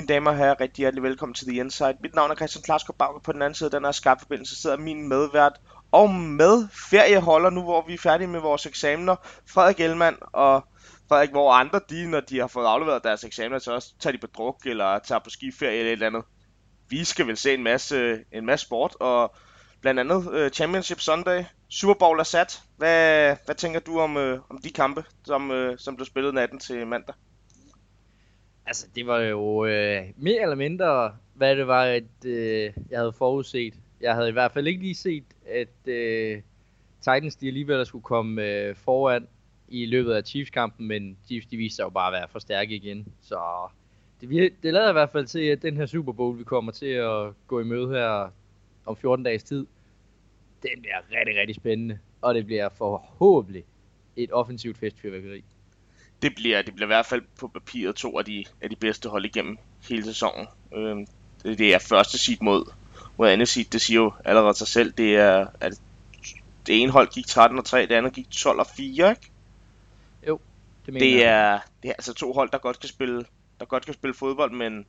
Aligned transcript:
Mine 0.00 0.14
damer 0.14 0.30
og 0.30 0.36
herrer, 0.36 0.60
rigtig 0.60 0.82
hjertelig 0.82 1.02
velkommen 1.02 1.34
til 1.34 1.46
The 1.46 1.56
Inside. 1.56 1.94
Mit 2.02 2.14
navn 2.14 2.30
er 2.30 2.34
Christian 2.34 2.62
Klarskov 2.62 2.96
Bauke. 2.96 3.20
På 3.24 3.32
den 3.32 3.42
anden 3.42 3.54
side 3.54 3.66
af 3.66 3.70
den 3.70 3.84
her 3.84 3.92
skarpe 3.92 4.20
forbindelse 4.20 4.62
sidder 4.62 4.76
min 4.76 5.08
medvært 5.08 5.60
og 5.92 6.10
med 6.10 6.68
ferieholder, 6.90 7.50
nu 7.50 7.62
hvor 7.62 7.86
vi 7.86 7.94
er 7.94 7.98
færdige 7.98 8.28
med 8.28 8.40
vores 8.40 8.66
eksamener. 8.66 9.16
Frederik 9.46 9.80
Ellemann 9.80 10.16
og 10.32 10.64
Frederik, 11.08 11.30
hvor 11.30 11.52
andre 11.52 11.80
de, 11.90 12.10
når 12.10 12.20
de 12.20 12.38
har 12.38 12.46
fået 12.46 12.66
afleveret 12.66 13.04
deres 13.04 13.24
eksamener, 13.24 13.58
så 13.58 13.72
også 13.72 13.88
tager 14.00 14.12
de 14.12 14.18
på 14.18 14.26
druk 14.26 14.56
eller 14.66 14.98
tager 14.98 15.18
på 15.18 15.30
skiferie 15.30 15.78
eller 15.78 15.88
et 15.88 15.92
eller 15.92 16.06
andet. 16.06 16.22
Vi 16.88 17.04
skal 17.04 17.26
vel 17.26 17.36
se 17.36 17.54
en 17.54 17.62
masse, 17.62 18.18
en 18.32 18.46
masse 18.46 18.66
sport, 18.66 18.96
og 19.00 19.34
blandt 19.80 20.00
andet 20.00 20.44
uh, 20.44 20.48
Championship 20.48 21.00
Sunday. 21.00 21.44
Super 21.70 21.94
Bowl 21.94 22.20
er 22.20 22.24
sat. 22.24 22.62
Hvad, 22.76 23.36
hvad 23.44 23.54
tænker 23.54 23.80
du 23.80 24.00
om, 24.00 24.16
uh, 24.16 24.38
om 24.50 24.58
de 24.64 24.70
kampe, 24.70 25.04
som, 25.24 25.50
uh, 25.50 25.72
som 25.78 25.96
blev 25.96 26.06
spillet 26.06 26.34
natten 26.34 26.58
til 26.58 26.86
mandag? 26.86 27.14
Altså, 28.70 28.86
det 28.94 29.06
var 29.06 29.20
jo 29.20 29.66
øh, 29.66 30.02
mere 30.16 30.42
eller 30.42 30.54
mindre, 30.54 31.16
hvad 31.34 31.56
det 31.56 31.66
var, 31.66 31.84
at 31.84 32.24
øh, 32.26 32.72
jeg 32.90 32.98
havde 32.98 33.12
forudset. 33.12 33.74
Jeg 34.00 34.14
havde 34.14 34.28
i 34.28 34.32
hvert 34.32 34.52
fald 34.52 34.66
ikke 34.66 34.82
lige 34.82 34.94
set, 34.94 35.24
at 35.46 35.88
øh, 35.88 36.42
Titans 37.00 37.36
de 37.36 37.46
alligevel 37.46 37.86
skulle 37.86 38.02
komme 38.02 38.42
øh, 38.42 38.76
foran 38.76 39.28
i 39.68 39.86
løbet 39.86 40.12
af 40.12 40.24
Chiefs-kampen, 40.24 40.88
men 40.88 41.16
Chiefs 41.26 41.46
de 41.46 41.56
viste 41.56 41.76
sig 41.76 41.82
jo 41.82 41.88
bare 41.88 42.06
at 42.06 42.12
være 42.12 42.28
for 42.28 42.38
stærke 42.38 42.74
igen. 42.74 43.06
Så 43.20 43.38
det, 44.20 44.52
det 44.62 44.72
lader 44.72 44.88
i 44.88 44.92
hvert 44.92 45.10
fald 45.10 45.26
til, 45.26 45.40
at 45.44 45.62
den 45.62 45.76
her 45.76 45.86
Super 45.86 46.12
Bowl, 46.12 46.38
vi 46.38 46.44
kommer 46.44 46.72
til 46.72 46.86
at 46.86 47.32
gå 47.46 47.60
i 47.60 47.64
møde 47.64 47.88
her 47.88 48.30
om 48.86 48.96
14 48.96 49.24
dages 49.24 49.42
tid, 49.42 49.66
den 50.62 50.80
bliver 50.80 50.96
rigtig, 51.18 51.40
rigtig 51.40 51.56
spændende. 51.56 51.98
Og 52.20 52.34
det 52.34 52.46
bliver 52.46 52.68
forhåbentlig 52.68 53.64
et 54.16 54.32
offensivt 54.32 54.78
festfyrværkeri 54.78 55.44
det 56.22 56.34
bliver, 56.34 56.62
det 56.62 56.74
bliver 56.74 56.86
i 56.86 56.94
hvert 56.94 57.06
fald 57.06 57.22
på 57.38 57.48
papiret 57.48 57.96
to 57.96 58.18
af 58.18 58.24
de, 58.24 58.44
af 58.60 58.70
de 58.70 58.76
bedste 58.76 59.08
hold 59.08 59.24
igennem 59.24 59.58
hele 59.88 60.04
sæsonen. 60.04 60.46
Øh, 60.76 61.06
det, 61.42 61.74
er 61.74 61.78
første 61.78 62.18
seed 62.18 62.36
mod, 62.40 62.72
mod 63.18 63.28
andet 63.28 63.48
seed, 63.48 63.64
det 63.64 63.80
siger 63.80 64.00
jo 64.00 64.12
allerede 64.24 64.54
sig 64.54 64.68
selv. 64.68 64.92
Det 64.92 65.16
er, 65.16 65.46
at 65.60 65.80
det 66.66 66.82
ene 66.82 66.92
hold 66.92 67.08
gik 67.08 67.26
13 67.26 67.58
og 67.58 67.64
3, 67.64 67.82
det 67.82 67.92
andet 67.92 68.12
gik 68.12 68.30
12 68.30 68.58
og 68.58 68.66
4, 68.76 69.10
ikke? 69.10 69.30
Jo, 70.28 70.40
det 70.86 70.94
mener 70.94 71.06
det 71.06 71.24
er, 71.24 71.58
det 71.82 71.88
er 71.88 71.92
altså 71.92 72.14
to 72.14 72.32
hold, 72.32 72.50
der 72.50 72.58
godt 72.58 72.80
kan 72.80 72.88
spille, 72.88 73.24
der 73.60 73.66
godt 73.66 73.84
kan 73.84 73.94
spille 73.94 74.14
fodbold, 74.14 74.52
men 74.52 74.86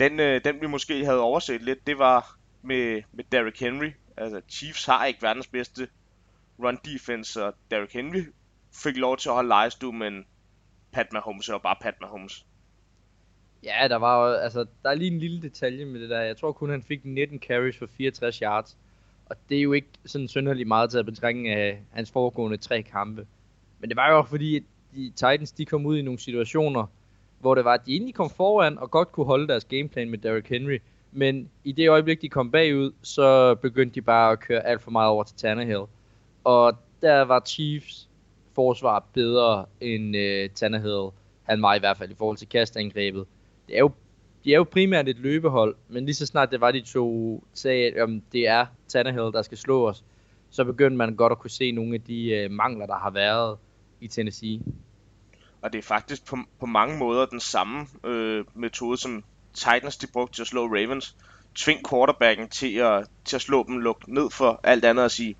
den, 0.00 0.20
øh, 0.20 0.44
den 0.44 0.60
vi 0.60 0.66
måske 0.66 1.04
havde 1.04 1.20
overset 1.20 1.62
lidt, 1.62 1.86
det 1.86 1.98
var 1.98 2.36
med, 2.62 3.02
med 3.12 3.24
Derrick 3.32 3.60
Henry. 3.60 3.90
Altså 4.16 4.40
Chiefs 4.48 4.84
har 4.84 5.04
ikke 5.04 5.22
verdens 5.22 5.46
bedste 5.46 5.88
run 6.58 6.78
defense, 6.84 7.44
og 7.44 7.54
Derrick 7.70 7.92
Henry 7.92 8.22
fik 8.72 8.96
lov 8.96 9.16
til 9.16 9.28
at 9.28 9.34
holde 9.34 9.48
lejestue, 9.48 9.92
men 9.92 10.24
Pat 10.92 11.12
Mahomes 11.12 11.48
er 11.48 11.58
bare 11.58 11.76
Pat 11.80 11.94
Mahomes. 12.00 12.46
Ja, 13.62 13.88
der 13.88 13.96
var 13.96 14.26
jo, 14.26 14.34
altså, 14.34 14.66
der 14.82 14.90
er 14.90 14.94
lige 14.94 15.10
en 15.10 15.18
lille 15.18 15.42
detalje 15.42 15.84
med 15.84 16.00
det 16.00 16.10
der. 16.10 16.20
Jeg 16.20 16.36
tror 16.36 16.52
kun, 16.52 16.70
han 16.70 16.82
fik 16.82 17.04
19 17.04 17.38
carries 17.38 17.78
for 17.78 17.86
64 17.86 18.36
yards. 18.36 18.76
Og 19.26 19.36
det 19.48 19.58
er 19.58 19.62
jo 19.62 19.72
ikke 19.72 19.88
sådan 20.06 20.28
synderligt 20.28 20.68
meget 20.68 20.90
til 20.90 20.98
at 20.98 21.06
betrænge 21.06 21.56
af 21.56 21.82
hans 21.90 22.10
foregående 22.10 22.56
tre 22.56 22.82
kampe. 22.82 23.26
Men 23.78 23.90
det 23.90 23.96
var 23.96 24.10
jo 24.10 24.18
også 24.18 24.30
fordi, 24.30 24.56
at 24.56 24.62
de 24.94 25.10
Titans 25.10 25.52
de 25.52 25.64
kom 25.64 25.86
ud 25.86 25.98
i 25.98 26.02
nogle 26.02 26.18
situationer, 26.18 26.86
hvor 27.40 27.54
det 27.54 27.64
var, 27.64 27.74
at 27.74 27.86
de 27.86 27.92
egentlig 27.92 28.14
kom 28.14 28.30
foran 28.30 28.78
og 28.78 28.90
godt 28.90 29.12
kunne 29.12 29.26
holde 29.26 29.48
deres 29.48 29.64
gameplan 29.64 30.10
med 30.10 30.18
Derrick 30.18 30.48
Henry. 30.48 30.78
Men 31.12 31.50
i 31.64 31.72
det 31.72 31.88
øjeblik, 31.88 32.22
de 32.22 32.28
kom 32.28 32.50
bagud, 32.50 32.92
så 33.02 33.54
begyndte 33.54 33.94
de 33.94 34.02
bare 34.02 34.32
at 34.32 34.40
køre 34.40 34.66
alt 34.66 34.82
for 34.82 34.90
meget 34.90 35.10
over 35.10 35.24
til 35.24 35.36
Tannehill. 35.36 35.84
Og 36.44 36.78
der 37.02 37.22
var 37.22 37.42
Chiefs 37.46 38.07
forsvar 38.58 39.04
bedre 39.14 39.66
end 39.80 40.16
øh, 40.16 40.50
Tannehill. 40.50 41.08
Han 41.42 41.62
var 41.62 41.74
i 41.74 41.78
hvert 41.78 41.98
fald 41.98 42.10
i 42.10 42.14
forhold 42.14 42.36
til 42.36 42.48
kastangrebet. 42.48 43.26
Det 43.68 43.74
er 43.74 43.78
jo, 43.78 43.90
de 44.44 44.52
er 44.52 44.56
jo 44.56 44.64
primært 44.64 45.08
et 45.08 45.18
løbehold, 45.18 45.76
men 45.88 46.04
lige 46.04 46.14
så 46.14 46.26
snart 46.26 46.50
det 46.50 46.60
var, 46.60 46.70
de 46.70 46.80
to 46.80 47.44
sagde, 47.54 47.86
at 47.86 48.02
om 48.02 48.20
det 48.32 48.48
er 48.48 48.66
Tannehill, 48.88 49.32
der 49.32 49.42
skal 49.42 49.58
slå 49.58 49.88
os, 49.88 50.04
så 50.50 50.64
begyndte 50.64 50.96
man 50.96 51.16
godt 51.16 51.30
at 51.32 51.38
kunne 51.38 51.50
se 51.50 51.72
nogle 51.72 51.94
af 51.94 52.00
de 52.00 52.30
øh, 52.30 52.50
mangler, 52.50 52.86
der 52.86 52.98
har 52.98 53.10
været 53.10 53.58
i 54.00 54.08
Tennessee. 54.08 54.60
Og 55.62 55.72
det 55.72 55.78
er 55.78 55.82
faktisk 55.82 56.26
på, 56.26 56.36
på 56.60 56.66
mange 56.66 56.98
måder 56.98 57.26
den 57.26 57.40
samme 57.40 57.86
øh, 58.04 58.44
metode, 58.54 58.96
som 58.96 59.24
Titans 59.54 59.96
de 59.96 60.06
brugte 60.06 60.36
til 60.36 60.42
at 60.42 60.46
slå 60.46 60.66
Ravens. 60.66 61.16
Tving 61.54 61.90
quarterbacken 61.90 62.48
til 62.48 62.74
at, 62.76 63.06
til 63.24 63.36
at 63.36 63.42
slå 63.42 63.64
dem, 63.66 63.78
lukke 63.78 64.14
ned 64.14 64.30
for 64.30 64.60
alt 64.62 64.84
andet 64.84 65.04
og 65.04 65.10
sige, 65.10 65.36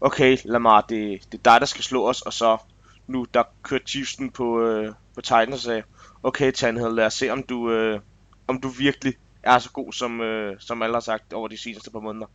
okay 0.00 0.36
Lamar, 0.44 0.80
det, 0.80 1.20
det 1.32 1.38
er 1.38 1.52
dig, 1.52 1.60
der 1.60 1.66
skal 1.66 1.84
slå 1.84 2.08
os, 2.08 2.22
og 2.22 2.32
så 2.32 2.58
nu, 3.06 3.26
der 3.34 3.42
kørte 3.62 3.84
Chiefs 3.86 4.16
den 4.16 4.30
på, 4.30 4.62
øh, 4.62 4.92
på 5.14 5.20
Titans 5.20 5.54
og 5.54 5.60
sagde, 5.60 5.82
okay 6.22 6.52
Tannehill, 6.52 6.94
lad 6.94 7.06
os 7.06 7.14
se, 7.14 7.30
om 7.30 7.42
du, 7.42 7.70
øh, 7.70 8.00
om 8.46 8.60
du 8.60 8.68
virkelig 8.68 9.14
er 9.42 9.58
så 9.58 9.70
god, 9.72 9.92
som, 9.92 10.20
øh, 10.20 10.56
som 10.58 10.82
alle 10.82 10.94
har 10.94 11.00
sagt 11.00 11.32
over 11.32 11.48
de 11.48 11.56
seneste 11.56 11.90
par 11.90 12.00
måneder. 12.00 12.26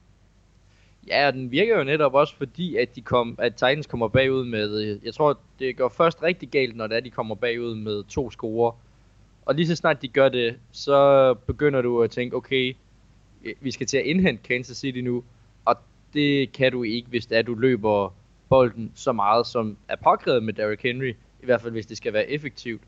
Ja, 1.08 1.28
og 1.28 1.34
den 1.34 1.52
virker 1.52 1.78
jo 1.78 1.84
netop 1.84 2.14
også 2.14 2.36
fordi, 2.36 2.76
at, 2.76 2.96
de 2.96 3.02
kom, 3.02 3.36
at 3.40 3.54
Titans 3.54 3.88
kommer 3.88 4.08
bagud 4.08 4.46
med, 4.46 4.82
øh, 4.82 5.06
jeg 5.06 5.14
tror, 5.14 5.40
det 5.60 5.78
går 5.78 5.90
først 5.90 6.24
rigtig 6.24 6.50
galt, 6.50 6.76
når 6.76 6.88
det 6.88 6.98
er, 6.98 7.02
de 7.02 7.10
kommer 7.10 7.36
bagud 7.36 7.76
med 7.76 8.04
to 8.04 8.32
score. 8.32 8.74
Og 9.46 9.56
lige 9.56 9.68
så 9.68 9.76
snart 9.76 10.02
de 10.02 10.08
gør 10.08 10.30
det, 10.30 10.60
så 10.72 11.34
begynder 11.34 11.82
du 11.82 12.02
at 12.02 12.12
tænke, 12.12 12.36
okay, 12.36 12.76
øh, 13.44 13.54
vi 13.62 13.72
skal 13.72 13.88
til 13.88 13.98
at 13.98 14.06
indhente 14.06 14.44
Kansas 14.44 14.78
City 14.78 15.00
nu, 15.00 15.24
det 16.16 16.52
kan 16.52 16.72
du 16.72 16.84
ikke, 16.84 17.10
hvis 17.10 17.26
det 17.26 17.38
er, 17.38 17.42
du 17.42 17.54
løber 17.54 18.14
bolden 18.50 18.92
så 18.96 19.12
meget, 19.12 19.48
som 19.48 19.78
er 19.88 19.96
påkrævet 20.04 20.44
med 20.44 20.54
Derrick 20.54 20.84
Henry. 20.84 21.14
I 21.42 21.46
hvert 21.46 21.62
fald, 21.62 21.72
hvis 21.72 21.86
det 21.86 21.98
skal 21.98 22.14
være 22.14 22.30
effektivt. 22.30 22.82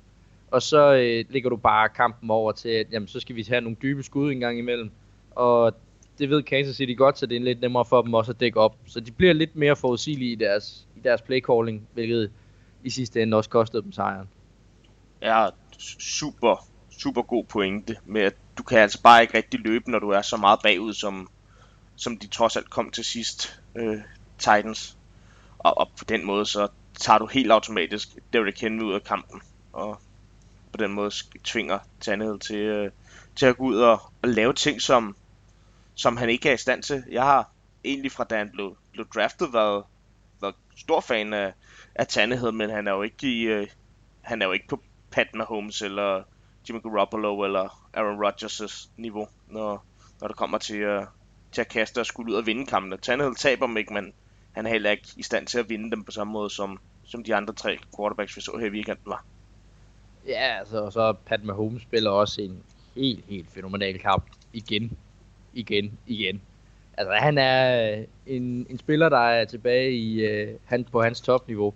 Og 0.52 0.62
så 0.62 0.94
øh, 0.94 1.26
ligger 1.30 1.50
du 1.50 1.56
bare 1.56 1.90
kampen 1.90 2.30
over 2.30 2.52
til, 2.52 2.70
at 2.70 2.88
jamen, 2.92 3.08
så 3.08 3.20
skal 3.20 3.36
vi 3.36 3.46
have 3.50 3.62
nogle 3.62 3.78
dybe 3.82 4.04
skud 4.04 4.32
en 4.32 4.40
gang 4.40 4.60
imellem. 4.60 4.92
Og 5.32 5.74
det 6.20 6.30
ved 6.30 6.44
Kansas 6.44 6.76
City 6.76 6.98
godt, 6.98 7.18
så 7.18 7.26
det 7.26 7.36
er 7.36 7.42
lidt 7.42 7.62
nemmere 7.62 7.86
for 7.86 8.02
dem 8.02 8.14
også 8.14 8.32
at 8.32 8.40
dække 8.40 8.60
op. 8.60 8.76
Så 8.86 9.00
de 9.00 9.12
bliver 9.12 9.34
lidt 9.34 9.56
mere 9.56 9.76
forudsigelige 9.76 10.32
i 10.32 10.36
deres, 10.36 10.88
i 10.96 11.00
deres 11.04 11.22
playcalling, 11.22 11.88
hvilket 11.94 12.32
i 12.84 12.90
sidste 12.90 13.22
ende 13.22 13.38
også 13.38 13.50
kostede 13.50 13.84
dem 13.84 13.92
sejren. 13.92 14.28
Ja, 15.22 15.48
super, 16.00 16.68
super 16.90 17.22
god 17.22 17.44
pointe 17.44 17.96
med, 18.06 18.22
at 18.22 18.36
du 18.58 18.64
kan 18.64 18.80
altså 18.80 19.02
bare 19.02 19.22
ikke 19.22 19.38
rigtig 19.38 19.60
løbe, 19.60 19.92
når 19.92 20.00
du 20.00 20.10
er 20.10 20.22
så 20.22 20.38
meget 20.38 20.60
bagud, 20.64 20.94
som, 20.94 21.30
som 21.98 22.18
de 22.18 22.28
trods 22.28 22.56
alt 22.56 22.70
kom 22.70 22.92
til 22.92 23.04
sidst, 23.04 23.62
øh, 23.76 24.02
Titans. 24.38 24.98
Og, 25.58 25.78
og 25.78 25.92
på 25.98 26.04
den 26.04 26.26
måde, 26.26 26.46
så 26.46 26.68
tager 27.00 27.20
du 27.20 27.26
helt 27.26 27.52
automatisk 27.52 28.10
Derrick 28.34 28.62
Henry 28.62 28.84
ud 28.84 28.94
af 28.94 29.04
kampen, 29.04 29.42
og 29.74 30.02
på 30.72 30.78
den 30.78 30.92
måde 30.92 31.12
tvinger 31.44 31.80
Tannehill 32.02 32.40
til, 32.40 32.56
øh, 32.56 32.92
til 33.36 33.46
at 33.46 33.58
gå 33.58 33.64
ud 33.64 33.78
og, 33.78 34.02
og 34.22 34.30
lave 34.30 34.54
ting, 34.54 34.82
som, 34.82 35.16
som 35.96 36.18
han 36.18 36.30
ikke 36.30 36.50
er 36.50 36.54
i 36.54 36.58
stand 36.58 36.84
til. 36.84 37.04
Jeg 37.12 37.24
har 37.24 37.52
egentlig 37.84 38.12
fra 38.12 38.24
da 38.24 38.38
han 38.38 38.50
blev, 38.52 38.78
blev 38.92 39.08
draftet 39.16 39.54
været, 39.54 39.84
været 40.42 40.56
stor 40.78 41.02
fan 41.02 41.34
af, 41.34 41.54
af 41.96 42.08
Tannehill, 42.08 42.54
men 42.54 42.70
han 42.70 42.88
er 42.88 42.92
jo 42.92 43.02
ikke 43.02 43.28
i, 43.28 43.42
øh, 43.42 43.68
han 44.22 44.42
er 44.42 44.46
jo 44.46 44.52
ikke 44.52 44.68
på 44.68 44.82
Pat 45.12 45.28
Mahomes 45.34 45.82
eller 45.82 46.24
Jimmy 46.70 46.82
Garoppolo 46.82 47.42
eller 47.42 47.90
Aaron 47.94 48.26
Rodgers' 48.26 48.90
niveau, 48.98 49.28
når, 49.48 49.86
når 50.22 50.28
det 50.28 50.38
kommer 50.38 50.58
til, 50.58 50.76
øh, 50.76 51.06
til 51.52 51.62
at 51.62 51.68
kaste 51.68 52.00
og 52.00 52.06
skulle 52.06 52.32
ud 52.32 52.38
og 52.38 52.46
vinde 52.46 52.66
kampene. 52.66 52.98
Tannehill 52.98 53.36
taber 53.36 53.68
dem 53.68 53.78
ikke, 53.78 53.94
men 53.94 54.14
han 54.52 54.66
er 54.66 54.70
heller 54.70 54.92
ikke 54.92 55.08
i 55.18 55.24
stand 55.24 55.48
til 55.48 55.60
at 55.60 55.70
vinde 55.70 55.92
dem 55.92 56.04
på 56.04 56.12
samme 56.12 56.34
måde, 56.34 56.50
som, 56.50 56.80
som 57.04 57.24
de 57.24 57.36
andre 57.36 57.54
tre 57.54 57.78
quarterbacks, 57.98 58.38
vi 58.38 58.42
så 58.42 58.58
her 58.60 58.68
i 58.68 58.70
weekenden 58.70 59.06
var. 59.06 59.26
Ja, 60.28 60.60
altså, 60.60 60.82
og 60.82 60.94
så 60.94 61.14
Pat 61.26 61.44
Mahomes 61.44 61.82
spiller 61.82 62.12
også 62.12 62.42
en 62.42 62.64
helt, 62.96 63.26
helt 63.30 63.52
fænomenal 63.52 64.00
kamp. 64.00 64.26
Igen, 64.54 64.98
igen, 65.54 66.00
igen. 66.08 66.42
Altså, 66.98 67.14
han 67.14 67.38
er 67.38 67.92
øh, 67.92 68.04
en, 68.26 68.68
en 68.70 68.80
spiller, 68.80 69.10
der 69.10 69.18
er 69.18 69.46
tilbage 69.46 69.92
i, 69.92 70.26
uh, 70.26 70.56
han, 70.66 70.84
på 70.84 71.02
hans 71.02 71.22
topniveau. 71.22 71.74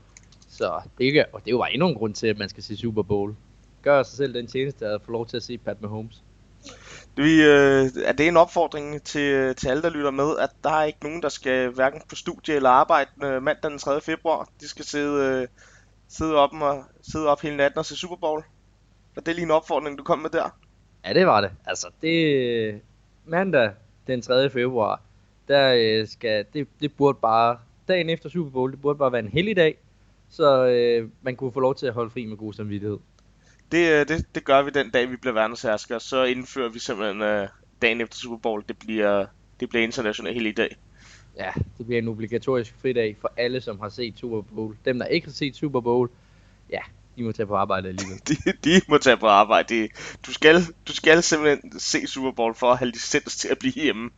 Så 0.50 0.82
det, 0.98 1.26
og 1.34 1.40
det 1.40 1.48
er 1.48 1.52
jo 1.52 1.58
bare 1.58 1.74
endnu 1.74 1.88
en 1.88 1.96
grund 1.96 2.14
til, 2.14 2.28
at 2.28 2.38
man 2.38 2.50
skal 2.50 2.64
se 2.64 2.78
Super 2.78 3.02
Bowl. 3.02 3.36
Gør 3.82 4.04
sig 4.04 4.18
selv 4.18 4.34
den 4.34 4.48
tjeneste 4.48 4.88
at 4.88 5.02
få 5.02 5.12
lov 5.12 5.28
til 5.28 5.38
at 5.38 5.44
se 5.44 5.58
Pat 5.58 5.82
Mahomes. 5.82 6.24
Vi, 7.16 7.44
øh, 7.44 7.90
er 8.06 8.12
det 8.12 8.28
en 8.28 8.38
opfordring 8.38 9.04
til, 9.04 9.22
øh, 9.22 9.56
til 9.56 9.68
alle, 9.68 9.84
der 9.84 9.90
lytter 9.90 10.12
med, 10.12 10.38
at 10.38 10.50
der 10.64 10.70
er 10.70 10.84
ikke 10.84 11.04
nogen, 11.04 11.22
der 11.22 11.30
skal 11.30 11.70
hverken 11.70 12.02
på 12.10 12.16
studie 12.16 12.56
eller 12.56 12.70
arbejde 12.70 13.10
øh, 13.24 13.44
mandag 13.44 13.72
den 13.72 13.80
3. 13.80 14.02
februar. 14.02 14.50
De 14.62 14.68
skal 14.68 14.86
sidde, 14.86 15.42
øh, 15.42 15.48
sidde, 16.08 16.36
op 16.36 16.54
og, 16.54 16.84
sidde 17.02 17.28
op 17.28 17.42
hele 17.42 17.58
natten 17.58 17.78
og 17.80 17.86
se 17.86 17.96
Super 17.96 18.16
Bowl. 18.16 18.44
Og 19.16 19.26
det 19.26 19.28
er 19.28 19.36
lige 19.36 19.46
en 19.46 19.52
opfordring, 19.52 19.98
du 19.98 20.04
kom 20.04 20.20
med 20.20 20.30
der. 20.30 20.50
Ja, 21.06 21.14
det 21.14 21.28
var 21.28 21.42
det. 21.42 21.52
Altså, 21.66 21.88
det 22.02 22.82
mandag 23.26 23.72
den 24.08 24.22
3. 24.22 24.50
februar, 24.50 25.02
der 25.48 25.74
øh, 25.78 26.08
skal, 26.08 26.46
det, 26.54 26.68
det 26.82 26.94
burde 26.94 27.18
bare, 27.22 27.58
dagen 27.88 28.10
efter 28.10 28.30
Super 28.30 28.52
Bowl, 28.52 28.72
det 28.72 28.82
burde 28.82 28.98
bare 28.98 29.12
være 29.12 29.22
en 29.22 29.28
heldig 29.28 29.56
dag, 29.56 29.78
så 30.30 30.66
øh, 30.66 31.10
man 31.22 31.36
kunne 31.36 31.52
få 31.52 31.60
lov 31.60 31.76
til 31.76 31.88
at 31.88 31.94
holde 31.94 32.10
fri 32.10 32.26
med 32.26 32.38
god 32.38 32.54
samvittighed 32.54 32.98
det, 33.72 33.92
øh, 33.92 34.08
det, 34.08 34.26
det 34.36 34.44
gør 34.44 34.62
vi 34.62 34.70
den 34.70 34.90
dag, 34.90 35.12
vi 35.12 35.16
bliver 35.16 35.34
verdenshersker. 35.34 36.00
Så 36.00 36.24
indfører 36.24 36.70
vi 36.70 36.80
simpelthen 36.80 37.22
uh, 37.22 37.48
dagen 37.82 38.02
efter 38.02 38.18
Super 38.18 38.38
Bowl. 38.38 38.64
Det 38.68 38.78
bliver, 38.80 39.26
det 39.60 39.70
bliver 39.70 39.84
international 39.84 40.34
hele 40.34 40.52
dag. 40.52 40.78
Ja, 41.38 41.52
det 41.78 41.86
bliver 41.86 42.02
en 42.02 42.08
obligatorisk 42.08 42.76
fridag 42.82 43.18
for 43.22 43.34
alle, 43.38 43.62
som 43.62 43.80
har 43.80 43.90
set 43.90 44.14
Super 44.18 44.42
Bowl. 44.42 44.76
Dem, 44.86 45.00
der 45.00 45.06
ikke 45.06 45.28
har 45.28 45.32
set 45.32 45.56
Super 45.56 45.80
Bowl, 45.80 46.10
ja, 46.70 46.80
de 47.18 47.24
må 47.24 47.32
tage 47.32 47.48
på 47.48 47.56
arbejde 47.56 47.88
alligevel. 47.90 48.22
de, 48.28 48.36
de 48.64 48.82
må 48.88 48.98
tage 48.98 49.18
på 49.18 49.28
arbejde. 49.28 49.76
De, 49.76 49.90
du, 50.26 50.34
skal, 50.34 50.56
du 50.88 50.94
skal 50.94 51.24
simpelthen 51.24 51.80
se 51.80 52.08
Super 52.08 52.32
Bowl 52.32 52.56
for 52.56 52.72
at 52.72 52.78
have 52.78 52.92
licens 52.92 53.36
til 53.36 53.48
at 53.48 53.60
blive 53.60 53.74
hjemme. 53.74 54.10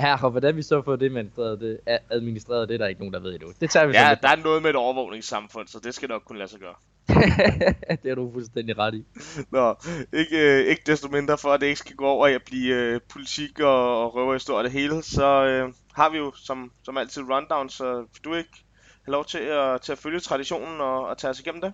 Ja, 0.00 0.24
og 0.24 0.30
hvordan 0.30 0.56
vi 0.56 0.62
så 0.62 0.82
får 0.82 0.96
det 0.96 1.06
administreret, 1.06 1.60
det, 1.60 1.78
administreret, 2.10 2.68
det 2.68 2.74
er 2.74 2.78
der 2.78 2.86
ikke 2.86 3.00
nogen, 3.00 3.14
der 3.14 3.20
ved 3.20 3.34
endnu. 3.34 3.48
Det 3.60 3.70
tager 3.70 3.86
vi 3.86 3.92
Ja, 3.92 4.16
der 4.22 4.28
er 4.28 4.36
noget 4.36 4.62
med 4.62 4.70
et 4.70 4.76
overvågningssamfund, 4.76 5.68
så 5.68 5.78
det 5.84 5.94
skal 5.94 6.08
nok 6.08 6.22
kunne 6.24 6.38
lade 6.38 6.50
sig 6.50 6.60
gøre. 6.60 6.74
det 8.02 8.10
er 8.10 8.14
du 8.14 8.32
fuldstændig 8.32 8.78
ret 8.78 8.94
i. 8.94 9.04
Nå, 9.50 9.74
ikke, 10.12 10.60
øh, 10.60 10.66
ikke 10.66 10.82
desto 10.86 11.08
mindre 11.08 11.38
for, 11.38 11.48
at 11.48 11.60
det 11.60 11.66
ikke 11.66 11.78
skal 11.78 11.96
gå 11.96 12.06
over 12.06 12.26
i 12.26 12.34
at 12.34 12.42
blive 12.46 12.74
øh, 12.74 13.00
politik 13.08 13.60
og, 13.60 14.04
og 14.04 14.14
røverhistorie 14.14 14.64
det 14.64 14.72
hele, 14.72 15.02
så 15.02 15.44
øh, 15.44 15.72
har 15.92 16.10
vi 16.10 16.18
jo 16.18 16.32
som, 16.34 16.72
som 16.82 16.96
altid 16.96 17.22
rundown, 17.22 17.68
så 17.68 17.94
vil 17.94 18.24
du 18.24 18.34
ikke 18.34 18.64
have 19.04 19.12
lov 19.12 19.24
til 19.24 19.38
at, 19.38 19.80
til 19.80 19.92
at 19.92 19.98
følge 19.98 20.20
traditionen 20.20 20.80
og, 20.80 21.06
og 21.06 21.18
tage 21.18 21.30
os 21.30 21.40
igennem 21.40 21.60
det? 21.60 21.72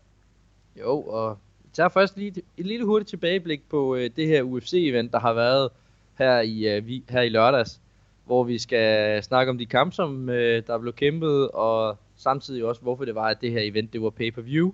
Jo, 0.81 1.03
og 1.03 1.39
vi 1.65 1.71
tager 1.73 1.89
først 1.89 2.17
lige 2.17 2.43
et 2.57 2.67
lille 2.67 2.85
hurtigt 2.85 3.09
tilbageblik 3.09 3.69
på 3.69 3.97
øh, 3.97 4.11
det 4.17 4.27
her 4.27 4.43
UFC-event, 4.43 5.11
der 5.13 5.19
har 5.19 5.33
været 5.33 5.71
her 6.19 6.41
i, 6.41 6.77
øh, 6.77 6.87
vi, 6.87 7.05
her 7.09 7.21
i 7.21 7.29
lørdags, 7.29 7.81
hvor 8.25 8.45
vi 8.45 8.59
skal 8.59 9.23
snakke 9.23 9.51
om 9.51 9.59
de 9.59 9.67
kampe, 9.67 9.95
som 9.95 10.29
øh, 10.29 10.63
der 10.67 10.79
blev 10.79 10.93
kæmpet, 10.93 11.51
og 11.51 11.97
samtidig 12.17 12.65
også, 12.65 12.81
hvorfor 12.81 13.05
det 13.05 13.15
var, 13.15 13.29
at 13.29 13.41
det 13.41 13.51
her 13.51 13.61
event 13.61 13.93
det 13.93 14.03
var 14.03 14.11
pay-per-view. 14.11 14.73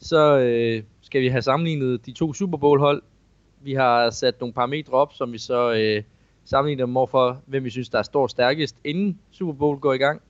Så 0.00 0.38
øh, 0.38 0.82
skal 1.02 1.20
vi 1.20 1.28
have 1.28 1.42
sammenlignet 1.42 2.06
de 2.06 2.12
to 2.12 2.34
Super 2.34 2.58
Bowl 2.58 2.80
hold. 2.80 3.02
Vi 3.60 3.74
har 3.74 4.10
sat 4.10 4.40
nogle 4.40 4.52
parametre 4.52 4.92
op, 4.92 5.12
som 5.12 5.32
vi 5.32 5.38
så 5.38 5.72
øh, 5.72 6.02
sammenligner 6.44 6.86
dem 6.86 6.94
for, 6.94 7.42
hvem 7.46 7.64
vi 7.64 7.70
synes, 7.70 7.88
der 7.88 8.02
står 8.02 8.26
stærkest, 8.26 8.76
inden 8.84 9.18
Super 9.30 9.52
Bowl 9.52 9.78
går 9.78 9.92
i 9.92 9.98
gang. 9.98 10.22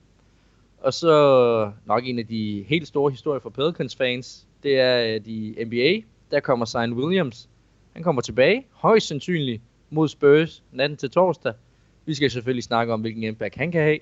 Og 0.81 0.93
så 0.93 1.71
nok 1.85 2.01
en 2.05 2.19
af 2.19 2.27
de 2.27 2.65
helt 2.67 2.87
store 2.87 3.11
historier 3.11 3.39
for 3.39 3.49
Pelicans 3.49 3.95
fans, 3.95 4.47
det 4.63 4.79
er 4.79 5.15
øh, 5.15 5.25
de 5.25 5.65
NBA. 5.65 6.07
Der 6.31 6.39
kommer 6.39 6.65
Zion 6.65 6.93
Williams. 6.93 7.49
Han 7.93 8.03
kommer 8.03 8.21
tilbage, 8.21 8.65
højst 8.71 9.07
sandsynligt 9.07 9.61
mod 9.89 10.07
Spurs 10.07 10.63
natten 10.71 10.97
til 10.97 11.09
torsdag. 11.09 11.53
Vi 12.09 12.13
skal 12.13 12.31
selvfølgelig 12.31 12.63
snakke 12.63 12.93
om, 12.93 13.01
hvilken 13.01 13.23
impact 13.23 13.55
han 13.55 13.71
kan 13.71 13.81
have. 13.81 13.99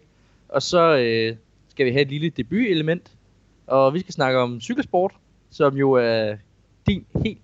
Og 0.49 0.61
så 0.61 0.97
øh, 0.97 1.35
skal 1.69 1.85
vi 1.85 1.91
have 1.91 2.01
et 2.01 2.09
lille 2.09 2.29
debutelement. 2.29 3.11
Og 3.67 3.93
vi 3.93 3.99
skal 3.99 4.13
snakke 4.13 4.39
om 4.39 4.61
cykelsport, 4.61 5.13
som 5.49 5.75
jo 5.77 5.91
er 5.91 6.35
din 6.87 7.05
helt 7.23 7.41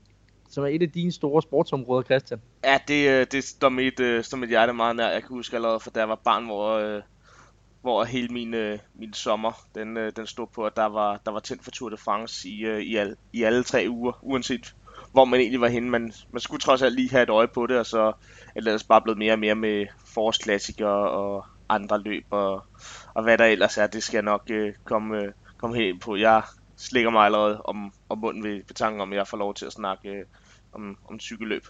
som 0.50 0.64
er 0.64 0.68
et 0.68 0.82
af 0.82 0.92
dine 0.92 1.12
store 1.12 1.42
sportsområder, 1.42 2.04
Christian. 2.04 2.42
Ja, 2.64 2.80
det, 2.88 3.10
øh, 3.10 3.28
det 3.32 3.44
står 3.44 3.70
mit, 3.70 4.26
står 4.26 4.38
mit 4.38 4.50
hjerte 4.50 4.74
meget 4.74 4.96
nær. 4.96 5.10
Jeg 5.10 5.22
kan 5.22 5.30
huske 5.30 5.56
allerede, 5.56 5.80
for 5.80 5.92
da 5.92 6.00
jeg 6.00 6.10
var 6.10 6.20
barn, 6.24 6.46
hvor, 6.46 6.70
øh, 6.70 7.02
hvor 7.82 8.04
hele 8.04 8.28
min, 8.28 8.54
øh, 8.54 8.80
min 8.96 9.14
sommer, 9.14 9.52
den, 9.76 9.96
den 9.96 10.28
stod 10.28 10.48
på, 10.48 10.66
at 10.66 10.76
der 10.76 10.86
var, 10.86 11.22
der 11.26 11.32
var 11.32 11.40
tændt 11.40 11.64
for 11.64 11.72
Tour 11.72 11.90
de 11.90 11.98
France 11.98 12.50
i, 12.50 12.82
i, 12.82 12.96
al, 12.96 13.16
i 13.34 13.44
alle 13.44 13.64
tre 13.64 13.86
uger, 13.90 14.20
uanset 14.22 14.76
hvor 15.14 15.26
man 15.26 15.40
egentlig 15.40 15.62
var 15.62 15.68
henne. 15.68 15.90
Man, 15.90 16.14
man 16.32 16.42
skulle 16.42 16.62
trods 16.62 16.82
alt 16.82 16.96
lige 16.96 17.12
have 17.12 17.24
et 17.24 17.30
øje 17.30 17.48
på 17.48 17.68
det, 17.68 17.78
og 17.78 17.86
så 17.86 18.14
er 18.56 18.62
det 18.62 18.86
bare 18.90 19.02
blevet 19.02 19.18
mere 19.18 19.34
og 19.34 19.40
mere 19.40 19.56
med 19.56 19.86
forårsklassikere 20.06 21.10
og 21.10 21.46
andre 21.70 22.02
løb, 22.02 22.26
og, 22.30 22.64
og 23.14 23.24
hvad 23.24 23.38
der 23.38 23.46
ellers 23.46 23.78
er, 23.78 23.88
det 23.88 24.04
skal 24.04 24.18
jeg 24.18 24.24
nok 24.24 24.44
øh, 24.50 24.74
komme, 24.84 25.18
øh, 25.18 25.32
komme 25.58 25.76
helt 25.76 25.90
ind 25.90 26.02
på. 26.02 26.16
Jeg 26.16 26.42
slikker 26.78 27.10
mig 27.10 27.26
allerede 27.26 27.62
om, 27.62 27.94
om 28.10 28.18
munden 28.18 28.44
ved, 28.44 28.56
ved 28.56 28.76
tanken 28.76 29.02
om, 29.02 29.12
at 29.12 29.18
jeg 29.18 29.28
får 29.28 29.38
lov 29.38 29.54
til 29.54 29.66
at 29.66 29.74
snakke 29.74 30.10
øh, 30.10 30.26
om, 30.74 30.98
om 31.10 31.20
cykelløb. 31.20 31.68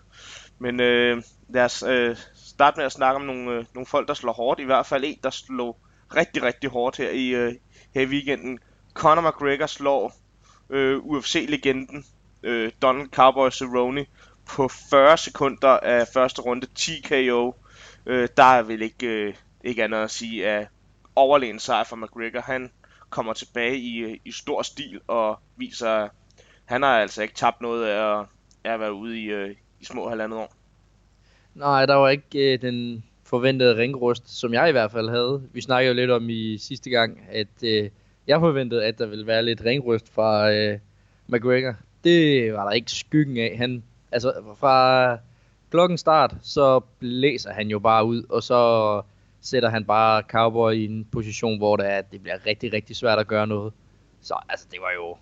Men 0.59 0.79
øh, 0.79 1.23
lad 1.49 1.65
os 1.65 1.83
øh, 1.83 2.17
starte 2.35 2.77
med 2.77 2.85
at 2.85 2.91
snakke 2.91 3.15
om 3.15 3.25
nogle, 3.25 3.51
øh, 3.51 3.65
nogle 3.75 3.85
folk, 3.85 4.07
der 4.07 4.13
slår 4.13 4.33
hårdt. 4.33 4.59
I 4.59 4.63
hvert 4.63 4.85
fald 4.85 5.03
en, 5.05 5.19
der 5.23 5.29
slår 5.29 5.79
rigtig, 6.15 6.43
rigtig 6.43 6.69
hårdt 6.69 6.97
her 6.97 7.09
i, 7.09 7.27
øh, 7.29 7.53
her 7.95 8.01
i 8.01 8.05
weekenden. 8.05 8.59
Conor 8.93 9.21
McGregor 9.21 9.65
slår 9.65 10.13
øh, 10.69 10.97
UFC-legenden 10.97 12.05
øh, 12.43 12.71
Donald 12.81 13.09
Cowboy 13.09 13.49
Cerrone 13.49 14.05
på 14.45 14.67
40 14.89 15.17
sekunder 15.17 15.69
af 15.69 16.07
første 16.13 16.41
runde 16.41 16.67
10 16.75 17.01
KO. 17.01 17.55
Øh, 18.05 18.27
der 18.37 18.43
er 18.43 18.61
vel 18.61 18.81
ikke, 18.81 19.07
øh, 19.07 19.33
ikke 19.63 19.83
andet 19.83 19.97
at 19.97 20.11
sige 20.11 20.47
af 20.47 20.67
overlegen 21.15 21.59
sejr 21.59 21.83
for 21.83 21.95
McGregor. 21.95 22.41
Han 22.41 22.71
kommer 23.09 23.33
tilbage 23.33 23.77
i, 23.77 23.97
øh, 23.97 24.17
i 24.25 24.31
stor 24.31 24.61
stil 24.61 25.01
og 25.07 25.39
viser, 25.57 25.89
at 25.89 26.11
han 26.65 26.81
har 26.81 26.99
altså 26.99 27.21
ikke 27.21 27.33
tabt 27.33 27.61
noget 27.61 27.85
af 27.85 28.19
at, 28.19 28.25
af 28.63 28.73
at 28.73 28.79
være 28.79 28.93
ude 28.93 29.19
i, 29.19 29.25
øh, 29.25 29.55
i 29.81 29.85
små 29.85 30.09
halvandet 30.09 30.39
år. 30.39 30.53
Nej, 31.55 31.85
der 31.85 31.95
var 31.95 32.09
ikke 32.09 32.53
øh, 32.53 32.61
den 32.61 33.03
forventede 33.23 33.77
ringrust, 33.77 34.39
som 34.39 34.53
jeg 34.53 34.69
i 34.69 34.71
hvert 34.71 34.91
fald 34.91 35.09
havde. 35.09 35.43
Vi 35.53 35.61
snakkede 35.61 35.87
jo 35.87 35.95
lidt 35.95 36.11
om 36.11 36.29
i 36.29 36.57
sidste 36.57 36.89
gang, 36.89 37.19
at 37.31 37.63
øh, 37.63 37.89
jeg 38.27 38.39
forventede, 38.39 38.85
at 38.85 38.99
der 38.99 39.05
ville 39.05 39.27
være 39.27 39.43
lidt 39.43 39.65
ringrust 39.65 40.13
fra 40.13 40.51
øh, 40.51 40.79
McGregor. 41.27 41.75
Det 42.03 42.53
var 42.53 42.63
der 42.63 42.71
ikke 42.71 42.91
skyggen 42.91 43.37
af. 43.37 43.57
Han, 43.57 43.83
altså 44.11 44.33
fra 44.59 45.17
klokken 45.71 45.97
start, 45.97 46.35
så 46.41 46.79
blæser 46.99 47.53
han 47.53 47.67
jo 47.67 47.79
bare 47.79 48.05
ud, 48.05 48.23
og 48.29 48.43
så 48.43 49.01
sætter 49.41 49.69
han 49.69 49.85
bare 49.85 50.23
Cowboy 50.29 50.73
i 50.73 50.85
en 50.85 51.07
position, 51.11 51.57
hvor 51.57 51.75
det, 51.75 51.91
er, 51.91 52.01
det 52.01 52.21
bliver 52.21 52.45
rigtig, 52.45 52.73
rigtig 52.73 52.95
svært 52.95 53.19
at 53.19 53.27
gøre 53.27 53.47
noget. 53.47 53.73
Så 54.21 54.35
altså, 54.49 54.67
det 54.71 54.79
var 54.81 54.91
jo... 54.95 55.17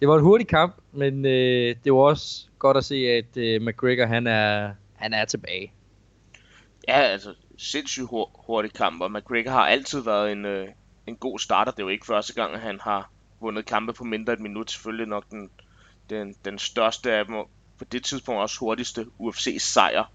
Det 0.00 0.08
var 0.08 0.16
en 0.16 0.22
hurtig 0.22 0.46
kamp, 0.48 0.76
men 0.92 1.24
øh, 1.24 1.76
det 1.84 1.92
var 1.92 1.98
også 1.98 2.46
godt 2.58 2.76
at 2.76 2.84
se, 2.84 2.96
at 2.96 3.36
øh, 3.36 3.62
McGregor 3.62 4.06
han 4.06 4.26
er, 4.26 4.70
han 4.94 5.14
er 5.14 5.24
tilbage. 5.24 5.72
Ja, 6.88 7.00
altså 7.00 7.34
sindssygt 7.58 8.06
hurtig 8.34 8.72
kamp, 8.72 9.02
og 9.02 9.12
McGregor 9.12 9.50
har 9.50 9.66
altid 9.66 10.00
været 10.00 10.32
en, 10.32 10.44
øh, 10.44 10.68
en 11.06 11.16
god 11.16 11.38
starter. 11.38 11.72
Det 11.72 11.78
er 11.78 11.84
jo 11.84 11.88
ikke 11.88 12.06
første 12.06 12.34
gang, 12.34 12.54
at 12.54 12.60
han 12.60 12.80
har 12.80 13.10
vundet 13.40 13.66
kampe 13.66 13.92
på 13.92 14.04
mindre 14.04 14.32
et 14.32 14.40
minut. 14.40 14.70
Selvfølgelig 14.70 15.06
nok 15.06 15.30
den, 15.30 15.50
den, 16.10 16.34
den 16.44 16.58
største 16.58 17.12
af 17.12 17.24
dem, 17.24 17.34
og 17.34 17.50
på 17.78 17.84
det 17.84 18.04
tidspunkt 18.04 18.40
også 18.40 18.58
hurtigste 18.58 19.06
UFC-sejr 19.18 20.12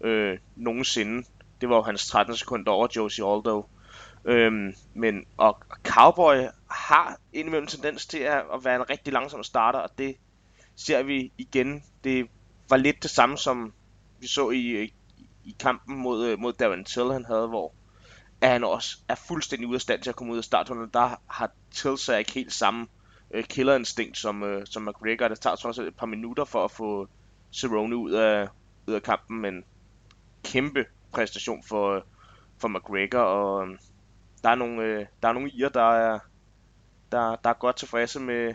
øh, 0.00 0.38
nogensinde. 0.56 1.26
Det 1.60 1.68
var 1.68 1.76
jo 1.76 1.82
hans 1.82 2.06
13 2.06 2.36
sekunder 2.36 2.72
over 2.72 2.88
Josie 2.96 3.24
Aldo. 3.24 3.68
Øhm, 4.24 4.74
men 4.94 5.26
og, 5.36 5.58
Cowboy 5.84 6.36
har 6.70 7.16
indimellem 7.32 7.66
tendens 7.66 8.06
til 8.06 8.18
at, 8.18 8.44
at 8.54 8.64
være 8.64 8.76
en 8.76 8.90
rigtig 8.90 9.12
langsom 9.12 9.42
starter, 9.42 9.78
og 9.78 9.90
det 9.98 10.16
ser 10.76 11.02
vi 11.02 11.32
igen. 11.38 11.84
Det 12.04 12.28
var 12.68 12.76
lidt 12.76 13.02
det 13.02 13.10
samme 13.10 13.38
som 13.38 13.72
vi 14.20 14.26
så 14.26 14.50
i, 14.50 14.92
i, 15.44 15.56
kampen 15.60 15.96
mod, 15.96 16.26
øh, 16.26 16.38
mod 16.38 16.52
Darren 16.52 16.84
Till, 16.84 17.12
han 17.12 17.24
havde, 17.24 17.48
hvor 17.48 17.72
at 18.42 18.50
han 18.50 18.64
også 18.64 18.98
er 19.08 19.14
fuldstændig 19.14 19.68
ude 19.68 19.74
af 19.74 19.80
stand 19.80 20.02
til 20.02 20.10
at 20.10 20.16
komme 20.16 20.32
ud 20.32 20.38
af 20.38 20.44
starttunnelen. 20.44 20.90
Der 20.94 21.20
har 21.26 21.50
Tilsa 21.70 22.16
ikke 22.16 22.32
helt 22.32 22.52
samme 22.52 22.86
øh, 23.30 23.44
killerinstinkt 23.44 24.18
som, 24.18 24.42
øh, 24.42 24.66
som 24.66 24.82
McGregor. 24.82 25.28
Det 25.28 25.40
tager 25.40 25.66
også 25.66 25.82
et 25.82 25.96
par 25.96 26.06
minutter 26.06 26.44
for 26.44 26.64
at 26.64 26.70
få 26.70 27.08
Cerrone 27.52 27.96
ud 27.96 28.12
af, 28.12 28.48
ud 28.86 28.94
af 28.94 29.02
kampen, 29.02 29.40
men 29.40 29.64
kæmpe 30.44 30.84
præstation 31.12 31.62
for, 31.62 31.96
øh, 31.96 32.02
for 32.58 32.68
McGregor, 32.68 33.18
og 33.18 33.68
øh, 33.68 33.78
der 34.42 34.48
er 34.50 34.54
nogle, 34.54 34.82
øh, 34.82 35.06
der 35.22 35.28
er 35.28 35.32
nogle 35.32 35.50
irer, 35.50 35.68
der 35.68 35.92
er, 35.92 36.18
der, 37.12 37.36
der 37.36 37.50
er 37.50 37.54
godt 37.54 37.76
tilfredse 37.76 38.20
med, 38.20 38.54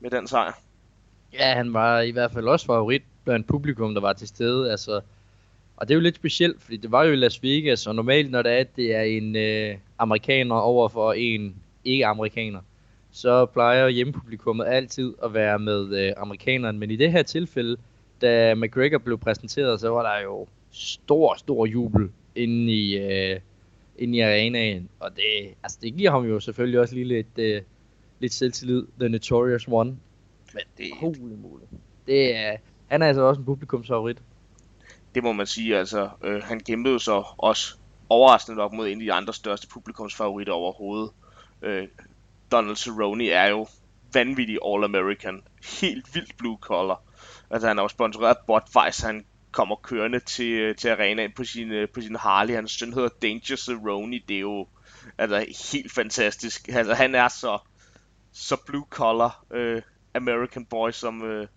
med 0.00 0.10
den 0.10 0.26
sejr. 0.26 0.52
Ja, 1.32 1.54
han 1.54 1.72
var 1.72 2.00
i 2.00 2.10
hvert 2.10 2.32
fald 2.32 2.48
også 2.48 2.66
favorit 2.66 3.02
blandt 3.24 3.46
publikum, 3.46 3.94
der 3.94 4.00
var 4.00 4.12
til 4.12 4.28
stede. 4.28 4.70
Altså, 4.70 5.00
og 5.76 5.88
det 5.88 5.94
er 5.94 5.96
jo 5.96 6.02
lidt 6.02 6.16
specielt, 6.16 6.62
fordi 6.62 6.76
det 6.76 6.92
var 6.92 7.04
jo 7.04 7.12
i 7.12 7.16
Las 7.16 7.42
Vegas, 7.42 7.86
og 7.86 7.94
normalt 7.94 8.30
når 8.30 8.42
det 8.42 8.52
er, 8.52 8.58
at 8.58 8.76
det 8.76 8.94
er 8.94 9.02
en 9.02 9.36
øh, 9.36 9.76
amerikaner 9.98 10.54
over 10.54 10.88
for 10.88 11.12
en 11.12 11.56
ikke-amerikaner, 11.84 12.60
så 13.10 13.46
plejer 13.46 13.88
hjemmepublikummet 13.88 14.66
altid 14.66 15.14
at 15.24 15.34
være 15.34 15.58
med 15.58 16.06
øh, 16.06 16.12
amerikaneren. 16.16 16.78
Men 16.78 16.90
i 16.90 16.96
det 16.96 17.12
her 17.12 17.22
tilfælde, 17.22 17.76
da 18.20 18.54
McGregor 18.54 18.98
blev 18.98 19.18
præsenteret, 19.18 19.80
så 19.80 19.88
var 19.88 20.14
der 20.14 20.24
jo 20.24 20.46
stor, 20.70 21.34
stor 21.38 21.66
jubel 21.66 22.10
inde 22.34 22.72
i, 22.72 22.98
øh, 22.98 23.40
inde 23.98 24.18
i 24.18 24.20
arenaen. 24.20 24.88
Og 25.00 25.10
det, 25.16 25.54
altså 25.62 25.78
det 25.82 25.94
giver 25.94 26.10
ham 26.10 26.24
jo 26.24 26.40
selvfølgelig 26.40 26.80
også 26.80 26.94
lige 26.94 27.08
lidt, 27.08 27.38
øh, 27.38 27.62
lidt 28.20 28.32
selvtillid, 28.32 28.86
The 29.00 29.08
Notorious 29.08 29.68
One. 29.68 29.96
Men 30.54 30.62
det, 30.78 30.86
holy 31.00 31.34
moly. 31.42 31.62
Det 32.06 32.36
er, 32.36 32.56
han 32.86 33.02
er 33.02 33.06
altså 33.06 33.22
også 33.22 33.38
en 33.38 33.44
publikumsfavorit. 33.44 34.18
Det 35.16 35.24
må 35.24 35.32
man 35.32 35.46
sige, 35.46 35.78
altså. 35.78 36.10
Øh, 36.22 36.42
han 36.42 36.60
kæmpede 36.60 37.00
så 37.00 37.24
også 37.38 37.74
overraskende 38.08 38.56
nok 38.56 38.72
mod 38.72 38.88
en 38.88 39.00
af 39.00 39.04
de 39.04 39.12
andre 39.12 39.34
største 39.34 39.68
publikumsfavoritter 39.68 40.52
overhovedet. 40.52 41.10
Øh, 41.62 41.88
Donald 42.52 42.76
Cerrone 42.76 43.28
er 43.28 43.46
jo 43.46 43.66
vanvittig 44.12 44.58
All-American. 44.64 45.42
Helt 45.80 46.14
vildt 46.14 46.36
blue 46.36 46.58
collar. 46.60 47.02
Altså 47.50 47.68
han 47.68 47.78
er 47.78 47.82
jo 47.82 47.88
sponsoreret 47.88 48.36
Budweiser, 48.46 49.06
han 49.06 49.24
kommer 49.52 49.76
kørende 49.76 50.20
til, 50.20 50.52
øh, 50.52 50.76
til 50.76 50.88
arenaen 50.88 51.32
på 51.36 51.44
sin, 51.44 51.70
øh, 51.70 51.88
på 51.88 52.00
sin 52.00 52.16
Harley. 52.16 52.54
Hans 52.54 52.72
søn 52.72 52.92
hedder 52.92 53.08
Danger 53.22 53.56
Cerrone. 53.56 54.20
Det 54.28 54.36
er 54.36 54.40
jo 54.40 54.68
altså, 55.18 55.70
helt 55.72 55.92
fantastisk. 55.92 56.68
Altså, 56.68 56.94
han 56.94 57.14
er 57.14 57.28
så, 57.28 57.58
så 58.32 58.56
blue 58.66 58.86
collar 58.90 59.44
øh, 59.50 59.82
American 60.14 60.64
boy, 60.64 60.90
som, 60.90 61.24
øh, 61.24 61.48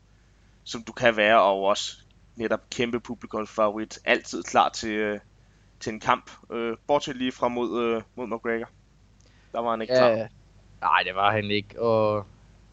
som 0.63 0.83
du 0.83 0.91
kan 0.91 1.17
være, 1.17 1.41
og 1.41 1.63
også 1.63 1.97
netop 2.39 2.69
kæmpe 2.69 2.99
publikumsfavorit. 2.99 3.99
Altid 4.05 4.43
klar 4.43 4.69
til, 4.69 5.13
uh, 5.13 5.19
til 5.79 5.93
en 5.93 5.99
kamp. 5.99 6.31
Uh, 6.49 6.71
bortset 6.87 7.15
lige 7.15 7.31
fra 7.31 7.47
mod, 7.47 7.69
uh, 7.69 8.01
mod 8.15 8.27
McGregor. 8.27 8.69
Der 9.51 9.61
var 9.61 9.71
han 9.71 9.81
ikke 9.81 9.93
klar. 9.93 10.07
Ja, 10.07 10.27
Nej, 10.81 11.03
det 11.05 11.15
var 11.15 11.31
han 11.31 11.51
ikke. 11.51 11.81
Og 11.81 12.25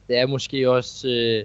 det 0.08 0.18
er 0.18 0.26
måske 0.26 0.70
også, 0.70 1.08
øh, 1.08 1.44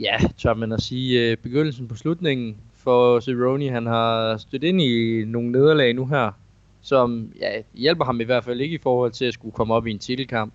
ja, 0.00 0.16
tør 0.38 0.54
man 0.54 0.72
at 0.72 0.82
sige, 0.82 1.30
øh, 1.30 1.36
begyndelsen 1.36 1.88
på 1.88 1.96
slutningen 1.96 2.56
for 2.74 3.20
Cerrone. 3.20 3.70
Han 3.70 3.86
har 3.86 4.36
stødt 4.36 4.64
ind 4.64 4.80
i 4.80 5.24
nogle 5.24 5.52
nederlag 5.52 5.94
nu 5.94 6.06
her, 6.06 6.30
som 6.80 7.32
ja, 7.40 7.62
hjælper 7.74 8.04
ham 8.04 8.20
i 8.20 8.24
hvert 8.24 8.44
fald 8.44 8.60
ikke 8.60 8.74
i 8.74 8.82
forhold 8.82 9.12
til 9.12 9.24
at 9.24 9.34
skulle 9.34 9.52
komme 9.52 9.74
op 9.74 9.86
i 9.86 9.90
en 9.90 9.98
titelkamp. 9.98 10.52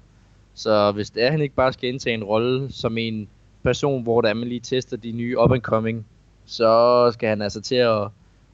Så 0.53 0.91
hvis 0.91 1.09
det 1.09 1.23
er, 1.23 1.31
han 1.31 1.41
ikke 1.41 1.55
bare 1.55 1.73
skal 1.73 1.89
indtage 1.89 2.13
en 2.13 2.23
rolle 2.23 2.71
som 2.71 2.97
en 2.97 3.29
person, 3.63 4.03
hvor 4.03 4.21
der 4.21 4.33
man 4.33 4.47
lige 4.47 4.59
tester 4.59 4.97
de 4.97 5.11
nye 5.11 5.39
up-and-coming, 5.39 6.05
så 6.45 7.11
skal 7.13 7.29
han 7.29 7.41
altså 7.41 7.61
til 7.61 7.75
at, 7.75 8.07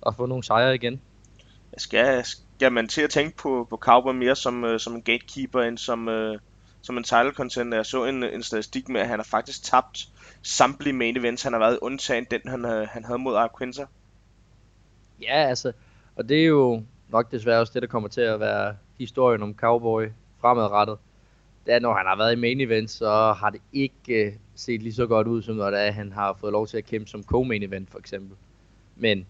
at 0.08 0.16
få 0.16 0.26
nogle 0.26 0.44
sejre 0.44 0.76
igen. 0.76 1.02
Skal, 1.78 2.26
skal 2.26 2.72
man 2.72 2.88
til 2.88 3.02
at 3.02 3.10
tænke 3.10 3.38
på, 3.38 3.68
på 3.70 3.78
Cowboy 3.78 4.14
mere 4.14 4.36
som, 4.36 4.64
uh, 4.64 4.78
som 4.78 4.96
en 4.96 5.02
gatekeeper, 5.02 5.62
end 5.62 5.78
som, 5.78 6.08
uh, 6.08 6.36
som 6.82 6.98
en 6.98 7.04
title 7.04 7.32
contender? 7.34 7.78
Jeg 7.78 7.86
så 7.86 8.06
en, 8.06 8.24
en 8.24 8.44
statistik 8.44 8.90
med, 8.90 9.02
at 9.02 9.08
han 9.08 9.20
har 9.20 9.24
faktisk 9.24 9.64
tabt 9.64 10.08
samtlige 10.42 10.94
main 10.94 11.18
events, 11.18 11.44
han 11.44 11.54
har 11.54 11.60
været 11.60 11.80
undtagen 11.82 12.26
den, 12.32 12.42
han, 12.46 12.66
uh, 12.66 12.88
han 12.88 13.06
havde 13.06 13.20
mod 13.20 13.36
Arquinza. 13.36 13.86
Ja, 15.22 15.48
altså, 15.48 15.72
og 16.16 16.30
det 16.30 16.42
er 16.42 16.46
jo 16.46 16.84
nok 17.10 17.32
desværre 17.32 17.60
også 17.60 17.74
det, 17.74 17.82
der 17.82 17.88
kommer 17.88 18.10
til 18.10 18.22
at 18.22 18.40
være 18.40 18.76
historien 18.98 19.44
om 19.44 19.56
Cowboy 19.56 20.08
fremadrettet. 20.42 20.98
Det 21.66 21.82
når 21.82 21.94
han 21.94 22.06
har 22.06 22.18
været 22.18 22.34
i 22.34 22.40
main 22.40 22.62
event, 22.62 22.92
så 22.92 23.34
har 23.34 23.50
det 23.50 23.62
ikke 23.74 24.26
øh, 24.26 24.34
set 24.56 24.84
lige 24.84 24.94
så 24.94 25.08
godt 25.08 25.28
ud, 25.28 25.42
som 25.42 25.56
når 25.56 25.72
det 25.72 25.80
er, 25.80 25.92
han 25.92 26.12
har 26.12 26.34
fået 26.34 26.54
lov 26.54 26.68
til 26.68 26.78
at 26.78 26.86
kæmpe 26.86 27.10
som 27.10 27.24
co-main 27.34 27.64
event, 27.64 27.92
for 27.92 28.00
eksempel. 28.00 28.38
Men 28.96 29.26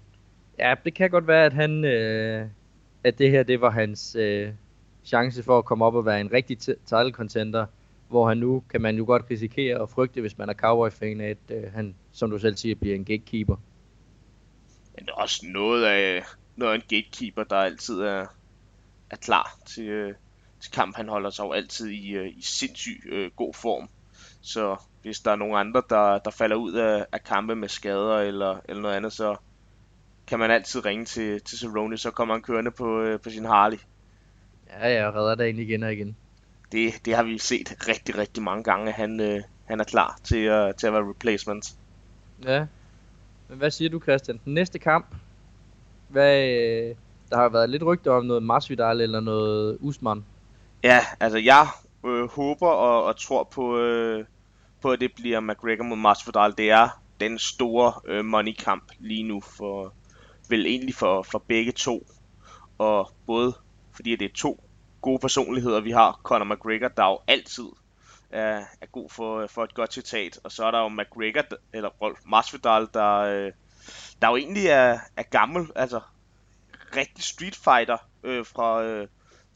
ja, 0.59 0.75
det 0.85 0.93
kan 0.93 1.09
godt 1.09 1.27
være, 1.27 1.45
at 1.45 1.53
han, 1.53 1.85
øh, 1.85 2.47
at 3.03 3.17
det 3.17 3.31
her, 3.31 3.43
det 3.43 3.61
var 3.61 3.69
hans 3.69 4.15
øh, 4.15 4.49
chance 5.05 5.43
for 5.43 5.57
at 5.57 5.65
komme 5.65 5.85
op 5.85 5.95
og 5.95 6.05
være 6.05 6.21
en 6.21 6.33
rigtig 6.33 6.57
title 6.59 7.11
contender, 7.11 7.65
hvor 8.07 8.27
han 8.27 8.37
nu, 8.37 8.63
kan 8.69 8.81
man 8.81 8.97
jo 8.97 9.05
godt 9.05 9.23
risikere 9.31 9.77
og 9.77 9.89
frygte, 9.89 10.21
hvis 10.21 10.37
man 10.37 10.49
er 10.49 10.53
Cowboy-fan, 10.53 11.21
at 11.21 11.37
øh, 11.51 11.73
han, 11.73 11.95
som 12.11 12.31
du 12.31 12.39
selv 12.39 12.57
siger, 12.57 12.75
bliver 12.75 12.95
en 12.95 13.05
gatekeeper. 13.05 13.55
Men 14.95 15.05
det 15.05 15.09
er 15.09 15.21
også 15.21 15.45
noget 15.49 15.85
af, 15.85 16.23
noget 16.55 16.73
af 16.73 16.75
en 16.75 16.83
gatekeeper, 16.89 17.43
der 17.43 17.55
altid 17.55 17.99
er, 17.99 18.25
er 19.09 19.15
klar 19.15 19.59
til, 19.65 19.87
øh 19.87 20.13
kamp. 20.67 20.95
Han 20.95 21.09
holder 21.09 21.29
sig 21.29 21.43
jo 21.43 21.51
altid 21.51 21.87
i, 21.87 22.19
uh, 22.19 22.27
i 22.27 22.41
sindssyg 22.41 23.09
uh, 23.13 23.35
god 23.35 23.53
form. 23.53 23.89
Så 24.41 24.75
hvis 25.01 25.19
der 25.19 25.31
er 25.31 25.35
nogen 25.35 25.57
andre, 25.57 25.83
der, 25.89 26.17
der 26.17 26.31
falder 26.31 26.55
ud 26.55 26.73
af, 26.73 27.05
af 27.11 27.23
kampe 27.23 27.55
med 27.55 27.67
skader 27.69 28.17
eller, 28.17 28.59
eller 28.65 28.81
noget 28.81 28.95
andet, 28.95 29.13
så 29.13 29.35
kan 30.27 30.39
man 30.39 30.51
altid 30.51 30.85
ringe 30.85 31.05
til, 31.05 31.41
til 31.41 31.57
Cerrone, 31.59 31.97
så 31.97 32.11
kommer 32.11 32.33
han 32.33 32.41
kørende 32.41 32.71
på, 32.71 33.13
uh, 33.13 33.19
på 33.19 33.29
sin 33.29 33.45
Harley. 33.45 33.77
Ja, 34.69 34.89
jeg 34.89 35.13
redder 35.13 35.35
dagen 35.35 35.59
igen 35.59 35.83
og 35.83 35.93
igen. 35.93 36.15
Det, 36.71 37.05
det 37.05 37.15
har 37.15 37.23
vi 37.23 37.37
set 37.37 37.87
rigtig, 37.87 38.17
rigtig 38.17 38.43
mange 38.43 38.63
gange, 38.63 38.91
han, 38.91 39.19
uh, 39.19 39.41
han 39.65 39.79
er 39.79 39.83
klar 39.83 40.19
til, 40.23 40.51
uh, 40.51 40.75
til 40.77 40.87
at 40.87 40.93
være 40.93 41.09
replacement. 41.09 41.75
Ja. 42.45 42.65
Men 43.49 43.57
hvad 43.57 43.71
siger 43.71 43.89
du, 43.89 43.99
Christian? 43.99 44.39
Den 44.45 44.53
næste 44.53 44.79
kamp, 44.79 45.15
hvad, 46.07 46.41
der 47.29 47.37
har 47.37 47.49
været 47.49 47.69
lidt 47.69 47.83
rygter 47.83 48.11
om 48.11 48.25
noget 48.25 48.43
Masvidal 48.43 49.01
eller 49.01 49.19
noget 49.19 49.77
Usman. 49.81 50.25
Ja, 50.83 51.05
altså 51.19 51.37
jeg 51.37 51.67
øh, 52.05 52.29
håber 52.29 52.67
og, 52.67 53.03
og 53.03 53.19
tror 53.19 53.43
på, 53.43 53.77
øh, 53.77 54.25
på, 54.81 54.91
at 54.91 54.99
det 54.99 55.13
bliver 55.15 55.39
McGregor 55.39 55.83
mod 55.83 55.97
Masvidal. 55.97 56.53
Det 56.57 56.71
er 56.71 57.01
den 57.19 57.39
store 57.39 57.93
øh, 58.05 58.25
money-kamp 58.25 58.91
lige 58.99 59.23
nu 59.23 59.41
for, 59.41 59.93
vel 60.49 60.65
egentlig 60.65 60.95
for, 60.95 61.21
for 61.21 61.39
begge 61.39 61.71
to. 61.71 62.07
Og 62.77 63.11
både 63.25 63.53
fordi 63.95 64.15
det 64.15 64.25
er 64.25 64.35
to 64.35 64.63
gode 65.01 65.19
personligheder, 65.19 65.79
vi 65.79 65.91
har. 65.91 66.19
Conor 66.23 66.45
McGregor, 66.45 66.87
der 66.87 67.05
jo 67.05 67.19
altid 67.27 67.67
er, 68.29 68.63
er 68.81 68.85
god 68.91 69.09
for, 69.09 69.47
for 69.47 69.63
et 69.63 69.73
godt 69.73 69.93
citat. 69.93 70.39
Og 70.43 70.51
så 70.51 70.65
er 70.65 70.71
der 70.71 70.79
jo 70.79 70.87
McGregor, 70.87 71.43
eller 71.73 71.89
Rolf 71.89 72.19
Masvidal, 72.25 72.87
der, 72.93 73.15
øh, 73.15 73.51
der 74.21 74.29
jo 74.29 74.35
egentlig 74.35 74.67
er, 74.67 74.99
er 75.17 75.23
gammel, 75.23 75.71
altså 75.75 75.99
rigtig 76.95 77.23
street 77.23 77.55
fighter 77.55 77.97
øh, 78.23 78.45
fra, 78.45 78.83
øh, 78.83 79.07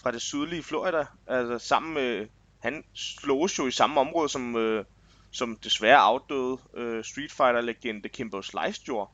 fra 0.04 0.12
det 0.12 0.22
sydlige 0.22 0.64
Florida. 0.64 1.06
Altså 1.28 1.68
sammen 1.68 1.94
med, 1.94 2.28
han 2.60 2.84
slås 2.94 3.60
jo 3.60 3.68
i 3.68 3.72
samme 3.72 4.00
område 4.00 4.30
som, 4.30 4.56
øh, 4.56 4.86
som 5.32 5.56
desværre 5.64 5.98
afdøde 5.98 6.58
øh, 6.74 7.04
street 7.04 7.32
fighter 7.32 7.62
legende 7.62 8.10
Kimbo 8.10 8.42
Slice 8.42 8.82
gjorde. 8.86 9.10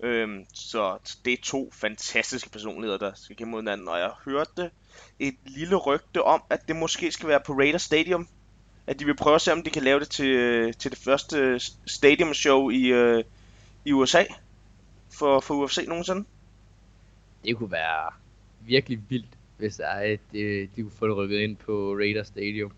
Øhm, 0.00 0.46
så 0.54 0.98
det 1.24 1.32
er 1.32 1.36
to 1.42 1.70
fantastiske 1.72 2.50
personligheder, 2.50 2.98
der 2.98 3.12
skal 3.14 3.36
kæmpe 3.36 3.50
mod 3.50 3.60
hinanden. 3.60 3.88
Og 3.88 3.98
jeg 3.98 4.10
hørte 4.24 4.70
et 5.18 5.34
lille 5.44 5.76
rygte 5.76 6.22
om, 6.22 6.42
at 6.50 6.68
det 6.68 6.76
måske 6.76 7.12
skal 7.12 7.28
være 7.28 7.40
på 7.46 7.52
Raider 7.52 7.78
Stadium. 7.78 8.28
At 8.86 9.00
de 9.00 9.04
vil 9.04 9.16
prøve 9.16 9.34
at 9.34 9.40
se, 9.40 9.52
om 9.52 9.62
de 9.62 9.70
kan 9.70 9.82
lave 9.82 10.00
det 10.00 10.10
til, 10.10 10.26
øh, 10.26 10.74
til 10.74 10.90
det 10.90 10.98
første 10.98 11.60
stadium 11.86 12.34
show 12.34 12.70
i, 12.70 12.86
øh, 12.86 13.24
i 13.84 13.92
USA. 13.92 14.24
For, 15.10 15.40
for 15.40 15.54
UFC 15.54 15.84
nogensinde. 15.88 16.24
Det 17.44 17.56
kunne 17.56 17.70
være 17.70 18.21
virkelig 18.66 19.00
vildt, 19.08 19.38
hvis 19.58 19.76
det 19.76 19.86
er, 19.86 20.12
at 20.12 20.20
de, 20.32 20.38
øh, 20.38 20.68
de 20.76 20.82
kunne 20.82 20.92
få 20.98 21.08
det 21.08 21.16
rykket 21.16 21.38
ind 21.38 21.56
på 21.56 21.94
Raider 21.94 22.22
Stadium. 22.22 22.72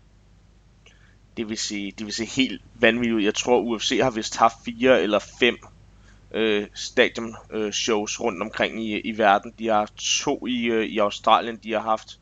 Det 1.37 1.49
vil 1.49 1.57
sige, 1.57 1.91
det 1.91 2.05
vil 2.05 2.13
se 2.13 2.25
helt 2.25 2.61
vanvittigt 2.79 3.15
ud. 3.15 3.21
Jeg 3.21 3.35
tror, 3.35 3.61
UFC 3.61 3.99
har 4.01 4.11
vist 4.11 4.37
haft 4.37 4.55
fire 4.65 5.01
eller 5.01 5.19
fem 5.39 5.57
øh, 6.31 6.67
stadium 6.73 7.35
øh, 7.51 7.71
shows 7.71 8.21
rundt 8.21 8.41
omkring 8.41 8.83
i, 8.83 8.99
i 8.99 9.17
verden. 9.17 9.53
De 9.59 9.67
har 9.67 9.77
haft 9.77 9.95
to 9.95 10.47
i, 10.47 10.65
øh, 10.65 10.85
i 10.85 10.97
Australien, 10.97 11.59
de 11.63 11.71
har 11.71 11.79
haft 11.79 12.19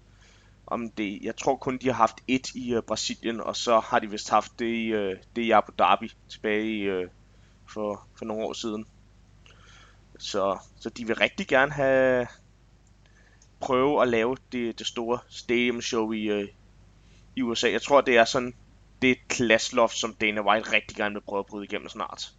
om 0.67 0.89
det, 0.89 1.19
jeg 1.21 1.35
tror 1.35 1.55
kun 1.55 1.77
de 1.77 1.87
har 1.87 1.93
haft 1.93 2.15
et 2.27 2.55
i 2.55 2.73
øh, 2.73 2.81
Brasilien, 2.81 3.41
og 3.41 3.55
så 3.55 3.79
har 3.79 3.99
de 3.99 4.09
vist 4.09 4.29
haft 4.29 4.59
det 4.59 4.65
i, 4.65 4.87
øh, 4.87 5.17
det 5.35 5.41
i 5.41 5.51
Abu 5.51 5.71
Dhabi 5.79 6.13
tilbage 6.29 6.65
i, 6.65 6.81
øh, 6.81 7.07
for, 7.69 8.07
for 8.17 8.25
nogle 8.25 8.45
år 8.45 8.53
siden. 8.53 8.85
Så, 10.19 10.57
så 10.75 10.89
de 10.89 11.07
vil 11.07 11.15
rigtig 11.15 11.47
gerne 11.47 11.71
have 11.71 12.27
prøve 13.65 14.01
at 14.01 14.07
lave 14.07 14.37
det, 14.51 14.79
det 14.79 14.87
store 14.87 15.19
stadium 15.29 15.81
show 15.81 16.11
i, 16.11 16.23
øh, 16.23 16.47
i 17.35 17.41
USA. 17.41 17.71
Jeg 17.71 17.81
tror, 17.81 18.01
det 18.01 18.17
er 18.17 18.25
sådan 18.25 18.53
det 19.01 19.17
klasseloft, 19.27 19.97
som 19.97 20.13
Dana 20.21 20.41
White 20.41 20.71
rigtig 20.71 20.97
gerne 20.97 21.13
vil 21.13 21.21
prøve 21.21 21.39
at 21.39 21.45
bryde 21.45 21.65
igennem 21.65 21.89
snart. 21.89 22.31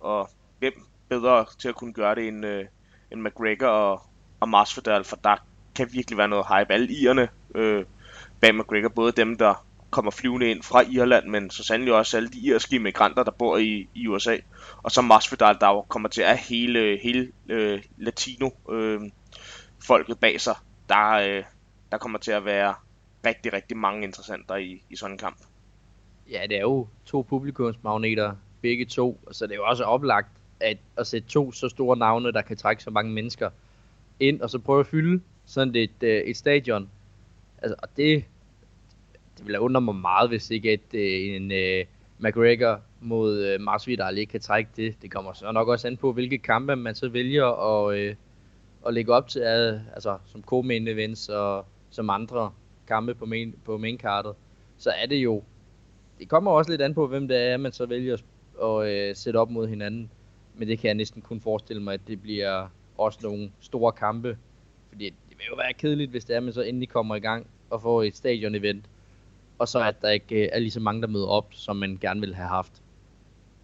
Og 0.00 0.30
hvem 0.58 0.72
bedre 1.08 1.46
til 1.58 1.68
at 1.68 1.74
kunne 1.74 1.92
gøre 1.92 2.14
det 2.14 2.28
end, 2.28 2.46
øh, 2.46 2.64
end 3.12 3.20
McGregor 3.20 3.66
og, 3.66 4.02
og 4.40 4.48
Masvidal, 4.48 5.04
for 5.04 5.16
der 5.16 5.36
kan 5.74 5.88
virkelig 5.92 6.18
være 6.18 6.28
noget 6.28 6.46
hype. 6.46 6.72
Alle 6.72 6.94
irerne 6.94 7.28
øh, 7.54 7.84
bag 8.40 8.54
McGregor, 8.54 8.88
både 8.88 9.12
dem, 9.12 9.38
der 9.38 9.66
kommer 9.90 10.10
flyvende 10.10 10.50
ind 10.50 10.62
fra 10.62 10.82
Irland, 10.82 11.28
men 11.28 11.50
så 11.50 11.64
sandelig 11.64 11.94
også 11.94 12.16
alle 12.16 12.28
de 12.28 12.38
irske 12.38 12.74
immigranter, 12.74 13.22
der 13.22 13.30
bor 13.30 13.56
i, 13.56 13.88
i 13.94 14.08
USA. 14.08 14.36
Og 14.82 14.90
så 14.90 15.02
Masvidal, 15.02 15.56
der 15.60 15.68
jo 15.68 15.82
kommer 15.82 16.08
til 16.08 16.22
at 16.22 16.28
have 16.28 16.38
hele, 16.38 16.98
hele 17.02 17.32
øh, 17.48 17.82
latino 17.98 18.50
øh, 18.70 19.00
folket 19.84 20.18
bag 20.18 20.40
sig. 20.40 20.54
Der, 20.88 21.10
øh, 21.12 21.44
der 21.92 21.98
kommer 21.98 22.18
til 22.18 22.32
at 22.32 22.44
være 22.44 22.74
rigtig, 23.26 23.52
rigtig 23.52 23.76
mange 23.76 24.04
interessenter 24.04 24.56
i, 24.56 24.82
i 24.90 24.96
sådan 24.96 25.14
en 25.14 25.18
kamp. 25.18 25.38
Ja, 26.30 26.42
det 26.48 26.56
er 26.56 26.60
jo 26.60 26.88
to 27.06 27.22
publikumsmagneter, 27.22 28.34
begge 28.62 28.84
to, 28.84 29.20
så 29.32 29.46
det 29.46 29.52
er 29.52 29.56
jo 29.56 29.64
også 29.64 29.84
oplagt 29.84 30.28
at, 30.60 30.78
at 30.96 31.06
sætte 31.06 31.28
to 31.28 31.52
så 31.52 31.68
store 31.68 31.96
navne, 31.96 32.32
der 32.32 32.42
kan 32.42 32.56
trække 32.56 32.82
så 32.82 32.90
mange 32.90 33.12
mennesker 33.12 33.50
ind, 34.20 34.40
og 34.40 34.50
så 34.50 34.58
prøve 34.58 34.80
at 34.80 34.86
fylde 34.86 35.22
sådan 35.46 35.74
et, 35.74 36.02
øh, 36.02 36.20
et 36.20 36.36
stadion. 36.36 36.90
Altså, 37.62 37.76
og 37.82 37.88
det, 37.96 38.24
det 39.38 39.46
vil 39.46 39.58
undre 39.58 39.80
mig 39.80 39.94
meget, 39.94 40.28
hvis 40.28 40.50
ikke 40.50 40.70
at 40.70 40.94
øh, 40.94 41.36
en 41.36 41.52
øh, 41.52 41.84
McGregor 42.18 42.80
mod 43.00 43.44
øh, 43.44 43.60
Masvidal 43.60 44.18
ikke 44.18 44.30
kan 44.30 44.40
trække 44.40 44.70
det. 44.76 44.94
Det 45.02 45.10
kommer 45.10 45.32
så 45.32 45.52
nok 45.52 45.68
også 45.68 45.86
an 45.86 45.96
på, 45.96 46.12
hvilke 46.12 46.38
kampe 46.38 46.76
man 46.76 46.94
så 46.94 47.08
vælger 47.08 47.46
at, 47.46 47.98
øh, 47.98 48.14
at 48.86 48.94
lægge 48.94 49.12
op 49.12 49.28
til, 49.28 49.40
at, 49.40 49.80
altså 49.94 50.18
som 50.26 50.44
co-main 50.46 50.88
events 50.88 51.28
og 51.28 51.66
som 51.90 52.10
andre 52.10 52.52
kampe 52.86 53.14
på 53.14 53.26
main, 53.26 53.54
på 53.64 53.78
mainkartet. 53.78 54.32
Så 54.76 54.90
er 54.90 55.06
det 55.06 55.16
jo, 55.16 55.42
det 56.18 56.28
kommer 56.28 56.50
også 56.50 56.70
lidt 56.70 56.82
an 56.82 56.94
på, 56.94 57.06
hvem 57.06 57.28
det 57.28 57.36
er, 57.36 57.56
man 57.56 57.72
så 57.72 57.86
vælger 57.86 58.16
at 58.62 59.10
uh, 59.10 59.16
sætte 59.16 59.36
op 59.36 59.50
mod 59.50 59.68
hinanden. 59.68 60.10
Men 60.54 60.68
det 60.68 60.78
kan 60.78 60.88
jeg 60.88 60.94
næsten 60.94 61.22
kun 61.22 61.40
forestille 61.40 61.82
mig, 61.82 61.94
at 61.94 62.00
det 62.06 62.22
bliver 62.22 62.68
også 62.98 63.18
nogle 63.22 63.50
store 63.60 63.92
kampe. 63.92 64.38
Fordi 64.88 65.04
det 65.04 65.38
vil 65.38 65.46
jo 65.50 65.56
være 65.56 65.72
kedeligt, 65.72 66.10
hvis 66.10 66.24
det 66.24 66.32
er, 66.32 66.36
at 66.36 66.42
man 66.42 66.52
så 66.52 66.62
endelig 66.62 66.88
kommer 66.88 67.14
i 67.14 67.20
gang 67.20 67.46
og 67.70 67.82
får 67.82 68.02
et 68.02 68.16
stadion-event. 68.16 68.84
Og 69.58 69.68
så 69.68 69.80
at 69.82 70.02
der 70.02 70.10
ikke 70.10 70.44
øh, 70.44 70.48
er 70.52 70.58
lige 70.58 70.70
så 70.70 70.80
mange, 70.80 71.02
der 71.02 71.08
møder 71.08 71.26
op, 71.26 71.46
som 71.50 71.76
man 71.76 71.98
gerne 72.00 72.20
vil 72.20 72.34
have 72.34 72.48
haft. 72.48 72.82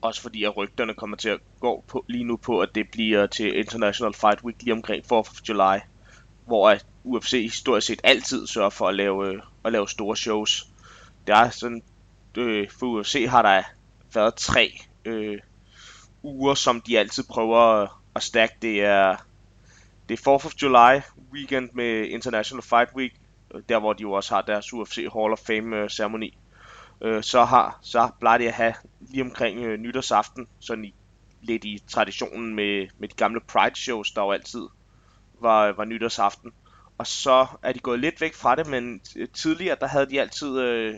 Også 0.02 0.22
fordi 0.22 0.44
at 0.44 0.56
rygterne 0.56 0.94
kommer 0.94 1.16
til 1.16 1.28
at 1.28 1.40
gå 1.60 1.84
på, 1.88 2.04
lige 2.08 2.24
nu 2.24 2.36
på, 2.36 2.60
at 2.60 2.74
det 2.74 2.90
bliver 2.90 3.26
til 3.26 3.58
International 3.58 4.14
Fight 4.14 4.44
Week 4.44 4.62
lige 4.62 4.72
omkring 4.72 5.04
4th 5.04 5.12
of 5.12 5.40
July. 5.48 5.78
Hvor 6.46 6.74
UFC 7.04 7.30
historisk 7.30 7.86
set 7.86 8.00
altid 8.04 8.46
sørger 8.46 8.70
for 8.70 8.88
at 8.88 8.94
lave, 8.94 9.28
øh, 9.28 9.42
at 9.64 9.72
lave 9.72 9.88
store 9.88 10.16
shows. 10.16 10.66
Der 11.26 11.36
er 11.36 11.50
sådan, 11.50 11.82
øh, 12.36 12.70
for 12.70 12.86
UFC 12.86 13.26
har 13.28 13.42
der 13.42 13.62
været 14.14 14.34
tre 14.34 14.80
øh, 15.04 15.38
uger, 16.22 16.54
som 16.54 16.80
de 16.80 16.98
altid 16.98 17.24
prøver 17.30 17.86
at 18.16 18.22
stack. 18.22 18.62
Det 18.62 18.84
er, 18.84 19.16
det 20.08 20.18
er 20.18 20.38
4th 20.38 20.46
of 20.46 20.52
July 20.62 21.00
weekend 21.32 21.70
med 21.72 22.08
International 22.08 22.62
Fight 22.62 22.90
Week, 22.96 23.12
øh, 23.54 23.62
der 23.68 23.78
hvor 23.78 23.92
de 23.92 24.02
jo 24.02 24.12
også 24.12 24.34
har 24.34 24.42
deres 24.42 24.72
UFC 24.72 24.96
Hall 24.96 25.32
of 25.32 25.38
Fame 25.38 25.76
øh, 25.76 25.90
ceremoni 25.90 26.38
øh, 27.00 27.22
så 27.22 27.44
har 27.44 27.78
så 27.82 28.08
plejer 28.20 28.38
det 28.38 28.46
at 28.46 28.54
have 28.54 28.74
lige 29.00 29.22
omkring 29.22 29.58
øh, 29.58 29.78
nytårsaften, 29.78 30.46
sådan 30.58 30.84
i, 30.84 30.94
lidt 31.42 31.64
i 31.64 31.82
traditionen 31.88 32.54
med, 32.54 32.88
med 32.98 33.08
de 33.08 33.14
gamle 33.14 33.40
Pride 33.40 33.76
shows, 33.76 34.10
der 34.12 34.22
jo 34.22 34.30
altid 34.30 34.62
var, 35.40 35.72
var 35.72 35.84
nytårsaften. 35.84 36.52
Og 36.98 37.06
så 37.06 37.46
er 37.62 37.72
de 37.72 37.78
gået 37.78 38.00
lidt 38.00 38.20
væk 38.20 38.34
fra 38.34 38.56
det, 38.56 38.66
men 38.66 39.00
øh, 39.16 39.28
tidligere 39.28 39.76
der 39.80 39.86
havde 39.86 40.10
de 40.10 40.20
altid 40.20 40.58
øh, 40.58 40.94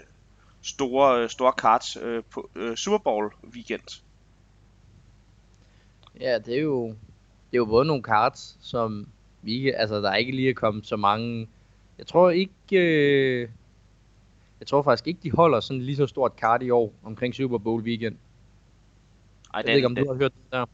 store, 0.63 1.23
øh, 1.23 1.29
store 1.29 1.53
cards 1.53 1.97
øh, 1.97 2.23
på 2.31 2.51
øh, 2.55 2.77
Super 2.77 2.99
Bowl 2.99 3.33
weekend. 3.55 4.03
Ja, 6.21 6.39
det 6.39 6.57
er 6.57 6.63
jo, 6.63 6.89
det 6.89 7.53
er 7.53 7.59
jo 7.59 7.65
både 7.65 7.85
nogle 7.85 8.03
cards, 8.03 8.59
som 8.61 9.07
vi 9.43 9.55
ikke, 9.55 9.77
altså 9.77 10.01
der 10.01 10.11
er 10.11 10.17
ikke 10.17 10.37
lige 10.37 10.55
kommet 10.55 10.87
så 10.87 10.97
mange. 10.97 11.49
Jeg 11.99 12.07
tror 12.07 12.31
ikke, 12.31 12.77
øh, 12.77 13.49
jeg 14.63 14.67
tror 14.67 14.83
faktisk 14.83 15.07
ikke, 15.07 15.21
de 15.23 15.31
holder 15.31 15.61
sådan 15.61 15.83
lige 15.83 15.97
så 15.97 16.07
stort 16.07 16.33
card 16.37 16.63
i 16.63 16.71
år 16.71 16.95
omkring 17.03 17.35
Super 17.35 17.59
Bowl 17.59 17.83
weekend. 17.83 18.17
Ej, 19.55 19.59
jeg 19.59 19.65
den, 19.65 19.71
ved 19.71 19.77
ikke, 19.77 19.87
om 19.87 19.95
du 19.95 20.07
har 20.07 20.15
hørt 20.15 20.33
det 20.33 20.53
der. 20.53 20.67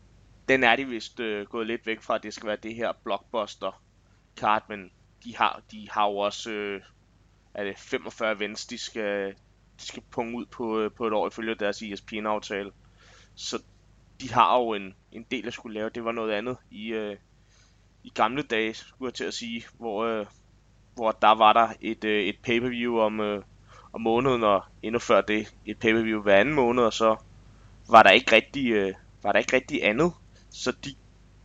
Den 0.48 0.64
er 0.64 0.76
de 0.76 0.84
vist 0.84 1.20
øh, 1.20 1.46
gået 1.46 1.66
lidt 1.66 1.86
væk 1.86 2.00
fra, 2.00 2.14
at 2.14 2.22
det 2.22 2.34
skal 2.34 2.46
være 2.46 2.56
det 2.62 2.74
her 2.74 2.92
blockbuster 3.04 3.82
card, 4.36 4.64
men 4.68 4.90
de 5.24 5.36
har, 5.36 5.62
de 5.70 5.88
har 5.90 6.08
jo 6.08 6.16
også 6.16 6.50
øh, 6.50 6.80
er 7.54 7.64
det 7.64 7.78
45 7.78 8.32
events, 8.32 8.66
de 8.66 8.78
skal, 8.78 9.28
de 9.80 9.86
skal 9.86 10.02
punge 10.10 10.36
ud 10.36 10.46
på, 10.46 10.80
øh, 10.80 10.90
på 10.92 11.06
et 11.06 11.12
år 11.12 11.26
ifølge 11.26 11.54
deres 11.54 11.82
ESPN-aftale. 11.82 12.70
Så 13.34 13.62
de 14.20 14.32
har 14.32 14.58
jo 14.58 14.74
en, 14.74 14.94
en 15.12 15.26
del 15.30 15.46
at 15.46 15.52
skulle 15.52 15.74
lave. 15.74 15.90
Det 15.90 16.04
var 16.04 16.12
noget 16.12 16.32
andet 16.32 16.56
i, 16.70 16.88
øh, 16.88 17.16
i 18.04 18.10
gamle 18.14 18.42
dage, 18.42 18.74
skulle 18.74 19.08
jeg 19.08 19.14
til 19.14 19.24
at 19.24 19.34
sige, 19.34 19.64
hvor, 19.78 20.04
øh, 20.04 20.26
hvor 20.94 21.12
der 21.12 21.34
var 21.34 21.52
der 21.52 21.68
et, 21.80 22.04
øh, 22.04 22.24
et 22.24 22.38
pay-per-view 22.42 22.98
om, 22.98 23.20
øh, 23.20 23.42
om 23.92 24.00
måneden, 24.00 24.42
og 24.44 24.64
endnu 24.82 24.98
før 24.98 25.20
det 25.20 25.54
et 25.66 25.78
pay-per-view 25.78 26.22
hver 26.22 26.36
anden 26.36 26.54
måned, 26.54 26.82
og 26.82 26.92
så 26.92 27.16
var 27.90 28.02
der 28.02 28.10
ikke 28.10 28.32
rigtig, 28.32 28.70
øh, 28.72 28.94
var 29.22 29.32
der 29.32 29.38
ikke 29.38 29.56
rigtig 29.56 29.84
andet. 29.84 30.12
Så 30.50 30.72
de 30.84 30.94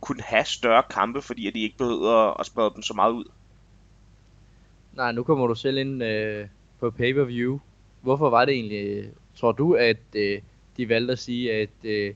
kunne 0.00 0.22
have 0.22 0.44
større 0.44 0.82
kampe, 0.90 1.22
fordi 1.22 1.46
at 1.46 1.54
de 1.54 1.62
ikke 1.62 1.76
behøvede 1.76 2.34
at 2.40 2.46
sprede 2.46 2.72
dem 2.74 2.82
så 2.82 2.94
meget 2.94 3.12
ud. 3.12 3.24
Nej, 4.92 5.12
nu 5.12 5.22
kommer 5.22 5.46
du 5.46 5.54
selv 5.54 5.78
ind 5.78 6.02
øh, 6.02 6.46
på 6.80 6.90
pay-per-view. 6.90 7.60
Hvorfor 8.00 8.30
var 8.30 8.44
det 8.44 8.54
egentlig, 8.54 9.10
tror 9.36 9.52
du, 9.52 9.74
at 9.74 9.96
øh, 10.14 10.40
de 10.76 10.88
valgte 10.88 11.12
at 11.12 11.18
sige, 11.18 11.52
at 11.52 11.70
øh, 11.84 12.14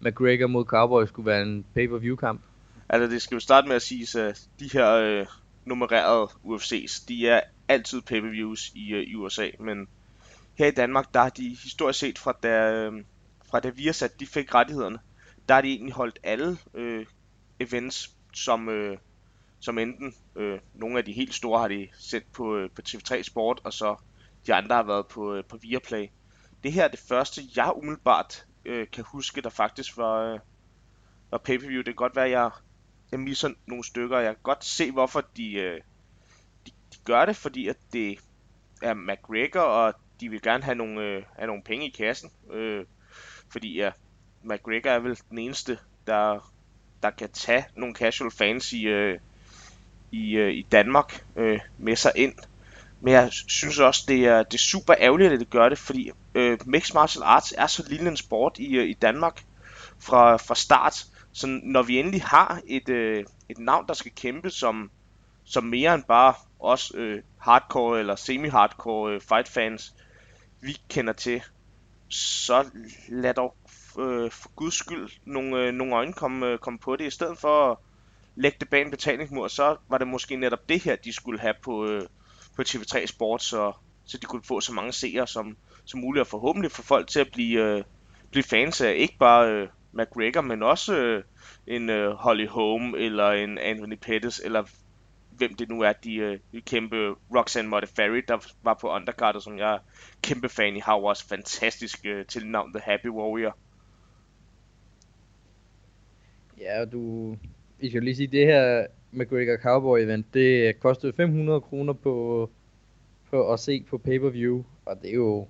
McGregor 0.00 0.46
mod 0.46 0.64
Cowboys 0.64 1.08
skulle 1.08 1.26
være 1.26 1.42
en 1.42 1.64
pay-per-view 1.74 2.16
kamp? 2.16 2.40
Altså, 2.88 3.10
det 3.10 3.22
skal 3.22 3.34
jo 3.36 3.40
starte 3.40 3.68
med 3.68 3.76
at 3.76 3.82
sige, 3.82 4.20
at 4.20 4.48
de 4.60 4.70
her 4.72 4.92
øh, 4.92 5.26
nummererede 5.64 6.28
UFC's, 6.44 7.04
de 7.08 7.28
er 7.28 7.40
altid 7.68 8.02
pay-per-views 8.02 8.72
i, 8.74 8.92
øh, 8.92 9.02
i 9.02 9.14
USA, 9.14 9.50
men 9.60 9.88
her 10.58 10.66
i 10.66 10.70
Danmark, 10.70 11.14
der 11.14 11.20
har 11.20 11.28
de 11.28 11.56
historisk 11.62 11.98
set 11.98 12.18
fra 12.18 12.32
da, 12.42 12.72
øh, 12.72 13.04
fra 13.50 13.60
da 13.60 13.68
Viasat 13.68 14.20
de 14.20 14.26
fik 14.26 14.54
rettighederne, 14.54 14.98
der 15.48 15.54
har 15.54 15.60
de 15.60 15.68
egentlig 15.68 15.94
holdt 15.94 16.18
alle 16.22 16.58
øh, 16.74 17.06
events 17.60 18.16
som, 18.34 18.68
øh, 18.68 18.98
som 19.60 19.78
enten 19.78 20.14
øh, 20.36 20.58
nogle 20.74 20.98
af 20.98 21.04
de 21.04 21.12
helt 21.12 21.34
store 21.34 21.60
har 21.60 21.68
de 21.68 21.88
sendt 21.98 22.32
på, 22.32 22.56
øh, 22.56 22.70
på 22.70 22.82
TV3 22.88 23.22
Sport, 23.22 23.60
og 23.64 23.72
så 23.72 23.96
de 24.46 24.54
andre 24.54 24.76
har 24.76 24.82
været 24.82 25.06
på, 25.06 25.34
øh, 25.34 25.44
på 25.44 25.56
Viaplay. 25.56 26.06
Det 26.62 26.72
her 26.72 26.84
er 26.84 26.88
det 26.88 27.00
første, 27.08 27.42
jeg 27.56 27.72
umiddelbart 27.76 28.46
øh, 28.64 28.86
kan 28.92 29.04
huske, 29.04 29.40
der 29.40 29.50
faktisk 29.50 29.96
var, 29.96 30.32
øh, 30.32 30.38
var 31.30 31.38
pay-per-view. 31.38 31.78
Det 31.78 31.84
kan 31.84 31.94
godt 31.94 32.16
være, 32.16 32.24
at 32.24 32.30
jeg, 32.30 32.50
jeg 33.12 33.20
misser 33.20 33.50
nogle 33.66 33.84
stykker, 33.84 34.18
jeg 34.18 34.34
kan 34.34 34.42
godt 34.42 34.64
se, 34.64 34.90
hvorfor 34.90 35.24
de, 35.36 35.52
øh, 35.52 35.74
de 35.76 35.80
gør 37.08 37.24
det, 37.24 37.36
fordi 37.36 37.68
at 37.68 37.76
det 37.92 38.18
er 38.82 38.94
McGregor, 38.94 39.60
og 39.60 39.94
de 40.20 40.28
vil 40.28 40.42
gerne 40.42 40.64
have 40.64 40.74
nogle, 40.74 41.00
øh, 41.00 41.22
have 41.36 41.46
nogle 41.46 41.62
penge 41.62 41.86
i 41.86 41.90
kassen. 41.90 42.30
Øh, 42.52 42.84
fordi 43.52 43.76
ja, 43.76 43.90
McGregor 44.42 44.90
er 44.90 44.98
vel 44.98 45.18
den 45.30 45.38
eneste, 45.38 45.78
der, 46.06 46.52
der 47.02 47.10
kan 47.10 47.28
tage 47.32 47.64
nogle 47.76 47.94
casual 47.94 48.30
fans 48.30 48.72
i, 48.72 48.82
øh, 48.82 49.18
i, 50.10 50.36
øh, 50.36 50.52
i 50.52 50.66
Danmark 50.72 51.24
øh, 51.36 51.60
med 51.78 51.96
sig 51.96 52.12
ind. 52.16 52.34
Men 53.00 53.12
jeg 53.12 53.32
synes 53.32 53.78
også, 53.78 54.04
det 54.08 54.26
er, 54.26 54.42
det 54.42 54.54
er 54.54 54.58
super 54.58 54.94
ærgerligt, 54.98 55.32
at 55.32 55.40
det 55.40 55.50
gør 55.50 55.68
det, 55.68 55.78
fordi 55.78 56.10
øh, 56.34 56.58
Mixed 56.66 56.94
Martial 56.94 57.22
Arts 57.22 57.54
er 57.58 57.66
så 57.66 57.88
lille 57.88 58.08
en 58.08 58.16
sport 58.16 58.58
i, 58.58 58.76
øh, 58.76 58.88
i 58.88 58.94
Danmark 58.94 59.44
fra, 59.98 60.36
fra 60.36 60.54
start. 60.54 61.06
Så 61.32 61.60
når 61.62 61.82
vi 61.82 61.98
endelig 61.98 62.22
har 62.22 62.60
et, 62.66 62.88
øh, 62.88 63.24
et 63.48 63.58
navn, 63.58 63.86
der 63.86 63.94
skal 63.94 64.12
kæmpe 64.16 64.50
som, 64.50 64.90
som 65.44 65.64
mere 65.64 65.94
end 65.94 66.04
bare 66.04 66.34
os 66.60 66.92
øh, 66.94 67.22
hardcore 67.38 68.00
eller 68.00 68.16
semi-hardcore 68.16 69.10
øh, 69.10 69.20
fight 69.20 69.48
fans, 69.48 69.94
vi 70.60 70.76
kender 70.88 71.12
til, 71.12 71.42
så 72.08 72.70
lad 73.08 73.34
dog 73.34 73.56
øh, 73.98 74.30
for 74.30 74.50
guds 74.56 74.74
skyld 74.74 75.10
nogle, 75.24 75.56
øh, 75.56 75.72
nogle 75.72 75.94
øjne 75.94 76.12
komme, 76.12 76.46
øh, 76.46 76.58
komme 76.58 76.78
på 76.78 76.96
det, 76.96 77.06
i 77.06 77.10
stedet 77.10 77.38
for 77.38 77.70
at 77.70 77.76
lægge 78.36 78.56
det 78.60 78.68
bag 78.68 78.82
en 78.82 78.90
betalingsmur, 78.90 79.48
så 79.48 79.76
var 79.88 79.98
det 79.98 80.06
måske 80.06 80.36
netop 80.36 80.68
det 80.68 80.82
her, 80.82 80.96
de 80.96 81.12
skulle 81.12 81.40
have 81.40 81.54
på, 81.62 81.86
øh, 81.86 82.02
på 82.56 82.62
TV3 82.62 83.06
Sport, 83.06 83.42
så, 83.42 83.72
så 84.04 84.18
de 84.18 84.26
kunne 84.26 84.42
få 84.42 84.60
så 84.60 84.72
mange 84.72 84.92
seere 84.92 85.26
som, 85.26 85.56
som 85.84 86.00
muligt, 86.00 86.20
og 86.20 86.26
forhåbentlig 86.26 86.72
få 86.72 86.82
folk 86.82 87.08
til 87.08 87.20
at 87.20 87.28
blive, 87.32 87.60
øh, 87.60 87.84
blive 88.30 88.42
fans 88.42 88.80
af 88.80 88.94
ikke 88.96 89.18
bare 89.18 89.52
øh, 89.52 89.68
McGregor, 89.92 90.40
men 90.40 90.62
også 90.62 90.96
øh, 90.96 91.24
en 91.66 91.90
øh, 91.90 92.12
Holly 92.12 92.48
Holm, 92.48 92.94
eller 92.94 93.30
en 93.30 93.58
Anthony 93.58 93.96
Pettis, 94.00 94.40
eller 94.44 94.64
hvem 95.38 95.54
det 95.54 95.68
nu 95.68 95.80
er, 95.80 95.92
de, 95.92 96.14
øh, 96.16 96.38
de 96.52 96.60
kæmpe 96.60 97.14
Roxanne 97.36 97.70
Modafferi, 97.70 98.20
der 98.28 98.52
var 98.62 98.78
på 98.80 98.88
undercardet, 98.90 99.42
som 99.42 99.58
jeg 99.58 99.74
er 99.74 99.78
kæmpe 100.22 100.48
fan 100.48 100.76
i, 100.76 100.80
har 100.80 100.96
jo 100.98 101.04
også 101.04 101.28
fantastisk 101.28 102.06
øh, 102.06 102.26
tilnavn 102.26 102.72
The 102.72 102.80
Happy 102.80 103.08
Warrior. 103.08 103.56
Ja, 106.60 106.84
du, 106.84 107.30
vi 107.78 107.88
skal 107.88 108.02
lige 108.02 108.16
sige, 108.16 108.26
det 108.26 108.46
her 108.46 108.86
McGregor 109.12 109.56
Cowboy 109.56 109.98
event, 109.98 110.34
det 110.34 110.80
kostede 110.80 111.12
500 111.12 111.60
kroner 111.60 111.92
på, 111.92 112.50
på 113.30 113.52
at 113.52 113.60
se 113.60 113.84
på 113.90 113.98
pay-per-view, 113.98 114.64
og 114.84 115.02
det 115.02 115.10
er 115.10 115.14
jo, 115.14 115.48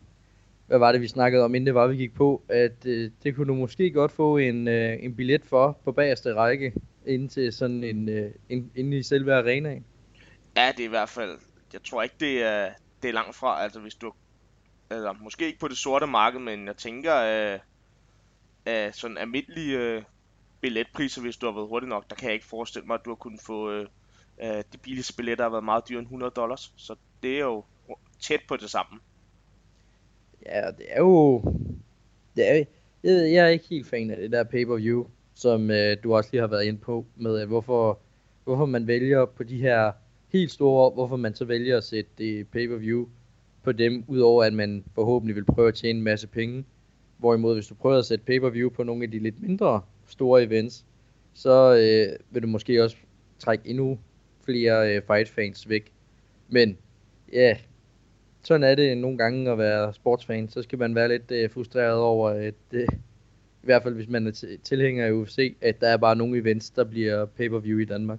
hvad 0.67 0.79
var 0.79 0.93
det 0.93 1.01
vi 1.01 1.09
snakkede 1.09 1.45
om, 1.45 1.55
inden 1.55 1.67
det 1.67 1.75
var 1.75 1.87
vi 1.87 1.97
gik 1.97 2.15
på, 2.15 2.43
at 2.49 2.87
øh, 2.87 3.11
det 3.23 3.37
kunne 3.37 3.47
du 3.47 3.55
måske 3.55 3.91
godt 3.91 4.13
få 4.13 4.37
en, 4.37 4.69
øh, 4.69 5.05
en 5.05 5.15
billet 5.15 5.45
for 5.45 5.79
på 5.85 5.93
bagerste 5.93 6.35
række, 6.35 6.73
ind 7.09 7.29
til 7.29 7.53
sådan 7.53 7.85
en, 7.85 8.09
øh, 8.09 8.31
ind, 8.49 8.71
ind 8.75 8.95
i 8.95 9.03
selve 9.03 9.35
arenaen. 9.35 9.85
Ja, 10.57 10.73
det 10.77 10.81
er 10.81 10.85
i 10.85 10.89
hvert 10.89 11.09
fald, 11.09 11.39
jeg 11.73 11.83
tror 11.83 12.03
ikke 12.03 12.15
det 12.21 12.43
er, 12.43 12.71
det 13.03 13.09
er 13.09 13.13
langt 13.13 13.37
fra, 13.37 13.63
altså 13.63 13.81
hvis 13.81 13.95
du, 13.95 14.13
eller 14.91 15.13
måske 15.13 15.47
ikke 15.47 15.59
på 15.59 15.69
det 15.69 15.77
sorte 15.77 16.07
marked, 16.07 16.41
men 16.41 16.67
jeg 16.67 16.77
tænker, 16.77 17.13
at, 17.15 17.61
at 18.65 18.97
sådan 18.97 19.19
almindelige 19.19 19.79
øh, 19.79 20.03
billetpriser, 20.61 21.23
hvis 21.23 21.37
du 21.37 21.47
har 21.47 21.53
været 21.53 21.69
hurtig 21.69 21.89
nok, 21.89 22.11
der 22.11 22.17
kan 22.17 22.27
jeg 22.27 22.35
ikke 22.35 22.47
forestille 22.47 22.87
mig, 22.87 22.95
at 22.95 23.05
du 23.05 23.11
har 23.11 23.15
kunnet 23.15 23.41
få 23.41 23.71
øh, 23.71 23.87
øh, 24.43 24.65
de 24.73 24.79
billigste 24.83 25.17
billetter 25.17 25.45
har 25.45 25.51
været 25.51 25.65
meget 25.65 25.89
dyre 25.89 25.99
end 25.99 26.07
100 26.07 26.33
dollars. 26.37 26.73
Så 26.77 26.95
det 27.23 27.35
er 27.35 27.45
jo 27.45 27.65
tæt 28.21 28.41
på 28.49 28.57
det 28.57 28.71
samme. 28.71 29.01
Ja, 30.47 30.71
det 30.71 30.87
er 30.89 31.01
jo... 31.01 31.43
Det 32.37 32.51
er, 32.51 32.55
jeg, 32.55 33.33
jeg 33.33 33.45
er 33.45 33.49
ikke 33.49 33.69
helt 33.71 33.87
fan 33.87 34.11
af 34.11 34.17
det 34.17 34.33
der 34.33 34.45
pay-per-view, 34.45 35.07
som 35.39 35.71
øh, 35.71 35.97
du 36.03 36.15
også 36.15 36.31
lige 36.33 36.41
har 36.41 36.49
været 36.49 36.65
inde 36.65 36.79
på, 36.79 37.07
med 37.17 37.43
øh, 37.43 37.49
hvorfor, 37.49 37.99
hvorfor 38.45 38.67
man 38.67 38.87
vælger 38.87 39.25
på 39.25 39.43
de 39.43 39.57
her 39.57 39.93
helt 40.29 40.51
store, 40.51 40.91
hvorfor 40.91 41.17
man 41.17 41.35
så 41.35 41.45
vælger 41.45 41.77
at 41.77 41.85
sætte 41.85 42.11
det 42.19 42.49
pay-per-view 42.49 43.09
på 43.63 43.73
dem, 43.73 44.05
udover 44.07 44.45
at 44.45 44.53
man 44.53 44.85
forhåbentlig 44.95 45.37
vil 45.37 45.45
prøve 45.45 45.69
at 45.69 45.75
tjene 45.75 45.99
en 45.99 46.05
masse 46.05 46.27
penge. 46.27 46.65
Hvorimod, 47.19 47.55
hvis 47.55 47.67
du 47.67 47.75
prøver 47.75 47.99
at 47.99 48.05
sætte 48.05 48.25
pay-per-view 48.25 48.71
på 48.71 48.83
nogle 48.83 49.05
af 49.05 49.11
de 49.11 49.19
lidt 49.19 49.43
mindre 49.43 49.81
store 50.07 50.43
events, 50.43 50.85
så 51.35 51.75
øh, 51.75 52.19
vil 52.31 52.43
du 52.43 52.49
måske 52.49 52.85
også 52.85 52.97
trække 53.39 53.69
endnu 53.69 53.99
flere 54.45 54.97
øh, 54.97 55.03
fight 55.07 55.29
fans 55.29 55.69
væk. 55.69 55.93
Men 56.49 56.79
ja, 57.33 57.57
sådan 58.43 58.65
er 58.65 58.75
det 58.75 58.99
nogle 58.99 59.19
gange 59.19 59.51
at 59.51 59.59
være 59.59 59.95
sportsfan. 59.95 60.49
Så 60.49 60.63
skal 60.63 60.79
man 60.79 60.95
være 60.95 61.09
lidt 61.09 61.31
øh, 61.31 61.51
frustreret 61.51 61.99
over, 61.99 62.31
at 62.31 62.55
øh, 62.73 62.89
i 63.63 63.67
hvert 63.67 63.83
fald 63.83 63.95
hvis 63.95 64.09
man 64.09 64.27
er 64.27 64.57
tilhænger 64.65 65.07
af 65.07 65.11
UFC, 65.11 65.57
at 65.61 65.81
der 65.81 65.89
er 65.89 65.97
bare 65.97 66.17
nogle 66.17 66.39
events, 66.39 66.71
der 66.71 66.85
bliver 66.85 67.27
pay-per-view 67.27 67.79
i 67.79 67.85
Danmark. 67.85 68.19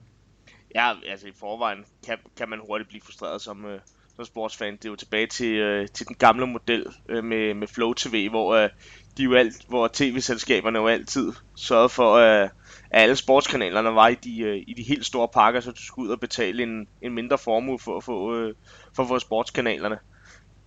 Ja, 0.75 0.93
altså 1.09 1.27
i 1.27 1.31
forvejen 1.35 1.85
kan, 2.05 2.17
kan 2.37 2.49
man 2.49 2.59
hurtigt 2.67 2.89
blive 2.89 3.01
frustreret 3.01 3.41
som, 3.41 3.65
øh, 3.65 3.79
som 4.15 4.25
sportsfan. 4.25 4.73
Det 4.73 4.85
er 4.85 4.89
jo 4.89 4.95
tilbage 4.95 5.27
til, 5.27 5.55
øh, 5.55 5.87
til 5.87 6.07
den 6.07 6.15
gamle 6.15 6.47
model 6.47 6.85
øh, 7.09 7.23
med, 7.23 7.53
med 7.53 7.67
Flow 7.67 7.93
TV, 7.93 8.29
hvor 8.29 8.55
øh, 8.55 8.69
de 9.17 9.23
jo 9.23 9.33
alt, 9.33 9.65
hvor 9.67 9.89
tv-selskaberne 9.93 10.79
jo 10.79 10.87
altid 10.87 11.33
sørgede 11.55 11.89
for, 11.89 12.13
øh, 12.13 12.49
at 12.89 13.01
alle 13.01 13.15
sportskanalerne 13.15 13.95
var 13.95 14.07
i 14.07 14.15
de, 14.15 14.41
øh, 14.41 14.63
i 14.67 14.73
de 14.73 14.83
helt 14.83 15.05
store 15.05 15.27
pakker, 15.27 15.59
så 15.59 15.71
du 15.71 15.81
skulle 15.81 16.07
ud 16.07 16.13
og 16.13 16.19
betale 16.19 16.63
en, 16.63 16.87
en 17.01 17.13
mindre 17.13 17.37
formue 17.37 17.79
for 17.79 17.97
at 17.97 18.03
få, 18.03 18.35
øh, 18.35 18.55
for 18.95 19.03
at 19.03 19.09
få 19.09 19.19
sportskanalerne. 19.19 19.97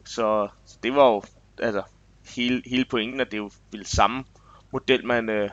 Så, 0.04 0.48
så 0.64 0.78
det 0.82 0.94
var 0.94 1.08
jo 1.08 1.22
altså, 1.58 1.82
hele, 2.36 2.62
hele 2.66 2.84
pointen, 2.84 3.20
at 3.20 3.26
det 3.30 3.34
er 3.34 3.42
jo 3.42 3.50
vil 3.70 3.86
samme 3.86 4.24
model, 4.72 5.06
man, 5.06 5.28
øh, 5.28 5.50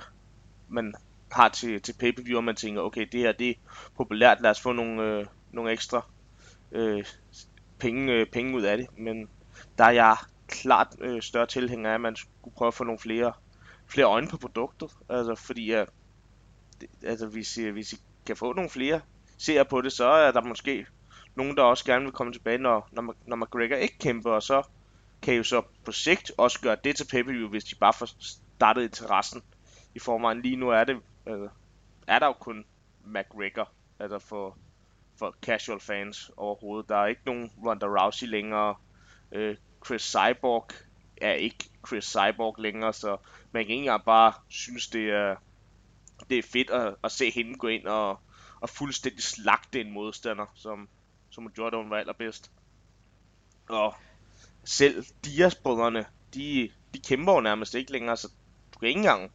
man 0.68 0.94
har 1.32 1.50
til, 1.50 1.82
til 1.82 1.94
pay-per-view, 1.94 2.38
og 2.38 2.44
man 2.44 2.56
tænker, 2.56 2.82
okay, 2.82 3.08
det 3.12 3.20
her 3.20 3.32
det 3.32 3.50
er 3.50 3.54
populært, 3.98 4.42
lad 4.42 4.52
os 4.52 4.62
få 4.62 4.72
nogle, 4.72 5.04
øh, 5.04 5.26
nogle 5.52 5.72
ekstra 5.72 6.06
øh, 6.72 7.06
penge, 7.80 8.14
øh, 8.14 8.26
penge 8.26 8.56
ud 8.56 8.62
af 8.62 8.78
det. 8.78 8.88
Men 8.98 9.30
der 9.78 9.84
er 9.84 9.92
jeg 9.92 10.18
klart 10.48 10.96
øh, 11.02 11.22
større 11.22 11.46
tilhænger 11.46 11.90
af, 11.90 11.94
at 11.94 12.02
man 12.02 12.16
skulle 12.16 12.56
prøve 12.56 12.68
at 12.68 12.74
få 12.74 12.84
nogle 12.84 13.00
flere, 13.00 13.34
flere 13.88 14.06
øjne 14.06 14.28
på 14.28 14.38
produktet. 14.38 14.92
Altså, 15.10 15.36
fordi 15.36 15.74
øh, 15.74 15.80
at, 15.80 15.90
altså, 17.04 17.28
hvis, 17.28 17.56
hvis 17.56 17.94
I 17.94 17.98
kan 18.26 18.36
få 18.36 18.54
nogle 18.54 18.70
flere 18.70 19.02
ser 19.38 19.64
på 19.64 19.82
det, 19.82 19.94
så 19.94 20.06
er 20.06 20.32
der 20.32 20.42
måske 20.42 20.86
nogen, 21.36 21.58
der 21.58 21.64
også 21.64 21.86
gerne 21.86 22.04
vil 22.04 22.14
komme 22.14 22.34
tilbage, 22.34 22.58
når, 22.58 22.90
når, 22.92 23.16
når 23.26 23.36
McGregor 23.36 23.76
ikke 23.76 23.98
kæmper, 23.98 24.32
og 24.32 24.44
så 24.44 24.64
kan 25.22 25.34
I 25.34 25.38
jo 25.38 25.44
så 25.44 25.62
på 25.86 25.92
sigt 25.92 26.32
også 26.38 26.62
gøre 26.62 26.78
det 26.84 26.96
til 26.96 27.08
pay 27.12 27.48
hvis 27.50 27.64
de 27.64 27.76
bare 27.76 27.94
får 27.94 28.10
startet 28.60 28.84
interessen 28.84 29.42
i 29.96 30.00
forvejen. 30.00 30.42
Lige 30.42 30.56
nu 30.56 30.70
er 30.70 30.84
det, 30.84 31.02
øh, 31.26 31.50
er 32.08 32.20
der 32.20 32.26
jo 32.26 32.34
kun 32.34 32.66
McGregor, 33.06 33.70
altså 34.00 34.20
for, 34.20 34.58
for 35.16 35.36
casual 35.42 35.80
fans 35.80 36.32
overhovedet. 36.38 36.90
Der 36.90 36.96
er 36.96 37.06
ikke 37.06 37.22
nogen 37.26 37.52
Ronda 37.66 37.86
Rousey 37.86 38.28
længere. 38.28 38.76
Øh, 39.32 39.58
Chris 39.86 40.02
Cyborg 40.02 40.68
er 41.22 41.34
ikke 41.34 41.70
Chris 41.88 42.06
Cyborg 42.06 42.56
længere, 42.60 42.94
så 42.94 43.18
man 43.52 43.66
kan 43.66 43.76
ikke 43.76 44.00
bare 44.06 44.34
synes, 44.50 44.88
det 44.88 45.10
er, 45.10 45.36
det 46.30 46.38
er 46.38 46.44
fedt 46.44 46.70
at, 46.70 46.96
at 47.04 47.12
se 47.12 47.32
hende 47.32 47.56
gå 47.56 47.68
ind 47.68 47.86
og, 47.86 48.20
og 48.60 48.70
fuldstændig 48.70 49.24
slagte 49.24 49.82
en 49.82 49.92
modstander, 49.92 50.46
som, 50.56 50.90
som 51.30 51.44
hun 51.44 51.52
gjorde, 51.52 51.72
da 51.72 51.82
hun 51.82 51.90
var 51.90 51.98
allerbedst. 51.98 52.52
Og 53.70 53.96
selv 54.64 55.06
Dias-brødrene, 55.26 56.06
de, 56.34 56.72
de 56.94 57.00
kæmper 57.00 57.34
jo 57.34 57.42
nærmest 57.42 57.76
ikke 57.76 57.92
længere, 57.92 58.18
så 58.18 58.32
du 58.80 58.82
kan 58.82 58.90
ikke 58.90 59.00
engang 59.00 59.32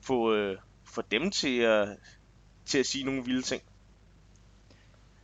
få, 0.00 0.34
øh, 0.34 0.56
få 0.84 1.02
dem 1.10 1.30
til 1.30 1.58
at, 1.58 1.88
til 2.64 2.78
at 2.78 2.86
sige 2.86 3.04
nogle 3.04 3.24
vilde 3.24 3.42
ting. 3.42 3.62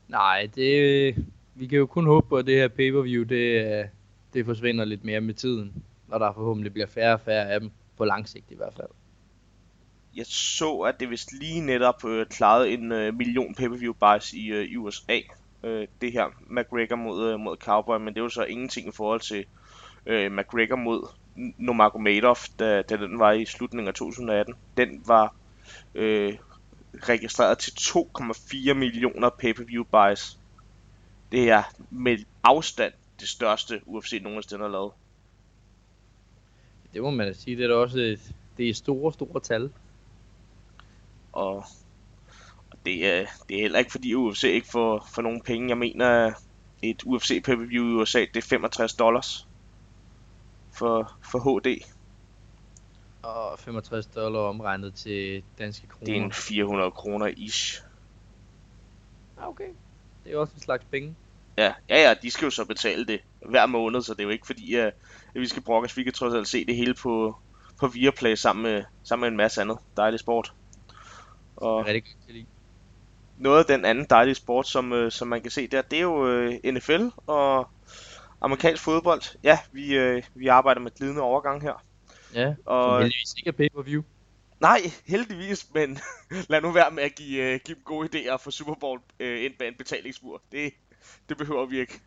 Nej, 0.09 0.49
det, 0.55 1.15
vi 1.55 1.67
kan 1.67 1.79
jo 1.79 1.87
kun 1.87 2.07
håbe 2.07 2.29
på, 2.29 2.37
at 2.37 2.47
det 2.47 2.55
her 2.55 2.69
pay-per-view, 2.69 3.25
det, 3.25 3.91
det 4.35 4.45
forsvinder 4.47 4.85
lidt 4.85 5.05
mere 5.05 5.21
med 5.21 5.35
tiden, 5.35 5.85
når 6.07 6.19
der 6.19 6.33
forhåbentlig 6.33 6.73
bliver 6.73 6.87
færre 6.87 7.15
og 7.15 7.21
færre 7.21 7.51
af 7.51 7.61
dem, 7.61 7.71
på 7.97 8.05
lang 8.05 8.29
sigt 8.29 8.51
i 8.51 8.57
hvert 8.57 8.75
fald. 8.77 8.89
Jeg 10.17 10.27
så, 10.27 10.79
at 10.79 11.01
det 11.01 11.11
vist 11.11 11.33
lige 11.33 11.61
netop 11.61 12.05
øh, 12.05 12.27
klarede 12.27 12.71
en 12.71 12.93
øh, 12.93 13.15
million 13.15 13.55
pay-per-view 13.55 13.93
buys 13.93 14.33
i, 14.33 14.47
øh, 14.47 14.65
i 14.65 14.77
USA, 14.77 15.21
øh, 15.63 15.87
det 16.01 16.13
her 16.13 16.27
McGregor 16.51 16.97
mod, 16.97 17.33
øh, 17.33 17.41
mod 17.41 17.57
Cowboy, 17.57 17.99
men 17.99 18.15
det 18.15 18.23
var 18.23 18.29
så 18.29 18.45
ingenting 18.45 18.89
i 18.89 18.93
forhold 18.93 19.21
til 19.21 19.45
øh, 20.07 20.33
McGregor 20.33 20.77
mod 20.77 21.09
Nurmagomedov, 21.59 22.37
da, 22.59 22.83
da 22.83 22.97
den 22.97 23.19
var 23.19 23.33
i 23.33 23.45
slutningen 23.45 23.89
af 23.89 23.95
2018. 23.95 24.55
Den 24.77 25.03
var 25.07 25.35
øh, 25.95 26.35
registreret 26.95 27.59
til 27.59 27.71
2,4 27.71 28.73
millioner 28.73 29.31
pay-per-view 29.31 29.85
buys. 29.85 30.39
Det 31.33 31.51
er 31.51 31.63
med 31.91 32.19
afstand 32.43 32.93
det 33.21 33.29
største 33.29 33.81
UFC 33.87 34.21
nogensinde 34.23 34.63
har 34.63 34.71
lavet. 34.71 34.93
Det 36.93 37.03
må 37.03 37.11
man 37.11 37.27
da 37.27 37.33
sige, 37.33 37.57
det 37.57 37.65
er 37.65 37.69
da 37.69 37.75
også 37.75 37.99
et, 37.99 38.35
det 38.57 38.69
er 38.69 38.75
store, 38.75 39.13
store 39.13 39.41
tal. 39.41 39.73
Og, 41.33 41.57
og 42.71 42.79
det, 42.85 43.07
er, 43.07 43.27
det 43.49 43.57
er 43.57 43.61
heller 43.61 43.79
ikke 43.79 43.91
fordi 43.91 44.15
UFC 44.15 44.45
ikke 44.45 44.69
får, 44.69 45.09
får 45.15 45.23
nogen 45.23 45.41
penge. 45.41 45.69
Jeg 45.69 45.79
mener, 45.79 46.33
et 46.83 47.03
UFC 47.07 47.43
pay-per-view 47.45 47.85
i 47.85 48.03
USA, 48.03 48.21
det 48.21 48.37
er 48.37 48.49
65 48.49 48.95
dollars 48.95 49.48
for, 50.79 51.17
for 51.23 51.39
HD. 51.39 51.85
Og 53.23 53.59
65 53.59 54.07
dollar 54.07 54.41
omregnet 54.41 54.95
til 54.95 55.43
danske 55.59 55.87
kroner. 55.87 56.05
Det 56.05 56.17
er 56.17 56.23
en 56.23 56.33
400 56.33 56.91
kroner 56.91 57.27
ish. 57.37 57.83
Ah, 59.39 59.49
okay. 59.49 59.69
Det 60.25 60.33
er 60.33 60.39
også 60.39 60.53
en 60.57 60.61
slags 60.61 60.85
penge. 60.91 61.15
Ja, 61.57 61.75
ja, 61.89 62.09
ja, 62.09 62.15
de 62.23 62.31
skal 62.31 62.47
jo 62.47 62.51
så 62.51 62.65
betale 62.65 63.07
det 63.07 63.21
hver 63.47 63.67
måned, 63.67 64.03
så 64.03 64.15
det 64.15 64.21
er 64.21 64.25
jo 64.25 64.31
ikke 64.31 64.47
fordi, 64.47 64.75
at, 64.75 64.87
at 65.35 65.41
vi 65.41 65.47
skal 65.47 65.63
brokkes. 65.63 65.97
Vi 65.97 66.03
kan 66.03 66.13
trods 66.13 66.35
alt 66.35 66.49
se 66.49 66.65
det 66.65 66.77
hele 66.77 66.95
på, 66.95 67.37
på 67.81 67.87
Viaplay 67.89 68.35
sammen 68.35 68.63
med, 68.63 68.85
sammen 69.03 69.23
med 69.23 69.29
en 69.29 69.37
masse 69.37 69.61
andet 69.61 69.79
dejlig 69.97 70.21
sport. 70.21 70.53
Og 71.57 71.87
rigtig 71.87 72.17
godt 72.27 72.47
noget 73.39 73.59
af 73.59 73.65
den 73.65 73.85
anden 73.85 74.07
dejlige 74.11 74.35
sport, 74.35 74.69
som, 74.69 74.93
øh, 74.93 75.13
som 75.13 75.29
man 75.29 75.43
kan 75.43 75.51
se 75.51 75.67
der, 75.67 75.83
det 75.83 75.97
er 75.97 76.03
jo 76.03 76.29
øh, 76.29 76.55
NFL 76.65 77.07
og 77.27 77.69
amerikansk 78.41 78.83
fodbold. 78.83 79.23
Ja, 79.43 79.59
vi, 79.73 79.97
øh, 79.97 80.23
vi 80.35 80.47
arbejder 80.47 80.81
med 80.81 80.91
glidende 80.91 81.23
overgang 81.23 81.63
her. 81.63 81.85
Ja, 82.35 82.55
og 82.65 83.01
heldigvis 83.01 83.35
ikke 83.39 83.49
er 83.49 83.53
pay-per-view. 83.53 84.03
Nej, 84.61 84.81
heldigvis, 85.07 85.75
men 85.75 85.99
lad 86.51 86.61
nu 86.61 86.71
være 86.71 86.91
med 86.91 87.03
at 87.03 87.15
give, 87.15 87.43
øh, 87.43 87.61
give 87.65 87.75
dem 87.75 87.83
gode 87.85 88.09
idéer 88.09 88.37
for 88.37 88.51
Super 88.51 88.75
Bowl 88.75 89.01
øh, 89.21 89.45
ind 89.45 89.53
bag 89.59 89.69
en 89.69 89.75
betalingsmur. 89.79 90.43
Det, 90.53 90.73
det 91.29 91.37
behøver 91.37 91.67
vi 91.67 91.81
ikke. 91.81 92.01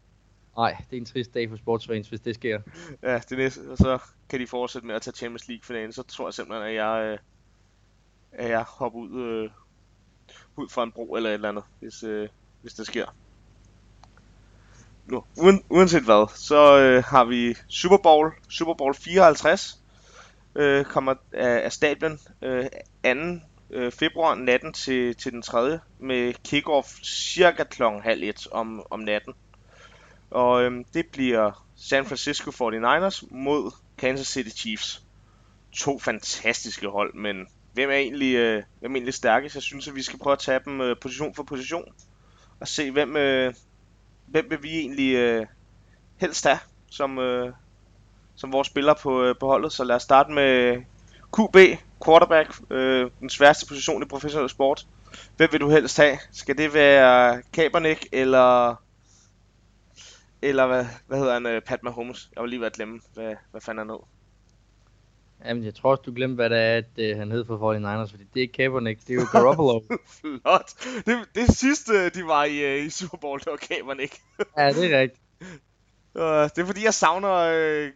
Nej, 0.58 0.78
det 0.90 0.98
er 0.98 1.02
en 1.02 1.06
trist 1.06 1.34
dag 1.34 1.50
for 1.50 1.58
sportsfans, 1.58 2.10
hvis 2.10 2.22
det 2.22 2.36
sker. 2.36 2.62
Ja, 3.04 3.20
det 3.30 3.38
næste, 3.38 3.72
og 3.72 3.78
så 3.78 4.00
kan 4.30 4.40
de 4.40 4.48
fortsætte 4.48 4.88
med 4.88 4.96
at 4.96 5.02
tage 5.02 5.16
Champions 5.16 5.48
League 5.48 5.64
finalen, 5.64 5.94
så 5.94 6.04
tror 6.04 6.28
jeg 6.28 6.34
simpelthen, 6.34 6.68
at 6.68 6.76
jeg, 6.76 7.04
øh, 7.04 7.18
at 8.32 8.50
jeg 8.50 8.64
hopper 8.64 9.00
ud, 9.00 9.22
øh, 9.22 9.50
ud 10.56 10.70
fra 10.70 10.84
en 10.84 10.92
bro 10.92 11.16
eller 11.16 11.30
et 11.30 11.34
eller 11.34 11.50
andet, 11.50 11.64
hvis, 11.80 12.04
øh, 12.04 12.30
hvis 12.62 12.74
det 12.74 12.86
sker. 12.86 13.16
Nu, 15.06 15.24
uden, 15.38 15.64
uanset 15.70 16.04
hvad, 16.04 16.28
så 16.36 16.80
øh, 16.80 17.04
har 17.04 17.24
vi 17.24 17.56
Super 17.68 17.98
Bowl, 17.98 18.34
Super 18.50 18.74
Bowl 18.74 18.96
54, 18.96 19.82
øh, 20.56 20.86
kommer 20.86 21.12
øh, 21.34 21.46
af, 21.46 21.66
af 21.66 21.72
stadion 21.72 22.20
øh, 22.42 22.66
2. 23.04 23.10
Øh, 23.74 23.92
februar 23.92 24.36
natten 24.36 24.74
til, 24.74 25.16
til 25.16 25.32
den 25.32 25.42
3. 25.42 25.80
med 26.00 26.34
kickoff 26.44 26.88
cirka 27.04 27.64
kl. 27.64 27.84
halv 28.04 28.24
et 28.24 28.48
om, 28.52 28.84
om 28.90 29.00
natten. 29.00 29.34
Og 30.32 30.64
øh, 30.64 30.86
det 30.94 31.06
bliver 31.12 31.66
San 31.76 32.06
Francisco 32.06 32.50
49ers 32.52 33.28
mod 33.32 33.72
Kansas 33.98 34.28
City 34.28 34.50
Chiefs. 34.50 35.04
To 35.72 36.00
fantastiske 36.00 36.88
hold, 36.88 37.14
men 37.14 37.48
hvem 37.74 37.90
er 37.90 37.94
egentlig, 37.94 38.36
øh, 38.36 38.64
hvem 38.80 38.92
er 38.92 38.96
egentlig 38.96 39.14
stærkest? 39.14 39.56
Jeg 39.56 39.64
synes, 39.64 39.88
at 39.88 39.96
vi 39.96 40.02
skal 40.02 40.20
prøve 40.20 40.34
at 40.34 40.40
tage 40.40 40.60
dem 40.66 40.82
øh, 40.82 40.96
position 41.02 41.36
for 41.36 41.44
position. 41.44 41.94
Og 42.60 42.68
se, 42.68 42.92
hvem, 42.92 43.18
øh, 43.18 43.54
hvem 44.32 44.50
vil 44.50 44.64
vi 44.64 44.80
egentlig 44.80 45.16
øh, 45.16 45.46
helst 46.18 46.46
have 46.46 46.60
som, 46.90 47.20
øh, 47.20 47.54
som 48.36 48.52
vores 48.52 48.68
spiller 48.68 48.94
på, 48.94 49.24
øh, 49.24 49.36
på 49.40 49.48
holdet. 49.48 49.74
Så 49.74 49.84
lad 49.84 49.96
os 49.96 50.04
starte 50.04 50.32
med 50.32 50.44
øh, 50.44 50.84
QB, 51.38 51.58
quarterback, 52.06 52.62
øh, 52.70 53.12
den 53.20 53.30
sværeste 53.30 53.66
position 53.68 54.04
i 54.04 54.06
professionel 54.06 54.50
sport. 54.50 54.86
Hvem 55.38 55.50
vil 55.52 55.62
du 55.62 55.70
helst 55.70 55.98
have? 55.98 56.18
Skal 56.32 56.58
det 56.58 56.74
være 56.74 57.42
Kaepernick, 57.54 58.08
eller 58.12 58.76
eller 60.42 60.68
hvad, 60.68 60.86
hvad 61.08 61.18
hedder 61.18 61.34
han, 61.34 61.46
øh, 61.46 61.62
Pat 61.62 61.84
Mahomes? 61.84 62.30
Jeg 62.36 62.42
var 62.42 62.48
lige 62.48 62.60
ved 62.60 62.68
at 62.68 62.74
glemme, 62.74 63.02
hvad, 63.14 63.36
hvad 63.52 63.62
fanden 63.62 63.78
han 63.78 63.90
hed. 63.90 64.00
Jamen, 65.46 65.64
jeg 65.64 65.76
tror 65.76 65.92
også, 65.92 66.02
du 66.06 66.14
glemte, 66.16 66.36
hvad 66.36 66.50
det 66.50 66.58
er, 66.58 66.78
at 66.78 67.14
uh, 67.14 67.20
han 67.20 67.32
hed 67.32 67.46
for 67.46 67.76
49ers, 67.76 68.12
fordi 68.12 68.24
det 68.24 68.40
er 68.40 68.42
ikke 68.42 68.54
Kaepernick, 68.54 69.08
det 69.08 69.10
er 69.10 69.14
jo 69.14 69.28
Garoppolo. 69.32 69.82
Flot. 70.08 70.74
Det, 71.06 71.18
det 71.36 71.58
sidste, 71.58 72.10
de 72.10 72.26
var 72.26 72.44
i, 72.44 72.80
uh, 72.80 72.86
i 72.86 72.90
Super 72.90 73.18
Bowl, 73.18 73.40
det 73.40 73.48
var 73.48 73.56
Kaepernick. 73.56 74.22
ja, 74.58 74.74
det 74.74 74.94
er 74.94 75.00
rigtigt. 75.00 75.22
Uh, 76.16 76.22
det 76.24 76.58
er 76.58 76.66
fordi, 76.66 76.84
jeg 76.84 76.94
savner 76.94 77.30
uh, 77.30 77.90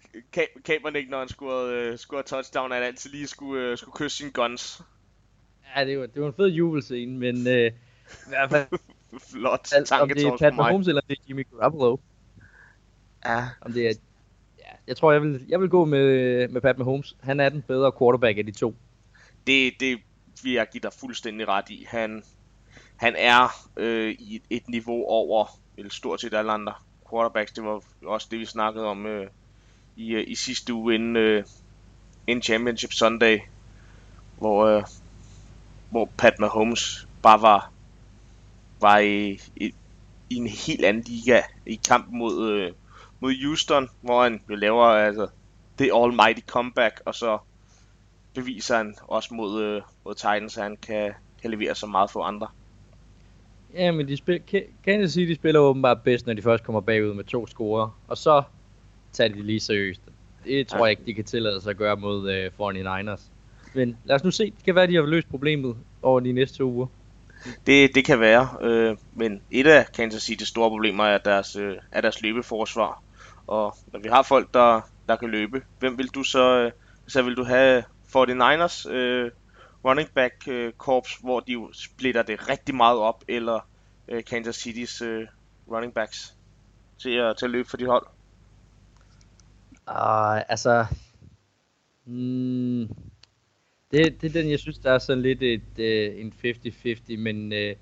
Kaepernick, 0.65 1.09
når 1.09 1.19
han 1.19 1.27
scorede, 1.27 1.91
uh, 1.91 1.97
scorede 1.97 2.27
touchdown, 2.27 2.71
at 2.71 2.77
han 2.77 2.87
altid 2.87 3.09
lige 3.09 3.27
skulle, 3.27 3.71
uh, 3.71 3.77
skulle 3.77 3.95
kysse 3.95 4.17
sine 4.17 4.31
guns. 4.31 4.81
Ja, 5.75 5.85
det 5.85 5.99
var, 5.99 6.05
det 6.05 6.21
var 6.21 6.27
en 6.27 6.33
fed 6.33 6.47
jubelscene, 6.47 7.19
men 7.19 7.35
uh, 7.35 7.53
i 7.53 7.71
hvert 8.27 8.49
fald... 8.49 8.79
Flot 9.31 9.73
altså, 9.73 9.95
Om 9.95 10.09
det 10.09 10.25
er 10.25 10.37
Pat 10.37 10.55
Mahomes, 10.55 10.87
eller 10.87 11.01
det 11.09 11.17
er 11.17 11.23
Jimmy 11.29 11.47
Garoppolo. 11.51 11.97
Ja. 13.25 13.47
Om 13.61 13.73
det 13.73 13.87
er 13.87 13.93
jeg 14.87 14.97
tror, 14.97 15.11
jeg 15.11 15.21
vil, 15.21 15.45
jeg 15.49 15.59
vil 15.59 15.69
gå 15.69 15.85
med, 15.85 16.47
med 16.47 16.61
Pat 16.61 16.77
Mahomes. 16.77 17.15
Han 17.21 17.39
er 17.39 17.49
den 17.49 17.61
bedre 17.61 17.91
quarterback 17.99 18.37
af 18.37 18.45
de 18.45 18.51
to. 18.51 18.75
Det, 19.47 19.73
det 19.79 19.99
vil 20.43 20.53
jeg 20.53 20.67
give 20.71 20.81
dig 20.81 20.93
fuldstændig 20.93 21.47
ret 21.47 21.69
i. 21.69 21.85
Han, 21.89 22.23
han 22.95 23.15
er 23.17 23.67
øh, 23.77 24.11
i 24.11 24.41
et 24.49 24.69
niveau 24.69 25.05
over 25.05 25.59
eller 25.77 25.91
stort 25.91 26.21
set 26.21 26.33
alle 26.33 26.51
andre 26.51 26.73
quarterbacks. 27.09 27.51
Det 27.51 27.63
var 27.63 27.81
også 28.05 28.27
det, 28.31 28.39
vi 28.39 28.45
snakkede 28.45 28.85
om 28.85 29.05
øh, 29.05 29.27
i, 29.95 30.13
øh, 30.13 30.23
i 30.27 30.35
sidste 30.35 30.73
uge 30.73 30.95
inden, 30.95 31.15
øh, 31.15 31.43
inden 32.27 32.43
Championship 32.43 32.93
Sunday, 32.93 33.39
hvor, 34.37 34.65
øh, 34.65 34.83
hvor 35.89 36.09
Pat 36.17 36.39
Mahomes 36.39 37.07
bare 37.21 37.41
var, 37.41 37.71
var 38.81 38.97
i, 38.97 39.39
i, 39.55 39.73
i 40.29 40.35
en 40.35 40.47
helt 40.47 40.85
anden 40.85 41.03
liga 41.03 41.41
i 41.65 41.79
kamp 41.87 42.07
mod, 42.11 42.49
øh, 42.49 42.71
mod 43.25 43.45
Houston, 43.45 43.89
hvor 44.01 44.23
han 44.23 44.41
jo 44.49 44.55
laver 44.55 44.83
altså, 44.83 45.27
det 45.79 45.91
almighty 45.95 46.41
comeback, 46.47 47.01
og 47.05 47.15
så 47.15 47.37
beviser 48.33 48.77
han 48.77 48.95
også 49.01 49.33
mod, 49.33 49.63
øh, 49.63 49.81
mod 50.05 50.15
Titans, 50.15 50.57
at 50.57 50.63
han 50.63 50.77
kan, 50.77 51.13
kan 51.41 51.51
levere 51.51 51.75
så 51.75 51.87
meget 51.87 52.11
for 52.11 52.23
andre. 52.23 52.47
Ja, 53.73 53.91
men 53.91 54.07
de 54.07 54.17
spil, 54.17 54.41
Kansas 54.83 55.11
City 55.11 55.33
spiller 55.33 55.59
åbenbart 55.59 56.01
bedst, 56.01 56.25
når 56.25 56.33
de 56.33 56.41
først 56.41 56.63
kommer 56.63 56.81
bagud 56.81 57.13
med 57.13 57.23
to 57.23 57.47
scorer, 57.47 57.99
og 58.07 58.17
så 58.17 58.43
tager 59.13 59.27
de 59.27 59.43
lige 59.43 59.59
seriøst. 59.59 60.01
Det 60.45 60.67
tror 60.67 60.77
ja. 60.77 60.83
jeg 60.83 60.91
ikke, 60.91 61.05
de 61.05 61.13
kan 61.13 61.23
tillade 61.23 61.61
sig 61.61 61.69
at 61.69 61.77
gøre 61.77 61.95
mod 61.95 62.31
øh, 62.31 62.51
49ers. 62.59 63.21
Men 63.73 63.97
lad 64.05 64.15
os 64.15 64.23
nu 64.23 64.31
se, 64.31 64.45
det 64.45 64.65
kan 64.65 64.75
være, 64.75 64.83
at 64.83 64.89
de 64.89 64.95
har 64.95 65.03
løst 65.03 65.29
problemet 65.29 65.75
over 66.01 66.19
de 66.19 66.31
næste 66.31 66.57
to 66.57 66.63
uger. 66.63 66.87
Det, 67.67 67.95
det 67.95 68.05
kan 68.05 68.19
være, 68.19 68.49
øh, 68.61 68.97
men 69.13 69.41
et 69.51 69.67
af 69.67 69.85
Kansas 69.91 70.29
City's 70.29 70.45
store 70.45 70.69
problemer 70.69 71.03
er 71.03 71.17
deres, 71.17 71.55
øh, 71.55 71.77
er 71.91 72.01
deres 72.01 72.21
løbeforsvar. 72.21 73.01
Og 73.47 73.75
når 73.93 73.99
vi 73.99 74.09
har 74.09 74.23
folk, 74.23 74.53
der, 74.53 74.81
der 75.07 75.15
kan 75.15 75.29
løbe. 75.29 75.63
Hvem 75.79 75.97
vil 75.97 76.07
du 76.07 76.23
så, 76.23 76.59
øh, 76.59 76.71
så 77.07 77.21
vil 77.21 77.35
du 77.35 77.43
have 77.43 77.83
49ers 78.15 78.89
øh, 78.89 79.31
running 79.85 80.09
back 80.13 80.47
øh, 80.47 80.73
korps, 80.73 81.15
hvor 81.15 81.39
de 81.39 81.51
jo 81.51 81.69
splitter 81.73 82.23
det 82.23 82.49
rigtig 82.49 82.75
meget 82.75 82.97
op, 82.97 83.23
eller 83.27 83.59
øh, 84.07 84.23
Kansas 84.23 84.67
City's 84.67 85.05
øh, 85.05 85.27
running 85.71 85.93
backs 85.93 86.33
til 86.97 87.09
at, 87.09 87.37
til 87.37 87.45
at 87.45 87.51
løbe 87.51 87.69
for 87.69 87.77
dit 87.77 87.87
hold? 87.87 88.07
Uh, 89.87 90.51
altså, 90.51 90.85
mm, 92.05 92.87
det, 93.91 94.21
det 94.21 94.23
er 94.23 94.41
den, 94.41 94.51
jeg 94.51 94.59
synes, 94.59 94.77
der 94.77 94.91
er 94.91 94.99
sådan 94.99 95.21
lidt 95.21 95.43
et, 95.43 95.79
øh, 95.79 96.19
en 96.19 96.33
50-50, 96.45 97.17
men 97.17 97.53
øh, 97.53 97.75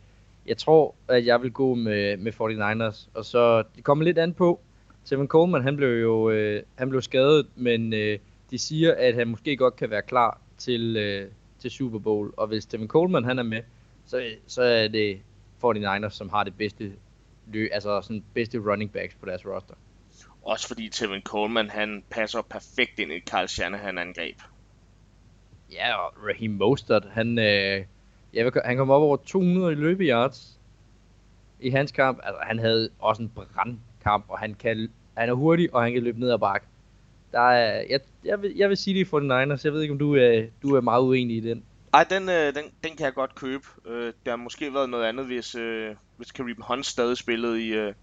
jeg 0.46 0.58
tror, 0.58 0.96
at 1.08 1.26
jeg 1.26 1.42
vil 1.42 1.52
gå 1.52 1.76
med, 1.76 2.18
med 2.18 2.34
49ers, 2.34 3.10
og 3.14 3.26
så, 3.26 3.64
det 3.76 3.84
kommer 3.84 4.04
lidt 4.04 4.18
an 4.18 4.34
på, 4.34 4.62
Tevin 5.06 5.28
Coleman, 5.28 5.64
han 5.64 5.78
blev 5.78 6.02
jo 6.02 6.32
uh, 6.32 6.64
han 6.76 6.90
blev 6.90 7.02
skadet, 7.02 7.48
men 7.56 7.94
uh, 7.94 8.20
de 8.52 8.58
siger, 8.58 8.96
at 8.96 9.16
han 9.16 9.28
måske 9.28 9.58
godt 9.58 9.76
kan 9.76 9.90
være 9.90 10.02
klar 10.02 10.42
til, 10.58 10.98
uh, 10.98 11.32
til 11.60 11.72
Super 11.72 12.00
Bowl, 12.00 12.34
og 12.38 12.48
hvis 12.48 12.66
Tevin 12.66 12.88
Coleman 12.88 13.24
han 13.24 13.40
er 13.40 13.44
med, 13.44 13.62
så, 14.06 14.24
så 14.48 14.62
er 14.62 14.88
det 14.88 15.20
49ers, 15.66 16.10
som 16.10 16.30
har 16.30 16.44
det 16.44 16.58
bedste 16.58 16.94
lø, 17.54 17.68
altså 17.72 18.02
sådan 18.02 18.24
bedste 18.34 18.58
running 18.58 18.92
backs 18.92 19.16
på 19.16 19.26
deres 19.26 19.46
roster. 19.46 19.74
Også 20.44 20.68
fordi 20.68 20.90
Tevin 20.90 21.22
Coleman, 21.22 21.70
han 21.70 22.04
passer 22.10 22.42
perfekt 22.42 23.00
ind 23.00 23.12
i 23.12 23.20
Carl 23.20 23.48
Shanahan 23.48 23.98
angreb. 23.98 24.38
Ja, 25.72 25.96
og 25.96 26.14
Raheem 26.28 26.52
Mostert, 26.52 27.06
han, 27.12 27.40
øh, 27.40 27.86
ja, 28.34 28.50
han 28.66 28.78
kom 28.78 28.90
op 28.90 29.02
over 29.02 29.18
200 29.18 29.72
i 29.72 29.76
løbeyards 29.76 30.60
i 31.60 31.70
hans 31.70 31.92
kamp. 31.92 32.20
Altså, 32.24 32.40
han 32.42 32.60
havde 32.60 32.90
også 33.00 33.22
en 33.22 33.30
brandkamp, 34.04 34.26
og 34.30 34.40
han, 34.40 34.54
kan, 34.54 34.90
han 35.18 35.30
er 35.30 35.34
hurtig, 35.34 35.74
og 35.74 35.84
han 35.84 35.94
kan 35.94 36.04
løbe 36.04 36.20
ned 36.20 36.32
ad 36.32 36.40
bakke. 36.40 36.68
Der 37.32 37.40
er, 37.40 37.86
jeg, 37.90 38.00
jeg, 38.26 38.42
vil, 38.42 38.56
jeg 38.56 38.70
vil 38.70 38.78
sige 38.78 39.00
det 39.00 39.08
for 39.08 39.20
den 39.20 39.28
Niners. 39.28 39.66
Jeg 39.66 39.74
ved 39.74 39.82
ikke, 39.82 39.92
om 39.92 40.00
du, 40.00 40.16
er, 40.16 40.46
du 40.62 40.76
er 40.76 40.82
meget 40.82 41.02
uenig 41.02 41.38
i 41.38 41.40
den. 41.40 41.64
Ej, 41.94 42.04
den, 42.04 42.30
øh, 42.30 42.56
den, 42.56 42.64
den 42.84 42.96
kan 42.96 43.06
jeg 43.06 43.14
godt 43.14 43.36
købe. 43.36 43.64
Øh, 43.86 44.06
det 44.06 44.28
har 44.28 44.36
måske 44.36 44.74
været 44.74 44.90
noget 44.90 45.06
andet, 45.06 45.26
hvis, 45.26 45.56
øh, 45.56 45.96
hvis 46.18 46.32
Kareem 46.32 46.62
Hunt 46.62 46.86
stadig 46.86 47.18
spillede 47.18 47.64
i, 47.64 47.74
øh, 47.74 47.94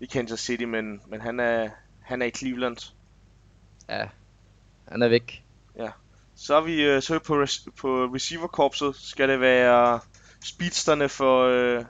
i 0.00 0.06
Kansas 0.06 0.40
City, 0.40 0.64
men, 0.64 1.00
men 1.08 1.20
han, 1.20 1.40
er, 1.40 1.68
han 2.00 2.22
er 2.22 2.26
i 2.26 2.30
Cleveland. 2.30 2.92
Ja, 3.88 4.08
han 4.88 5.02
er 5.02 5.08
væk. 5.08 5.44
Ja. 5.78 5.90
Så 6.36 6.54
er 6.54 6.60
vi, 6.60 6.82
øh, 6.82 7.02
så 7.02 7.14
vi 7.14 7.18
på, 7.18 7.46
på 7.80 8.04
receiver-korpset. 8.04 8.96
Skal 8.96 9.28
det 9.28 9.40
være 9.40 10.00
speedsterne 10.44 11.08
for, 11.08 11.44
øh, 11.44 11.84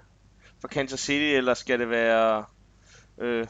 for 0.61 0.69
Kansas 0.69 1.01
City, 1.01 1.37
eller 1.37 1.55
skal 1.55 1.79
det 1.79 1.91
være 1.91 2.45
øh, 3.21 3.47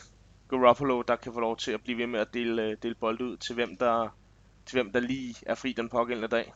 Garoppolo, 0.49 1.03
der 1.03 1.17
kan 1.17 1.33
få 1.33 1.41
lov 1.41 1.57
til 1.57 1.73
at 1.73 1.81
blive 1.83 1.99
ved 1.99 2.07
med 2.07 2.21
at 2.21 2.35
dele, 2.35 2.63
øh, 2.63 2.77
dele 2.83 2.95
bold 2.95 3.21
ud 3.21 3.37
til 3.37 3.55
hvem, 3.55 3.77
der, 3.77 4.17
til 4.67 4.77
hvem 4.77 4.93
der 4.93 5.01
lige 5.01 5.35
er 5.47 5.55
fri 5.55 5.73
den 5.73 5.89
pågældende 5.89 6.29
dag? 6.29 6.53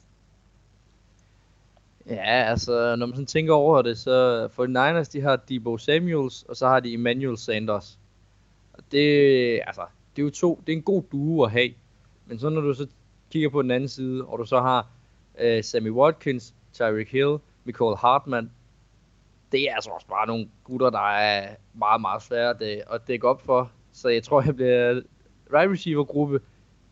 Ja, 2.06 2.50
altså, 2.50 2.96
når 2.96 3.06
man 3.06 3.14
sådan 3.14 3.26
tænker 3.26 3.54
over 3.54 3.82
det, 3.82 3.98
så 3.98 4.48
for 4.52 4.66
Niners, 4.66 5.08
de 5.08 5.20
har 5.20 5.36
Debo 5.36 5.78
Samuels, 5.78 6.42
og 6.42 6.56
så 6.56 6.68
har 6.68 6.80
de 6.80 6.94
Emmanuel 6.94 7.38
Sanders. 7.38 7.98
Og 8.72 8.82
det, 8.92 9.60
altså, 9.66 9.82
det 10.16 10.22
er 10.22 10.24
jo 10.24 10.30
to, 10.30 10.62
det 10.66 10.72
er 10.72 10.76
en 10.76 10.82
god 10.82 11.02
duo 11.12 11.42
at 11.42 11.50
have. 11.50 11.70
Men 12.26 12.38
så 12.38 12.48
når 12.48 12.60
du 12.60 12.74
så 12.74 12.86
kigger 13.30 13.48
på 13.48 13.62
den 13.62 13.70
anden 13.70 13.88
side, 13.88 14.24
og 14.24 14.38
du 14.38 14.44
så 14.44 14.60
har 14.60 14.86
øh, 15.38 15.64
Sammy 15.64 15.90
Watkins, 15.90 16.54
Tyreek 16.72 17.10
Hill, 17.10 17.36
Michael 17.64 17.96
Hartman, 17.96 18.50
det 19.54 19.70
er 19.70 19.74
altså 19.74 19.90
også 19.90 20.06
bare 20.06 20.26
nogle 20.26 20.48
gutter, 20.64 20.90
der 20.90 21.10
er 21.10 21.54
meget, 21.74 22.00
meget 22.00 22.22
svære 22.22 22.50
at, 22.50 22.62
øh, 22.62 22.82
at 22.90 23.08
dække 23.08 23.28
op 23.28 23.42
for. 23.44 23.70
Så 23.92 24.08
jeg 24.08 24.22
tror, 24.22 24.42
jeg 24.42 24.56
bliver 24.56 25.00
right 25.52 25.70
receiver 25.70 26.04
gruppe, 26.04 26.40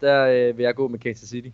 der 0.01 0.27
øh, 0.27 0.59
vil 0.59 0.63
jeg 0.63 0.75
gå 0.75 0.89
med 0.89 0.99
Kansas 0.99 1.29
City 1.29 1.49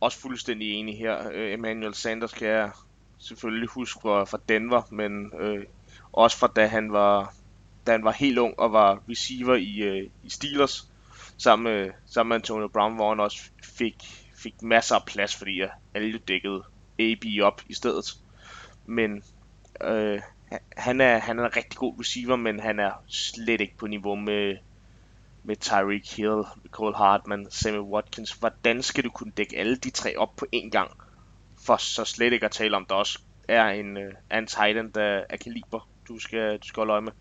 også 0.00 0.18
fuldstændig 0.18 0.72
enig 0.72 0.98
her. 0.98 1.30
Øh, 1.32 1.52
Emmanuel 1.52 1.94
Sanders 1.94 2.32
kan 2.32 2.48
jeg 2.48 2.70
selvfølgelig 3.18 3.68
huske 3.68 4.00
fra, 4.00 4.24
fra 4.24 4.38
Denver, 4.48 4.82
men 4.90 5.32
øh, 5.40 5.64
også 6.12 6.38
fra 6.38 6.52
da 6.56 6.66
han 6.66 6.92
var 6.92 7.34
da 7.86 7.92
han 7.92 8.04
var 8.04 8.12
helt 8.12 8.38
ung 8.38 8.58
og 8.58 8.72
var 8.72 9.02
receiver 9.10 9.54
i, 9.54 9.78
øh, 9.78 10.10
i 10.22 10.30
Steelers 10.30 10.90
sammen 11.38 11.72
med, 11.72 11.90
sammen 12.06 12.28
med 12.28 12.36
Antonio 12.36 12.68
Brown, 12.68 12.94
hvor 12.94 13.08
han 13.08 13.20
også 13.20 13.50
fik, 13.62 13.96
fik 14.34 14.62
masser 14.62 14.94
af 14.94 15.04
plads, 15.06 15.36
fordi 15.36 15.62
alle 15.94 16.18
dækkede 16.18 16.62
AB 16.98 17.24
op 17.42 17.62
i 17.68 17.74
stedet. 17.74 18.18
Men 18.86 19.22
øh, 19.84 20.20
han, 20.76 21.00
er, 21.00 21.18
han 21.18 21.38
er 21.38 21.44
en 21.44 21.56
rigtig 21.56 21.78
god 21.78 21.94
receiver, 22.00 22.36
men 22.36 22.60
han 22.60 22.80
er 22.80 22.90
slet 23.06 23.60
ikke 23.60 23.76
på 23.76 23.86
niveau 23.86 24.14
med, 24.14 24.56
med 25.44 25.56
Tyreek 25.56 26.16
Hill, 26.16 26.42
Cole 26.70 26.96
Hartman, 26.96 27.46
Sammy 27.50 27.78
Watkins. 27.78 28.32
Hvordan 28.32 28.82
skal 28.82 29.04
du 29.04 29.10
kunne 29.10 29.32
dække 29.36 29.58
alle 29.58 29.76
de 29.76 29.90
tre 29.90 30.16
op 30.16 30.36
på 30.36 30.46
én 30.56 30.70
gang? 30.70 30.90
For 31.60 31.76
så 31.76 32.04
slet 32.04 32.32
ikke 32.32 32.46
at 32.46 32.52
tale 32.52 32.76
om, 32.76 32.86
der 32.88 32.94
også 32.94 33.18
er 33.48 33.68
en, 33.68 33.96
øh, 33.96 34.12
er 34.30 34.38
en 34.38 34.46
tight 34.46 34.78
end 34.78 34.96
af, 34.96 35.24
af 35.30 35.38
kaliber, 35.38 35.88
du 36.08 36.18
skal, 36.18 36.58
du 36.58 36.66
skal 36.66 36.80
holde 36.80 36.92
øje 36.92 37.00
med. 37.00 37.12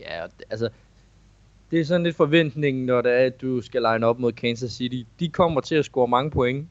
Ja, 0.00 0.26
altså, 0.50 0.68
det 1.70 1.80
er 1.80 1.84
sådan 1.84 2.02
lidt 2.02 2.16
forventningen, 2.16 2.86
når 2.86 3.00
det 3.00 3.12
er, 3.12 3.26
at 3.26 3.40
du 3.40 3.60
skal 3.60 3.82
line 3.82 4.06
op 4.06 4.18
mod 4.18 4.32
Kansas 4.32 4.72
City. 4.72 5.02
De 5.20 5.28
kommer 5.28 5.60
til 5.60 5.74
at 5.74 5.84
score 5.84 6.08
mange 6.08 6.30
point, 6.30 6.68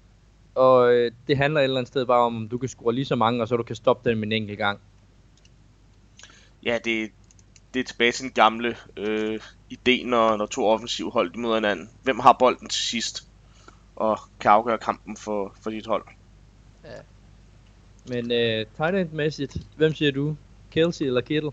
og 0.56 0.94
øh, 0.94 1.12
det 1.28 1.38
handler 1.38 1.60
et 1.60 1.64
eller 1.64 1.78
andet 1.78 1.88
sted 1.88 2.06
bare 2.06 2.22
om, 2.22 2.36
om 2.36 2.50
du 2.50 2.58
kan 2.58 2.70
score 2.70 2.94
lige 2.94 3.06
så 3.06 3.16
mange, 3.16 3.42
og 3.42 3.48
så 3.48 3.58
du 3.58 3.64
kan 3.64 3.76
stoppe 3.76 4.10
dem 4.10 4.24
en 4.24 4.32
enkelt 4.32 4.58
gang. 4.58 4.80
Ja, 6.64 6.80
det, 6.86 7.12
det 7.74 7.80
er 7.80 7.84
tilbage 7.84 8.12
til 8.12 8.24
den 8.24 8.32
gamle 8.32 8.78
øh, 8.98 9.40
idé, 9.74 10.06
når, 10.06 10.38
når 10.38 10.46
to 10.46 10.68
offensive 10.68 11.12
hold 11.12 11.34
de 11.34 11.40
møder 11.40 11.56
hinanden. 11.56 11.90
Hvem 12.04 12.20
har 12.20 12.34
bolden 12.34 12.70
til 12.70 12.84
sidst? 12.84 13.28
Og 13.96 14.20
kan 14.40 14.52
afgøre 14.52 14.78
kampen 14.78 15.18
for, 15.18 15.56
for 15.62 15.70
dit 15.70 15.86
hold. 15.86 16.06
Ja. 16.84 16.90
Men 18.08 18.32
øh, 18.32 18.66
tight 18.78 18.96
end-mæssigt, 18.96 19.58
hvem 19.78 19.94
siger 19.94 20.12
du? 20.12 20.36
Kelsey 20.72 21.06
eller 21.06 21.22
Kittle? 21.22 21.52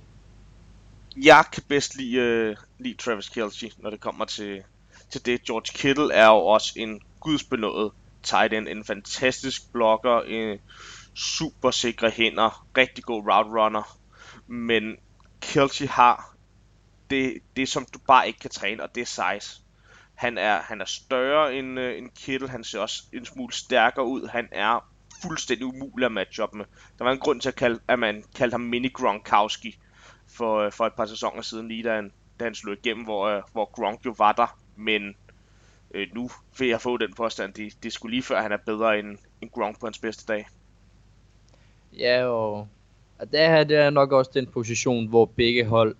Jeg 1.16 1.44
kan 1.52 1.62
bedst 1.68 1.96
lide, 1.96 2.16
øh, 2.16 2.56
lide 2.78 2.94
Travis 2.94 3.28
Kelsey, 3.28 3.68
når 3.78 3.90
det 3.90 4.00
kommer 4.00 4.24
til, 4.24 4.62
til 5.10 5.26
det. 5.26 5.42
George 5.42 5.72
Kittle 5.74 6.14
er 6.14 6.26
jo 6.26 6.36
også 6.36 6.72
en 6.76 7.00
gudsbenået 7.20 7.92
tight 8.22 8.52
end. 8.52 8.68
En 8.68 8.84
fantastisk 8.84 9.72
blocker, 9.72 10.20
en 10.20 10.58
super 11.14 11.70
sikre 11.70 12.10
hænder, 12.10 12.66
rigtig 12.76 13.04
god 13.04 13.22
route 13.22 13.50
runner. 13.50 13.98
Men 14.46 14.96
Kelsey 15.40 15.86
har 15.86 16.36
det, 17.10 17.38
det, 17.56 17.68
som 17.68 17.86
du 17.94 17.98
bare 17.98 18.26
ikke 18.26 18.38
kan 18.38 18.50
træne, 18.50 18.82
og 18.82 18.94
det 18.94 19.00
er 19.00 19.38
size. 19.38 19.62
Han 20.14 20.38
er, 20.38 20.62
han 20.62 20.80
er 20.80 20.84
større 20.84 21.54
end, 21.54 21.78
uh, 21.78 21.84
end 21.84 22.10
Kittle, 22.10 22.48
han 22.48 22.64
ser 22.64 22.80
også 22.80 23.02
en 23.12 23.24
smule 23.24 23.52
stærkere 23.52 24.06
ud, 24.06 24.28
han 24.28 24.48
er 24.52 24.88
fuldstændig 25.22 25.66
umulig 25.66 26.06
at 26.06 26.12
matche 26.12 26.42
op 26.42 26.54
med. 26.54 26.64
Der 26.98 27.04
var 27.04 27.12
en 27.12 27.18
grund 27.18 27.40
til, 27.40 27.48
at, 27.48 27.54
kalde, 27.54 27.80
at 27.88 27.98
man 27.98 28.24
kaldte 28.34 28.54
ham 28.54 28.60
Mini 28.60 28.88
Gronkowski 28.88 29.78
for, 30.36 30.66
uh, 30.66 30.72
for 30.72 30.86
et 30.86 30.92
par 30.92 31.06
sæsoner 31.06 31.42
siden, 31.42 31.68
lige 31.68 31.82
da 31.82 31.94
han, 31.94 32.12
da 32.40 32.44
han 32.44 32.54
slog 32.54 32.76
igennem, 32.76 33.04
hvor, 33.04 33.36
uh, 33.36 33.42
hvor 33.52 33.64
Gronk 33.64 34.06
jo 34.06 34.14
var 34.18 34.32
der, 34.32 34.58
men 34.76 35.14
uh, 35.94 36.14
nu 36.14 36.30
vil 36.58 36.68
jeg 36.68 36.80
få 36.80 36.96
den 36.96 37.14
påstand, 37.14 37.54
det, 37.54 37.82
det 37.82 37.92
skulle 37.92 38.14
lige 38.14 38.22
før, 38.22 38.42
han 38.42 38.52
er 38.52 38.56
bedre 38.66 38.98
end, 38.98 39.18
end 39.40 39.50
Gronk 39.50 39.80
på 39.80 39.86
hans 39.86 39.98
bedste 39.98 40.32
dag. 40.32 40.48
Ja, 41.98 42.24
og 42.24 42.68
og 43.22 43.32
der 43.32 43.40
er 43.40 43.64
det 43.64 43.92
nok 43.92 44.12
også 44.12 44.30
den 44.34 44.46
position, 44.46 45.06
hvor 45.06 45.24
begge 45.24 45.66
hold 45.66 45.96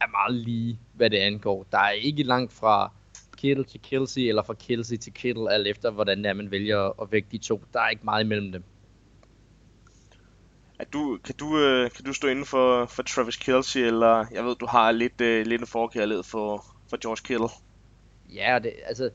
er 0.00 0.06
meget 0.06 0.34
lige, 0.34 0.78
hvad 0.92 1.10
det 1.10 1.16
angår. 1.16 1.66
Der 1.72 1.78
er 1.78 1.90
ikke 1.90 2.22
langt 2.22 2.52
fra 2.52 2.92
Kittle 3.36 3.64
til 3.64 3.80
Kelsey, 3.82 4.20
eller 4.20 4.42
fra 4.42 4.54
Kelsey 4.54 4.96
til 4.96 5.12
Kittle, 5.12 5.52
alt 5.52 5.66
efter 5.66 5.90
hvordan 5.90 6.24
er, 6.24 6.32
man 6.32 6.50
vælger 6.50 7.02
at 7.02 7.12
vægte 7.12 7.32
de 7.32 7.38
to. 7.38 7.62
Der 7.72 7.80
er 7.80 7.88
ikke 7.88 8.04
meget 8.04 8.24
imellem 8.24 8.52
dem. 8.52 8.64
Er 10.78 10.84
du, 10.84 11.18
kan, 11.24 11.34
du, 11.34 11.58
øh, 11.58 11.90
kan 11.90 12.04
du 12.04 12.12
stå 12.12 12.28
inden 12.28 12.46
for, 12.46 12.86
for 12.86 13.02
Travis 13.02 13.36
Kelsey, 13.36 13.80
eller 13.80 14.26
jeg 14.32 14.44
ved, 14.44 14.56
du 14.56 14.66
har 14.66 14.92
lidt, 14.92 15.20
uh, 15.20 15.46
lidt 15.46 15.60
en 15.60 15.66
forkærlighed 15.66 16.22
for, 16.22 16.64
for 16.90 16.96
George 16.96 17.22
Kittle? 17.24 17.48
Ja, 18.34 18.58
det, 18.62 18.72
altså, 18.86 19.10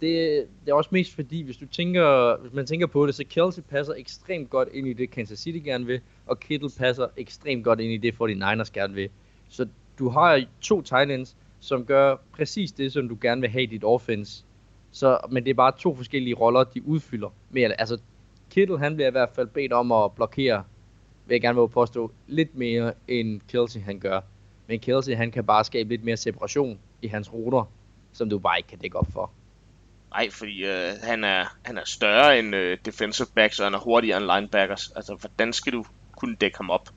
det, 0.00 0.46
det 0.64 0.70
er 0.70 0.74
også 0.74 0.90
mest 0.92 1.14
fordi, 1.14 1.42
hvis 1.42 1.56
du 1.56 1.66
tænker, 1.66 2.36
hvis 2.40 2.52
man 2.52 2.66
tænker 2.66 2.86
på 2.86 3.06
det, 3.06 3.14
så 3.14 3.24
Kelsey 3.30 3.62
passer 3.62 3.94
ekstremt 3.94 4.50
godt 4.50 4.68
ind 4.72 4.88
i 4.88 4.92
det, 4.92 5.10
Kansas 5.10 5.38
City 5.38 5.58
gerne 5.64 5.86
vil, 5.86 6.00
og 6.26 6.40
Kittle 6.40 6.70
passer 6.78 7.06
ekstremt 7.16 7.64
godt 7.64 7.80
ind 7.80 7.92
i 7.92 7.96
det, 7.96 8.14
49ers 8.14 8.72
gerne 8.72 8.94
vil. 8.94 9.08
Så 9.48 9.68
du 9.98 10.08
har 10.08 10.44
to 10.60 10.82
tight 10.82 11.10
ends, 11.10 11.36
som 11.60 11.84
gør 11.84 12.16
præcis 12.32 12.72
det, 12.72 12.92
som 12.92 13.08
du 13.08 13.18
gerne 13.20 13.40
vil 13.40 13.50
have 13.50 13.62
i 13.62 13.66
dit 13.66 13.84
offense. 13.84 14.44
Så, 14.90 15.18
men 15.30 15.44
det 15.44 15.50
er 15.50 15.54
bare 15.54 15.72
to 15.78 15.94
forskellige 15.94 16.34
roller, 16.34 16.64
de 16.64 16.86
udfylder. 16.86 17.28
Men 17.50 17.72
altså, 17.78 17.98
Kittle, 18.50 18.78
han 18.78 18.94
bliver 18.94 19.08
i 19.08 19.10
hvert 19.10 19.30
fald 19.34 19.46
bedt 19.46 19.72
om 19.72 19.92
at 19.92 20.12
blokere, 20.12 20.64
vil 21.26 21.34
jeg 21.34 21.40
gerne 21.40 21.60
vil 21.60 21.68
påstå, 21.68 22.12
lidt 22.26 22.56
mere 22.56 22.92
end 23.08 23.40
Kelsey 23.48 23.80
han 23.80 23.98
gør. 23.98 24.20
Men 24.66 24.80
Kelsey, 24.80 25.14
han 25.14 25.30
kan 25.30 25.44
bare 25.44 25.64
skabe 25.64 25.88
lidt 25.88 26.04
mere 26.04 26.16
separation 26.16 26.78
i 27.02 27.06
hans 27.06 27.32
ruter, 27.32 27.72
som 28.12 28.30
du 28.30 28.38
bare 28.38 28.58
ikke 28.58 28.68
kan 28.68 28.78
dække 28.78 28.98
op 28.98 29.12
for. 29.12 29.30
Nej, 30.10 30.30
fordi 30.30 30.64
øh, 30.64 30.92
han, 31.02 31.24
er, 31.24 31.44
han 31.62 31.78
er 31.78 31.82
større 31.84 32.38
end 32.38 32.54
øh, 32.54 32.78
defensive 32.84 33.28
backs, 33.34 33.60
og 33.60 33.66
han 33.66 33.74
er 33.74 33.78
hurtigere 33.78 34.16
end 34.16 34.30
linebackers. 34.34 34.92
Altså, 34.96 35.14
hvordan 35.14 35.52
skal 35.52 35.72
du 35.72 35.84
kunne 36.16 36.36
dække 36.36 36.56
ham 36.56 36.70
op? 36.70 36.88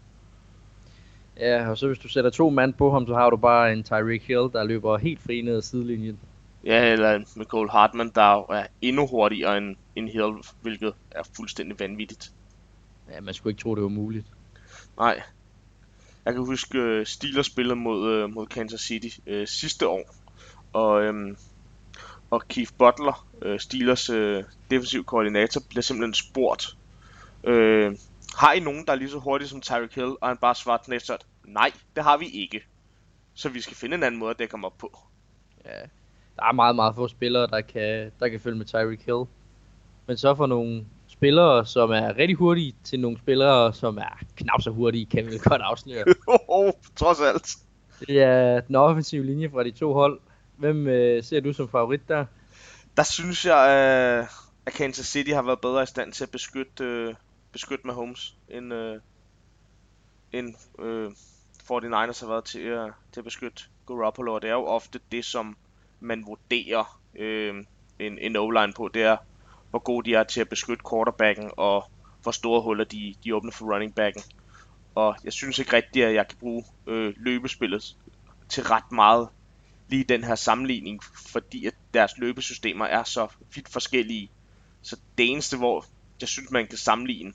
Ja, 1.39 1.69
og 1.69 1.78
så 1.78 1.88
hvis 1.88 1.99
du 1.99 2.08
sætter 2.08 2.30
to 2.30 2.49
mand 2.49 2.73
på 2.73 2.91
ham, 2.91 3.08
så 3.08 3.13
har 3.13 3.30
du 3.30 3.38
bare 3.38 3.73
en 3.73 3.84
Tyreek 3.84 4.23
Hill, 4.23 4.49
der 4.54 4.63
løber 4.63 4.97
helt 4.97 5.21
fri 5.21 5.41
ned 5.41 5.56
ad 5.56 5.62
sidelinjen. 5.62 6.19
Ja, 6.65 6.91
eller 6.91 7.23
Nicole 7.36 7.69
Hartman, 7.69 8.12
der 8.15 8.51
er 8.54 8.67
endnu 8.82 9.08
hurtigere 9.08 9.58
end, 9.58 9.75
end 9.95 10.10
Hill, 10.10 10.34
hvilket 10.62 10.93
er 11.12 11.23
fuldstændig 11.36 11.80
vanvittigt. 11.80 12.32
Ja, 13.12 13.21
man 13.21 13.34
skulle 13.34 13.51
ikke 13.51 13.62
tro, 13.62 13.75
det 13.75 13.84
var 13.84 13.89
muligt. 13.89 14.25
Nej. 14.97 15.21
Jeg 16.25 16.34
kan 16.34 16.45
huske, 16.45 16.99
uh, 16.99 17.06
Steelers 17.06 17.45
spillede 17.45 17.75
mod, 17.75 18.23
uh, 18.23 18.34
mod 18.34 18.45
Kansas 18.47 18.82
City 18.82 19.19
uh, 19.28 19.43
sidste 19.45 19.88
år, 19.88 20.15
og, 20.75 21.09
um, 21.09 21.38
og 22.31 22.47
Keith 22.47 22.71
Butler, 22.77 23.27
uh, 23.45 23.59
Steelers 23.59 24.09
uh, 24.09 24.43
defensiv 24.71 25.03
koordinator, 25.03 25.61
bliver 25.69 25.81
simpelthen 25.81 26.13
spurgt, 26.13 26.77
uh, 27.43 27.97
har 28.38 28.53
I 28.53 28.59
nogen, 28.59 28.85
der 28.85 28.91
er 28.91 28.95
lige 28.95 29.09
så 29.09 29.17
hurtige 29.17 29.47
som 29.47 29.61
Tyreek 29.61 29.95
Hill? 29.95 30.15
Og 30.21 30.27
han 30.27 30.38
bare 30.38 30.55
svarer 30.55 30.77
knæstert, 30.77 31.25
nej, 31.43 31.71
det 31.95 32.03
har 32.03 32.17
vi 32.17 32.25
ikke. 32.25 32.61
Så 33.33 33.49
vi 33.49 33.61
skal 33.61 33.75
finde 33.75 33.95
en 33.95 34.03
anden 34.03 34.19
måde 34.19 34.31
at 34.31 34.39
dække 34.39 34.53
ham 34.53 34.65
op 34.65 34.77
på. 34.77 34.99
Ja, 35.65 35.79
der 36.35 36.43
er 36.43 36.51
meget, 36.51 36.75
meget 36.75 36.95
få 36.95 37.07
spillere, 37.07 37.47
der 37.47 37.61
kan, 37.61 38.11
der 38.19 38.27
kan 38.27 38.39
følge 38.39 38.57
med 38.57 38.65
Tyreek 38.65 39.05
Hill. 39.05 39.23
Men 40.07 40.17
så 40.17 40.35
for 40.35 40.45
nogle 40.45 40.85
spillere, 41.07 41.65
som 41.65 41.91
er 41.91 42.17
rigtig 42.17 42.35
hurtige, 42.35 42.75
til 42.83 42.99
nogle 42.99 43.17
spillere, 43.17 43.73
som 43.73 43.97
er 43.97 44.19
knap 44.35 44.61
så 44.61 44.69
hurtige, 44.69 45.05
kan 45.05 45.25
vi 45.25 45.31
vel 45.31 45.39
godt 45.39 45.61
afsløre. 45.61 46.05
oh, 46.47 46.71
trods 46.95 47.21
alt. 47.21 47.55
Det 47.99 48.21
er 48.21 48.61
den 48.61 48.75
offensive 48.75 49.25
linje 49.25 49.49
fra 49.49 49.63
de 49.63 49.71
to 49.71 49.93
hold. 49.93 50.19
Hvem 50.58 50.88
øh, 50.88 51.24
ser 51.24 51.39
du 51.39 51.54
som 51.54 51.70
favorit 51.70 52.08
der? 52.08 52.26
Der 52.98 53.04
synes 53.04 53.46
jeg, 53.46 53.70
øh, 54.22 54.28
at 54.65 54.74
Kansas 54.74 55.06
City 55.06 55.32
har 55.32 55.41
været 55.41 55.62
bedre 55.62 55.84
i 55.84 55.86
stand 55.86 56.13
til 56.13 56.24
at 56.24 56.32
beskytte, 56.32 56.84
øh, 56.84 57.13
beskytte 57.52 57.88
Mahomes, 57.88 58.36
end, 58.50 58.74
øh, 58.74 59.00
end 60.32 60.56
øh, 60.80 61.12
49ers 61.72 62.20
har 62.20 62.28
været 62.28 62.46
til, 62.46 62.62
øh, 62.62 62.91
til 63.12 63.20
at 63.20 63.24
beskytte 63.24 63.63
Garoppolo. 63.88 64.34
Og 64.34 64.41
det 64.41 64.50
er 64.50 64.54
jo 64.54 64.65
ofte 64.65 65.00
det, 65.12 65.26
som 65.26 65.58
man 66.00 66.26
vurderer 66.26 67.02
øh, 67.15 67.56
en, 68.00 68.20
en 68.20 68.36
O-line 68.36 68.74
på. 68.74 68.89
Det 68.94 69.04
er, 69.04 69.18
hvor 69.70 69.80
gode 69.80 70.10
de 70.10 70.15
er 70.15 70.24
til 70.24 70.41
at 70.41 70.50
beskytte 70.50 70.84
quarterbacken, 70.89 71.52
og 71.58 71.84
hvor 72.24 72.32
store 72.32 72.62
huller 72.62 72.84
de, 72.84 73.15
de 73.24 73.36
åbner 73.36 73.52
for 73.52 73.74
running 73.74 73.96
backen. 73.96 74.24
Og 74.96 75.15
jeg 75.24 75.34
synes 75.34 75.60
ikke 75.60 75.74
rigtigt, 75.74 76.06
at 76.06 76.13
jeg 76.13 76.28
kan 76.28 76.38
bruge 76.38 76.63
øh, 76.88 77.13
løbespillet 77.18 77.96
til 78.50 78.63
ret 78.63 78.91
meget 78.91 79.30
lige 79.89 80.04
den 80.04 80.24
her 80.24 80.36
sammenligning, 80.36 81.04
fordi 81.32 81.65
at 81.65 81.74
deres 81.93 82.17
løbesystemer 82.17 82.86
er 82.86 83.04
så 83.04 83.28
vidt 83.56 83.69
forskellige. 83.69 84.30
Så 84.82 85.00
det 85.17 85.32
eneste, 85.32 85.58
hvor 85.58 85.86
jeg 86.21 86.28
synes, 86.28 86.52
man 86.52 86.67
kan 86.67 86.78
sammenligne 86.78 87.34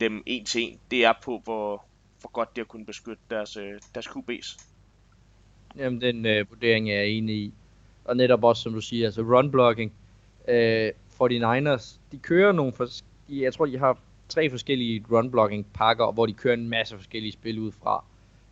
dem 0.00 0.22
en 0.26 0.44
til 0.44 0.62
en, 0.62 0.78
det 0.90 1.04
er 1.04 1.12
på, 1.24 1.40
hvor, 1.44 1.84
hvor 2.20 2.30
godt 2.30 2.56
de 2.56 2.60
har 2.60 2.64
kunnet 2.66 2.86
beskytte 2.86 3.22
deres, 3.30 3.56
øh, 3.56 3.80
deres 3.94 4.06
QB's. 4.06 4.66
Jamen, 5.76 6.00
den 6.00 6.26
øh, 6.26 6.50
vurdering 6.50 6.90
er 6.90 6.94
jeg 6.94 7.08
enig 7.08 7.36
i. 7.36 7.52
Og 8.04 8.16
netop 8.16 8.44
også, 8.44 8.62
som 8.62 8.72
du 8.72 8.80
siger, 8.80 9.06
altså 9.06 9.22
run 9.22 9.50
blocking. 9.50 9.92
Øh, 10.48 10.90
49ers, 11.22 11.98
de 12.12 12.18
kører 12.18 12.52
nogle, 12.52 12.72
forskellige, 12.72 13.44
jeg 13.44 13.54
tror, 13.54 13.66
de 13.66 13.78
har 13.78 13.98
tre 14.28 14.50
forskellige 14.50 15.04
run 15.10 15.30
blocking 15.30 15.66
pakker, 15.74 16.12
hvor 16.12 16.26
de 16.26 16.32
kører 16.32 16.54
en 16.54 16.68
masse 16.68 16.96
forskellige 16.96 17.32
spil 17.32 17.58
ud 17.58 17.72
fra. 17.72 18.04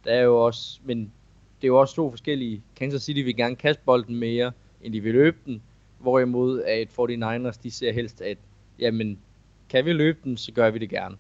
Der 0.05 0.13
er 0.13 0.23
jo 0.23 0.45
også, 0.45 0.81
men 0.85 1.13
det 1.61 1.65
er 1.65 1.69
jo 1.69 1.81
også 1.81 1.95
to 1.95 2.11
forskellige. 2.11 2.63
Kansas 2.77 3.03
City 3.03 3.21
vil 3.21 3.37
gerne 3.37 3.57
kaste 3.57 3.83
bolden 3.85 4.17
mere, 4.17 4.53
end 4.83 4.93
de 4.93 5.01
vil 5.01 5.13
løbe 5.13 5.37
den. 5.47 5.63
Hvorimod 5.99 6.63
at 6.63 6.89
49ers, 6.89 7.61
de 7.63 7.71
ser 7.71 7.93
helst, 7.93 8.21
at 8.21 8.39
jamen, 8.79 9.19
kan 9.69 9.85
vi 9.85 9.93
løbe 9.93 10.19
den, 10.25 10.37
så 10.37 10.53
gør 10.53 10.71
vi 10.71 10.79
det 10.79 10.91
gerne. 10.91 11.17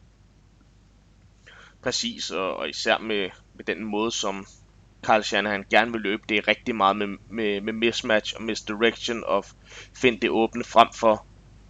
Præcis, 1.82 2.30
og, 2.30 2.56
og 2.56 2.68
især 2.68 2.98
med, 2.98 3.30
med 3.54 3.64
den 3.64 3.84
måde, 3.84 4.10
som 4.10 4.46
Carl 5.02 5.22
Shanahan 5.22 5.64
gerne 5.70 5.92
vil 5.92 6.00
løbe, 6.00 6.22
det 6.28 6.36
er 6.38 6.48
rigtig 6.48 6.76
meget 6.76 6.96
med, 6.96 7.06
med, 7.28 7.60
med 7.60 7.72
mismatch 7.72 8.34
og 8.36 8.42
misdirection 8.42 9.24
og 9.26 9.44
finde 9.94 10.20
det 10.20 10.30
åbne 10.30 10.64
frem 10.64 10.88
for, 10.94 11.24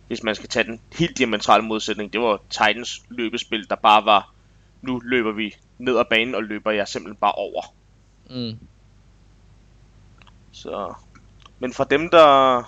hvis 0.06 0.22
man 0.22 0.34
skal 0.34 0.48
tage 0.48 0.64
den 0.64 0.80
helt 0.98 1.18
diametrale 1.18 1.64
modsætning. 1.64 2.12
Det 2.12 2.20
var 2.20 2.42
Titans 2.50 3.02
løbespil, 3.08 3.68
der 3.68 3.76
bare 3.76 4.04
var, 4.04 4.34
nu 4.82 4.98
løber 4.98 5.32
vi 5.32 5.56
ned 5.78 5.98
ad 5.98 6.04
banen 6.10 6.34
og 6.34 6.42
løber 6.42 6.70
jeg 6.70 6.88
simpelthen 6.88 7.16
bare 7.20 7.32
over. 7.32 7.62
Mm. 8.30 8.58
Så, 10.52 10.94
men 11.58 11.72
for 11.72 11.84
dem, 11.84 12.10
der, 12.10 12.62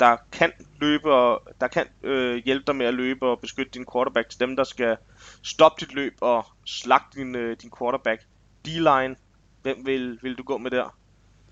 der 0.00 0.16
kan 0.32 0.52
løbe 0.80 1.14
og 1.14 1.42
der 1.60 1.68
kan 1.68 1.86
øh, 2.02 2.42
hjælpe 2.44 2.64
dig 2.66 2.76
med 2.76 2.86
at 2.86 2.94
løbe 2.94 3.26
og 3.26 3.40
beskytte 3.40 3.72
din 3.72 3.86
quarterback, 3.92 4.28
til 4.28 4.40
dem, 4.40 4.56
der 4.56 4.64
skal 4.64 4.96
stoppe 5.42 5.84
dit 5.84 5.94
løb 5.94 6.14
og 6.20 6.46
slagte 6.64 7.20
din, 7.20 7.34
øh, 7.34 7.56
din 7.62 7.70
quarterback. 7.78 8.22
D-line, 8.66 9.16
hvem 9.62 9.86
vil, 9.86 10.18
vil 10.22 10.34
du 10.34 10.42
gå 10.42 10.58
med 10.58 10.70
der? 10.70 10.96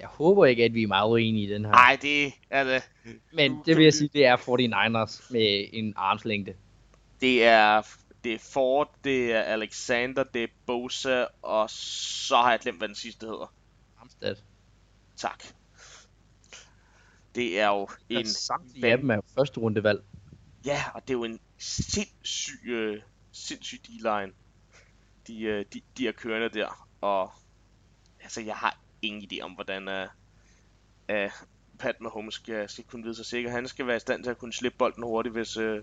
Jeg 0.01 0.09
håber 0.09 0.47
ikke, 0.47 0.65
at 0.65 0.75
vi 0.75 0.83
er 0.83 0.87
meget 0.87 1.11
uenige 1.11 1.49
i 1.49 1.53
den 1.55 1.65
her. 1.65 1.73
Nej, 1.73 1.99
det 2.03 2.33
er 2.51 2.65
det. 2.65 2.91
Men 3.33 3.59
det 3.67 3.77
vil 3.77 3.85
jeg 3.85 3.95
sige, 3.95 4.11
det 4.13 4.27
er 4.27 4.37
49ers 4.37 5.33
med 5.33 5.65
en 5.73 5.95
armslængde. 5.97 6.55
Det 7.21 7.45
er, 7.45 7.83
det 8.25 8.35
er 8.35 8.39
Ford, 8.39 8.95
det 9.05 9.33
er 9.33 9.43
Alexander, 9.43 10.25
det 10.25 10.45
er 10.45 10.49
Bosa, 10.67 11.27
og 11.43 11.71
så 11.71 12.37
har 12.37 12.51
jeg 12.51 12.61
glemt, 12.61 12.79
hvad 12.79 12.89
den 12.89 12.95
sidste 12.95 13.27
hedder. 13.27 13.55
Armstead. 14.01 14.37
Tak. 15.17 15.45
Det 17.35 17.61
er 17.61 17.69
jo 17.69 17.89
en... 18.09 18.27
Samtlige 18.27 18.93
af 18.93 18.99
dem 18.99 19.11
er 19.11 19.15
jo 19.15 19.23
første 19.35 19.61
rundevalg. 19.61 20.05
Ja, 20.65 20.85
og 20.95 21.03
det 21.03 21.11
er 21.11 21.19
jo 21.19 21.25
en 21.25 21.41
sindssyg, 21.59 22.73
uh, 22.73 23.03
sindssyg 23.33 23.79
D-line, 23.85 24.33
de, 25.27 25.59
uh, 25.59 25.73
de, 25.73 25.81
de 25.99 26.09
er 26.09 26.13
kørende 26.13 26.49
der. 26.49 26.89
Og 27.01 27.33
altså, 28.21 28.41
jeg 28.41 28.57
har 28.57 28.79
ingen 29.03 29.31
idé 29.33 29.41
om, 29.41 29.53
hvordan 29.53 29.89
uh, 29.89 30.09
uh, 31.13 31.31
Pat 31.79 32.01
Mahomes 32.01 32.35
skal, 32.35 32.69
skal 32.69 32.85
kunne 32.85 33.03
vide 33.03 33.15
sig 33.15 33.27
sikker. 33.27 33.51
Han 33.51 33.69
skal 33.69 33.87
være 33.87 33.97
i 33.97 34.01
stand 34.01 34.23
til 34.23 34.31
at 34.31 34.39
kunne 34.39 34.53
slippe 34.53 34.79
bolden 34.79 35.03
hurtigt, 35.03 35.33
hvis, 35.33 35.57
uh, 35.57 35.79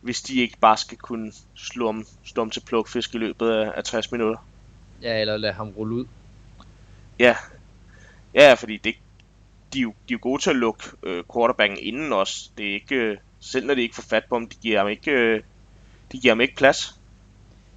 hvis 0.00 0.22
de 0.22 0.40
ikke 0.40 0.58
bare 0.60 0.76
skal 0.76 0.98
kunne 0.98 1.32
slå 1.54 1.88
om, 1.88 2.06
slå 2.24 2.42
om 2.42 2.50
til 2.50 2.60
plukfisk 2.60 3.14
i 3.14 3.18
løbet 3.18 3.50
af, 3.50 3.72
af 3.76 3.84
60 3.84 4.12
minutter. 4.12 4.46
Ja, 5.02 5.20
eller 5.20 5.36
lade 5.36 5.52
ham 5.52 5.68
rulle 5.68 5.94
ud. 5.94 6.04
Ja, 7.18 7.36
ja 8.34 8.54
fordi 8.54 8.76
det, 8.76 8.94
de, 9.72 9.78
er 9.78 9.82
jo, 9.82 9.90
de 10.08 10.14
er 10.14 10.14
jo 10.14 10.18
gode 10.22 10.42
til 10.42 10.50
at 10.50 10.56
lukke 10.56 10.84
øh, 11.02 11.24
quarterbacken 11.34 11.78
inden 11.78 12.12
også. 12.12 12.50
Det 12.58 12.68
er 12.70 12.74
ikke, 12.74 12.94
øh, 12.94 13.16
selv 13.40 13.66
når 13.66 13.74
de 13.74 13.82
ikke 13.82 13.94
får 13.94 14.02
fat 14.02 14.24
på 14.28 14.34
ham, 14.34 14.46
de 14.46 14.56
giver 14.62 14.78
ham 14.78 14.88
ikke, 14.88 15.10
øh, 15.10 15.42
de 16.12 16.18
giver 16.18 16.34
ham 16.34 16.40
ikke 16.40 16.56
plads. 16.56 17.00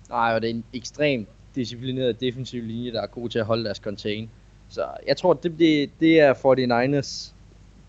Nej, 0.09 0.33
og 0.35 0.41
det 0.41 0.49
er 0.49 0.53
en 0.53 0.63
ekstremt 0.73 1.29
disciplineret 1.55 2.19
defensiv 2.19 2.63
linje, 2.63 2.91
der 2.91 3.01
er 3.01 3.07
god 3.07 3.29
til 3.29 3.39
at 3.39 3.45
holde 3.45 3.63
deres 3.63 3.77
contain. 3.77 4.29
Så 4.69 4.87
jeg 5.07 5.17
tror, 5.17 5.33
det, 5.33 5.59
det, 5.59 5.91
det 5.99 6.19
er 6.19 6.33
49ers 6.33 7.33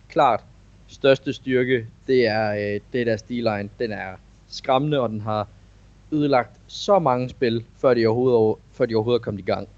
klart 0.09 0.45
største 0.95 1.33
styrke. 1.33 1.87
Det 2.07 2.27
er, 2.27 2.53
øh, 2.53 2.81
det 2.93 3.01
er 3.01 3.05
deres 3.05 3.23
D-line. 3.23 3.71
Den 3.79 3.93
er 3.93 4.15
skræmmende, 4.49 5.01
og 5.01 5.09
den 5.09 5.21
har 5.21 5.49
ødelagt 6.13 6.61
så 6.67 6.99
mange 6.99 7.29
spil, 7.29 7.65
før 7.79 7.95
de 7.95 8.07
overhovedet, 8.07 8.57
før 8.73 8.87
de 8.87 8.95
overhovedet 8.95 9.21
er 9.21 9.25
kommet 9.25 9.41
i 9.41 9.45
gang. 9.45 9.69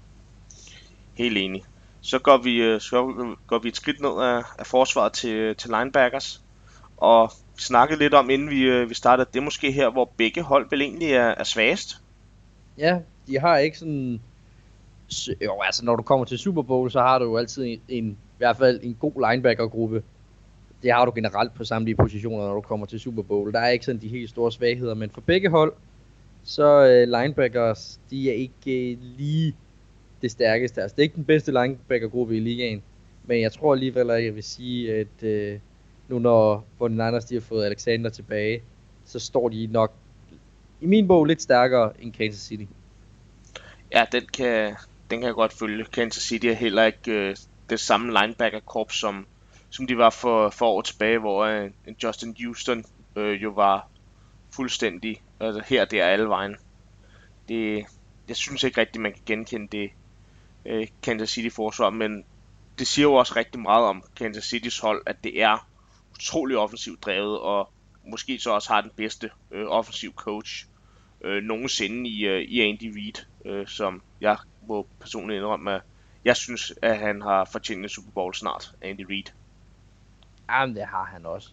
Helt 1.13 1.37
enig. 1.37 1.63
Så 2.01 2.19
går 2.19 2.37
vi, 2.37 2.61
øh, 2.61 2.81
så 2.81 3.35
går 3.47 3.59
vi 3.59 3.67
et 3.67 3.75
skridt 3.75 4.01
ned 4.01 4.09
af, 4.09 4.43
af 4.59 4.65
forsvaret 4.65 5.13
til, 5.13 5.55
til 5.55 5.69
linebackers. 5.69 6.41
Og 6.97 7.31
vi 7.55 7.61
snakkede 7.61 7.99
lidt 7.99 8.13
om, 8.13 8.29
inden 8.29 8.49
vi, 8.49 8.61
øh, 8.61 8.89
vi 8.89 8.93
startede, 8.93 9.29
det 9.33 9.39
er 9.39 9.43
måske 9.43 9.71
her, 9.71 9.89
hvor 9.89 10.11
begge 10.17 10.41
hold 10.41 10.67
vel 10.69 10.81
egentlig 10.81 11.11
er, 11.11 11.27
er 11.37 11.43
svagest. 11.43 12.01
Ja, 12.77 12.99
de 13.27 13.39
har 13.39 13.57
ikke 13.57 13.77
sådan... 13.77 14.21
Jo, 15.41 15.61
altså 15.61 15.85
når 15.85 15.95
du 15.95 16.03
kommer 16.03 16.25
til 16.25 16.37
Super 16.37 16.61
Bowl, 16.61 16.91
så 16.91 16.99
har 16.99 17.19
du 17.19 17.25
jo 17.25 17.37
altid 17.37 17.65
en, 17.65 17.81
en 17.87 18.09
i 18.11 18.37
hvert 18.37 18.57
fald 18.57 18.79
en 18.83 18.97
god 18.99 19.31
linebackergruppe. 19.31 20.03
Det 20.85 20.93
har 20.93 21.05
du 21.05 21.11
generelt 21.15 21.53
på 21.53 21.63
samtlige 21.63 21.95
positioner, 21.95 22.47
når 22.47 22.53
du 22.53 22.61
kommer 22.61 22.85
til 22.85 22.99
Super 22.99 23.21
Bowl. 23.21 23.53
Der 23.53 23.59
er 23.59 23.69
ikke 23.69 23.85
sådan 23.85 24.01
de 24.01 24.07
helt 24.07 24.29
store 24.29 24.51
svagheder, 24.51 24.93
men 24.93 25.09
for 25.09 25.21
begge 25.21 25.49
hold, 25.49 25.73
så 26.43 26.85
øh, 26.85 27.07
linebackers, 27.19 27.99
de 28.09 28.29
er 28.29 28.33
ikke 28.33 28.91
øh, 28.91 28.97
lige 29.17 29.55
det 30.21 30.31
stærkeste. 30.31 30.81
Altså, 30.81 30.95
det 30.95 31.01
er 31.01 31.03
ikke 31.03 31.15
den 31.15 31.25
bedste 31.25 31.51
linebackergruppe 31.51 32.37
i 32.37 32.39
ligaen, 32.39 32.83
men 33.23 33.41
jeg 33.41 33.51
tror 33.51 33.73
alligevel, 33.73 34.09
at 34.09 34.23
jeg 34.23 34.35
vil 34.35 34.43
sige, 34.43 34.95
at 34.95 35.23
øh, 35.23 35.59
nu 36.07 36.19
når 36.19 36.65
49ers 36.81 37.27
de 37.29 37.33
har 37.33 37.41
fået 37.41 37.65
Alexander 37.65 38.09
tilbage, 38.09 38.61
så 39.05 39.19
står 39.19 39.49
de 39.49 39.67
nok 39.71 39.93
i 40.81 40.85
min 40.85 41.07
bog 41.07 41.25
lidt 41.25 41.41
stærkere 41.41 41.91
end 42.01 42.13
Kansas 42.13 42.41
City. 42.41 42.65
Ja, 43.93 44.05
den 44.11 44.23
kan, 44.33 44.75
den 45.09 45.19
kan 45.19 45.27
jeg 45.27 45.33
godt 45.33 45.53
følge. 45.53 45.85
Kansas 45.85 46.23
City 46.23 46.45
er 46.45 46.53
heller 46.53 46.83
ikke 46.83 47.11
øh, 47.11 47.35
det 47.69 47.79
samme 47.79 48.19
linebacker-korps, 48.19 48.99
som, 48.99 49.25
som 49.75 49.87
de 49.87 49.97
var 49.97 50.09
for, 50.09 50.49
for 50.49 50.67
år 50.67 50.81
tilbage, 50.81 51.19
hvor 51.19 51.45
øh, 51.45 51.71
Justin 52.03 52.35
Houston 52.43 52.85
øh, 53.15 53.43
jo 53.43 53.49
var 53.49 53.87
fuldstændig, 54.51 55.21
altså 55.39 55.63
her 55.65 55.85
der 55.85 56.05
alle 56.05 56.29
vejen. 56.29 56.55
Det, 57.47 57.85
jeg 58.27 58.35
synes 58.35 58.63
ikke 58.63 58.81
rigtigt, 58.81 59.01
man 59.01 59.13
kan 59.13 59.21
genkende 59.25 59.67
det 59.67 59.91
øh, 60.65 60.87
Kansas 61.03 61.29
City 61.29 61.55
forsvar, 61.55 61.89
men 61.89 62.25
det 62.79 62.87
siger 62.87 63.03
jo 63.03 63.13
også 63.13 63.33
rigtig 63.35 63.61
meget 63.61 63.85
om 63.85 64.03
Kansas 64.15 64.43
Citys 64.43 64.79
hold, 64.79 65.03
at 65.05 65.23
det 65.23 65.41
er 65.41 65.67
utrolig 66.13 66.57
offensivt 66.57 67.05
drevet, 67.05 67.39
og 67.39 67.69
måske 68.07 68.39
så 68.39 68.51
også 68.51 68.73
har 68.73 68.81
den 68.81 68.91
bedste 68.95 69.29
øh, 69.51 69.67
offensiv 69.67 70.13
coach 70.13 70.65
øh, 71.21 71.43
nogensinde 71.43 72.09
i, 72.09 72.25
øh, 72.25 72.41
i 72.41 72.61
Andy 72.61 72.97
Reid, 72.97 73.25
øh, 73.45 73.67
som 73.67 74.01
jeg 74.21 74.37
må 74.67 74.87
personligt 74.99 75.37
indrømme, 75.37 75.71
at 75.71 75.81
jeg 76.25 76.35
synes, 76.35 76.73
at 76.81 76.97
han 76.97 77.21
har 77.21 77.45
fortjent 77.51 77.83
en 77.83 77.89
Super 77.89 78.11
Bowl 78.11 78.33
snart, 78.33 78.71
Andy 78.81 79.05
Reid. 79.09 79.25
Jamen, 80.49 80.75
det 80.75 80.83
har 80.83 81.09
han 81.13 81.25
også. 81.25 81.49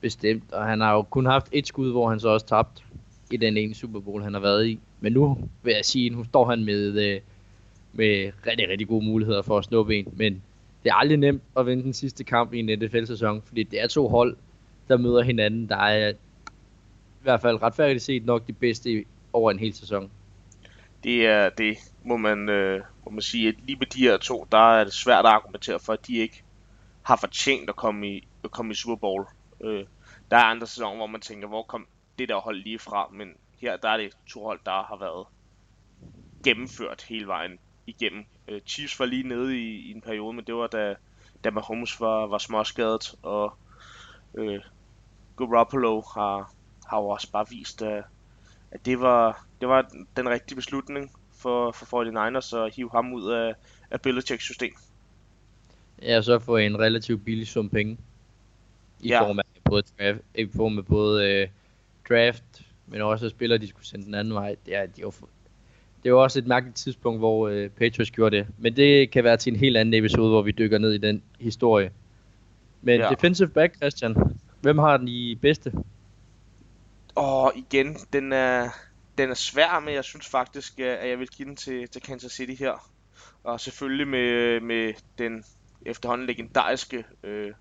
Bestemt. 0.00 0.52
Og 0.52 0.64
han 0.64 0.80
har 0.80 0.92
jo 0.92 1.02
kun 1.02 1.26
haft 1.26 1.48
et 1.52 1.66
skud, 1.66 1.90
hvor 1.90 2.10
han 2.10 2.20
så 2.20 2.28
også 2.28 2.46
tabt 2.46 2.84
i 3.30 3.36
den 3.36 3.56
ene 3.56 3.74
Super 3.74 4.00
Bowl, 4.00 4.22
han 4.22 4.34
har 4.34 4.40
været 4.40 4.66
i. 4.66 4.78
Men 5.00 5.12
nu 5.12 5.38
vil 5.62 5.74
jeg 5.74 5.84
sige, 5.84 6.10
nu 6.10 6.24
står 6.24 6.50
han 6.50 6.64
med, 6.64 7.06
øh, 7.06 7.20
med 7.92 8.32
rigtig, 8.46 8.68
rigtig 8.68 8.88
gode 8.88 9.04
muligheder 9.04 9.42
for 9.42 9.58
at 9.58 9.64
snuppe 9.64 9.96
en. 9.96 10.12
Men 10.16 10.42
det 10.84 10.90
er 10.90 10.94
aldrig 10.94 11.18
nemt 11.18 11.42
at 11.56 11.66
vinde 11.66 11.82
den 11.82 11.92
sidste 11.92 12.24
kamp 12.24 12.52
i 12.52 12.58
en 12.58 12.78
NFL-sæson, 12.78 13.42
fordi 13.46 13.62
det 13.62 13.82
er 13.82 13.86
to 13.86 14.08
hold, 14.08 14.36
der 14.88 14.96
møder 14.96 15.22
hinanden, 15.22 15.68
der 15.68 15.76
er 15.76 16.10
i 16.10 17.22
hvert 17.22 17.42
fald 17.42 17.62
retfærdigt 17.62 18.02
set 18.02 18.24
nok 18.24 18.46
de 18.46 18.52
bedste 18.52 19.04
over 19.32 19.50
en 19.50 19.58
hel 19.58 19.74
sæson. 19.74 20.10
Det 21.04 21.26
er 21.26 21.48
det, 21.48 21.76
må 22.04 22.16
man, 22.16 22.48
øh, 22.48 22.82
må 23.04 23.10
man 23.10 23.22
sige, 23.22 23.48
at 23.48 23.54
lige 23.66 23.78
med 23.78 23.86
de 23.86 24.00
her 24.00 24.16
to, 24.16 24.46
der 24.52 24.78
er 24.78 24.84
det 24.84 24.92
svært 24.92 25.24
at 25.24 25.30
argumentere 25.30 25.78
for, 25.78 25.92
at 25.92 26.06
de 26.06 26.16
ikke 26.16 26.42
har 27.06 27.16
fortjent 27.16 27.70
at 27.70 27.76
komme 27.76 28.08
i, 28.08 28.28
at 28.44 28.50
komme 28.50 28.72
i 28.72 28.74
Super 28.74 28.96
Bowl. 28.96 29.26
Øh, 29.60 29.86
der 30.30 30.36
er 30.36 30.42
andre 30.42 30.66
sæsoner, 30.66 30.96
hvor 30.96 31.06
man 31.06 31.20
tænker, 31.20 31.48
hvor 31.48 31.62
kom 31.62 31.86
det 32.18 32.28
der 32.28 32.40
hold 32.40 32.56
lige 32.56 32.78
fra, 32.78 33.08
men 33.12 33.28
her 33.58 33.76
der 33.76 33.88
er 33.88 33.96
det 33.96 34.16
to 34.26 34.44
hold, 34.44 34.60
der 34.66 34.82
har 34.82 34.96
været 34.96 35.26
gennemført 36.44 37.02
hele 37.02 37.26
vejen 37.26 37.58
igennem. 37.86 38.24
Øh, 38.48 38.60
Chiefs 38.60 39.00
var 39.00 39.06
lige 39.06 39.28
nede 39.28 39.58
i, 39.58 39.88
i 39.88 39.90
en 39.90 40.00
periode, 40.00 40.32
men 40.32 40.44
det 40.44 40.54
var 40.54 40.66
da, 40.66 40.94
da 41.44 41.50
Mahomes 41.50 42.00
var, 42.00 42.26
var 42.26 42.38
småskadet, 42.38 43.14
og 43.22 43.56
øh, 44.34 44.60
Garoppolo 45.36 46.02
har, 46.14 46.52
har 46.86 46.98
jo 46.98 47.08
også 47.08 47.30
bare 47.30 47.46
vist, 47.50 47.82
at, 47.82 48.04
at 48.70 48.86
det, 48.86 49.00
var, 49.00 49.46
det 49.60 49.68
var 49.68 49.90
den 50.16 50.28
rigtige 50.28 50.56
beslutning 50.56 51.12
for, 51.38 51.72
for 51.72 51.86
49ers 51.86 52.56
at 52.56 52.74
hive 52.74 52.90
ham 52.90 53.12
ud 53.12 53.30
af, 53.30 53.54
af 53.90 54.00
Belichicks 54.00 54.44
system. 54.44 54.74
Ja, 56.02 56.22
så 56.22 56.38
få 56.38 56.56
en 56.56 56.78
relativt 56.78 57.24
billig 57.24 57.46
sum 57.46 57.68
penge. 57.68 57.98
I 59.00 59.08
ja. 59.08 59.22
form 59.22 59.38
af 59.38 59.44
både, 59.64 59.82
draft, 59.98 60.20
i 60.34 60.48
form 60.56 60.78
af 60.78 60.86
både 60.86 61.32
øh, 61.32 61.48
draft, 62.08 62.62
men 62.86 63.00
også 63.00 63.28
spillere, 63.28 63.58
de 63.58 63.68
skulle 63.68 63.86
sende 63.86 64.04
den 64.04 64.14
anden 64.14 64.34
vej. 64.34 64.56
Det 64.66 64.76
er, 64.76 64.86
de 64.86 65.04
var, 65.04 65.14
det 66.04 66.12
var 66.12 66.18
også 66.18 66.38
et 66.38 66.46
mærkeligt 66.46 66.76
tidspunkt, 66.76 67.20
hvor 67.20 67.48
øh, 67.48 67.70
Patriots 67.70 68.10
gjorde 68.10 68.36
det. 68.36 68.46
Men 68.58 68.76
det 68.76 69.10
kan 69.10 69.24
være 69.24 69.36
til 69.36 69.52
en 69.52 69.58
helt 69.58 69.76
anden 69.76 69.94
episode, 69.94 70.28
hvor 70.28 70.42
vi 70.42 70.50
dykker 70.50 70.78
ned 70.78 70.92
i 70.92 70.98
den 70.98 71.22
historie. 71.40 71.90
Men 72.82 73.00
ja. 73.00 73.08
defensive 73.08 73.48
back, 73.48 73.76
Christian, 73.76 74.16
hvem 74.60 74.78
har 74.78 74.96
den 74.96 75.08
i 75.08 75.34
bedste? 75.34 75.72
Og 77.14 77.52
igen, 77.56 77.96
den 78.12 78.32
er, 78.32 78.68
den 79.18 79.30
er 79.30 79.34
svær, 79.34 79.80
men 79.80 79.94
jeg 79.94 80.04
synes 80.04 80.28
faktisk, 80.28 80.80
at 80.80 81.08
jeg 81.08 81.18
vil 81.18 81.28
give 81.28 81.48
den 81.48 81.56
til, 81.56 81.88
til 81.88 82.02
Kansas 82.02 82.32
City 82.32 82.62
her. 82.62 82.90
Og 83.44 83.60
selvfølgelig 83.60 84.08
med, 84.08 84.60
med 84.60 84.92
den 85.18 85.44
efterhånden 85.86 86.26
legendariske 86.26 87.04
øh, 87.22 87.54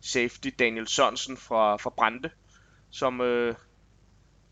safety 0.00 0.48
Daniel 0.58 0.86
Sørensen 0.86 1.36
fra, 1.36 1.76
fra 1.76 1.90
Brande, 1.90 2.30
som, 2.90 3.20
øh, 3.20 3.54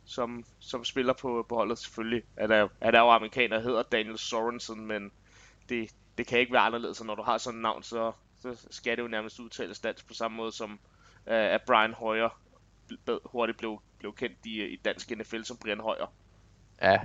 som, 0.04 0.44
som 0.58 0.84
spiller 0.84 1.12
på, 1.12 1.46
på 1.48 1.54
holdet. 1.54 1.78
Selvfølgelig 1.78 2.22
er 2.36 2.46
der, 2.46 2.68
er 2.80 2.90
der 2.90 3.00
jo 3.00 3.10
amerikaner, 3.10 3.56
der 3.56 3.62
hedder 3.62 3.82
Daniel 3.82 4.18
Sørensen, 4.18 4.86
men 4.86 5.12
det, 5.68 5.90
det 6.18 6.26
kan 6.26 6.38
ikke 6.38 6.52
være 6.52 6.62
anderledes, 6.62 7.04
når 7.04 7.14
du 7.14 7.22
har 7.22 7.38
sådan 7.38 7.58
et 7.58 7.62
navn, 7.62 7.82
så, 7.82 8.12
så 8.38 8.66
skal 8.70 8.96
det 8.96 9.02
jo 9.02 9.08
nærmest 9.08 9.40
udtales 9.40 9.80
dansk 9.80 10.08
på 10.08 10.14
samme 10.14 10.36
måde 10.36 10.52
som 10.52 10.72
øh, 11.26 11.54
at 11.54 11.62
Brian 11.66 11.94
Hoyer 11.94 12.40
hurtigt 13.24 13.58
blev, 13.58 13.80
blev 13.98 14.14
kendt 14.14 14.38
i, 14.44 14.64
i 14.64 14.76
dansk 14.76 15.10
NFL 15.10 15.42
som 15.42 15.56
Brian 15.56 15.80
Hoyer. 15.80 16.12
Ja, 16.82 17.00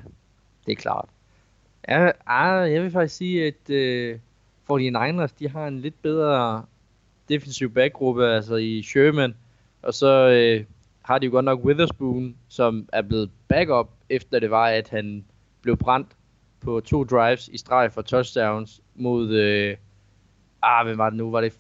det 0.66 0.72
er 0.72 0.76
klart. 0.76 1.10
Ja, 1.88 2.12
ah, 2.26 2.74
jeg 2.74 2.84
vil 2.84 2.92
faktisk 2.92 3.16
sige, 3.16 3.48
at 3.48 3.70
øh, 3.70 4.20
49ers, 4.78 5.34
de 5.40 5.50
har 5.50 5.68
en 5.68 5.80
lidt 5.80 6.02
bedre 6.02 6.66
defensiv 7.30 7.74
backgruppe, 7.74 8.28
altså 8.28 8.56
i 8.56 8.82
Sherman, 8.82 9.36
og 9.82 9.94
så 9.94 10.30
øh, 10.30 10.66
har 11.02 11.20
de 11.20 11.26
jo 11.26 11.32
godt 11.32 11.46
nok 11.46 11.66
Witherspoon, 11.66 12.36
som 12.48 12.90
er 12.94 13.02
blevet 13.02 13.30
backup, 13.48 13.90
efter 14.10 14.40
det 14.40 14.52
var, 14.52 14.68
at 14.68 14.90
han 14.90 15.26
blev 15.62 15.78
brændt 15.78 16.08
på 16.62 16.80
to 16.80 17.04
drives 17.04 17.48
i 17.48 17.58
streg 17.58 17.92
for 17.92 18.02
touchdowns 18.02 18.82
mod, 18.96 19.30
øh, 19.30 19.78
ah, 20.62 20.86
hvem 20.86 20.98
var 20.98 21.10
det 21.10 21.18
nu? 21.18 21.32
Var 21.32 21.42
det, 21.42 21.54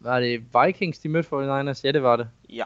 var 0.00 0.20
det 0.20 0.42
Vikings, 0.64 0.98
de 0.98 1.08
mødte 1.08 1.28
49ers? 1.28 1.80
Ja, 1.84 1.92
det 1.92 2.02
var 2.02 2.16
det. 2.16 2.28
Ja. 2.50 2.64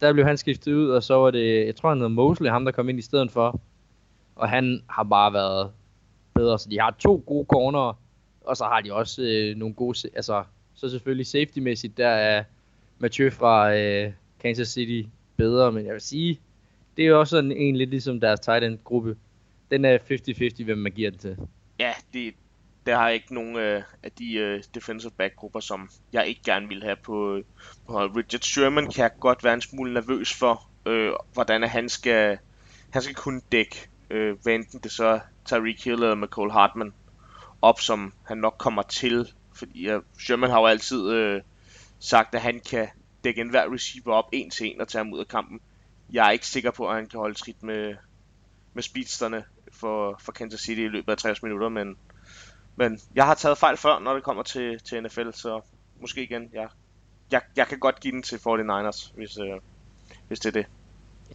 Der 0.00 0.12
blev 0.12 0.24
han 0.24 0.36
skiftet 0.36 0.72
ud, 0.72 0.88
og 0.88 1.02
så 1.02 1.14
var 1.14 1.30
det, 1.30 1.66
jeg 1.66 1.76
tror 1.76 1.88
han 1.88 1.98
hedder 1.98 2.08
Mosley, 2.08 2.50
ham 2.50 2.64
der 2.64 2.72
kom 2.72 2.88
ind 2.88 2.98
i 2.98 3.02
stedet 3.02 3.30
for. 3.30 3.60
Og 4.36 4.48
han 4.48 4.82
har 4.88 5.02
bare 5.02 5.32
været 5.32 5.72
bedre, 6.34 6.58
så 6.58 6.68
de 6.68 6.80
har 6.80 6.90
to 6.98 7.22
gode 7.26 7.46
corner, 7.52 7.98
og 8.44 8.56
så 8.56 8.64
har 8.64 8.80
de 8.80 8.92
også 8.92 9.22
øh, 9.22 9.56
nogle 9.56 9.74
gode, 9.74 10.10
altså, 10.14 10.44
så 10.74 10.90
selvfølgelig 10.90 11.26
safety-mæssigt, 11.26 11.96
der 11.96 12.08
er 12.08 12.44
Mathieu 12.98 13.30
fra 13.30 13.74
øh, 13.74 14.12
Kansas 14.40 14.68
City 14.68 15.08
bedre, 15.36 15.72
men 15.72 15.86
jeg 15.86 15.92
vil 15.92 16.00
sige, 16.00 16.40
det 16.96 17.04
er 17.04 17.08
jo 17.08 17.20
også 17.20 17.30
sådan 17.30 17.52
en 17.52 17.76
lidt 17.76 17.90
ligesom 17.90 18.20
deres 18.20 18.40
tight 18.40 18.64
end 18.64 18.78
gruppe. 18.84 19.16
Den 19.70 19.84
er 19.84 19.98
50-50, 20.58 20.64
hvem 20.64 20.78
man 20.78 20.92
giver 20.92 21.10
den 21.10 21.18
til. 21.18 21.36
Ja, 21.78 21.92
det, 22.12 22.34
der 22.86 22.96
har 22.96 23.08
ikke 23.08 23.34
nogen 23.34 23.56
øh, 23.56 23.82
af 24.02 24.12
de 24.12 24.34
øh, 24.34 24.62
defensive 24.74 25.10
back 25.10 25.36
grupper, 25.36 25.60
som 25.60 25.90
jeg 26.12 26.26
ikke 26.26 26.40
gerne 26.44 26.68
vil 26.68 26.82
have 26.82 26.96
på, 26.96 27.40
på 27.86 28.06
Richard 28.06 28.40
Sherman 28.40 28.90
kan 28.90 29.02
jeg 29.02 29.10
godt 29.20 29.44
være 29.44 29.54
en 29.54 29.60
smule 29.60 29.94
nervøs 29.94 30.34
for, 30.34 30.68
øh, 30.86 31.12
hvordan 31.32 31.62
han 31.62 31.88
skal, 31.88 32.38
han 32.90 33.02
skal 33.02 33.14
kunne 33.14 33.40
dække, 33.52 33.88
øh, 34.10 34.36
hvad 34.42 34.54
enten 34.54 34.80
det 34.80 34.92
så 34.92 35.20
Tyreek 35.44 35.84
Hill 35.84 36.02
eller 36.02 36.14
McCall 36.14 36.50
Hartman 36.50 36.92
op, 37.64 37.80
som 37.80 38.12
han 38.26 38.38
nok 38.38 38.54
kommer 38.58 38.82
til. 38.82 39.32
Fordi 39.54 39.84
ja, 39.84 39.98
Sherman 40.18 40.50
har 40.50 40.60
jo 40.60 40.66
altid 40.66 41.10
øh, 41.10 41.42
sagt, 41.98 42.34
at 42.34 42.40
han 42.40 42.60
kan 42.70 42.88
dække 43.24 43.40
enhver 43.40 43.72
receiver 43.74 44.14
op 44.14 44.28
en 44.32 44.50
til 44.50 44.66
en 44.66 44.80
og 44.80 44.88
tage 44.88 45.04
ham 45.04 45.12
ud 45.12 45.18
af 45.18 45.28
kampen. 45.28 45.60
Jeg 46.12 46.26
er 46.26 46.30
ikke 46.30 46.46
sikker 46.46 46.70
på, 46.70 46.88
at 46.88 46.94
han 46.94 47.06
kan 47.06 47.18
holde 47.18 47.34
trit 47.34 47.62
med, 47.62 47.94
med 48.74 48.82
speedsterne 48.82 49.44
for, 49.72 50.20
for 50.20 50.32
Kansas 50.32 50.60
City 50.60 50.80
i 50.80 50.88
løbet 50.88 51.12
af 51.12 51.18
60 51.18 51.42
minutter, 51.42 51.68
men, 51.68 51.96
men 52.76 53.00
jeg 53.14 53.26
har 53.26 53.34
taget 53.34 53.58
fejl 53.58 53.76
før, 53.76 53.98
når 53.98 54.14
det 54.14 54.22
kommer 54.22 54.42
til, 54.42 54.78
til 54.78 55.02
NFL, 55.02 55.30
så 55.32 55.60
måske 56.00 56.22
igen, 56.22 56.50
jeg, 56.52 56.68
jeg, 57.30 57.40
jeg 57.56 57.66
kan 57.66 57.78
godt 57.78 58.00
give 58.00 58.12
den 58.12 58.22
til 58.22 58.36
49ers, 58.36 59.12
hvis, 59.14 59.38
øh, 59.38 59.60
hvis 60.28 60.40
det 60.40 60.46
er 60.56 60.62
det. 60.62 60.66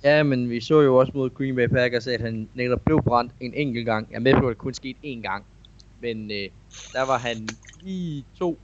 Ja, 0.03 0.23
men 0.23 0.49
vi 0.49 0.61
så 0.61 0.81
jo 0.81 0.97
også 0.97 1.11
mod 1.15 1.29
Green 1.29 1.55
Bay 1.55 1.67
Packers, 1.67 2.07
at 2.07 2.21
han 2.21 2.49
netop 2.53 2.81
blev 2.85 3.03
brændt 3.03 3.31
en 3.39 3.53
enkelt 3.53 3.85
gang. 3.85 4.07
Jeg 4.11 4.15
er 4.15 4.19
med 4.19 4.33
på, 4.33 4.47
at 4.47 4.49
det 4.49 4.57
kun 4.57 4.73
skete 4.73 4.99
én 5.03 5.21
gang. 5.21 5.45
Men 6.01 6.31
øh, 6.31 6.49
der 6.93 7.01
var 7.01 7.17
han 7.17 7.47
lige 7.81 8.25
to, 8.37 8.59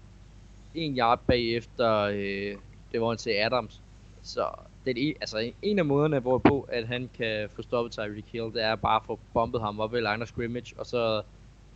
en 0.74 0.98
yard 0.98 1.20
bagefter 1.28 2.00
øh, 2.00 2.56
det 2.92 3.02
var 3.02 3.16
til 3.16 3.30
Adams. 3.30 3.82
Så 4.24 4.50
det 4.86 5.10
er 5.10 5.14
altså 5.22 5.52
en 5.62 5.80
af 5.80 5.86
måderne, 5.86 6.20
hvorpå 6.20 6.62
at 6.62 6.88
han 6.88 7.10
kan 7.18 7.50
få 7.56 7.62
stoppet 7.62 7.92
Tyreek 7.92 8.26
Hill, 8.32 8.54
det 8.54 8.64
er 8.64 8.76
bare 8.76 8.96
at 8.96 9.06
få 9.06 9.20
bombet 9.34 9.62
ham 9.62 9.80
op 9.80 9.92
ved 9.92 10.02
line 10.02 10.22
of 10.22 10.28
scrimmage, 10.28 10.74
og 10.78 10.86
så 10.86 11.22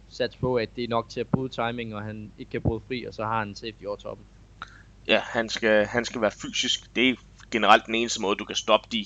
sats 0.10 0.36
på, 0.36 0.56
at 0.56 0.76
det 0.76 0.84
er 0.84 0.88
nok 0.88 1.10
til 1.10 1.20
at 1.20 1.28
bryde 1.28 1.50
timing, 1.50 1.96
og 1.96 2.04
han 2.04 2.32
ikke 2.38 2.52
kan 2.52 2.62
bryde 2.62 2.82
fri, 2.88 3.06
og 3.06 3.14
så 3.14 3.24
har 3.24 3.40
han 3.40 3.56
safety 3.56 3.84
over 3.84 3.96
toppen. 3.96 4.26
Ja, 5.08 5.20
han 5.20 5.50
skal, 5.50 5.86
han 5.86 6.06
skal 6.06 6.22
være 6.22 6.32
fysisk. 6.32 6.96
Det 6.96 7.10
er 7.10 7.16
generelt 7.52 7.86
den 7.86 7.96
eneste 7.96 8.22
måde, 8.22 8.36
du 8.36 8.46
kan 8.46 8.56
stoppe 8.56 8.88
de 8.92 9.06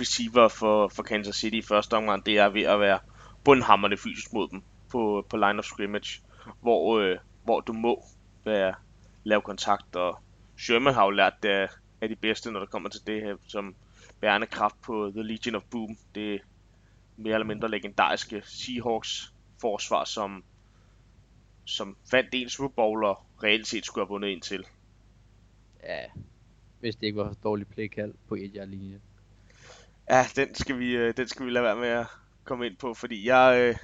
receiver 0.00 0.48
for, 0.48 0.88
for 0.88 1.02
Kansas 1.02 1.36
City 1.36 1.56
i 1.56 1.62
første 1.62 1.94
omgang, 1.94 2.26
det 2.26 2.38
er 2.38 2.48
ved 2.48 2.62
at 2.62 2.80
være 2.80 2.98
bundhammerne 3.44 3.96
fysisk 3.96 4.32
mod 4.32 4.48
dem 4.48 4.62
på, 4.90 5.26
på 5.28 5.36
line 5.36 5.58
of 5.58 5.64
scrimmage, 5.64 6.22
hvor, 6.60 6.98
øh, 6.98 7.18
hvor 7.44 7.60
du 7.60 7.72
må 7.72 8.04
være, 8.44 8.74
lave 9.24 9.42
kontakt, 9.42 9.96
og 9.96 10.18
Sherman 10.58 10.94
har 10.94 11.04
jo 11.04 11.10
lært 11.10 11.42
det 11.42 11.68
af 12.00 12.08
de 12.08 12.16
bedste, 12.16 12.52
når 12.52 12.60
det 12.60 12.70
kommer 12.70 12.88
til 12.88 13.06
det 13.06 13.22
her, 13.22 13.36
som 13.46 13.74
bærende 14.20 14.46
kraft 14.46 14.82
på 14.82 15.10
The 15.14 15.22
Legion 15.22 15.54
of 15.54 15.62
Boom. 15.70 15.96
Det 16.14 16.34
er 16.34 16.38
mere 17.16 17.34
eller 17.34 17.46
mindre 17.46 17.70
legendariske 17.70 18.42
Seahawks 18.44 19.34
forsvar, 19.60 20.04
som, 20.04 20.44
som 21.64 21.96
fandt 22.10 22.28
en 22.32 22.48
Super 22.48 22.68
Bowl 22.68 23.04
og 23.04 23.26
reelt 23.42 23.66
set 23.66 23.84
skulle 23.86 24.04
have 24.04 24.08
vundet 24.08 24.32
en 24.32 24.40
til. 24.40 24.66
Ja, 25.82 26.04
hvis 26.80 26.96
det 26.96 27.06
ikke 27.06 27.18
var 27.18 27.32
så 27.32 27.38
dårligt 27.44 27.70
playkald 27.70 28.14
på 28.28 28.34
et 28.34 28.52
yard 28.56 28.68
linje. 28.68 29.00
Ja, 30.10 30.26
den 30.36 30.54
skal, 30.54 30.78
vi, 30.78 30.96
øh, 30.96 31.16
den 31.16 31.28
skal 31.28 31.46
vi 31.46 31.50
lade 31.50 31.64
være 31.64 31.76
med 31.76 31.88
at 31.88 32.06
komme 32.44 32.66
ind 32.66 32.76
på, 32.76 32.94
fordi 32.94 33.28
jeg, 33.28 33.60
øh, 33.60 33.76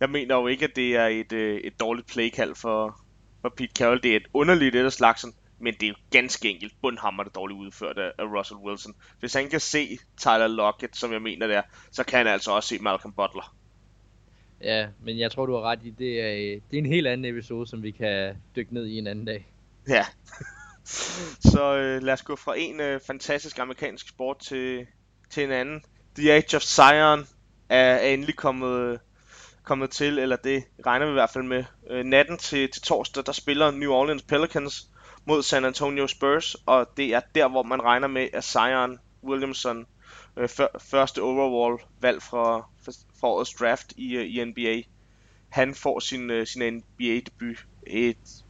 jeg 0.00 0.10
mener 0.10 0.34
jo 0.34 0.46
ikke, 0.46 0.64
at 0.64 0.76
det 0.76 0.96
er 0.96 1.06
et, 1.06 1.32
øh, 1.32 1.60
et 1.60 1.80
dårligt 1.80 2.06
playkald 2.06 2.54
for, 2.54 3.00
for 3.40 3.48
Pete 3.48 3.72
Carroll. 3.78 4.02
Det 4.02 4.12
er 4.12 4.16
et 4.16 4.26
underligt 4.32 4.74
et 4.74 4.84
af 4.84 4.92
slagsen, 4.92 5.34
men 5.58 5.74
det 5.74 5.82
er 5.82 5.88
jo 5.88 5.94
ganske 6.10 6.50
enkelt 6.50 6.72
bundhammer 6.82 7.24
dårligt 7.24 7.58
udført 7.58 7.98
af, 7.98 8.12
af 8.18 8.24
Russell 8.24 8.58
Wilson. 8.58 8.94
Hvis 9.20 9.34
han 9.34 9.48
kan 9.48 9.60
se 9.60 9.98
Tyler 10.16 10.46
Lockett, 10.46 10.96
som 10.96 11.12
jeg 11.12 11.22
mener 11.22 11.46
der, 11.46 11.62
så 11.90 12.04
kan 12.04 12.18
han 12.18 12.26
altså 12.26 12.50
også 12.50 12.68
se 12.68 12.78
Malcolm 12.78 13.12
Butler. 13.12 13.54
Ja, 14.60 14.86
men 15.04 15.18
jeg 15.18 15.30
tror, 15.30 15.46
du 15.46 15.54
har 15.54 15.62
ret 15.62 15.80
i, 15.82 15.90
det 15.90 16.20
er, 16.20 16.60
det 16.70 16.76
er 16.76 16.78
en 16.78 16.86
helt 16.86 17.06
anden 17.06 17.24
episode, 17.24 17.66
som 17.66 17.82
vi 17.82 17.90
kan 17.90 18.36
dykke 18.56 18.74
ned 18.74 18.86
i 18.86 18.98
en 18.98 19.06
anden 19.06 19.24
dag. 19.24 19.46
Ja. 19.88 20.04
så 21.52 21.76
øh, 21.76 22.02
lad 22.02 22.12
os 22.12 22.22
gå 22.22 22.36
fra 22.36 22.54
en 22.56 22.80
øh, 22.80 23.00
fantastisk 23.06 23.58
amerikansk 23.58 24.08
sport 24.08 24.38
til, 24.38 24.86
til 25.30 25.44
en 25.44 25.50
anden. 25.50 25.82
The 26.16 26.32
Age 26.32 26.56
of 26.56 26.62
Zion 26.62 27.26
er, 27.68 27.94
er 27.94 28.08
endelig 28.08 28.36
kommet, 28.36 29.00
kommet 29.68 29.90
til, 29.90 30.18
eller 30.18 30.36
det 30.36 30.64
regner 30.86 31.06
vi 31.06 31.10
i 31.10 31.12
hvert 31.12 31.30
fald 31.30 31.44
med. 31.44 31.64
Øh, 31.90 32.04
natten 32.04 32.38
til, 32.38 32.70
til 32.70 32.82
torsdag, 32.82 33.26
der 33.26 33.32
spiller 33.32 33.70
New 33.70 33.92
Orleans 33.92 34.22
Pelicans 34.22 34.88
mod 35.24 35.42
San 35.42 35.64
Antonio 35.64 36.06
Spurs, 36.06 36.56
og 36.66 36.86
det 36.96 37.14
er 37.14 37.20
der, 37.34 37.48
hvor 37.48 37.62
man 37.62 37.82
regner 37.82 38.08
med, 38.08 38.28
at 38.32 38.44
Zion 38.44 38.98
Williamson, 39.24 39.86
øh, 40.36 40.48
første 40.78 41.22
overall 41.22 41.82
valg 42.00 42.22
fra, 42.22 42.68
fra 43.20 43.28
årets 43.28 43.54
draft 43.54 43.92
i, 43.96 44.16
øh, 44.16 44.26
i 44.26 44.44
NBA, 44.44 44.82
han 45.48 45.74
får 45.74 46.00
sin, 46.00 46.30
øh, 46.30 46.46
sin 46.46 46.62
NBA-debut. 46.74 47.66
Et 47.86 48.44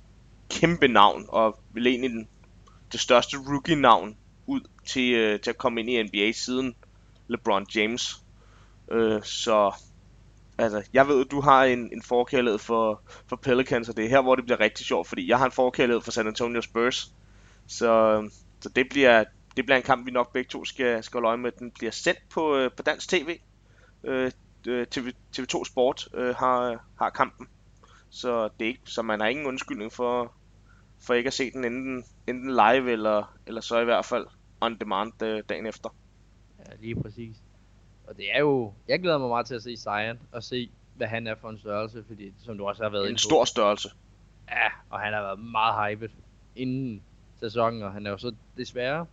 kæmpe 0.50 0.88
navn, 0.88 1.26
og 1.28 1.58
vil 1.74 1.86
egentlig 1.86 2.10
den, 2.10 2.28
det 2.92 3.00
største 3.00 3.36
rookie-navn 3.36 4.16
ud 4.46 4.60
til, 4.86 5.14
øh, 5.14 5.40
til 5.40 5.50
at 5.50 5.58
komme 5.58 5.80
ind 5.80 5.90
i 5.90 6.02
NBA 6.02 6.32
siden 6.32 6.74
LeBron 7.28 7.66
James. 7.74 8.22
Øh, 8.90 9.22
så 9.22 9.72
altså, 10.58 10.88
jeg 10.92 11.08
ved, 11.08 11.24
at 11.24 11.30
du 11.30 11.40
har 11.40 11.64
en, 11.64 11.92
en 11.92 12.02
forkærlighed 12.02 12.58
for, 12.58 13.02
for 13.26 13.36
Pelicans, 13.36 13.88
og 13.88 13.96
det 13.96 14.04
er 14.04 14.08
her, 14.08 14.22
hvor 14.22 14.34
det 14.34 14.44
bliver 14.44 14.60
rigtig 14.60 14.86
sjovt, 14.86 15.08
fordi 15.08 15.28
jeg 15.28 15.38
har 15.38 15.46
en 15.46 15.52
forkærlighed 15.52 16.00
for 16.00 16.10
San 16.10 16.26
Antonio 16.26 16.60
Spurs. 16.60 17.14
Så, 17.66 17.92
øhm, 17.92 18.30
så 18.60 18.68
det, 18.68 18.88
bliver, 18.90 19.24
det 19.56 19.64
bliver 19.64 19.76
en 19.76 19.82
kamp, 19.82 20.06
vi 20.06 20.10
nok 20.10 20.32
begge 20.32 20.48
to 20.48 20.64
skal, 20.64 21.04
skal 21.04 21.18
holde 21.18 21.28
øje 21.28 21.36
med. 21.36 21.52
Den 21.52 21.70
bliver 21.70 21.90
sendt 21.90 22.20
på, 22.30 22.56
øh, 22.56 22.70
på 22.76 22.82
dansk 22.82 23.08
tv. 23.08 23.38
Øh, 24.04 24.30
øh 24.66 24.86
TV, 24.86 25.12
TV2 25.36 25.64
Sport 25.64 26.08
øh, 26.14 26.34
har, 26.34 26.84
har 26.98 27.10
kampen. 27.10 27.46
Så, 28.10 28.48
det 28.58 28.64
er 28.64 28.68
ikke, 28.68 28.80
så 28.84 29.02
man 29.02 29.20
har 29.20 29.26
ingen 29.26 29.46
undskyldning 29.46 29.92
for, 29.92 30.32
for 31.00 31.14
ikke 31.14 31.26
at 31.26 31.32
se 31.34 31.50
den 31.50 31.64
enten, 31.64 32.04
enten 32.26 32.50
live, 32.50 32.92
eller, 32.92 33.36
eller 33.46 33.60
så 33.60 33.80
i 33.80 33.84
hvert 33.84 34.04
fald 34.04 34.26
on 34.60 34.78
demand 34.78 35.22
øh, 35.22 35.42
dagen 35.48 35.66
efter. 35.66 35.94
Ja, 36.58 36.76
lige 36.80 37.02
præcis. 37.02 37.36
Og 38.08 38.16
det 38.16 38.24
er 38.34 38.40
jo, 38.40 38.72
jeg 38.88 39.00
glæder 39.00 39.18
mig 39.18 39.28
meget 39.28 39.46
til 39.46 39.54
at 39.54 39.62
se 39.62 39.76
Zion, 39.76 40.18
og 40.32 40.42
se, 40.42 40.70
hvad 40.94 41.06
han 41.06 41.26
er 41.26 41.34
for 41.34 41.50
en 41.50 41.58
størrelse, 41.58 42.04
fordi 42.06 42.32
som 42.38 42.58
du 42.58 42.68
også 42.68 42.82
har 42.82 42.90
været 42.90 43.10
En 43.10 43.18
stor 43.18 43.44
størrelse. 43.44 43.88
Ja, 44.50 44.68
og 44.90 45.00
han 45.00 45.12
har 45.12 45.22
været 45.22 45.38
meget 45.38 45.90
hyped 45.90 46.08
inden 46.56 47.02
sæsonen, 47.40 47.82
og 47.82 47.92
han 47.92 48.06
er 48.06 48.10
jo 48.10 48.18
så 48.18 48.34
desværre, 48.56 49.06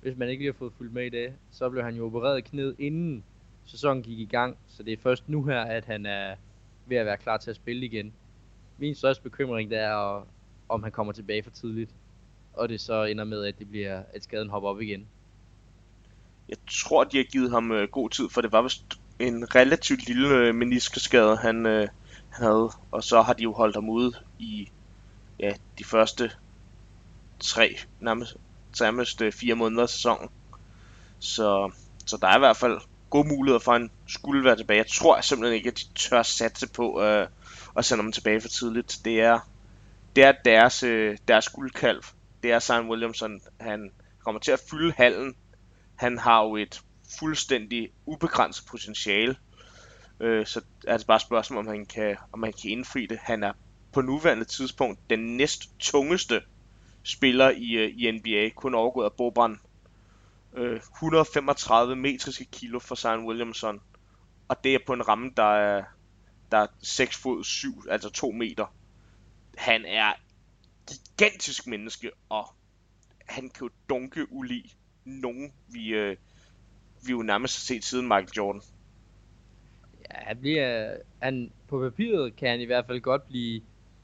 hvis 0.00 0.16
man 0.16 0.28
ikke 0.28 0.40
lige 0.40 0.52
har 0.52 0.58
fået 0.58 0.72
fulgt 0.78 0.92
med 0.92 1.06
i 1.06 1.08
det, 1.08 1.34
så 1.50 1.70
blev 1.70 1.84
han 1.84 1.96
jo 1.96 2.06
opereret 2.06 2.38
i 2.38 2.40
knæet 2.40 2.76
inden 2.78 3.24
sæsonen 3.64 4.02
gik 4.02 4.18
i 4.18 4.24
gang, 4.24 4.56
så 4.68 4.82
det 4.82 4.92
er 4.92 4.96
først 4.96 5.28
nu 5.28 5.44
her, 5.44 5.60
at 5.60 5.84
han 5.84 6.06
er 6.06 6.34
ved 6.86 6.96
at 6.96 7.06
være 7.06 7.16
klar 7.16 7.36
til 7.36 7.50
at 7.50 7.56
spille 7.56 7.86
igen. 7.86 8.12
Min 8.78 8.94
største 8.94 9.22
bekymring 9.22 9.70
det 9.70 9.78
er, 9.78 10.26
om 10.68 10.82
han 10.82 10.92
kommer 10.92 11.12
tilbage 11.12 11.42
for 11.42 11.50
tidligt, 11.50 11.94
og 12.52 12.68
det 12.68 12.80
så 12.80 13.04
ender 13.04 13.24
med, 13.24 13.44
at 13.44 13.58
det 13.58 13.70
bliver, 13.70 14.02
at 14.12 14.24
skaden 14.24 14.50
hopper 14.50 14.68
op 14.68 14.80
igen. 14.80 15.06
Jeg 16.48 16.56
tror, 16.70 17.04
de 17.04 17.16
har 17.16 17.24
givet 17.24 17.50
ham 17.50 17.72
øh, 17.72 17.88
god 17.88 18.10
tid, 18.10 18.28
for 18.30 18.40
det 18.40 18.52
var 18.52 18.62
vist 18.62 18.84
en 19.18 19.54
relativt 19.54 20.06
lille 20.06 20.28
øh, 20.28 20.54
meniskeskade, 20.54 21.36
han, 21.36 21.66
øh, 21.66 21.88
han 22.30 22.46
havde, 22.46 22.70
og 22.90 23.04
så 23.04 23.22
har 23.22 23.32
de 23.32 23.42
jo 23.42 23.52
holdt 23.52 23.76
ham 23.76 23.88
ude 23.88 24.12
i 24.38 24.68
ja, 25.38 25.52
de 25.78 25.84
første 25.84 26.30
tre, 27.40 27.78
nærmest, 28.00 28.36
nærmest 28.80 29.22
øh, 29.22 29.32
fire 29.32 29.54
måneder 29.54 29.82
af 29.82 29.88
sæsonen. 29.88 30.28
Så, 31.18 31.70
så 32.06 32.16
der 32.16 32.28
er 32.28 32.36
i 32.36 32.38
hvert 32.38 32.56
fald 32.56 32.80
gode 33.10 33.28
muligheder 33.28 33.58
for, 33.58 33.72
at 33.72 33.80
han 33.80 33.90
skulle 34.06 34.44
være 34.44 34.56
tilbage. 34.56 34.78
Jeg 34.78 34.86
tror 34.86 35.20
simpelthen 35.20 35.56
ikke, 35.56 35.68
at 35.68 35.78
de 35.78 35.84
tør 35.94 36.22
satse 36.22 36.68
på 36.68 37.02
øh, 37.02 37.28
at 37.76 37.84
sende 37.84 38.02
ham 38.02 38.12
tilbage 38.12 38.40
for 38.40 38.48
tidligt. 38.48 39.00
Det 39.04 39.20
er, 39.20 39.38
det 40.16 40.24
er 40.24 40.32
deres, 40.44 40.82
øh, 40.82 41.18
deres 41.28 41.48
guldkalv. 41.48 42.02
Det 42.42 42.52
er 42.52 42.58
Simon 42.58 42.90
Williamson. 42.90 43.40
Han 43.60 43.90
kommer 44.24 44.40
til 44.40 44.52
at 44.52 44.60
fylde 44.70 44.92
hallen. 44.96 45.34
Han 45.96 46.18
har 46.18 46.42
jo 46.42 46.56
et 46.56 46.82
fuldstændig 47.18 47.90
ubegrænset 48.06 48.66
potentiale. 48.66 49.36
Øh, 50.20 50.46
så 50.46 50.60
er 50.86 50.96
det 50.96 51.06
bare 51.06 51.16
et 51.16 51.22
spørgsmål, 51.22 51.58
om 51.58 51.66
han, 51.66 51.86
kan, 51.86 52.16
om 52.32 52.42
han 52.42 52.52
kan 52.62 52.70
indfri 52.70 53.06
det. 53.06 53.18
Han 53.18 53.42
er 53.42 53.52
på 53.92 54.00
nuværende 54.00 54.44
tidspunkt 54.44 55.10
den 55.10 55.36
næst 55.36 55.70
tungeste 55.78 56.42
spiller 57.02 57.50
i, 57.50 57.70
øh, 57.72 57.92
i 57.96 58.10
NBA, 58.10 58.50
kun 58.56 58.74
overgået 58.74 59.04
af 59.04 59.12
Boban 59.12 59.60
øh, 60.54 60.76
135 60.76 61.96
metriske 61.96 62.44
kilo 62.44 62.78
for 62.78 62.94
Zion 62.94 63.26
Williamson. 63.26 63.80
Og 64.48 64.64
det 64.64 64.74
er 64.74 64.78
på 64.86 64.92
en 64.92 65.08
ramme, 65.08 65.32
der 65.36 65.54
er, 65.54 65.84
der 66.50 66.58
er 66.58 66.66
6 66.82 67.16
fod 67.16 67.44
7, 67.44 67.84
altså 67.90 68.10
2 68.10 68.30
meter. 68.30 68.74
Han 69.56 69.84
er 69.84 70.12
gigantisk 70.88 71.66
menneske, 71.66 72.10
og 72.28 72.54
han 73.26 73.50
kan 73.50 73.66
jo 73.66 73.70
dunke 73.88 74.32
uli 74.32 74.74
nogen, 75.04 75.52
vi, 75.68 75.88
øh, 75.88 76.16
vi 77.06 77.10
jo 77.10 77.22
nærmest 77.22 77.56
har 77.56 77.74
set 77.74 77.84
siden 77.84 78.08
Michael 78.08 78.30
Jordan. 78.36 78.62
Ja, 80.00 80.16
han 80.16 80.36
bliver, 80.36 80.96
han, 81.18 81.52
på 81.68 81.80
papiret 81.80 82.36
kan 82.36 82.48
han 82.48 82.60
i 82.60 82.64
hvert 82.64 82.86
fald 82.86 83.00
godt 83.00 83.28
blive 83.28 83.60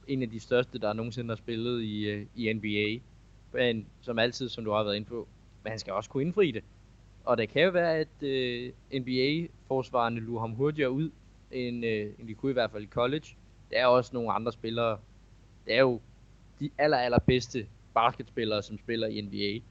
en 0.09 0.23
af 0.23 0.31
de 0.31 0.41
største, 0.41 0.79
der 0.79 0.93
nogensinde 0.93 1.29
har 1.29 1.37
spillet 1.37 1.83
i, 1.83 2.09
øh, 2.09 2.27
i 2.35 2.53
NBA. 2.53 3.05
Men 3.53 3.87
som 4.01 4.19
altid, 4.19 4.49
som 4.49 4.65
du 4.65 4.71
har 4.71 4.85
været 4.85 4.97
inde 4.97 5.09
på, 5.09 5.29
men 5.63 5.71
han 5.71 5.79
skal 5.79 5.93
også 5.93 6.11
kunne 6.11 6.23
indfri 6.23 6.51
det. 6.51 6.65
Og 7.25 7.39
det 7.39 7.49
kan 7.49 7.63
jo 7.63 7.71
være, 7.71 7.97
at 7.97 8.23
øh, 8.23 8.73
NBA-forsvarerne 8.93 10.21
lurer 10.21 10.41
ham 10.41 10.51
hurtigere 10.51 10.91
ud, 10.91 11.11
end, 11.51 11.87
øh, 11.87 12.13
end 12.19 12.29
de 12.29 12.35
kunne 12.35 12.51
i 12.51 12.53
hvert 12.53 12.71
fald 12.71 12.83
i 12.83 12.87
college. 12.87 13.37
Der 13.71 13.79
er 13.79 13.87
også 13.87 14.11
nogle 14.15 14.33
andre 14.33 14.53
spillere. 14.53 14.99
Det 15.67 15.75
er 15.75 15.81
jo 15.81 16.01
de 16.61 16.71
aller, 16.79 16.97
aller 16.97 17.19
bedste 17.19 17.67
basketspillere, 17.95 18.63
som 18.63 18.79
spiller 18.79 19.07
i 19.07 19.21
NBA. 19.21 19.67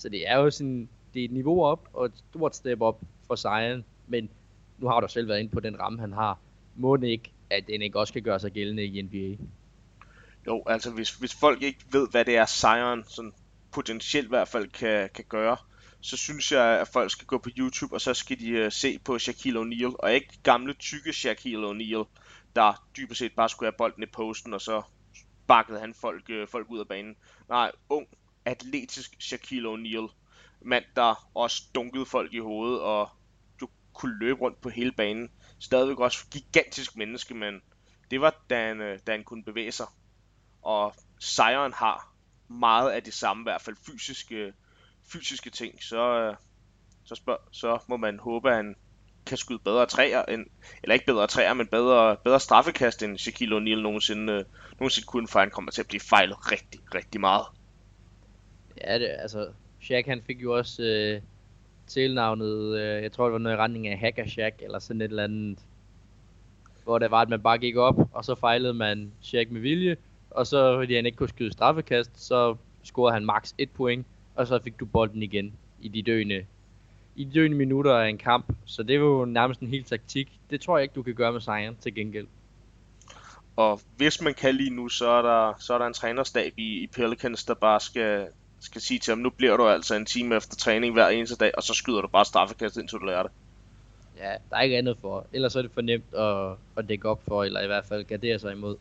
Så 0.00 0.08
det 0.08 0.28
er 0.28 0.36
jo 0.36 0.50
sådan, 0.50 0.88
det 1.14 1.20
er 1.20 1.24
et 1.24 1.32
niveau 1.32 1.64
op, 1.64 1.88
og 1.92 2.06
et 2.06 2.12
stort 2.30 2.56
step 2.56 2.80
op 2.80 3.00
for 3.26 3.36
Zion. 3.36 3.84
Men 4.06 4.30
nu 4.78 4.88
har 4.88 5.00
du 5.00 5.08
selv 5.08 5.28
været 5.28 5.40
inde 5.40 5.50
på 5.50 5.60
den 5.60 5.80
ramme, 5.80 6.00
han 6.00 6.12
har. 6.12 6.38
Må 6.76 6.96
den 6.96 7.04
ikke, 7.04 7.32
at 7.50 7.66
den 7.66 7.82
ikke 7.82 7.98
også 7.98 8.12
kan 8.12 8.22
gøre 8.22 8.40
sig 8.40 8.52
gældende 8.52 8.84
i 8.84 9.02
NBA? 9.02 9.44
Jo, 10.46 10.62
altså 10.66 10.90
hvis, 10.90 11.10
hvis 11.10 11.34
folk 11.34 11.62
ikke 11.62 11.78
ved, 11.92 12.08
hvad 12.10 12.24
det 12.24 12.36
er 12.36 12.46
Zion 12.46 13.04
sådan 13.08 13.32
potentielt 13.72 14.26
i 14.26 14.28
hvert 14.28 14.48
fald 14.48 14.68
kan, 14.68 15.10
kan 15.14 15.24
gøre, 15.28 15.56
så 16.00 16.16
synes 16.16 16.52
jeg, 16.52 16.80
at 16.80 16.88
folk 16.88 17.10
skal 17.10 17.26
gå 17.26 17.38
på 17.38 17.50
YouTube, 17.58 17.94
og 17.94 18.00
så 18.00 18.14
skal 18.14 18.38
de 18.40 18.66
uh, 18.66 18.72
se 18.72 18.98
på 18.98 19.18
Shaquille 19.18 19.60
O'Neal, 19.60 19.94
og 19.98 20.12
ikke 20.12 20.38
gamle, 20.42 20.74
tykke 20.74 21.12
Shaquille 21.12 21.70
O'Neal, 21.70 22.06
der 22.56 22.86
dybest 22.96 23.18
set 23.18 23.32
bare 23.32 23.48
skulle 23.48 23.66
have 23.66 23.78
bolden 23.78 24.02
i 24.02 24.06
posten, 24.06 24.54
og 24.54 24.60
så 24.60 24.82
bakkede 25.46 25.80
han 25.80 25.94
folk, 25.94 26.30
øh, 26.30 26.48
folk 26.48 26.66
ud 26.70 26.78
af 26.78 26.88
banen. 26.88 27.16
Nej, 27.48 27.72
ung, 27.88 28.06
atletisk 28.44 29.16
Shaquille 29.18 29.68
O'Neal, 29.68 30.12
mand, 30.62 30.84
der 30.96 31.30
også 31.34 31.62
dunkede 31.74 32.06
folk 32.06 32.34
i 32.34 32.38
hovedet, 32.38 32.80
og 32.80 33.08
du 33.60 33.68
kunne 33.92 34.18
løbe 34.18 34.40
rundt 34.40 34.60
på 34.60 34.68
hele 34.68 34.92
banen. 34.92 35.30
Stadigvæk 35.58 35.98
også 35.98 36.26
gigantisk 36.30 36.96
menneske, 36.96 37.34
men 37.34 37.62
det 38.10 38.20
var, 38.20 38.44
da 38.50 38.66
han, 38.66 38.80
øh, 38.80 38.98
da 39.06 39.12
han 39.12 39.24
kunne 39.24 39.44
bevæge 39.44 39.72
sig. 39.72 39.86
Og 40.62 40.94
sejren 41.20 41.72
har 41.72 42.14
meget 42.48 42.90
af 42.90 43.02
det 43.02 43.14
samme, 43.14 43.42
i 43.42 43.44
hvert 43.44 43.62
fald 43.62 43.76
fysiske, 43.86 44.52
fysiske 45.12 45.50
ting, 45.50 45.82
så, 45.82 46.20
øh, 46.20 46.36
så, 47.04 47.14
spørg, 47.14 47.38
så 47.52 47.78
må 47.88 47.96
man 47.96 48.18
håbe, 48.18 48.50
at 48.50 48.56
han 48.56 48.76
kan 49.26 49.38
skyde 49.38 49.58
bedre 49.58 49.86
træer, 49.86 50.22
end, 50.22 50.46
eller 50.82 50.94
ikke 50.94 51.06
bedre 51.06 51.26
træer, 51.26 51.54
men 51.54 51.66
bedre, 51.66 52.16
bedre 52.24 52.40
straffekast, 52.40 53.02
end 53.02 53.18
Shaquille 53.18 53.56
O'Neal 53.56 53.82
nogensinde, 53.82 54.32
øh, 54.32 54.44
nogensinde 54.72 55.06
kunne, 55.06 55.28
for 55.28 55.40
han 55.40 55.50
kommer 55.50 55.70
til 55.70 55.82
at 55.82 55.88
blive 55.88 56.00
fejlet 56.00 56.52
rigtig, 56.52 56.80
rigtig 56.94 57.20
meget. 57.20 57.46
Ja, 58.84 58.98
det, 58.98 59.08
altså, 59.18 59.48
Shaq 59.80 60.06
han 60.06 60.22
fik 60.26 60.42
jo 60.42 60.56
også 60.56 60.82
øh, 60.82 61.20
tilnavnet, 61.86 62.78
øh, 62.78 63.02
jeg 63.02 63.12
tror 63.12 63.24
det 63.24 63.32
var 63.32 63.38
noget 63.38 63.56
i 63.56 63.58
retning 63.58 63.88
af 63.88 63.98
Hacker 63.98 64.26
Shaq, 64.28 64.54
eller 64.60 64.78
sådan 64.78 65.00
et 65.00 65.10
eller 65.10 65.24
andet, 65.24 65.58
hvor 66.84 66.98
det 66.98 67.10
var, 67.10 67.20
at 67.20 67.28
man 67.28 67.42
bare 67.42 67.58
gik 67.58 67.76
op, 67.76 68.08
og 68.12 68.24
så 68.24 68.34
fejlede 68.34 68.74
man 68.74 69.12
Shaq 69.20 69.50
med 69.50 69.60
vilje, 69.60 69.96
og 70.30 70.46
så 70.46 70.76
fordi 70.78 70.94
han 70.94 71.06
ikke 71.06 71.16
kunne 71.16 71.28
skyde 71.28 71.52
straffekast, 71.52 72.10
så 72.14 72.56
scorede 72.82 73.12
han 73.12 73.24
max 73.24 73.52
1 73.58 73.70
point, 73.70 74.06
og 74.34 74.46
så 74.46 74.60
fik 74.64 74.80
du 74.80 74.86
bolden 74.86 75.22
igen 75.22 75.52
i 75.80 75.88
de 75.88 76.02
døende, 76.02 76.46
i 77.16 77.24
de 77.24 77.34
døende 77.34 77.56
minutter 77.56 77.94
af 77.94 78.08
en 78.08 78.18
kamp. 78.18 78.52
Så 78.64 78.82
det 78.82 79.00
var 79.00 79.06
jo 79.06 79.24
nærmest 79.24 79.60
en 79.60 79.68
helt 79.68 79.86
taktik. 79.86 80.40
Det 80.50 80.60
tror 80.60 80.78
jeg 80.78 80.82
ikke, 80.82 80.94
du 80.94 81.02
kan 81.02 81.14
gøre 81.14 81.32
med 81.32 81.40
sejren 81.40 81.76
til 81.80 81.94
gengæld. 81.94 82.26
Og 83.56 83.80
hvis 83.96 84.22
man 84.22 84.34
kan 84.34 84.54
lige 84.54 84.70
nu, 84.70 84.88
så 84.88 85.08
er 85.08 85.22
der, 85.22 85.54
så 85.58 85.74
er 85.74 85.78
der 85.78 85.86
en 85.86 85.94
trænerstab 85.94 86.52
i, 86.56 86.82
i 86.82 86.86
Pelicans, 86.86 87.44
der 87.44 87.54
bare 87.54 87.80
skal, 87.80 88.28
skal 88.60 88.80
sige 88.80 88.98
til 88.98 89.10
ham, 89.10 89.18
nu 89.18 89.30
bliver 89.30 89.56
du 89.56 89.68
altså 89.68 89.94
en 89.94 90.06
time 90.06 90.36
efter 90.36 90.56
træning 90.56 90.92
hver 90.92 91.08
eneste 91.08 91.36
dag, 91.36 91.52
og 91.56 91.62
så 91.62 91.74
skyder 91.74 92.00
du 92.00 92.08
bare 92.08 92.24
straffekast, 92.24 92.76
indtil 92.76 92.98
du 92.98 93.04
lærer 93.04 93.22
det. 93.22 93.32
Ja, 94.18 94.34
der 94.50 94.56
er 94.56 94.60
ikke 94.60 94.78
andet 94.78 94.96
for. 95.00 95.26
Ellers 95.32 95.56
er 95.56 95.62
det 95.62 95.70
for 95.74 95.80
nemt 95.80 96.14
at, 96.14 96.56
at 96.76 96.88
dække 96.88 97.08
op 97.08 97.20
for, 97.28 97.44
eller 97.44 97.60
i 97.60 97.66
hvert 97.66 97.84
fald 97.84 98.04
gardere 98.04 98.38
sig 98.38 98.52
imod 98.52 98.76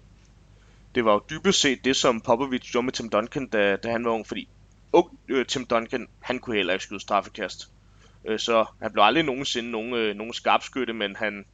det 0.95 1.05
var 1.05 1.13
jo 1.13 1.21
dybest 1.29 1.61
set 1.61 1.85
det, 1.85 1.95
som 1.95 2.21
Popovich 2.21 2.71
gjorde 2.71 2.85
med 2.85 2.93
Tim 2.93 3.09
Duncan, 3.09 3.47
da, 3.47 3.75
da 3.75 3.91
han 3.91 4.05
var 4.05 4.11
ung, 4.11 4.27
fordi 4.27 4.47
ung 4.93 5.19
øh, 5.27 5.45
Tim 5.45 5.65
Duncan, 5.65 6.07
han 6.19 6.39
kunne 6.39 6.55
heller 6.55 6.73
ikke 6.73 6.83
skyde 6.83 6.99
straffekast. 6.99 7.71
Øh, 8.25 8.39
så 8.39 8.65
han 8.81 8.91
blev 8.91 9.03
aldrig 9.03 9.23
nogensinde 9.23 9.71
nogen, 9.71 9.93
øh, 9.93 10.15
nogen 10.15 10.33
skarpskytte, 10.33 10.93
men 10.93 11.15
han, 11.15 11.45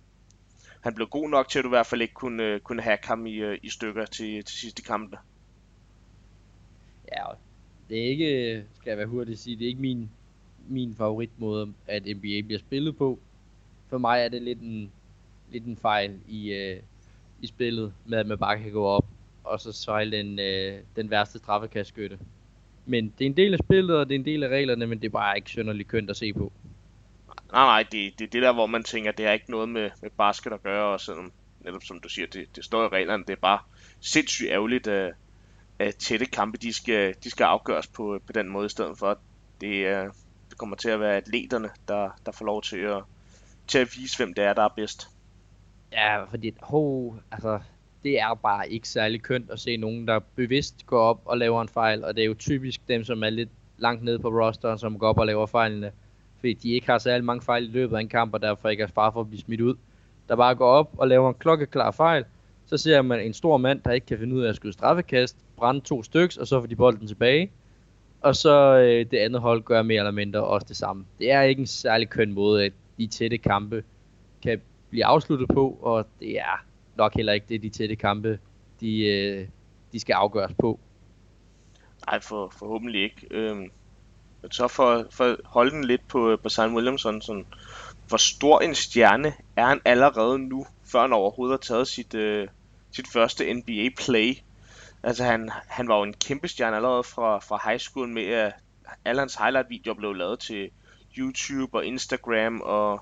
han 0.81 0.95
blev 0.95 1.07
god 1.07 1.29
nok 1.29 1.49
til, 1.49 1.59
at 1.59 1.63
du 1.63 1.69
i 1.69 1.77
hvert 1.77 1.85
fald 1.85 2.01
ikke 2.01 2.13
kunne, 2.13 2.43
øh, 2.43 2.59
kunne 2.59 2.81
have 2.81 2.97
ham 3.03 3.25
i, 3.25 3.35
øh, 3.35 3.59
i 3.63 3.69
stykker 3.69 4.05
til, 4.05 4.43
til 4.43 4.57
sidste 4.57 4.81
kampe. 4.81 5.17
Ja, 7.11 7.23
det 7.89 7.99
er 7.99 8.05
ikke, 8.09 8.63
skal 8.79 8.91
jeg 8.91 8.97
være 8.97 9.07
hurtig 9.07 9.31
at 9.31 9.39
sige, 9.39 9.55
det 9.55 9.63
er 9.63 9.67
ikke 9.67 9.81
min, 9.81 10.09
min 10.69 10.95
favoritmåde, 10.95 11.73
at 11.87 12.03
NBA 12.05 12.41
bliver 12.41 12.59
spillet 12.59 12.97
på. 12.97 13.19
For 13.89 13.97
mig 13.97 14.21
er 14.21 14.29
det 14.29 14.41
lidt 14.41 14.59
en, 14.59 14.91
lidt 15.51 15.65
en 15.65 15.77
fejl 15.77 16.19
i, 16.27 16.53
øh, 16.53 16.79
i 17.41 17.47
spillet, 17.47 17.93
med 18.05 18.17
at 18.17 18.27
man 18.27 18.37
bare 18.37 18.59
kan 18.59 18.71
gå 18.71 18.85
op, 18.85 19.05
og 19.43 19.59
så 19.59 19.71
sejle 19.71 20.17
den, 20.17 20.39
øh, 20.39 20.79
den 20.95 21.09
værste 21.09 21.37
straffekastskytte. 21.37 22.19
Men 22.85 23.13
det 23.17 23.25
er 23.25 23.29
en 23.29 23.37
del 23.37 23.53
af 23.53 23.59
spillet, 23.59 23.97
og 23.97 24.09
det 24.09 24.15
er 24.15 24.19
en 24.19 24.25
del 24.25 24.43
af 24.43 24.47
reglerne, 24.49 24.87
men 24.87 24.99
det 25.01 25.05
er 25.05 25.11
bare 25.11 25.37
ikke 25.37 25.49
synderligt 25.49 25.89
kønt 25.89 26.09
at 26.09 26.17
se 26.17 26.33
på. 26.33 26.51
Nej, 27.51 27.65
nej, 27.65 27.83
det, 27.83 28.19
det 28.19 28.25
er 28.25 28.29
det 28.29 28.41
der, 28.41 28.53
hvor 28.53 28.65
man 28.65 28.83
tænker, 28.83 29.11
det 29.11 29.25
har 29.25 29.33
ikke 29.33 29.51
noget 29.51 29.69
med, 29.69 29.89
med 30.01 30.09
basket 30.17 30.53
at 30.53 30.63
gøre, 30.63 30.85
og 30.85 30.99
sådan, 30.99 31.31
netop 31.61 31.83
som 31.83 31.99
du 31.99 32.09
siger, 32.09 32.27
det, 32.27 32.55
det 32.55 32.65
står 32.65 32.85
i 32.85 32.87
reglerne, 32.87 33.23
det 33.23 33.33
er 33.33 33.41
bare 33.41 33.59
sindssygt 33.99 34.49
ærgerligt, 34.49 34.87
at, 34.87 35.13
at 35.79 35.95
tætte 35.95 36.25
kampe, 36.25 36.57
de 36.57 36.73
skal, 36.73 37.15
de 37.23 37.29
skal 37.29 37.43
afgøres 37.43 37.87
på, 37.87 38.19
på 38.25 38.33
den 38.33 38.49
måde, 38.49 38.65
i 38.65 38.69
stedet 38.69 38.97
for, 38.97 39.19
det, 39.61 39.85
øh, 39.85 40.05
det 40.49 40.57
kommer 40.57 40.75
til 40.75 40.89
at 40.89 40.99
være 40.99 41.17
atleterne, 41.17 41.69
der, 41.87 42.09
der 42.25 42.31
får 42.31 42.45
lov 42.45 42.61
til 42.61 42.77
at, 42.77 43.03
til 43.67 43.79
at 43.79 43.89
vise, 43.97 44.17
hvem 44.17 44.33
det 44.33 44.43
er, 44.43 44.53
der 44.53 44.63
er 44.63 44.73
bedst. 44.75 45.09
Ja, 45.91 46.23
fordi 46.23 46.53
ho, 46.61 47.13
altså, 47.31 47.59
det 48.03 48.19
er 48.19 48.33
bare 48.33 48.69
ikke 48.69 48.89
særlig 48.89 49.21
kønt 49.21 49.49
at 49.49 49.59
se 49.59 49.77
nogen, 49.77 50.07
der 50.07 50.19
bevidst 50.35 50.85
går 50.85 50.99
op 50.99 51.21
og 51.25 51.37
laver 51.37 51.61
en 51.61 51.69
fejl, 51.69 52.03
og 52.03 52.15
det 52.15 52.21
er 52.21 52.25
jo 52.25 52.33
typisk 52.33 52.87
dem, 52.87 53.03
som 53.03 53.23
er 53.23 53.29
lidt 53.29 53.49
langt 53.77 54.03
nede 54.03 54.19
på 54.19 54.29
rosteren, 54.29 54.79
som 54.79 54.99
går 54.99 55.07
op 55.07 55.17
og 55.17 55.25
laver 55.25 55.45
fejlene, 55.45 55.91
fordi 56.39 56.53
de 56.53 56.73
ikke 56.73 56.87
har 56.87 56.97
særlig 56.97 57.25
mange 57.25 57.41
fejl 57.41 57.63
i 57.63 57.71
løbet 57.71 57.95
af 57.95 57.99
en 57.99 58.09
kamp, 58.09 58.33
og 58.33 58.41
derfor 58.41 58.69
ikke 58.69 58.83
er 58.83 58.87
far 58.87 59.11
for 59.11 59.21
at 59.21 59.27
blive 59.27 59.41
smidt 59.41 59.61
ud. 59.61 59.75
Der 60.29 60.35
bare 60.35 60.55
går 60.55 60.69
op 60.69 60.89
og 60.97 61.07
laver 61.07 61.29
en 61.29 61.35
klokkeklar 61.39 61.91
fejl, 61.91 62.25
så 62.65 62.77
ser 62.77 63.01
man 63.01 63.19
en 63.19 63.33
stor 63.33 63.57
mand, 63.57 63.81
der 63.81 63.91
ikke 63.91 64.07
kan 64.07 64.19
finde 64.19 64.35
ud 64.35 64.43
af 64.43 64.49
at 64.49 64.55
skyde 64.55 64.73
straffekast, 64.73 65.37
brænde 65.57 65.81
to 65.81 66.03
styks, 66.03 66.37
og 66.37 66.47
så 66.47 66.59
får 66.59 66.67
de 66.67 66.75
bolden 66.75 67.07
tilbage. 67.07 67.51
Og 68.21 68.35
så 68.35 68.77
øh, 68.77 69.11
det 69.11 69.17
andet 69.17 69.41
hold 69.41 69.63
gør 69.63 69.81
mere 69.81 69.97
eller 69.97 70.11
mindre 70.11 70.43
også 70.43 70.65
det 70.69 70.77
samme. 70.77 71.05
Det 71.19 71.31
er 71.31 71.41
ikke 71.41 71.59
en 71.59 71.67
særlig 71.67 72.09
køn 72.09 72.33
måde, 72.33 72.65
at 72.65 72.73
de 72.97 73.07
tætte 73.07 73.37
kampe 73.37 73.83
kan 74.43 74.61
blive 74.89 75.05
afsluttet 75.05 75.47
på, 75.47 75.77
og 75.81 76.07
det 76.19 76.39
er 76.39 76.65
nok 76.95 77.15
heller 77.15 77.33
ikke 77.33 77.45
det, 77.49 77.63
de 77.63 77.69
tætte 77.69 77.95
kampe, 77.95 78.39
de, 78.79 79.05
øh, 79.07 79.47
de 79.91 79.99
skal 79.99 80.13
afgøres 80.13 80.53
på. 80.59 80.79
Nej, 82.07 82.19
for, 82.19 82.53
forhåbentlig 82.59 83.03
ikke. 83.03 83.27
Øhm, 83.31 83.71
så 84.51 84.67
for, 84.67 85.05
for 85.11 85.23
at 85.23 85.37
holde 85.45 85.71
den 85.71 85.83
lidt 85.83 86.07
på, 86.07 86.31
øh, 86.31 86.39
på 86.39 86.49
Simon 86.49 86.75
Williamson, 86.75 87.21
sådan, 87.21 87.45
hvor 88.07 88.17
stor 88.17 88.59
en 88.59 88.75
stjerne 88.75 89.33
er 89.55 89.65
han 89.65 89.81
allerede 89.85 90.39
nu, 90.39 90.65
før 90.85 91.01
han 91.01 91.13
overhovedet 91.13 91.53
har 91.53 91.75
taget 91.75 91.87
sit, 91.87 92.13
øh, 92.13 92.47
sit 92.91 93.07
første 93.07 93.53
NBA-play. 93.53 94.35
Altså 95.03 95.23
han, 95.23 95.49
han 95.67 95.87
var 95.87 95.97
jo 95.97 96.03
en 96.03 96.13
kæmpe 96.13 96.47
stjerne 96.47 96.75
allerede 96.75 97.03
fra, 97.03 97.39
fra 97.39 97.69
high 97.69 97.79
school 97.79 98.07
med, 98.07 98.25
at 98.25 98.53
alle 99.05 99.19
hans 99.19 99.35
highlight-videoer 99.35 99.95
blev 99.95 100.13
lavet 100.13 100.39
til 100.39 100.69
YouTube 101.17 101.77
og 101.77 101.85
Instagram 101.85 102.61
og 102.61 103.01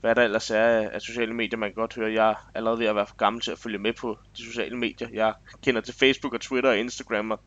hvad 0.00 0.14
der 0.14 0.22
ellers 0.22 0.50
er 0.50 0.90
af 0.90 1.02
sociale 1.02 1.34
medier. 1.34 1.58
Man 1.58 1.68
kan 1.68 1.74
godt 1.74 1.94
høre, 1.94 2.08
at 2.08 2.14
jeg 2.14 2.30
er 2.30 2.50
allerede 2.54 2.78
ved 2.78 2.86
at 2.86 2.96
være 2.96 3.06
for 3.06 3.16
gammel 3.16 3.42
til 3.42 3.50
at 3.50 3.58
følge 3.58 3.78
med 3.78 3.92
på 3.92 4.18
de 4.36 4.44
sociale 4.44 4.78
medier. 4.78 5.08
Jeg 5.12 5.34
kender 5.62 5.80
til 5.80 5.94
Facebook 5.94 6.34
og 6.34 6.40
Twitter 6.40 6.70
og 6.70 6.78
Instagram, 6.78 7.30
og 7.30 7.40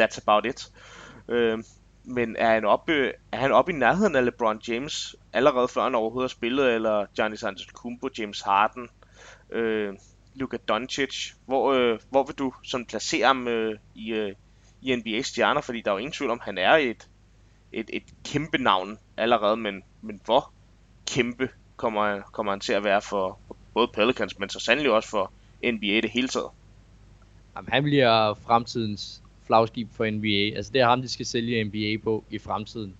that's 0.00 0.18
about 0.22 0.46
it. 0.46 0.72
Øh, 1.28 1.58
men 2.04 2.36
er 2.38 2.54
han, 2.54 2.64
oppe, 2.64 2.92
øh, 2.92 3.12
er 3.32 3.36
han 3.36 3.52
oppe 3.52 3.72
i 3.72 3.74
nærheden 3.74 4.16
af 4.16 4.24
LeBron 4.24 4.60
James, 4.68 5.16
allerede 5.32 5.68
før 5.68 5.82
han 5.82 5.94
overhovedet 5.94 6.30
har 6.30 6.36
spillet, 6.36 6.74
eller 6.74 7.06
Giannis 7.14 7.42
Antetokounmpo, 7.42 8.08
James 8.18 8.40
Harden, 8.40 8.88
øh, 9.52 9.94
Luka 10.34 10.56
Doncic? 10.68 11.32
Hvor, 11.46 11.72
øh, 11.72 11.98
hvor 12.10 12.24
vil 12.24 12.34
du 12.34 12.52
sådan 12.62 12.86
placere 12.86 13.26
ham 13.26 13.48
øh, 13.48 13.78
i, 13.94 14.12
øh, 14.12 14.34
i 14.82 14.96
NBA 14.96 15.22
stjerner? 15.22 15.60
Fordi 15.60 15.80
der 15.80 15.90
er 15.90 15.94
jo 15.94 15.98
ingen 15.98 16.12
tvivl 16.12 16.30
om, 16.30 16.40
han 16.42 16.58
er 16.58 16.72
et, 16.72 17.08
et, 17.72 17.90
et 17.92 18.02
kæmpe 18.24 18.58
navn 18.58 18.98
allerede, 19.16 19.56
men, 19.56 19.82
men 20.02 20.20
hvor 20.24 20.52
kæmpe 21.06 21.48
kommer, 21.76 22.20
kommer 22.20 22.52
han 22.52 22.60
til 22.60 22.72
at 22.72 22.84
være 22.84 23.02
for, 23.02 23.38
for 23.46 23.56
både 23.74 23.88
Pelicans, 23.94 24.38
men 24.38 24.48
så 24.48 24.60
sandelig 24.60 24.92
også 24.92 25.10
for 25.10 25.32
NBA 25.64 26.00
det 26.00 26.10
hele 26.10 26.28
taget? 26.28 26.48
Jamen, 27.56 27.68
han 27.72 27.82
bliver 27.82 28.34
fremtidens 28.34 29.22
flagskib 29.46 29.88
for 29.92 30.10
NBA. 30.10 30.56
Altså 30.56 30.72
det 30.72 30.80
er 30.80 30.88
ham, 30.88 31.02
de 31.02 31.08
skal 31.08 31.26
sælge 31.26 31.64
NBA 31.64 32.02
på 32.04 32.24
i 32.30 32.38
fremtiden. 32.38 32.94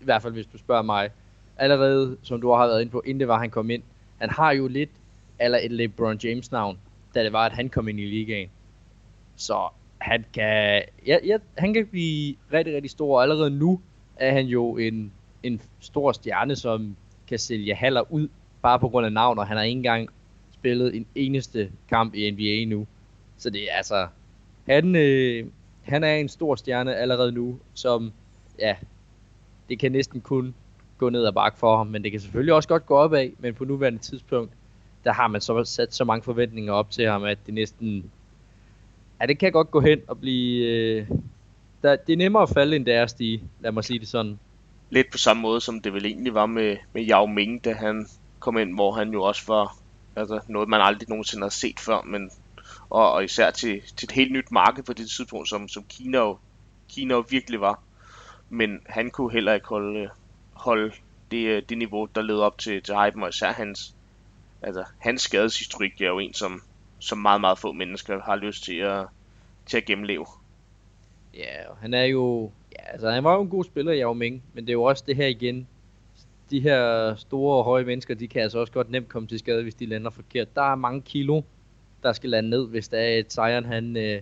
I 0.00 0.04
hvert 0.04 0.22
fald 0.22 0.32
hvis 0.32 0.46
du 0.46 0.58
spørger 0.58 0.82
mig. 0.82 1.10
Allerede, 1.56 2.16
som 2.22 2.40
du 2.40 2.50
har 2.50 2.66
været 2.66 2.80
inde 2.80 2.92
på, 2.92 3.02
inden 3.06 3.20
det 3.20 3.28
var, 3.28 3.38
han 3.38 3.50
kom 3.50 3.70
ind. 3.70 3.82
Han 4.18 4.30
har 4.30 4.52
jo 4.52 4.68
lidt 4.68 4.90
eller 5.40 5.58
et 5.62 5.72
LeBron 5.72 6.18
James 6.24 6.52
navn, 6.52 6.78
da 7.14 7.24
det 7.24 7.32
var, 7.32 7.46
at 7.46 7.52
han 7.52 7.68
kom 7.68 7.88
ind 7.88 8.00
i 8.00 8.04
ligaen. 8.04 8.48
Så 9.36 9.68
han 9.98 10.24
kan, 10.34 10.82
ja, 11.06 11.18
ja, 11.24 11.36
han 11.58 11.74
kan 11.74 11.86
blive 11.86 12.36
rigtig, 12.52 12.74
rigtig 12.74 12.90
stor, 12.90 13.16
og 13.16 13.22
allerede 13.22 13.50
nu 13.50 13.80
er 14.16 14.32
han 14.32 14.46
jo 14.46 14.76
en, 14.76 15.12
en 15.42 15.60
stor 15.80 16.12
stjerne, 16.12 16.56
som 16.56 16.96
kan 17.28 17.38
sælge 17.38 17.74
haller 17.74 18.12
ud, 18.12 18.28
bare 18.62 18.78
på 18.78 18.88
grund 18.88 19.06
af 19.06 19.12
navn, 19.12 19.38
og 19.38 19.46
han 19.46 19.56
har 19.56 19.64
ikke 19.64 19.76
engang 19.76 20.08
spillet 20.52 20.96
en 20.96 21.06
eneste 21.14 21.70
kamp 21.88 22.14
i 22.14 22.30
NBA 22.30 22.74
nu. 22.74 22.86
Så 23.36 23.50
det 23.50 23.62
er 23.62 23.76
altså, 23.76 24.06
han, 24.68 24.96
øh, 24.96 25.46
han 25.82 26.04
er 26.04 26.14
en 26.14 26.28
stor 26.28 26.54
stjerne 26.54 26.96
allerede 26.96 27.32
nu, 27.32 27.58
som, 27.74 28.12
ja, 28.58 28.76
det 29.68 29.78
kan 29.78 29.92
næsten 29.92 30.20
kun 30.20 30.54
gå 30.98 31.10
ned 31.10 31.26
ad 31.26 31.32
bakke 31.32 31.58
for 31.58 31.76
ham, 31.76 31.86
men 31.86 32.04
det 32.04 32.10
kan 32.10 32.20
selvfølgelig 32.20 32.54
også 32.54 32.68
godt 32.68 32.86
gå 32.86 32.96
opad, 32.96 33.30
men 33.38 33.54
på 33.54 33.64
nuværende 33.64 33.98
tidspunkt, 33.98 34.52
der 35.04 35.12
har 35.12 35.28
man 35.28 35.40
så 35.40 35.64
sat 35.64 35.94
så 35.94 36.04
mange 36.04 36.22
forventninger 36.22 36.72
op 36.72 36.90
til 36.90 37.06
ham, 37.06 37.24
at 37.24 37.38
det 37.46 37.54
næsten, 37.54 38.10
ja, 39.20 39.26
det 39.26 39.38
kan 39.38 39.52
godt 39.52 39.70
gå 39.70 39.80
hen 39.80 40.00
og 40.08 40.20
blive, 40.20 40.66
øh, 40.66 41.08
der, 41.82 41.96
det 41.96 42.12
er 42.12 42.16
nemmere 42.16 42.42
at 42.42 42.50
falde, 42.50 42.76
end 42.76 42.86
det 42.86 42.94
er 42.94 43.02
at 43.02 43.10
stige, 43.10 43.42
lad 43.60 43.72
mig 43.72 43.84
sige 43.84 43.98
det 43.98 44.08
sådan. 44.08 44.38
Lidt 44.90 45.10
på 45.12 45.18
samme 45.18 45.42
måde, 45.42 45.60
som 45.60 45.80
det 45.80 45.92
vel 45.92 46.06
egentlig 46.06 46.34
var 46.34 46.46
med, 46.46 46.76
med 46.92 47.10
Yao 47.10 47.26
Ming, 47.26 47.64
da 47.64 47.72
han 47.72 48.06
kom 48.38 48.58
ind, 48.58 48.74
hvor 48.74 48.92
han 48.92 49.12
jo 49.12 49.22
også 49.22 49.42
var 49.48 49.76
altså 50.16 50.40
noget, 50.48 50.68
man 50.68 50.80
aldrig 50.80 51.08
nogensinde 51.08 51.42
har 51.42 51.50
set 51.50 51.80
før, 51.80 52.02
men 52.02 52.30
og, 52.90 53.12
og 53.12 53.24
især 53.24 53.50
til, 53.50 53.82
til 53.96 54.06
et 54.06 54.12
helt 54.12 54.32
nyt 54.32 54.50
marked 54.52 54.82
på 54.82 54.92
det 54.92 55.10
tidspunkt, 55.10 55.48
som, 55.48 55.68
som 55.68 55.84
Kina, 55.88 56.18
jo, 56.18 56.38
Kina 56.88 57.14
jo 57.14 57.24
virkelig 57.30 57.60
var. 57.60 57.80
Men 58.48 58.80
han 58.86 59.10
kunne 59.10 59.32
heller 59.32 59.54
ikke 59.54 59.68
holde, 59.68 60.10
holde 60.52 60.92
det, 61.30 61.46
øh, 61.46 61.62
det 61.68 61.78
niveau, 61.78 62.08
der 62.14 62.22
led 62.22 62.38
op 62.38 62.58
til, 62.58 62.82
til 62.82 62.94
hypen, 62.94 63.22
og 63.22 63.28
især 63.28 63.52
hans, 63.52 63.94
altså, 64.62 64.84
hans 64.98 65.22
skadeshistorik 65.22 66.00
er 66.00 66.08
jo 66.08 66.18
en, 66.18 66.34
som, 66.34 66.62
som 66.98 67.18
meget, 67.18 67.40
meget 67.40 67.58
få 67.58 67.72
mennesker 67.72 68.20
har 68.20 68.36
lyst 68.36 68.64
til 68.64 68.76
at, 68.76 69.06
til 69.66 69.76
at 69.76 69.84
gennemleve. 69.84 70.26
Ja, 71.34 71.54
han 71.80 71.94
er 71.94 72.04
jo, 72.04 72.50
ja, 72.72 72.92
altså 72.92 73.10
han 73.10 73.24
var 73.24 73.34
jo 73.34 73.42
en 73.42 73.48
god 73.48 73.64
spiller, 73.64 73.94
Yao 73.96 74.12
Ming, 74.12 74.42
men 74.54 74.64
det 74.64 74.70
er 74.70 74.74
jo 74.74 74.82
også 74.82 75.04
det 75.06 75.16
her 75.16 75.26
igen, 75.26 75.68
de 76.50 76.60
her 76.60 77.14
store 77.14 77.58
og 77.58 77.64
høje 77.64 77.84
mennesker, 77.84 78.14
de 78.14 78.28
kan 78.28 78.42
altså 78.42 78.58
også 78.58 78.72
godt 78.72 78.90
nemt 78.90 79.08
komme 79.08 79.28
til 79.28 79.38
skade, 79.38 79.62
hvis 79.62 79.74
de 79.74 79.86
lander 79.86 80.10
forkert. 80.10 80.56
Der 80.56 80.72
er 80.72 80.74
mange 80.74 81.02
kilo, 81.02 81.42
der 82.02 82.12
skal 82.12 82.30
lande 82.30 82.50
ned, 82.50 82.68
hvis 82.68 82.88
der 82.88 82.98
er 82.98 83.16
et 83.16 83.32
sejren, 83.32 83.64
han 83.64 83.96
øh, 83.96 84.20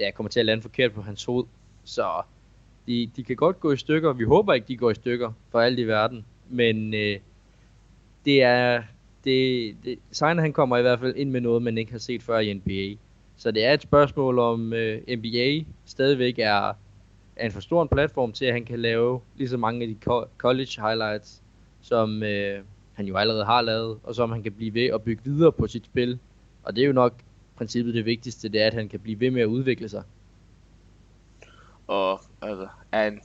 ja, 0.00 0.10
kommer 0.10 0.30
til 0.30 0.40
at 0.40 0.46
lande 0.46 0.62
forkert 0.62 0.92
på 0.92 1.02
hans 1.02 1.24
hoved. 1.24 1.44
Så 1.84 2.22
de, 2.86 3.10
de 3.16 3.24
kan 3.24 3.36
godt 3.36 3.60
gå 3.60 3.72
i 3.72 3.76
stykker. 3.76 4.12
Vi 4.12 4.24
håber 4.24 4.52
ikke, 4.54 4.68
de 4.68 4.76
går 4.76 4.90
i 4.90 4.94
stykker 4.94 5.32
for 5.50 5.60
alt 5.60 5.78
i 5.78 5.84
verden. 5.84 6.24
Men 6.48 6.94
øh, 6.94 7.18
det 8.24 8.42
er... 8.42 8.82
Det, 9.24 9.76
det, 9.84 9.98
Sejren 10.10 10.38
han 10.38 10.52
kommer 10.52 10.76
i 10.76 10.82
hvert 10.82 11.00
fald 11.00 11.16
ind 11.16 11.30
med 11.30 11.40
noget, 11.40 11.62
man 11.62 11.78
ikke 11.78 11.92
har 11.92 11.98
set 11.98 12.22
før 12.22 12.38
i 12.38 12.54
NBA. 12.54 13.00
Så 13.36 13.50
det 13.50 13.64
er 13.64 13.72
et 13.72 13.82
spørgsmål 13.82 14.38
om 14.38 14.72
øh, 14.72 15.02
NBA 15.18 15.64
stadigvæk 15.84 16.38
er, 16.38 16.72
er 17.36 17.46
en 17.46 17.52
for 17.52 17.60
stor 17.60 17.82
en 17.82 17.88
platform 17.88 18.32
til, 18.32 18.44
at 18.44 18.52
han 18.52 18.64
kan 18.64 18.78
lave 18.78 19.20
lige 19.36 19.48
så 19.48 19.56
mange 19.56 19.82
af 19.82 19.88
de 19.88 19.96
college 20.38 20.82
highlights, 20.82 21.42
som 21.80 22.22
øh, 22.22 22.64
han 22.92 23.06
jo 23.06 23.16
allerede 23.16 23.44
har 23.44 23.62
lavet, 23.62 23.98
og 24.02 24.14
som 24.14 24.32
han 24.32 24.42
kan 24.42 24.52
blive 24.52 24.74
ved 24.74 24.86
at 24.86 25.02
bygge 25.02 25.22
videre 25.24 25.52
på 25.52 25.66
sit 25.66 25.84
spil 25.84 26.18
og 26.62 26.76
det 26.76 26.82
er 26.82 26.86
jo 26.86 26.92
nok 26.92 27.14
princippet 27.56 27.94
det 27.94 28.04
vigtigste, 28.04 28.48
det 28.48 28.62
er, 28.62 28.66
at 28.66 28.74
han 28.74 28.88
kan 28.88 29.00
blive 29.00 29.20
ved 29.20 29.30
med 29.30 29.42
at 29.42 29.46
udvikle 29.46 29.88
sig. 29.88 30.02
Og 31.86 32.20
altså, 32.42 32.68
han, 32.92 33.20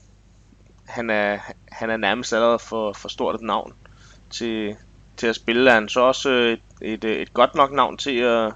han, 0.86 1.10
er, 1.10 1.40
han 1.72 1.90
er 1.90 1.98
nærmest 1.98 2.34
allerede 2.34 2.60
for, 2.60 2.94
for 2.94 3.10
stort 3.10 3.36
et 3.36 3.42
navn 3.42 3.74
til, 4.30 4.76
til 5.18 5.28
at 5.28 5.36
spille. 5.36 5.70
Er 5.70 5.74
Han 5.74 5.90
så 5.90 6.00
også 6.00 6.30
øh, 6.30 6.52
et, 6.52 6.60
et, 6.82 7.04
øh, 7.04 7.16
et 7.16 7.34
godt 7.34 7.56
nok 7.56 7.72
navn 7.72 7.98
til 7.98 8.18
at, 8.18 8.54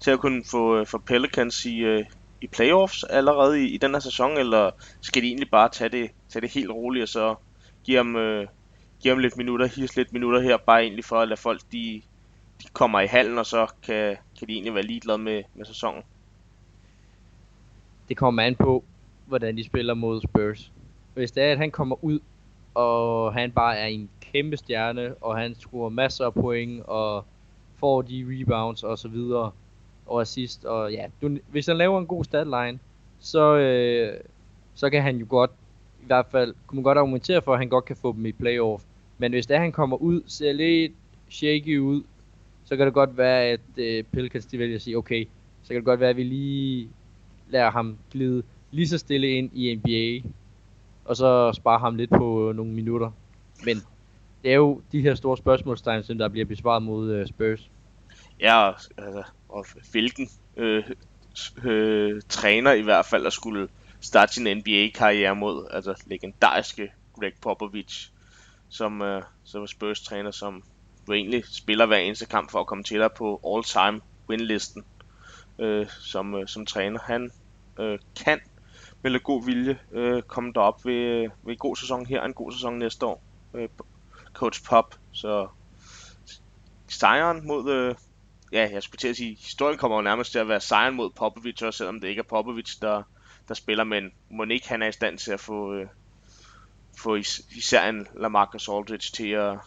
til 0.00 0.10
at 0.10 0.20
kunne 0.20 0.44
få, 0.44 0.78
øh, 0.78 0.86
for 0.86 0.98
Pelicans 0.98 1.64
i, 1.64 1.78
øh, 1.78 2.04
i 2.40 2.46
playoffs 2.46 3.04
allerede 3.04 3.64
i, 3.64 3.74
i 3.74 3.76
den 3.76 3.92
her 3.92 4.00
sæson, 4.00 4.36
eller 4.36 4.70
skal 5.00 5.22
de 5.22 5.26
egentlig 5.26 5.50
bare 5.50 5.68
tage 5.68 5.88
det, 5.88 6.10
tage 6.28 6.40
det 6.40 6.50
helt 6.50 6.70
roligt 6.70 7.02
og 7.02 7.08
så 7.08 7.34
give 7.84 7.96
ham, 7.96 8.16
øh, 8.16 8.46
give 9.00 9.14
ham 9.14 9.18
lidt 9.18 9.36
minutter, 9.36 9.66
hisse 9.66 9.96
lidt 9.96 10.12
minutter 10.12 10.40
her, 10.40 10.56
bare 10.56 10.82
egentlig 10.82 11.04
for 11.04 11.20
at 11.20 11.28
lade 11.28 11.40
folk 11.40 11.60
de, 11.72 12.02
de 12.62 12.68
kommer 12.72 13.00
i 13.00 13.06
halen, 13.06 13.38
og 13.38 13.46
så 13.46 13.66
kan, 13.82 14.16
kan 14.38 14.48
de 14.48 14.52
egentlig 14.52 14.74
være 14.74 14.82
ligeglade 14.82 15.18
med, 15.18 15.42
med 15.54 15.64
sæsonen. 15.64 16.02
Det 18.08 18.16
kommer 18.16 18.42
an 18.42 18.54
på, 18.54 18.84
hvordan 19.26 19.56
de 19.56 19.64
spiller 19.64 19.94
mod 19.94 20.20
Spurs. 20.20 20.72
Hvis 21.14 21.30
det 21.30 21.42
er, 21.42 21.52
at 21.52 21.58
han 21.58 21.70
kommer 21.70 22.04
ud, 22.04 22.20
og 22.74 23.34
han 23.34 23.52
bare 23.52 23.76
er 23.76 23.86
en 23.86 24.10
kæmpe 24.36 24.56
stjerne, 24.56 25.14
og 25.14 25.36
han 25.36 25.54
scorer 25.54 25.88
masser 25.88 26.24
af 26.24 26.34
point, 26.34 26.82
og 26.86 27.24
får 27.76 28.02
de 28.02 28.26
rebounds 28.28 28.82
og 28.82 28.98
så 28.98 29.08
videre, 29.08 29.50
og 30.06 30.20
assist, 30.20 30.64
og 30.64 30.92
ja, 30.92 31.06
du, 31.22 31.38
hvis 31.50 31.66
han 31.66 31.76
laver 31.76 31.98
en 31.98 32.06
god 32.06 32.24
statline, 32.24 32.78
så, 33.18 33.56
øh, 33.56 34.20
så 34.74 34.90
kan 34.90 35.02
han 35.02 35.16
jo 35.16 35.26
godt, 35.28 35.50
i 36.02 36.06
hvert 36.06 36.26
fald, 36.30 36.54
kunne 36.66 36.76
man 36.76 36.82
godt 36.82 36.98
argumentere 36.98 37.42
for, 37.42 37.52
at 37.52 37.58
han 37.58 37.68
godt 37.68 37.84
kan 37.84 37.96
få 37.96 38.12
dem 38.12 38.26
i 38.26 38.32
playoff. 38.32 38.84
Men 39.18 39.32
hvis 39.32 39.46
det 39.46 39.56
er, 39.56 39.60
han 39.60 39.72
kommer 39.72 39.96
ud, 39.96 40.22
ser 40.26 40.52
lidt 40.52 40.92
shaky 41.28 41.78
ud, 41.78 42.02
så 42.64 42.76
kan 42.76 42.86
det 42.86 42.94
godt 42.94 43.16
være, 43.18 43.44
at 43.44 43.60
øh, 43.76 44.04
Pelicans 44.04 44.46
de 44.46 44.58
vælger 44.58 44.76
at 44.76 44.82
sige, 44.82 44.96
okay, 44.96 45.24
så 45.62 45.68
kan 45.68 45.76
det 45.76 45.84
godt 45.84 46.00
være, 46.00 46.10
at 46.10 46.16
vi 46.16 46.24
lige 46.24 46.88
lader 47.50 47.70
ham 47.70 47.96
glide 48.10 48.42
lige 48.70 48.88
så 48.88 48.98
stille 48.98 49.28
ind 49.28 49.50
i 49.54 49.74
NBA, 49.74 50.28
og 51.04 51.16
så 51.16 51.52
spare 51.52 51.78
ham 51.78 51.94
lidt 51.96 52.10
på 52.10 52.52
nogle 52.54 52.72
minutter. 52.72 53.10
Men 53.64 53.76
det 54.46 54.52
er 54.52 54.56
jo 54.56 54.82
de 54.92 55.00
her 55.00 55.14
store 55.14 55.36
spørgsmålstegn, 55.36 56.02
som 56.02 56.18
der 56.18 56.28
bliver 56.28 56.44
besvaret 56.44 56.82
mod 56.82 57.12
øh, 57.12 57.26
Spurs. 57.26 57.70
Ja, 58.40 58.68
altså, 58.68 59.22
og 59.48 59.66
hvilken 59.92 60.28
øh, 60.56 60.84
øh, 61.64 62.22
træner 62.28 62.72
i 62.72 62.80
hvert 62.80 63.06
fald, 63.06 63.24
der 63.24 63.30
skulle 63.30 63.68
starte 64.00 64.34
sin 64.34 64.56
NBA-karriere 64.56 65.36
mod, 65.36 65.66
altså 65.70 66.02
legendariske 66.06 66.92
Greg 67.20 67.32
Popovich, 67.40 68.10
som, 68.68 69.02
øh, 69.02 69.22
som 69.44 69.62
er 69.62 69.66
Spurs 69.66 70.00
træner, 70.00 70.30
som 70.30 70.62
jo 71.08 71.12
egentlig 71.12 71.44
spiller 71.46 71.86
hver 71.86 71.96
eneste 71.96 72.26
kamp 72.26 72.50
for 72.50 72.60
at 72.60 72.66
komme 72.66 72.84
til 72.84 73.08
på 73.16 73.40
all-time 73.46 74.00
win-listen 74.30 74.84
øh, 75.58 75.86
som, 75.88 76.34
øh, 76.34 76.46
som 76.46 76.66
træner. 76.66 77.00
Han 77.02 77.30
øh, 77.80 77.98
kan 78.24 78.40
med 79.02 79.10
lidt 79.10 79.22
god 79.22 79.44
vilje 79.44 79.78
øh, 79.92 80.22
komme 80.22 80.52
derop 80.52 80.84
ved, 80.84 80.94
øh, 80.94 81.30
ved 81.42 81.52
en 81.52 81.58
god 81.58 81.76
sæson 81.76 82.06
her 82.06 82.20
og 82.20 82.26
en 82.26 82.34
god 82.34 82.52
sæson 82.52 82.78
næste 82.78 83.06
år. 83.06 83.22
Øh, 83.54 83.68
Coach 84.36 84.64
Pop, 84.68 84.94
så 85.12 85.48
sejren 86.88 87.46
mod, 87.46 87.70
øh, 87.70 87.94
ja, 88.52 88.68
jeg 88.72 88.82
skulle 88.82 88.98
til 88.98 89.08
at 89.08 89.16
sige, 89.16 89.36
historien 89.40 89.78
kommer 89.78 89.96
jo 89.96 90.02
nærmest 90.02 90.32
til 90.32 90.38
at 90.38 90.48
være 90.48 90.60
sejren 90.60 90.94
mod 90.94 91.10
Popovic, 91.10 91.62
også 91.62 91.78
selvom 91.78 92.00
det 92.00 92.08
ikke 92.08 92.20
er 92.20 92.24
Popovic, 92.28 92.78
der, 92.80 93.02
der 93.48 93.54
spiller, 93.54 93.84
men 93.84 94.10
Monique 94.30 94.68
han 94.68 94.82
er 94.82 94.86
i 94.86 94.92
stand 94.92 95.18
til 95.18 95.32
at 95.32 95.40
få, 95.40 95.74
øh, 95.74 95.86
få 96.98 97.14
is- 97.14 97.46
især 97.56 97.88
en 97.88 98.06
Lamarcus 98.14 98.68
Aldridge 98.68 99.12
til 99.12 99.28
at, 99.28 99.58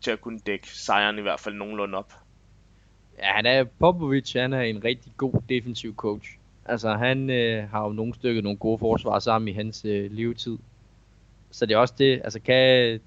til 0.00 0.10
at 0.10 0.20
kunne 0.20 0.38
dække 0.38 0.68
sejren 0.68 1.18
i 1.18 1.22
hvert 1.22 1.40
fald 1.40 1.54
nogenlunde 1.54 1.98
op. 1.98 2.12
Ja, 3.18 3.32
han 3.32 3.46
er, 3.46 3.64
Popovic 3.64 4.32
han 4.32 4.52
er 4.52 4.60
en 4.60 4.84
rigtig 4.84 5.12
god 5.16 5.34
defensiv 5.48 5.94
coach. 5.96 6.30
Altså 6.64 6.94
han 6.94 7.30
øh, 7.30 7.70
har 7.70 7.84
jo 7.84 7.92
nogle 7.92 8.14
stykker 8.14 8.42
nogle 8.42 8.58
gode 8.58 8.78
forsvar 8.78 9.18
sammen 9.18 9.48
i 9.48 9.52
hans 9.52 9.84
øh, 9.84 10.12
levetid. 10.12 10.58
Så 11.50 11.66
det 11.66 11.74
er 11.74 11.78
også 11.78 11.94
det, 11.98 12.20
altså 12.24 12.40
kan, 12.40 13.00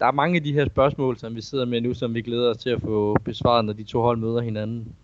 der 0.00 0.06
er 0.06 0.12
mange 0.12 0.36
af 0.36 0.44
de 0.44 0.52
her 0.52 0.66
spørgsmål, 0.66 1.18
som 1.18 1.36
vi 1.36 1.40
sidder 1.40 1.64
med 1.64 1.80
nu, 1.80 1.94
som 1.94 2.14
vi 2.14 2.22
glæder 2.22 2.50
os 2.50 2.56
til 2.56 2.70
at 2.70 2.80
få 2.80 3.16
besvaret, 3.24 3.64
når 3.64 3.72
de 3.72 3.84
to 3.84 4.02
hold 4.02 4.18
møder 4.18 4.40
hinanden. 4.40 4.94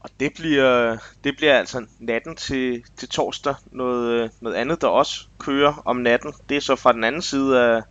Og 0.00 0.10
det 0.20 0.32
bliver, 0.38 0.98
det 1.24 1.36
bliver 1.36 1.58
altså 1.58 1.86
natten 1.98 2.36
til, 2.36 2.84
til 2.96 3.08
torsdag. 3.08 3.54
Noget, 3.70 4.30
noget 4.40 4.56
andet, 4.56 4.80
der 4.80 4.88
også 4.88 5.26
kører 5.38 5.82
om 5.84 5.96
natten, 5.96 6.32
det 6.48 6.56
er 6.56 6.60
så 6.60 6.76
fra 6.76 6.92
den 6.92 7.04
anden 7.04 7.22
side 7.22 7.60
af, 7.60 7.82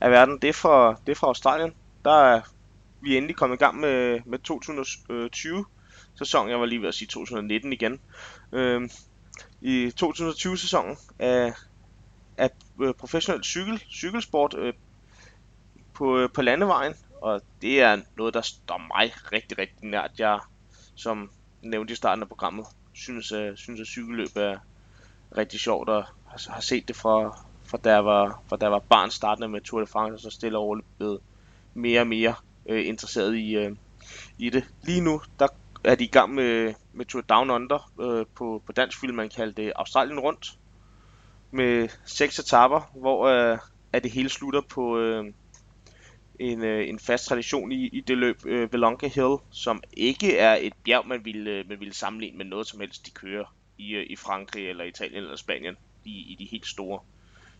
af 0.00 0.10
verden. 0.10 0.38
Det 0.42 0.48
er 0.48 0.52
fra, 0.52 1.00
det 1.06 1.12
er 1.12 1.16
fra 1.16 1.26
Australien. 1.26 1.72
Der 2.04 2.22
er 2.22 2.40
vi 3.00 3.16
endelig 3.16 3.36
kommet 3.36 3.56
i 3.56 3.64
gang 3.64 3.80
med, 3.80 4.20
med 4.26 4.38
2020 4.38 5.64
sæson. 6.18 6.48
Jeg 6.48 6.60
var 6.60 6.66
lige 6.66 6.80
ved 6.80 6.88
at 6.88 6.94
sige 6.94 7.08
2019 7.08 7.72
igen. 7.72 8.00
Øhm, 8.52 8.90
I 9.60 9.92
2020 9.96 10.58
sæsonen 10.58 10.96
af, 11.18 11.52
af 12.38 12.50
øh, 12.82 12.94
professionel 12.94 13.44
cykel, 13.44 13.78
cykelsport 13.90 14.54
øh, 14.58 14.72
på, 15.94 16.18
øh, 16.18 16.30
på 16.30 16.42
landevejen. 16.42 16.94
Og 17.20 17.40
det 17.62 17.80
er 17.80 18.00
noget, 18.16 18.34
der 18.34 18.40
står 18.40 18.78
mig 18.78 19.12
rigtig, 19.32 19.58
rigtig 19.58 19.84
nært. 19.84 20.10
Jeg, 20.18 20.38
som 20.94 21.30
nævnte 21.62 21.92
i 21.92 21.96
starten 21.96 22.22
af 22.22 22.28
programmet, 22.28 22.66
synes, 22.92 23.32
øh, 23.32 23.56
synes 23.56 23.80
at 23.80 23.86
cykelløb 23.86 24.36
er 24.36 24.58
rigtig 25.36 25.60
sjovt 25.60 25.88
og 25.88 26.04
har, 26.26 26.52
har 26.52 26.60
set 26.60 26.88
det 26.88 26.96
fra, 26.96 27.38
fra 27.64 27.78
da 27.78 27.92
jeg 27.92 28.04
var, 28.04 28.42
fra 28.48 28.56
da 28.56 28.64
jeg 28.64 28.72
var 28.72 28.78
barn 28.78 29.10
startende 29.10 29.48
med 29.48 29.60
Tour 29.60 29.80
de 29.80 29.86
France, 29.86 30.14
og 30.14 30.20
så 30.20 30.36
stille 30.36 30.58
og 30.58 30.64
roligt 30.64 30.86
blevet 30.96 31.20
mere 31.74 32.00
og 32.00 32.06
mere 32.06 32.34
øh, 32.66 32.86
interesseret 32.86 33.36
i, 33.36 33.56
øh, 33.56 33.76
i 34.38 34.50
det. 34.50 34.64
Lige 34.82 35.00
nu, 35.00 35.20
der 35.38 35.48
er 35.84 35.94
de 35.94 36.04
i 36.04 36.08
gang 36.08 36.34
med, 36.34 36.74
med 36.92 37.06
Tour 37.06 37.22
Down 37.22 37.50
Under 37.50 37.92
øh, 38.00 38.26
på, 38.34 38.62
på 38.66 38.72
dansk 38.72 39.00
film, 39.00 39.16
man 39.16 39.28
kalder 39.28 39.54
det 39.54 39.72
Australien 39.76 40.20
rundt, 40.20 40.58
med 41.50 41.88
seks 42.04 42.38
etapper, 42.38 42.90
hvor 42.94 43.26
øh, 43.26 43.58
at 43.92 44.02
det 44.02 44.10
hele 44.10 44.28
slutter 44.28 44.60
på 44.60 44.98
øh, 44.98 45.32
en, 46.38 46.64
øh, 46.64 46.88
en 46.88 46.98
fast 46.98 47.26
tradition 47.26 47.72
i, 47.72 47.86
i 47.86 48.00
det 48.00 48.18
løb, 48.18 48.46
øh, 48.46 48.72
Velonca 48.72 49.08
Hill, 49.08 49.36
som 49.50 49.82
ikke 49.92 50.38
er 50.38 50.58
et 50.60 50.72
bjerg, 50.84 51.06
man 51.06 51.24
ville, 51.24 51.50
øh, 51.50 51.68
man 51.68 51.80
ville 51.80 51.94
sammenligne 51.94 52.38
med 52.38 52.44
noget 52.44 52.66
som 52.66 52.80
helst, 52.80 53.06
de 53.06 53.10
kører 53.10 53.54
i, 53.78 53.94
øh, 53.94 54.06
i 54.10 54.16
Frankrig 54.16 54.68
eller 54.68 54.84
Italien 54.84 55.22
eller 55.22 55.36
Spanien, 55.36 55.76
i, 56.04 56.10
i 56.10 56.36
de 56.38 56.44
helt 56.44 56.66
store 56.66 57.00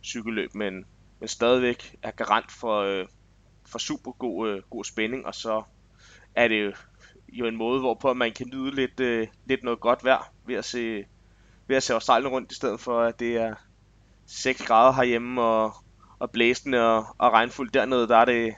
cykelløb, 0.04 0.54
men, 0.54 0.84
men 1.20 1.28
stadigvæk 1.28 1.96
er 2.02 2.10
garant 2.10 2.52
for, 2.52 2.80
øh, 2.80 3.06
for 3.66 3.78
super 3.78 4.12
god, 4.12 4.48
øh, 4.48 4.62
god 4.70 4.84
spænding, 4.84 5.26
og 5.26 5.34
så 5.34 5.62
er 6.34 6.48
det 6.48 6.74
jo 7.28 7.46
en 7.46 7.56
måde, 7.56 7.80
hvorpå 7.80 8.14
man 8.14 8.32
kan 8.32 8.46
nyde 8.52 8.74
lidt, 8.74 9.00
øh, 9.00 9.26
lidt 9.46 9.62
noget 9.62 9.80
godt 9.80 10.04
vejr 10.04 10.32
ved 10.46 10.54
at 10.54 10.64
se, 10.64 11.04
ved 11.66 11.76
at 11.76 11.82
se 11.82 11.94
Australien 11.94 12.32
rundt, 12.32 12.52
i 12.52 12.54
stedet 12.54 12.80
for 12.80 13.00
at 13.00 13.20
det 13.20 13.36
er 13.36 13.54
6 14.28 14.62
grader 14.62 14.92
herhjemme 14.92 15.42
og, 15.42 15.72
og 16.18 16.30
blæsende 16.30 16.96
og, 16.96 17.06
og 17.18 17.32
regnfuldt 17.32 17.74
dernede, 17.74 18.08
der 18.08 18.16
er 18.16 18.24
det, 18.24 18.54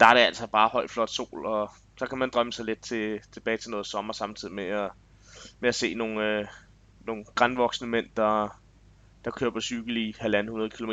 der 0.00 0.06
er 0.06 0.14
det 0.14 0.20
altså 0.20 0.46
bare 0.46 0.68
højt 0.68 0.90
flot 0.90 1.10
sol, 1.10 1.46
og 1.46 1.70
så 1.98 2.06
kan 2.06 2.18
man 2.18 2.30
drømme 2.30 2.52
sig 2.52 2.64
lidt 2.64 2.80
til, 2.80 3.20
tilbage 3.32 3.56
til 3.56 3.70
noget 3.70 3.86
sommer 3.86 4.12
samtidig 4.12 4.54
med 4.54 4.64
at, 4.64 4.90
med 5.60 5.68
at 5.68 5.74
se 5.74 5.94
nogle, 5.94 6.38
øh, 6.38 6.46
nogle 7.06 7.24
grænvoksne 7.34 7.88
mænd, 7.88 8.06
der, 8.16 8.60
der 9.24 9.30
kører 9.30 9.50
på 9.50 9.60
cykel 9.60 9.96
i 9.96 10.12
1.500 10.12 10.68
km. 10.68 10.92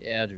Ja, 0.00 0.26
du, 0.26 0.34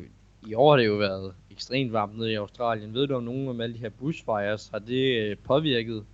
i 0.46 0.54
år 0.54 0.70
har 0.70 0.76
det 0.76 0.86
jo 0.86 0.94
været 0.94 1.34
ekstremt 1.50 1.92
varmt 1.92 2.18
nede 2.18 2.32
i 2.32 2.34
Australien. 2.34 2.94
Ved 2.94 3.06
du 3.06 3.14
om 3.14 3.22
nogen 3.22 3.60
af 3.60 3.64
alle 3.64 3.74
de 3.74 3.80
her 3.80 3.88
bushfires, 3.88 4.68
har 4.68 4.78
det 4.78 5.20
øh, 5.20 5.36
påvirket 5.44 6.06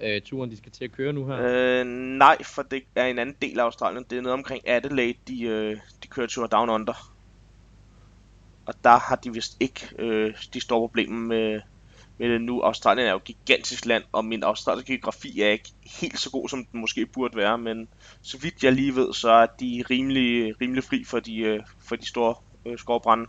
øh, 0.00 0.22
turen, 0.22 0.50
de 0.50 0.56
skal 0.56 0.72
til 0.72 0.84
at 0.84 0.92
køre 0.92 1.12
nu 1.12 1.26
her? 1.26 1.36
Øh, 1.40 1.86
nej, 2.18 2.42
for 2.42 2.62
det 2.62 2.82
er 2.94 3.06
en 3.06 3.18
anden 3.18 3.36
del 3.42 3.60
af 3.60 3.64
Australien. 3.64 4.04
Det 4.10 4.18
er 4.18 4.22
noget 4.22 4.34
omkring 4.34 4.68
Adelaide, 4.68 5.18
de, 5.28 5.42
øh, 5.42 5.76
de 6.02 6.08
kører 6.08 6.26
tur 6.26 6.46
down 6.46 6.70
under. 6.70 7.14
Og 8.66 8.74
der 8.84 8.98
har 8.98 9.16
de 9.16 9.32
vist 9.32 9.56
ikke 9.60 9.88
øh, 9.98 10.34
de 10.54 10.60
store 10.60 10.80
problemer 10.80 11.18
med, 11.18 11.60
med 12.18 12.28
det 12.28 12.40
nu. 12.40 12.60
Australien 12.60 13.06
er 13.06 13.10
jo 13.10 13.16
et 13.16 13.24
gigantisk 13.24 13.86
land, 13.86 14.04
og 14.12 14.24
min 14.24 14.42
australske 14.42 14.92
geografi 14.92 15.40
er 15.40 15.48
ikke 15.48 15.70
helt 16.00 16.18
så 16.18 16.30
god, 16.30 16.48
som 16.48 16.64
den 16.64 16.80
måske 16.80 17.06
burde 17.06 17.36
være. 17.36 17.58
Men 17.58 17.88
så 18.22 18.38
vidt 18.38 18.64
jeg 18.64 18.72
lige 18.72 18.94
ved, 18.94 19.12
så 19.12 19.30
er 19.30 19.46
de 19.46 19.84
rimelig, 19.90 20.60
rimelig 20.60 20.84
fri 20.84 21.04
for 21.04 21.20
de, 21.20 21.38
øh, 21.38 21.60
for 21.88 21.96
de 21.96 22.08
store 22.08 22.34
øh, 22.66 22.78
skovbrænde. 22.78 23.26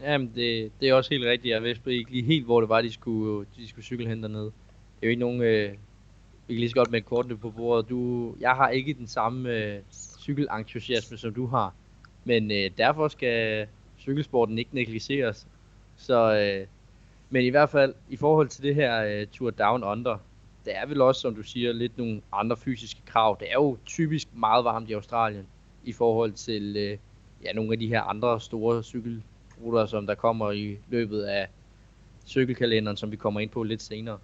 Jamen, 0.00 0.32
det, 0.34 0.72
det 0.80 0.88
er 0.88 0.94
også 0.94 1.10
helt 1.10 1.24
rigtigt. 1.24 1.52
Jeg 1.52 1.62
vidste 1.62 1.94
ikke 1.94 2.10
lige 2.10 2.24
helt, 2.24 2.44
hvor 2.44 2.60
det 2.60 2.68
var, 2.68 2.82
de 2.82 2.92
skulle, 2.92 3.46
de 3.56 3.68
skulle 3.68 3.84
cykle 3.84 4.08
hen 4.08 4.22
dernede. 4.22 4.52
Det 5.00 5.02
er 5.02 5.06
jo 5.06 5.10
ikke 5.10 5.20
nogen... 5.20 5.42
Øh, 5.42 5.72
vi 6.48 6.54
kan 6.54 6.60
lige 6.60 6.70
så 6.70 6.74
godt 6.74 6.90
med 6.90 7.02
kortene 7.02 7.36
på 7.36 7.50
bordet. 7.50 7.88
Du, 7.88 8.34
jeg 8.40 8.50
har 8.50 8.68
ikke 8.68 8.94
den 8.94 9.06
samme 9.06 9.50
øh, 9.50 9.78
cykelentusiasme, 10.20 11.16
som 11.16 11.34
du 11.34 11.46
har. 11.46 11.74
Men 12.24 12.50
øh, 12.50 12.70
derfor 12.78 13.08
skal 13.08 13.66
cykelsporten 13.98 14.58
ikke 14.58 14.74
negligeres. 14.74 15.46
Så, 15.96 16.38
øh, 16.38 16.66
men 17.30 17.44
i 17.44 17.48
hvert 17.48 17.70
fald, 17.70 17.94
i 18.08 18.16
forhold 18.16 18.48
til 18.48 18.62
det 18.62 18.74
her 18.74 19.04
øh, 19.04 19.26
Tour 19.26 19.50
Down 19.50 19.84
Under, 19.84 20.18
der 20.64 20.72
er 20.72 20.86
vel 20.86 21.00
også, 21.00 21.20
som 21.20 21.34
du 21.34 21.42
siger, 21.42 21.72
lidt 21.72 21.98
nogle 21.98 22.20
andre 22.32 22.56
fysiske 22.56 23.00
krav. 23.06 23.36
Det 23.40 23.48
er 23.50 23.54
jo 23.54 23.78
typisk 23.86 24.28
meget 24.34 24.64
varmt 24.64 24.90
i 24.90 24.92
Australien 24.92 25.46
i 25.84 25.92
forhold 25.92 26.32
til 26.32 26.76
øh, 26.76 26.98
ja, 27.44 27.52
nogle 27.52 27.72
af 27.72 27.78
de 27.78 27.88
her 27.88 28.02
andre 28.02 28.40
store 28.40 28.82
cykelruter, 28.82 29.86
som 29.86 30.06
der 30.06 30.14
kommer 30.14 30.50
i 30.50 30.78
løbet 30.88 31.22
af 31.22 31.48
cykelkalenderen, 32.26 32.96
som 32.96 33.10
vi 33.10 33.16
kommer 33.16 33.40
ind 33.40 33.50
på 33.50 33.62
lidt 33.62 33.82
senere. 33.82 34.18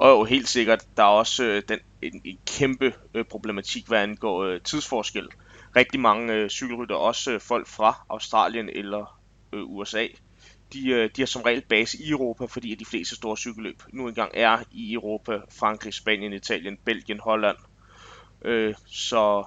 Og 0.00 0.10
jo, 0.10 0.24
helt 0.24 0.48
sikkert, 0.48 0.86
der 0.96 1.02
er 1.02 1.06
også 1.06 1.44
øh, 1.44 1.62
den, 1.68 1.78
en, 2.02 2.20
en 2.24 2.38
kæmpe 2.46 2.94
øh, 3.14 3.24
problematik, 3.24 3.86
hvad 3.86 3.98
angår 3.98 4.44
øh, 4.44 4.60
tidsforskel. 4.60 5.28
Rigtig 5.76 6.00
mange 6.00 6.32
øh, 6.32 6.48
cykelrytter, 6.48 6.94
også 6.94 7.32
øh, 7.32 7.40
folk 7.40 7.66
fra 7.66 8.06
Australien 8.08 8.68
eller 8.68 9.20
øh, 9.52 9.62
USA, 9.62 10.06
de, 10.72 10.88
øh, 10.88 11.10
de 11.16 11.22
har 11.22 11.26
som 11.26 11.42
regel 11.42 11.62
base 11.68 12.02
i 12.02 12.10
Europa, 12.10 12.44
fordi 12.44 12.74
de 12.74 12.84
fleste 12.84 13.16
store 13.16 13.36
cykelløb 13.36 13.82
nu 13.92 14.08
engang 14.08 14.30
er 14.34 14.58
i 14.70 14.92
Europa, 14.92 15.38
Frankrig, 15.58 15.94
Spanien, 15.94 16.32
Italien, 16.32 16.78
Belgien, 16.84 17.20
Holland. 17.20 17.56
Øh, 18.44 18.74
så 18.86 19.44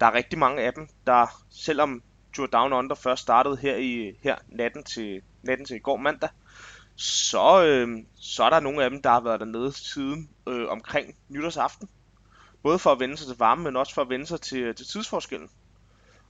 der 0.00 0.06
er 0.06 0.14
rigtig 0.14 0.38
mange 0.38 0.62
af 0.62 0.72
dem, 0.72 0.88
der 1.06 1.44
selvom 1.50 2.02
Tour 2.34 2.46
Down 2.46 2.72
Under 2.72 2.94
først 2.94 3.22
startede 3.22 3.56
her 3.56 3.76
i 3.76 4.12
her 4.22 4.36
natten 4.48 4.84
til, 4.84 5.20
natten 5.42 5.66
til 5.66 5.76
i 5.76 5.80
går 5.80 5.96
mandag, 5.96 6.28
så, 6.96 7.64
øh, 7.64 8.04
så 8.14 8.44
er 8.44 8.50
der 8.50 8.60
nogle 8.60 8.84
af 8.84 8.90
dem, 8.90 9.02
der 9.02 9.10
har 9.10 9.20
været 9.20 9.40
dernede 9.40 9.72
siden 9.72 10.30
øh, 10.48 10.68
omkring 10.68 11.14
nytårsaften. 11.28 11.88
Både 12.62 12.78
for 12.78 12.92
at 12.92 13.00
vende 13.00 13.16
sig 13.16 13.26
til 13.26 13.36
varme, 13.38 13.62
men 13.62 13.76
også 13.76 13.94
for 13.94 14.02
at 14.02 14.08
vende 14.08 14.26
sig 14.26 14.40
til, 14.40 14.58
øh, 14.58 14.74
til 14.74 14.86
tidsforskellen. 14.86 15.50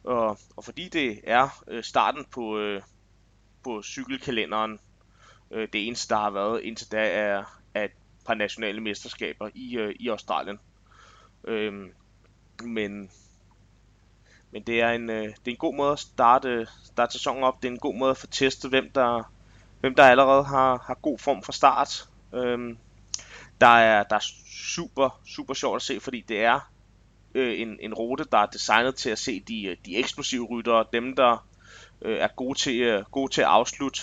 Og, 0.05 0.39
og 0.57 0.65
fordi 0.65 0.89
det 0.89 1.21
er 1.25 1.63
øh, 1.69 1.85
starten 1.85 2.25
på, 2.25 2.59
øh, 2.59 2.83
på 3.65 3.83
cykelkalenderen, 3.83 4.79
øh, 5.51 5.69
det 5.73 5.87
eneste, 5.87 6.15
der 6.15 6.21
har 6.21 6.31
været 6.31 6.63
indtil 6.63 6.93
da, 6.93 7.11
er, 7.11 7.45
er 7.75 7.85
et 7.85 7.93
par 8.27 8.35
nationale 8.35 8.81
mesterskaber 8.81 9.49
i, 9.55 9.77
øh, 9.77 9.95
i 10.01 10.09
Australien. 10.09 10.59
Øh, 11.45 11.73
men 12.65 13.11
men 14.51 14.63
det 14.63 14.81
er 14.81 14.91
en, 14.91 15.11
øh, 15.11 15.23
det 15.23 15.47
er 15.47 15.51
en 15.51 15.57
god 15.57 15.75
måde 15.75 15.93
at 15.93 15.99
starte, 15.99 16.49
øh, 16.49 16.67
starte 16.85 17.13
sæsonen 17.13 17.45
op. 17.45 17.63
Det 17.63 17.69
er 17.69 17.73
en 17.73 17.79
god 17.79 17.95
måde 17.95 18.11
at 18.11 18.17
få 18.17 18.27
testet, 18.27 18.71
hvem 18.71 18.91
der, 18.95 19.33
hvem 19.87 19.95
der 19.95 20.05
allerede 20.05 20.45
har, 20.45 20.85
har 20.87 20.95
god 20.95 21.19
form 21.19 21.43
fra 21.43 21.53
start. 21.53 22.09
Øhm, 22.35 22.79
der, 23.61 23.67
er, 23.67 24.03
der 24.03 24.17
er 24.17 24.25
super, 24.51 25.21
super 25.27 25.55
sjovt 25.55 25.77
at 25.77 25.83
se, 25.83 26.01
fordi 26.01 26.21
det 26.21 26.45
er 26.45 26.71
øh, 27.35 27.61
en, 27.61 27.79
en 27.81 27.95
rute, 27.95 28.25
der 28.33 28.39
er 28.39 28.47
designet 28.47 28.95
til 28.95 29.11
at 29.11 29.19
se 29.19 29.41
de, 29.41 29.77
de 29.87 29.97
eksplosive 29.97 30.47
ryttere, 30.47 30.85
dem 30.93 31.17
der 31.17 31.47
øh, 32.03 32.19
er 32.19 32.29
gode 32.37 32.59
til, 32.59 32.81
øh, 32.81 33.05
gode 33.11 33.33
til 33.33 33.41
at 33.41 33.47
afslutte, 33.47 34.01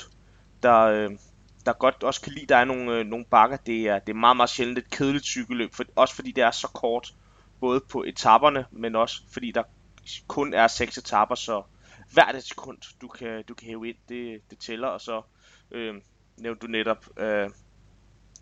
der, 0.63 0.79
øh, 0.79 1.09
der 1.65 1.73
godt 1.73 2.03
også 2.03 2.21
kan 2.21 2.33
lide, 2.33 2.45
der 2.45 2.57
er 2.57 2.65
nogle, 2.65 2.91
øh, 2.91 3.05
nogle 3.05 3.25
bakker. 3.25 3.57
Det 3.57 3.87
er, 3.87 3.99
det 3.99 4.09
er 4.09 4.17
meget, 4.17 4.37
meget 4.37 4.49
sjældent 4.49 4.77
et 4.77 4.89
kedeligt 4.89 5.25
cykelløb, 5.25 5.73
for, 5.73 5.83
også 5.95 6.15
fordi 6.15 6.31
det 6.31 6.43
er 6.43 6.51
så 6.51 6.67
kort, 6.67 7.13
både 7.59 7.81
på 7.91 8.03
etaperne, 8.03 8.65
men 8.71 8.95
også 8.95 9.21
fordi 9.33 9.51
der 9.51 9.63
kun 10.27 10.53
er 10.53 10.67
seks 10.67 10.97
etapper, 10.97 11.35
så 11.35 11.63
hvert 12.13 12.35
et 12.35 12.43
sekund, 12.43 12.77
du 13.01 13.07
kan, 13.07 13.43
du 13.47 13.53
kan 13.53 13.67
hæve 13.67 13.89
ind, 13.89 13.97
det, 14.09 14.41
det 14.49 14.59
tæller, 14.59 14.87
og 14.87 15.01
så 15.01 15.21
øh, 15.71 15.95
nævnte 16.37 16.67
du 16.67 16.71
netop, 16.71 17.19
øh, 17.19 17.49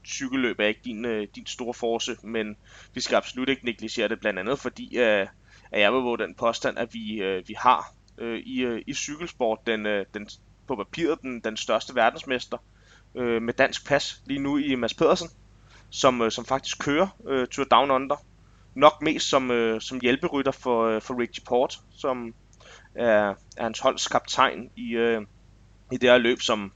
cykelløb 0.05 0.59
er 0.59 0.65
ikke 0.65 0.81
din, 0.85 1.05
øh, 1.05 1.27
din 1.35 1.45
store 1.45 1.73
force, 1.73 2.17
men 2.23 2.57
vi 2.93 3.01
skal 3.01 3.15
absolut 3.15 3.49
ikke 3.49 3.65
negligere 3.65 4.07
det, 4.07 4.19
blandt 4.19 4.39
andet 4.39 4.59
fordi, 4.59 4.97
øh, 4.97 5.27
at 5.71 5.81
jeg 5.81 5.93
vil 5.93 6.01
våge 6.01 6.17
den 6.17 6.35
påstand, 6.35 6.77
at 6.77 6.93
vi, 6.93 7.21
øh, 7.21 7.47
vi 7.47 7.53
har 7.57 7.95
øh, 8.17 8.39
i, 8.39 8.61
øh, 8.61 8.81
i 8.87 8.93
cykelsport 8.93 9.59
den, 9.67 9.85
øh, 9.85 10.05
den, 10.13 10.29
på 10.67 10.75
papiret 10.75 11.21
den, 11.21 11.39
den 11.39 11.57
største 11.57 11.95
verdensmester 11.95 12.57
øh, 13.15 13.41
med 13.41 13.53
dansk 13.53 13.87
pas 13.87 14.21
lige 14.25 14.39
nu 14.39 14.57
i 14.57 14.75
Mads 14.75 14.93
Pedersen, 14.93 15.29
som, 15.89 16.21
øh, 16.21 16.31
som 16.31 16.45
faktisk 16.45 16.79
kører 16.79 17.07
øh, 17.27 17.47
Tour 17.47 17.65
Down 17.65 17.91
Under. 17.91 18.15
Nok 18.75 19.01
mest 19.01 19.29
som, 19.29 19.51
øh, 19.51 19.81
som 19.81 19.99
hjælperytter 20.01 20.51
for, 20.51 20.85
øh, 20.85 21.01
for 21.01 21.19
Richie 21.19 21.43
Port, 21.47 21.79
som 21.91 22.33
er, 22.95 23.29
er 23.57 23.63
hans 23.63 23.79
holds 23.79 24.07
kaptajn 24.07 24.71
i, 24.75 24.91
øh, 24.91 25.21
i 25.91 25.97
det 25.97 26.09
her 26.09 26.17
løb, 26.17 26.41
som 26.41 26.71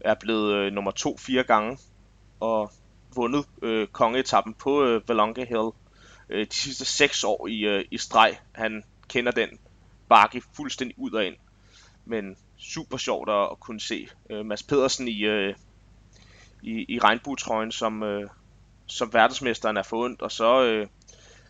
er 0.00 0.14
blevet 0.14 0.54
øh, 0.54 0.72
nummer 0.72 0.90
to 0.90 1.16
fire 1.16 1.42
gange 1.42 1.78
og 2.40 2.72
vundet 3.14 3.46
øh, 3.62 3.88
kongeetappen 3.88 4.54
på 4.54 4.84
øh, 4.84 5.08
Valonga 5.08 5.44
Hill 5.44 5.70
øh, 6.28 6.46
de 6.46 6.54
sidste 6.54 6.84
seks 6.84 7.24
år 7.24 7.46
i, 7.46 7.60
øh, 7.60 7.84
i 7.90 7.98
streg. 7.98 8.38
Han 8.52 8.84
kender 9.08 9.32
den 9.32 9.48
bakke 10.08 10.42
fuldstændig 10.56 10.98
ud 10.98 11.12
og 11.12 11.26
ind. 11.26 11.36
Men 12.04 12.36
super 12.58 12.96
sjovt 12.96 13.30
at, 13.30 13.48
at 13.52 13.60
kunne 13.60 13.80
se 13.80 14.08
øh, 14.30 14.46
Mads 14.46 14.62
Pedersen 14.62 15.08
i, 15.08 15.24
øh, 15.24 15.54
i, 16.62 16.94
i 16.94 16.98
regnbuetrøjen, 16.98 17.72
som, 17.72 18.02
øh, 18.02 18.28
som 18.86 19.12
verdensmesteren 19.12 19.76
er 19.76 19.82
forundt, 19.82 20.22
og 20.22 20.32
så 20.32 20.64
øh, 20.64 20.86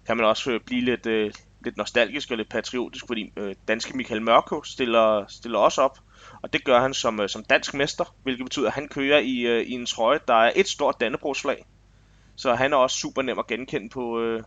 kan 0.07 0.17
man 0.17 0.27
også 0.27 0.51
øh, 0.51 0.61
blive 0.61 0.85
lidt, 0.85 1.07
øh, 1.07 1.33
lidt 1.65 1.77
nostalgisk 1.77 2.31
og 2.31 2.37
lidt 2.37 2.49
patriotisk, 2.49 3.07
fordi 3.07 3.33
øh, 3.37 3.55
danske 3.69 3.97
Michael 3.97 4.23
Mørko 4.23 4.63
stiller, 4.63 5.25
stiller 5.29 5.59
også 5.59 5.83
op, 5.83 5.99
og 6.43 6.53
det 6.53 6.65
gør 6.65 6.81
han 6.81 6.95
som, 6.95 7.21
øh, 7.21 7.29
som 7.29 7.45
dansk 7.45 7.75
mester, 7.75 8.15
hvilket 8.23 8.45
betyder, 8.45 8.67
at 8.67 8.75
han 8.75 8.89
kører 8.89 9.19
i, 9.19 9.41
øh, 9.41 9.63
i 9.63 9.73
en 9.73 9.87
trøje, 9.87 10.21
der 10.29 10.35
er 10.35 10.53
et 10.57 10.69
stort 10.69 11.01
dannebrogsflag. 11.01 11.67
Så 12.37 12.55
han 12.55 12.73
er 12.73 12.77
også 12.77 12.97
super 12.97 13.23
nem 13.23 13.39
at 13.39 13.47
genkende 13.47 13.89
på, 13.89 14.21
øh, 14.21 14.43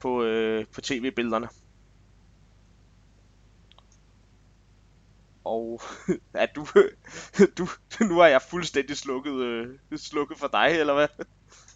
på, 0.00 0.22
øh, 0.22 0.66
på 0.74 0.80
tv-billederne. 0.80 1.48
Og 5.44 5.80
ja, 6.34 6.46
du, 6.56 6.66
du, 7.58 7.68
nu 8.00 8.18
er 8.18 8.26
jeg 8.26 8.42
fuldstændig 8.42 8.96
slukket, 8.96 9.34
øh, 9.34 9.78
slukket 9.96 10.38
for 10.38 10.48
dig, 10.48 10.68
eller 10.80 10.94
hvad? 10.94 11.08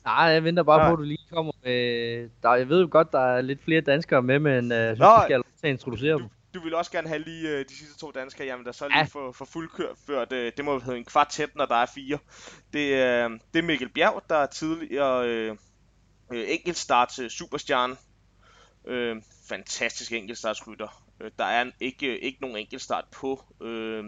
Nej, 0.04 0.24
jeg 0.24 0.44
venter 0.44 0.62
bare 0.62 0.82
ja. 0.82 0.88
på, 0.88 0.92
at 0.92 0.98
du 0.98 1.02
lige 1.02 1.26
kommer 1.32 1.52
med... 1.64 2.28
Der, 2.42 2.54
jeg 2.54 2.68
ved 2.68 2.80
jo 2.80 2.88
godt, 2.90 3.12
der 3.12 3.20
er 3.20 3.40
lidt 3.40 3.64
flere 3.64 3.80
danskere 3.80 4.22
med, 4.22 4.38
men 4.38 4.72
øh, 4.72 4.78
jeg 4.78 4.96
synes, 4.96 4.98
Nå, 4.98 5.22
skal 5.24 5.42
til 5.42 5.66
at 5.66 5.70
introducere 5.70 6.18
dem. 6.18 6.28
Du 6.54 6.60
vil 6.60 6.74
også 6.74 6.90
gerne 6.90 7.08
have 7.08 7.18
lige 7.18 7.48
øh, 7.48 7.64
de 7.68 7.74
sidste 7.74 7.98
to 7.98 8.10
danskere, 8.10 8.46
jamen 8.46 8.66
der 8.66 8.72
så 8.72 8.88
lige 8.88 8.98
ja. 8.98 9.04
for, 9.04 9.32
for 9.32 9.44
fuldført, 9.44 10.32
øh, 10.32 10.52
det 10.56 10.64
må 10.64 10.78
hedde 10.78 10.98
en 10.98 11.04
kvartet, 11.04 11.56
når 11.56 11.66
der 11.66 11.74
er 11.74 11.86
fire. 11.94 12.18
Det, 12.72 12.92
øh, 12.92 13.30
det 13.54 13.58
er 13.58 13.62
Mikkel 13.62 13.88
Bjerg, 13.88 14.22
der 14.28 14.36
er 14.36 14.46
tidligere 14.46 15.28
øh, 15.28 15.56
øh, 16.32 16.44
enkeltstart 16.48 17.08
til 17.08 17.30
Superstjerne. 17.30 17.96
Øh, 18.86 19.16
fantastisk 19.48 20.12
enkeltstartsrytter. 20.12 21.04
Øh, 21.20 21.30
der 21.38 21.44
er 21.44 21.62
en, 21.62 21.72
ikke, 21.80 22.18
ikke 22.18 22.40
nogen 22.40 22.56
enkeltstart 22.56 23.04
på, 23.12 23.44
øh, 23.60 24.04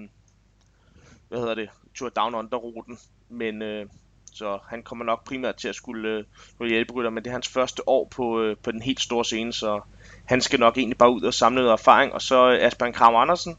hvad 1.28 1.38
hedder 1.38 1.54
det, 1.54 1.70
Tour 1.94 2.08
Down 2.08 2.34
Under-ruten, 2.34 2.98
men 3.28 3.62
øh, 3.62 3.86
så 4.34 4.58
han 4.68 4.82
kommer 4.82 5.04
nok 5.04 5.24
primært 5.24 5.56
til 5.56 5.68
at 5.68 5.74
skulle, 5.74 6.24
øh, 6.60 6.68
hjælpe 6.68 6.92
rytter, 6.92 7.10
men 7.10 7.24
det 7.24 7.30
er 7.30 7.34
hans 7.34 7.48
første 7.48 7.88
år 7.88 8.08
på, 8.10 8.40
øh, 8.40 8.56
på 8.56 8.72
den 8.72 8.82
helt 8.82 9.00
store 9.00 9.24
scene, 9.24 9.52
så 9.52 9.80
han 10.24 10.40
skal 10.40 10.60
nok 10.60 10.78
egentlig 10.78 10.98
bare 10.98 11.10
ud 11.10 11.22
og 11.22 11.34
samle 11.34 11.62
noget 11.62 11.72
erfaring. 11.72 12.12
Og 12.12 12.22
så 12.22 12.50
øh, 12.50 12.66
Asbjørn 12.66 12.92
Kram 12.92 13.14
Andersen, 13.14 13.56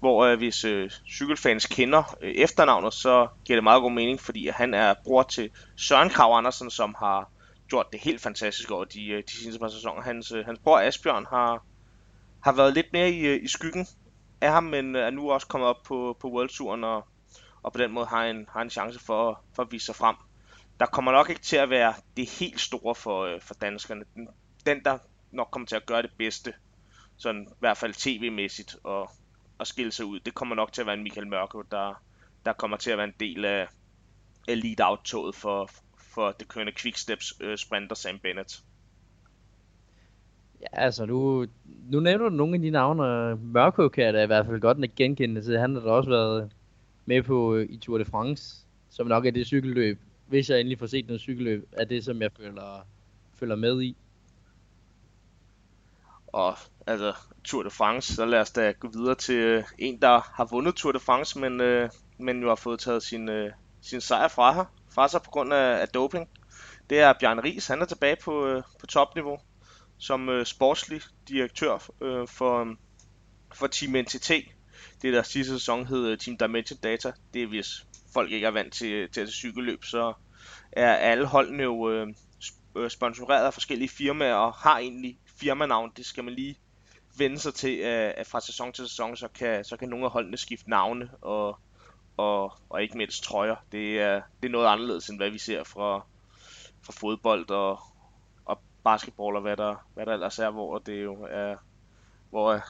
hvor 0.00 0.24
øh, 0.24 0.38
hvis 0.38 0.64
øh, 0.64 0.90
cykelfans 1.08 1.66
kender 1.66 2.16
øh, 2.20 2.30
efternavnet, 2.34 2.94
så 2.94 3.28
giver 3.44 3.56
det 3.56 3.64
meget 3.64 3.82
god 3.82 3.92
mening, 3.92 4.20
fordi 4.20 4.48
han 4.48 4.74
er 4.74 4.94
bror 5.04 5.22
til 5.22 5.50
Søren 5.76 6.10
Krav 6.10 6.36
Andersen, 6.36 6.70
som 6.70 6.94
har 6.98 7.30
gjort 7.68 7.92
det 7.92 8.00
helt 8.00 8.22
fantastisk 8.22 8.70
over 8.70 8.84
de, 8.84 9.06
øh, 9.06 9.22
de 9.22 9.36
sidste 9.36 9.60
par 9.60 9.68
sæsoner. 9.68 10.02
Hans, 10.02 10.32
øh, 10.32 10.44
hans 10.46 10.58
bror 10.58 10.78
Asbjørn 10.78 11.26
har, 11.30 11.64
har 12.40 12.52
været 12.52 12.74
lidt 12.74 12.92
mere 12.92 13.10
i, 13.10 13.20
øh, 13.20 13.44
i 13.44 13.48
skyggen 13.48 13.86
af 14.40 14.50
ham, 14.50 14.64
men 14.64 14.96
er 14.96 15.10
nu 15.10 15.30
også 15.30 15.46
kommet 15.46 15.68
op 15.68 15.82
på, 15.82 16.16
på 16.20 16.28
World 16.28 16.48
Touren 16.48 16.84
og, 16.84 17.06
og 17.64 17.72
på 17.72 17.78
den 17.78 17.92
måde 17.92 18.06
har 18.06 18.24
en, 18.24 18.46
har 18.50 18.62
en 18.62 18.70
chance 18.70 18.98
for, 18.98 19.40
for 19.52 19.62
at 19.62 19.72
vise 19.72 19.86
sig 19.86 19.94
frem. 19.94 20.16
Der 20.80 20.86
kommer 20.86 21.12
nok 21.12 21.30
ikke 21.30 21.40
til 21.40 21.56
at 21.56 21.70
være 21.70 21.94
det 22.16 22.30
helt 22.38 22.60
store 22.60 22.94
for, 22.94 23.24
øh, 23.24 23.40
for 23.40 23.54
danskerne. 23.54 24.04
Den, 24.14 24.28
den, 24.66 24.84
der 24.84 24.98
nok 25.30 25.48
kommer 25.50 25.66
til 25.66 25.76
at 25.76 25.86
gøre 25.86 26.02
det 26.02 26.10
bedste, 26.18 26.52
sådan 27.16 27.42
i 27.42 27.54
hvert 27.60 27.76
fald 27.76 27.94
tv-mæssigt, 27.94 28.76
og, 28.84 29.10
og 29.58 29.66
skille 29.66 29.92
sig 29.92 30.06
ud, 30.06 30.20
det 30.20 30.34
kommer 30.34 30.54
nok 30.54 30.72
til 30.72 30.80
at 30.80 30.86
være 30.86 30.96
en 30.96 31.02
Michael 31.02 31.28
Mørko, 31.28 31.62
der, 31.62 32.02
der 32.44 32.52
kommer 32.52 32.76
til 32.76 32.90
at 32.90 32.98
være 32.98 33.06
en 33.06 33.14
del 33.20 33.44
af 33.44 33.68
elite 34.48 34.86
out 34.86 35.34
for, 35.34 35.70
for 35.96 36.30
det 36.30 36.48
kørende 36.48 36.72
Quicksteps 36.72 37.34
øh, 37.40 37.58
sprinter 37.58 37.96
Sam 37.96 38.18
Bennett. 38.18 38.62
Ja, 40.60 40.66
altså 40.72 41.06
nu, 41.06 41.46
nu 41.90 42.00
nævner 42.00 42.28
du 42.28 42.36
nogle 42.36 42.54
af 42.54 42.62
de 42.62 42.70
navne. 42.70 43.36
Mørko 43.36 43.88
kan 43.88 44.04
jeg 44.04 44.14
da 44.14 44.22
i 44.22 44.26
hvert 44.26 44.46
fald 44.46 44.60
godt 44.60 44.94
genkende 44.96 45.42
til. 45.42 45.58
Han 45.58 45.74
har 45.74 45.80
da 45.80 45.90
også 45.90 46.10
været 46.10 46.52
med 47.06 47.22
på 47.22 47.54
øh, 47.54 47.66
i 47.70 47.76
Tour 47.76 47.98
de 47.98 48.04
France, 48.04 48.66
som 48.90 49.06
nok 49.06 49.26
er 49.26 49.30
det 49.30 49.46
cykelløb, 49.46 50.00
hvis 50.26 50.50
jeg 50.50 50.60
endelig 50.60 50.78
får 50.78 50.86
set 50.86 51.06
noget 51.06 51.20
cykelløb, 51.20 51.68
er 51.72 51.84
det, 51.84 52.04
som 52.04 52.22
jeg 52.22 52.30
føler, 52.36 52.86
føler 53.34 53.56
med 53.56 53.82
i. 53.82 53.96
Og 56.26 56.56
altså, 56.86 57.12
Tour 57.44 57.62
de 57.62 57.70
France, 57.70 58.14
så 58.14 58.24
lad 58.24 58.40
os 58.40 58.50
da 58.50 58.72
gå 58.72 58.88
videre 58.88 59.14
til 59.14 59.34
øh, 59.34 59.64
en, 59.78 60.00
der 60.02 60.20
har 60.34 60.44
vundet 60.44 60.74
Tour 60.74 60.92
de 60.92 61.00
France, 61.00 61.38
men, 61.38 61.60
øh, 61.60 61.90
men 62.18 62.42
jo 62.42 62.48
har 62.48 62.54
fået 62.54 62.80
taget 62.80 63.02
sin, 63.02 63.28
øh, 63.28 63.52
sin 63.80 64.00
sejr 64.00 64.28
fra, 64.28 64.52
her, 64.54 64.64
fra 64.90 65.08
sig 65.08 65.22
på 65.22 65.30
grund 65.30 65.52
af, 65.52 65.80
af 65.80 65.88
doping. 65.88 66.28
Det 66.90 67.00
er 67.00 67.12
Bjørn 67.20 67.44
Ries, 67.44 67.66
han 67.66 67.82
er 67.82 67.86
tilbage 67.86 68.16
på, 68.24 68.46
øh, 68.46 68.62
på 68.80 68.86
topniveau 68.86 69.38
som 69.98 70.28
øh, 70.28 70.46
sportslig 70.46 71.00
direktør 71.28 71.90
øh, 72.00 72.28
for, 72.28 72.76
for 73.54 73.66
Team 73.66 74.04
NTT. 74.04 74.30
Det 75.04 75.12
der 75.12 75.22
sidste 75.22 75.52
sæson 75.52 75.86
hed 75.86 76.16
Team 76.16 76.36
Dimension 76.36 76.78
Data. 76.82 77.12
Det 77.34 77.42
er 77.42 77.46
hvis 77.46 77.86
folk 78.12 78.30
ikke 78.32 78.46
er 78.46 78.50
vant 78.50 78.72
til, 78.72 79.08
til 79.10 79.20
at 79.20 79.28
cykelløb, 79.28 79.84
så 79.84 80.12
er 80.72 80.94
alle 80.94 81.26
holdene 81.26 81.62
jo 81.62 81.90
øh, 81.90 82.08
øh, 82.76 82.90
sponsoreret 82.90 83.46
af 83.46 83.54
forskellige 83.54 83.88
firmaer 83.88 84.34
og 84.34 84.52
har 84.52 84.78
egentlig 84.78 85.18
firmanavn. 85.40 85.92
Det 85.96 86.06
skal 86.06 86.24
man 86.24 86.34
lige 86.34 86.56
vende 87.18 87.38
sig 87.38 87.54
til, 87.54 87.78
øh, 87.78 88.12
at 88.16 88.26
fra 88.26 88.40
sæson 88.40 88.72
til 88.72 88.88
sæson, 88.88 89.16
så 89.16 89.28
kan, 89.28 89.64
så 89.64 89.76
kan 89.76 89.88
nogle 89.88 90.04
af 90.04 90.10
holdene 90.10 90.36
skifte 90.36 90.70
navne 90.70 91.10
og, 91.20 91.58
og, 92.16 92.52
og 92.70 92.82
ikke 92.82 92.96
mindst 92.96 93.22
trøjer. 93.22 93.56
Det 93.72 94.00
er, 94.00 94.22
det 94.42 94.48
er 94.48 94.52
noget 94.52 94.66
anderledes, 94.66 95.08
end 95.08 95.18
hvad 95.18 95.30
vi 95.30 95.38
ser 95.38 95.64
fra, 95.64 96.06
fra 96.82 96.92
fodbold 96.92 97.50
og, 97.50 97.78
og 98.44 98.60
basketball 98.84 99.36
og 99.36 99.42
hvad 99.42 99.56
der, 99.56 99.86
hvad 99.94 100.06
der 100.06 100.12
ellers 100.12 100.38
er, 100.38 100.50
hvor 100.50 100.78
det 100.78 101.02
jo 101.04 101.26
er, 101.30 101.56
hvor 102.30 102.62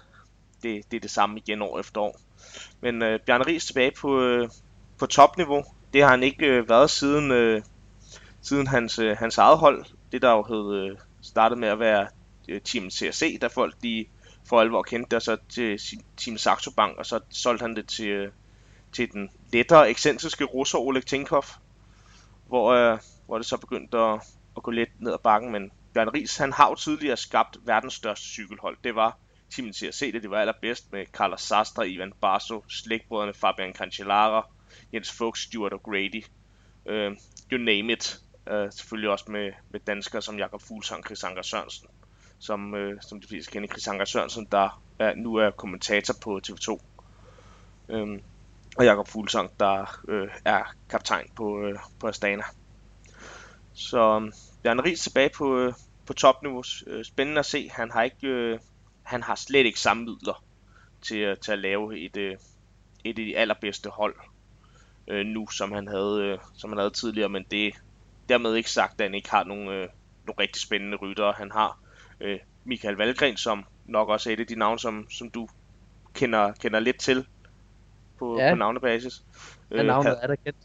det, 0.65 0.91
det 0.91 0.97
er 0.97 1.01
det 1.01 1.11
samme 1.11 1.39
igen 1.39 1.63
år 1.63 1.81
efter 1.81 2.01
år. 2.01 2.21
Men 2.81 3.03
øh, 3.03 3.21
Bjarne 3.21 3.45
Ries 3.47 3.67
tilbage 3.67 3.91
på, 4.01 4.21
øh, 4.21 4.49
på 4.99 5.07
topniveau. 5.07 5.65
Det 5.93 6.03
har 6.03 6.11
han 6.11 6.23
ikke 6.23 6.47
øh, 6.47 6.69
været 6.69 6.91
siden, 6.91 7.31
øh, 7.31 7.63
siden 8.43 8.67
hans, 8.67 8.99
øh, 8.99 9.17
hans 9.17 9.39
eget 9.39 9.59
hold. 9.59 9.85
Det 10.13 10.23
der 10.23 10.31
jo 10.31 10.43
hed, 10.43 10.75
øh, 10.75 10.99
startede 11.23 11.61
med 11.61 11.69
at 11.69 11.79
være 11.79 12.07
øh, 12.49 12.61
Team 12.61 12.91
CRC, 12.91 13.39
der 13.41 13.49
folk 13.49 13.75
de 13.83 14.07
for 14.49 14.61
alvor 14.61 14.83
kendte 14.83 15.09
det, 15.11 15.17
og 15.17 15.23
så 15.23 15.37
til 15.49 15.81
Team 16.17 16.39
Saxo 16.39 16.71
Bank, 16.71 16.99
og 16.99 17.07
så 17.07 17.21
solgte 17.31 17.63
han 17.63 17.77
det 17.77 17.89
til, 17.89 18.09
øh, 18.09 18.33
til 18.93 19.13
den 19.13 19.31
lettere, 19.53 19.91
ekscentriske 19.91 20.45
russer 20.45 20.79
Oleg 20.79 21.07
Tinkov, 21.07 21.45
hvor, 22.49 22.73
øh, 22.73 22.99
hvor 23.27 23.39
det 23.39 23.47
så 23.47 23.57
begyndte 23.57 23.99
at, 23.99 24.21
at 24.57 24.63
gå 24.63 24.71
lidt 24.71 25.01
ned 25.01 25.13
ad 25.13 25.19
bakken, 25.19 25.53
men 25.53 25.71
Bjørn 25.95 26.09
Ries, 26.09 26.37
han 26.37 26.53
har 26.53 26.69
jo 26.69 26.75
tidligere 26.75 27.17
skabt 27.17 27.59
verdens 27.65 27.95
største 27.95 28.27
cykelhold. 28.27 28.77
Det 28.85 28.95
var 28.95 29.19
timen 29.55 29.73
til 29.73 29.87
at 29.87 29.95
se 29.95 30.13
det, 30.13 30.23
det 30.23 30.31
var 30.31 30.41
allerbedst 30.41 30.93
med 30.93 31.07
Carlos 31.07 31.41
Sastre, 31.41 31.89
Ivan 31.89 32.13
Barso, 32.21 32.65
slægtbrødrene 32.69 33.35
Fabian 33.35 33.75
Cancellara, 33.75 34.49
Jens 34.95 35.13
Fuchs, 35.13 35.41
Stuart 35.41 35.73
O'Grady, 35.73 36.29
uh, 36.87 37.17
you 37.53 37.59
name 37.59 37.93
it. 37.93 38.21
Uh, 38.51 38.71
selvfølgelig 38.71 39.11
også 39.11 39.25
med, 39.29 39.53
med 39.71 39.81
danskere 39.81 40.23
som 40.23 40.39
Jakob 40.39 40.63
Fuglsang, 40.63 41.05
Chris 41.05 41.25
Anker 41.25 41.43
Sørensen, 41.43 41.89
som, 42.39 42.75
uh, 42.75 42.93
som 43.01 43.21
de 43.21 43.29
fleste 43.29 43.53
kender 43.53 43.69
Chris 43.69 43.89
Anker 43.89 44.05
Sørensen, 44.05 44.49
der 44.53 44.83
er, 44.99 45.15
nu 45.15 45.35
er 45.35 45.51
kommentator 45.51 46.15
på 46.23 46.41
TV2. 46.47 46.71
Um, 47.89 48.01
øhm, 48.01 48.23
og 48.77 48.85
Jakob 48.85 49.09
Fuglsang, 49.09 49.51
der 49.61 50.01
øh, 50.09 50.29
er 50.45 50.75
kaptajn 50.91 51.31
på, 51.37 51.61
øh, 51.61 51.79
på 52.01 52.07
Astana. 52.07 52.43
Så 53.75 54.21
øh, 54.21 54.33
Bjarne 54.63 54.83
Ries 54.83 55.01
tilbage 55.01 55.31
på, 55.37 55.59
øh, 55.59 55.73
på 56.07 56.13
topniveau. 56.13 56.63
Øh, 56.87 57.05
spændende 57.05 57.39
at 57.39 57.47
se. 57.47 57.71
Han 57.73 57.91
har 57.91 58.03
ikke, 58.03 58.27
øh, 58.27 58.59
han 59.05 59.23
har 59.23 59.35
slet 59.35 59.67
ikke 59.67 59.81
samme 59.81 60.05
midler 60.05 60.45
til, 61.03 61.19
øh, 61.19 61.37
til 61.37 61.53
at 61.53 61.59
lave 61.59 61.99
et, 61.99 62.17
øh, 62.17 62.37
et 63.05 63.19
af 63.19 63.25
de 63.25 63.37
allerbedste 63.37 63.91
hold 63.91 64.15
øh, 65.09 65.27
nu, 65.27 65.51
som 65.51 65.73
han 65.73 65.89
havde, 65.89 66.21
øh, 66.23 66.39
som 66.55 66.71
han 66.71 66.79
havde 66.79 66.91
tidligere, 66.91 67.29
men 67.29 67.45
det 67.51 67.75
dermed 68.29 68.55
ikke 68.55 68.71
sagt, 68.71 69.01
at 69.01 69.07
han 69.07 69.15
ikke 69.15 69.31
har 69.31 69.45
nogle, 69.45 69.71
øh, 69.71 69.89
nogle 70.27 70.39
rigtig 70.39 70.63
spændende 70.63 70.97
ryttere. 70.97 71.33
Han 71.33 71.51
har 71.51 71.79
øh, 72.21 72.39
Michael 72.65 72.97
Valgren, 72.97 73.37
som 73.37 73.65
nok 73.87 74.09
også 74.09 74.31
er 74.31 74.35
et 74.35 74.41
af 74.41 74.47
de 74.47 74.59
navne, 74.59 74.79
som, 74.79 75.11
som 75.11 75.31
du 75.31 75.49
kender, 76.15 76.53
kender 76.53 76.81
lidt 76.81 77.01
til 77.01 77.27
på, 78.19 78.41
ja. 78.41 78.51
på 78.51 78.57
navnebasis. 78.57 79.23
Ja, 79.71 79.77
øh, 79.77 79.87
navnet 79.87 80.19
er 80.23 80.27
der 80.27 80.37
kendt. 80.37 80.59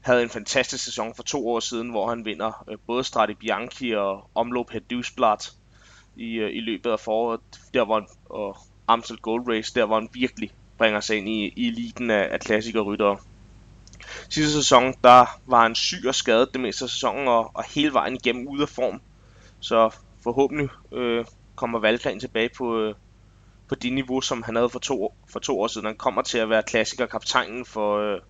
Havde 0.00 0.22
en 0.22 0.28
fantastisk 0.28 0.84
sæson 0.84 1.14
for 1.14 1.22
to 1.22 1.48
år 1.48 1.60
siden, 1.60 1.90
hvor 1.90 2.08
han 2.08 2.24
vinder 2.24 2.64
øh, 2.70 2.78
både 2.86 3.04
Strati 3.04 3.34
Bianchi 3.34 3.92
og 3.92 4.30
Omloop 4.34 4.70
Hedusblad 4.70 5.57
i, 6.18 6.34
øh, 6.34 6.56
i 6.56 6.60
løbet 6.60 6.90
af 6.90 7.00
foråret. 7.00 7.40
Der 7.74 7.84
var 7.84 7.98
en, 7.98 8.06
og 8.30 8.56
Amstel 8.88 9.16
Gold 9.16 9.48
Race, 9.48 9.74
der 9.74 9.84
var 9.84 9.94
han 9.94 10.08
virkelig 10.12 10.50
bringer 10.78 11.00
sig 11.00 11.16
ind 11.16 11.28
i, 11.28 11.52
i 11.56 11.68
eliten 11.68 12.10
af, 12.10 12.28
af 12.30 12.40
klassikerryttere. 12.40 13.18
Sidste 14.28 14.52
sæson, 14.52 14.94
der 15.04 15.40
var 15.46 15.62
han 15.62 15.74
syg 15.74 16.06
og 16.06 16.14
skadet 16.14 16.52
det 16.52 16.60
meste 16.60 16.84
af 16.84 16.90
sæsonen, 16.90 17.28
og, 17.28 17.50
og 17.54 17.64
hele 17.74 17.92
vejen 17.92 18.14
igennem 18.14 18.48
ude 18.48 18.62
af 18.62 18.68
form. 18.68 19.00
Så 19.60 19.94
forhåbentlig 20.22 20.68
øh, 20.92 21.24
kommer 21.56 21.78
Valgren 21.78 22.20
tilbage 22.20 22.50
på, 22.56 22.80
øh, 22.80 22.94
på 23.68 23.74
det 23.74 23.92
niveau, 23.92 24.20
som 24.20 24.42
han 24.42 24.56
havde 24.56 24.70
for 24.70 24.78
to, 24.78 25.14
for 25.32 25.38
to 25.38 25.60
år 25.60 25.66
siden. 25.66 25.86
Han 25.86 25.96
kommer 25.96 26.22
til 26.22 26.38
at 26.38 26.50
være 26.50 26.62
klassikerkaptajnen 26.62 27.64
for, 27.64 27.98
øh, 27.98 28.20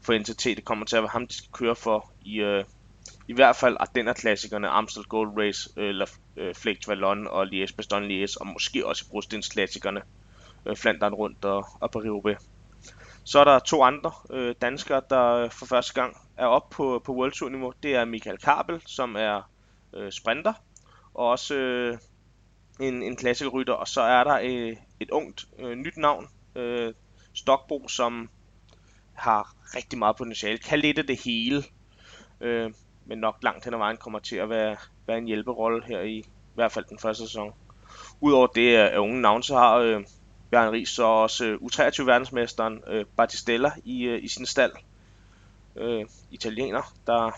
for 0.00 0.18
NTT. 0.18 0.44
Det 0.44 0.64
kommer 0.64 0.86
til 0.86 0.96
at 0.96 1.02
være 1.02 1.10
ham, 1.12 1.26
de 1.26 1.34
skal 1.34 1.52
køre 1.52 1.76
for 1.76 2.10
i, 2.24 2.38
øh, 2.40 2.64
i 3.28 3.32
hvert 3.32 3.56
fald 3.56 3.76
Ardenner-klassikerne, 3.80 4.68
Amstel 4.68 5.04
Gold 5.04 5.38
Race, 5.38 5.70
eller 5.76 6.06
øh, 6.36 6.48
øh 6.48 6.54
Flex 6.54 6.88
Vallon 6.88 7.26
og 7.26 7.46
Liège 7.46 7.76
Bastogne 7.76 8.06
Liège, 8.06 8.36
og 8.40 8.46
måske 8.46 8.86
også 8.86 9.08
Brostens-klassikerne, 9.10 10.02
øh, 10.66 10.76
Flandern 10.76 11.14
rundt 11.14 11.44
og, 11.44 11.66
og 11.80 11.90
Paris-Roubaix. 11.96 12.36
Så 13.24 13.38
er 13.38 13.44
der 13.44 13.58
to 13.58 13.82
andre 13.82 14.12
øh, 14.30 14.54
danskere, 14.62 15.02
der 15.10 15.32
øh, 15.32 15.50
for 15.50 15.66
første 15.66 15.94
gang 15.94 16.16
er 16.36 16.46
op 16.46 16.70
på, 16.70 17.02
på 17.04 17.14
World 17.14 17.32
Tour 17.32 17.50
niveau. 17.50 17.72
Det 17.82 17.94
er 17.94 18.04
Michael 18.04 18.38
Kabel, 18.38 18.82
som 18.86 19.16
er 19.16 19.50
øh, 19.92 20.12
sprinter, 20.12 20.52
og 21.14 21.28
også 21.28 21.54
øh, 21.54 21.98
en, 22.80 23.02
en 23.02 23.16
klassikerrytter. 23.16 23.72
Og 23.72 23.88
så 23.88 24.00
er 24.00 24.24
der 24.24 24.38
øh, 24.42 24.76
et 25.00 25.10
ungt 25.10 25.44
øh, 25.58 25.74
nyt 25.74 25.96
navn, 25.96 26.28
øh, 26.54 26.94
Stokbo, 27.34 27.88
som 27.88 28.30
har 29.14 29.54
rigtig 29.76 29.98
meget 29.98 30.16
potentiale. 30.16 30.58
Kan 30.58 30.78
lidt 30.78 30.98
af 30.98 31.06
det 31.06 31.20
hele, 31.24 31.64
øh, 32.40 32.70
men 33.06 33.18
nok 33.18 33.36
langt 33.42 33.64
hen 33.64 33.74
ad 33.74 33.78
vejen 33.78 33.96
kommer 33.96 34.18
til 34.18 34.36
at 34.36 34.50
være, 34.50 34.76
være 35.06 35.18
en 35.18 35.26
hjælperolle 35.26 35.84
her 35.84 36.00
i, 36.00 36.16
i 36.16 36.24
hvert 36.54 36.72
fald 36.72 36.84
den 36.84 36.98
første 36.98 37.26
sæson. 37.26 37.54
Udover 38.20 38.46
det 38.46 38.76
er 38.76 38.98
unge 38.98 39.20
navn, 39.20 39.42
så 39.42 39.54
har 39.54 39.76
øh, 39.76 40.04
Bjørn 40.50 40.72
Ries 40.72 40.88
så 40.88 41.04
også 41.04 41.44
øh, 41.44 41.58
U23-verdensmesteren 41.62 42.82
øh, 42.86 43.04
Battistella 43.16 43.70
i, 43.84 44.04
øh, 44.04 44.24
i 44.24 44.28
sin 44.28 44.46
stald. 44.46 44.72
Øh, 45.76 46.04
italiener, 46.30 46.94
der, 47.06 47.30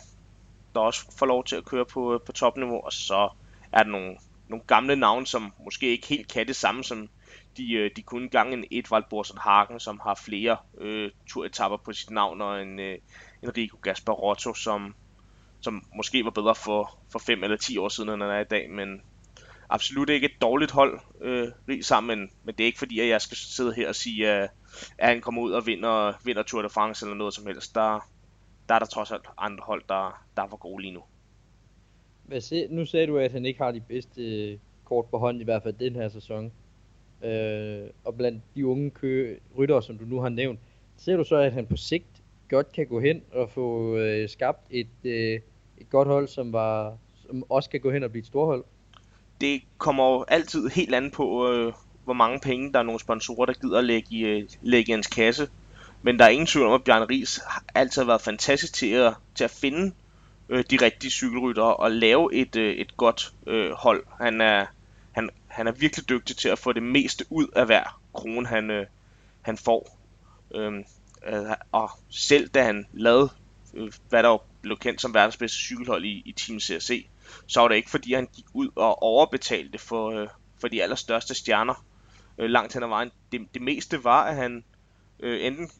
der 0.74 0.80
også 0.80 1.16
får 1.18 1.26
lov 1.26 1.44
til 1.44 1.56
at 1.56 1.64
køre 1.64 1.84
på, 1.84 2.14
øh, 2.14 2.20
på 2.20 2.32
topniveau. 2.32 2.80
Og 2.84 2.92
så 2.92 3.28
er 3.72 3.82
der 3.82 3.90
nogle, 3.90 4.16
nogle 4.48 4.64
gamle 4.66 4.96
navne, 4.96 5.26
som 5.26 5.52
måske 5.64 5.86
ikke 5.90 6.06
helt 6.06 6.28
kan 6.28 6.46
det 6.46 6.56
samme, 6.56 6.84
som 6.84 7.08
de, 7.56 7.72
øh, 7.72 7.90
de 7.96 8.02
kunne 8.02 8.22
engang 8.22 8.52
en 8.52 8.64
Edvald 8.70 9.04
Borsen 9.10 9.38
Hagen, 9.38 9.80
som 9.80 10.00
har 10.00 10.14
flere 10.14 10.56
øh, 10.78 11.10
turetapper 11.26 11.76
på 11.76 11.92
sit 11.92 12.10
navn, 12.10 12.40
og 12.40 12.62
en 12.62 12.78
øh, 12.78 12.98
Enrico 13.42 13.78
Gasparotto, 13.82 14.54
som, 14.54 14.94
som 15.60 15.84
måske 15.96 16.24
var 16.24 16.30
bedre 16.30 16.54
for, 16.54 16.98
for 17.12 17.18
5 17.18 17.44
eller 17.44 17.56
10 17.56 17.78
år 17.78 17.88
siden, 17.88 18.10
end 18.10 18.22
han 18.22 18.30
er 18.30 18.40
i 18.40 18.44
dag, 18.44 18.70
men 18.70 19.02
absolut 19.68 20.10
ikke 20.10 20.24
et 20.24 20.42
dårligt 20.42 20.70
hold 20.70 21.00
øh, 21.20 21.48
rig 21.68 21.84
sammen, 21.84 22.18
men, 22.18 22.30
men 22.44 22.54
det 22.54 22.64
er 22.64 22.66
ikke 22.66 22.78
fordi, 22.78 23.00
at 23.00 23.08
jeg 23.08 23.20
skal 23.20 23.36
sidde 23.36 23.74
her 23.74 23.88
og 23.88 23.94
sige, 23.94 24.28
at, 24.28 24.50
at 24.98 25.08
han 25.08 25.20
kommer 25.20 25.42
ud 25.42 25.52
og 25.52 25.66
vinder, 25.66 26.12
vinder 26.24 26.42
Tour 26.42 26.62
de 26.62 26.68
France 26.68 27.06
eller 27.06 27.16
noget 27.16 27.34
som 27.34 27.46
helst. 27.46 27.74
Der, 27.74 28.08
der 28.68 28.74
er 28.74 28.78
der 28.78 28.86
trods 28.86 29.10
alt 29.10 29.26
andre 29.38 29.64
hold, 29.64 29.82
der, 29.88 30.24
der 30.36 30.42
er 30.42 30.48
for 30.48 30.56
gode 30.56 30.82
lige 30.82 30.94
nu. 30.94 31.02
Hvad 32.24 32.40
se, 32.40 32.66
nu 32.70 32.86
sagde 32.86 33.06
du, 33.06 33.18
at 33.18 33.32
han 33.32 33.46
ikke 33.46 33.62
har 33.62 33.72
de 33.72 33.80
bedste 33.80 34.22
øh, 34.22 34.58
kort 34.84 35.06
på 35.06 35.18
hånden, 35.18 35.40
i 35.40 35.44
hvert 35.44 35.62
fald 35.62 35.74
den 35.74 35.94
her 35.94 36.08
sæson. 36.08 36.52
Øh, 37.22 37.90
og 38.04 38.14
blandt 38.14 38.42
de 38.54 38.66
unge 38.66 38.90
kø 38.90 39.38
ryttere, 39.58 39.82
som 39.82 39.98
du 39.98 40.04
nu 40.04 40.20
har 40.20 40.28
nævnt, 40.28 40.60
ser 40.96 41.16
du 41.16 41.24
så, 41.24 41.36
at 41.36 41.52
han 41.52 41.66
på 41.66 41.76
sigt 41.76 42.17
godt 42.48 42.72
kan 42.72 42.86
gå 42.86 43.00
hen 43.00 43.22
og 43.32 43.50
få 43.50 43.96
øh, 43.96 44.28
skabt 44.28 44.66
et, 44.70 44.86
øh, 45.04 45.40
et 45.78 45.90
godt 45.90 46.08
hold, 46.08 46.28
som, 46.28 46.52
var, 46.52 46.96
som 47.26 47.44
også 47.48 47.70
kan 47.70 47.80
gå 47.80 47.90
hen 47.90 48.02
og 48.02 48.10
blive 48.10 48.20
et 48.20 48.26
storhold? 48.26 48.64
det 49.40 49.62
kommer 49.78 50.04
jo 50.04 50.24
altid 50.28 50.68
helt 50.68 50.94
an 50.94 51.10
på, 51.10 51.52
øh, 51.52 51.72
hvor 52.04 52.12
mange 52.12 52.40
penge 52.40 52.72
der 52.72 52.78
er 52.78 52.82
nogle 52.82 53.00
sponsorer, 53.00 53.46
der 53.46 53.52
gider 53.52 53.78
at 53.78 53.84
lægge 53.84 54.08
i, 54.10 54.20
øh, 54.24 54.48
lægge 54.62 54.90
i 54.90 54.92
hans 54.92 55.06
kasse. 55.06 55.48
Men 56.02 56.18
der 56.18 56.24
er 56.24 56.28
ingen 56.28 56.46
tvivl 56.46 56.66
om, 56.66 56.72
at 56.72 56.84
Bjørn 56.84 57.10
Ries 57.10 57.40
har 57.46 57.64
altid 57.74 58.04
været 58.04 58.20
fantastisk 58.20 58.74
til 58.74 58.92
at, 58.92 59.14
til 59.34 59.44
at 59.44 59.50
finde 59.50 59.94
øh, 60.48 60.64
de 60.70 60.76
rigtige 60.76 61.10
cykelryttere 61.10 61.76
og 61.76 61.90
lave 61.90 62.34
et, 62.34 62.56
øh, 62.56 62.74
et 62.74 62.96
godt 62.96 63.34
øh, 63.46 63.70
hold. 63.70 64.04
Han 64.20 64.40
er, 64.40 64.66
han, 65.12 65.30
han 65.46 65.66
er 65.66 65.72
virkelig 65.72 66.08
dygtig 66.08 66.36
til 66.36 66.48
at 66.48 66.58
få 66.58 66.72
det 66.72 66.82
meste 66.82 67.24
ud 67.30 67.46
af 67.56 67.66
hver 67.66 68.00
krone, 68.14 68.46
han, 68.46 68.70
øh, 68.70 68.86
han 69.42 69.56
får. 69.56 69.98
Øhm, 70.54 70.76
øh, 70.78 70.84
Øh, 71.26 71.54
og 71.72 71.90
selv 72.10 72.48
da 72.48 72.62
han 72.62 72.86
lavede, 72.92 73.30
øh, 73.74 73.92
hvad 74.08 74.22
der 74.22 74.38
blev 74.62 74.76
kendt 74.76 75.00
som 75.00 75.14
verdens 75.14 75.36
bedste 75.36 75.58
cykelhold 75.58 76.04
i, 76.04 76.22
i 76.24 76.32
Team 76.32 76.60
CRC, 76.60 77.06
så 77.46 77.60
var 77.60 77.68
det 77.68 77.76
ikke 77.76 77.90
fordi, 77.90 78.12
han 78.12 78.28
gik 78.36 78.46
ud 78.54 78.68
og 78.76 79.02
overbetalte 79.02 79.78
for, 79.78 80.10
øh, 80.10 80.28
for 80.60 80.68
de 80.68 80.82
allerstørste 80.82 81.34
stjerner 81.34 81.84
langt 82.38 82.74
hen 82.74 82.82
ad 82.82 82.88
vejen. 82.88 83.10
Det, 83.32 83.54
det 83.54 83.62
meste 83.62 84.04
var, 84.04 84.24
at 84.24 84.36
han 84.36 84.64
øh, 85.20 85.46
enten 85.46 85.70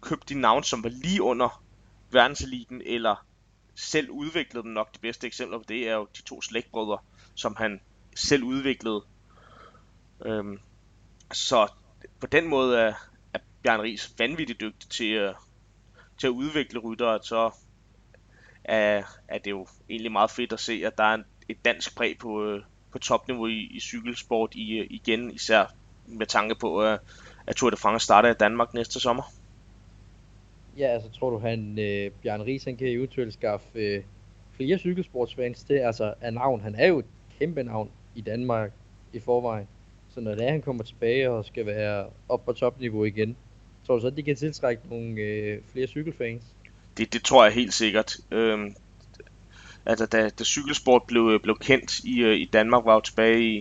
købte 0.00 0.34
de 0.34 0.40
navne, 0.40 0.64
som 0.64 0.84
var 0.84 0.88
lige 0.88 1.22
under 1.22 1.62
verdenseliten, 2.10 2.82
eller 2.86 3.26
selv 3.74 4.10
udviklede 4.10 4.62
dem 4.62 4.72
nok. 4.72 4.94
De 4.94 4.98
bedste 4.98 5.26
eksempler 5.26 5.58
på 5.58 5.64
det 5.68 5.88
er 5.88 5.94
jo 5.94 6.08
de 6.16 6.22
to 6.22 6.42
slægtbrødre, 6.42 6.98
som 7.34 7.56
han 7.56 7.80
selv 8.16 8.42
udviklede. 8.42 9.04
Øhm, 10.24 10.60
så 11.32 11.68
på 12.20 12.26
den 12.26 12.48
måde 12.48 12.78
er 12.78 12.94
Bjørn 13.62 13.80
Ries 13.80 14.14
vanvittigt 14.18 14.60
dygtig 14.60 14.90
til, 14.90 15.12
at, 15.12 15.34
til 16.18 16.26
at 16.26 16.30
udvikle 16.30 16.80
ryttere, 16.80 17.18
så 17.22 17.50
er, 18.64 19.02
er 19.28 19.38
det 19.38 19.50
jo 19.50 19.66
egentlig 19.90 20.12
meget 20.12 20.30
fedt 20.30 20.52
at 20.52 20.60
se, 20.60 20.82
at 20.86 20.98
der 20.98 21.04
er 21.04 21.18
et 21.48 21.64
dansk 21.64 21.96
præg 21.96 22.18
på, 22.18 22.44
øh, 22.44 22.62
på 22.92 22.98
topniveau 22.98 23.46
i, 23.46 23.68
i 23.70 23.80
cykelsport 23.80 24.54
i, 24.54 24.78
øh, 24.78 24.86
igen, 24.90 25.30
især 25.30 25.74
med 26.06 26.26
tanke 26.26 26.54
på, 26.54 26.82
at 26.82 27.56
Tour 27.56 27.70
de 27.70 27.76
France 27.76 28.04
starter 28.04 28.30
i 28.30 28.34
Danmark 28.34 28.74
næste 28.74 29.00
sommer. 29.00 29.22
Ja, 30.78 30.86
altså 30.86 31.10
tror 31.10 31.30
du, 31.30 31.38
han 31.38 31.78
øh, 31.78 32.10
Bjørn 32.22 32.42
Ries, 32.42 32.64
han 32.64 32.76
kan 32.76 32.86
eventuelt 32.86 33.32
skaffe 33.32 33.78
øh, 33.78 34.02
flere 34.52 34.78
cykelsportsfans 34.78 35.64
til, 35.64 35.74
altså 35.74 36.14
af 36.20 36.34
navn. 36.34 36.60
Han 36.60 36.74
er 36.74 36.86
jo 36.86 36.98
et 36.98 37.06
kæmpe 37.38 37.62
navn 37.62 37.90
i 38.14 38.20
Danmark 38.20 38.72
i 39.12 39.20
forvejen. 39.20 39.68
Så 40.08 40.20
når 40.20 40.34
det 40.34 40.46
er, 40.46 40.50
han 40.50 40.62
kommer 40.62 40.82
tilbage 40.82 41.30
og 41.30 41.44
skal 41.44 41.66
være 41.66 42.06
op 42.28 42.44
på 42.44 42.52
topniveau 42.52 43.04
igen, 43.04 43.36
tror 43.90 43.96
du 43.96 44.00
så, 44.00 44.06
at 44.06 44.16
de 44.16 44.22
kan 44.22 44.36
tiltrække 44.36 44.82
nogle 44.90 45.20
øh, 45.20 45.58
flere 45.72 45.86
cykelfans? 45.86 46.42
Det, 46.96 47.12
det 47.12 47.24
tror 47.24 47.44
jeg 47.44 47.52
helt 47.52 47.74
sikkert. 47.74 48.16
Øhm, 48.30 48.74
altså, 49.86 50.06
da, 50.06 50.28
da 50.28 50.44
cykelsport 50.44 51.02
blev, 51.02 51.30
øh, 51.34 51.40
blev 51.40 51.58
kendt 51.58 51.98
i, 51.98 52.20
øh, 52.20 52.36
i 52.36 52.44
Danmark, 52.44 52.84
var 52.84 52.94
jo 52.94 53.00
tilbage 53.00 53.42
i, 53.42 53.56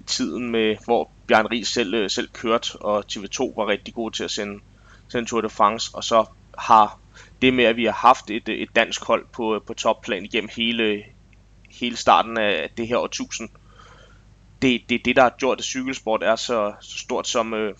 i 0.00 0.04
tiden, 0.06 0.50
med, 0.50 0.76
hvor 0.84 1.10
Bjørn 1.26 1.46
Ries 1.46 1.68
selv, 1.68 1.94
øh, 1.94 2.10
selv 2.10 2.28
kørte, 2.28 2.76
og 2.76 3.04
TV2 3.12 3.56
var 3.56 3.68
rigtig 3.68 3.94
god 3.94 4.10
til 4.10 4.24
at 4.24 4.30
sende, 4.30 4.60
sende 5.08 5.28
Tour 5.28 5.40
de 5.40 5.48
France, 5.48 5.90
og 5.94 6.04
så 6.04 6.24
har 6.58 7.00
det 7.42 7.54
med, 7.54 7.64
at 7.64 7.76
vi 7.76 7.84
har 7.84 7.92
haft 7.92 8.30
et, 8.30 8.48
et 8.48 8.68
dansk 8.76 9.04
hold 9.04 9.26
på, 9.32 9.54
øh, 9.54 9.60
på 9.62 9.74
topplan 9.74 10.24
igennem 10.24 10.50
hele, 10.56 11.02
hele 11.70 11.96
starten 11.96 12.38
af 12.38 12.70
det 12.76 12.88
her 12.88 12.96
årtusind, 12.96 13.48
det 14.62 14.74
er 14.74 14.78
det, 14.88 15.04
det, 15.04 15.16
der 15.16 15.22
har 15.22 15.34
gjort, 15.38 15.58
at 15.58 15.64
cykelsport 15.64 16.22
er 16.22 16.36
så, 16.36 16.72
så 16.80 16.98
stort, 16.98 17.28
som, 17.28 17.54
øh, 17.54 17.74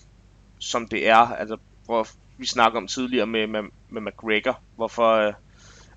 som 0.65 0.87
det 0.87 1.07
er. 1.07 1.15
Altså, 1.15 1.57
hvor 1.85 2.07
vi 2.37 2.45
snakker 2.45 2.79
om 2.79 2.87
tidligere 2.87 3.27
med, 3.27 3.47
med, 3.47 3.61
med 3.89 4.01
McGregor, 4.01 4.59
hvorfor 4.75 5.11
øh, 5.11 5.33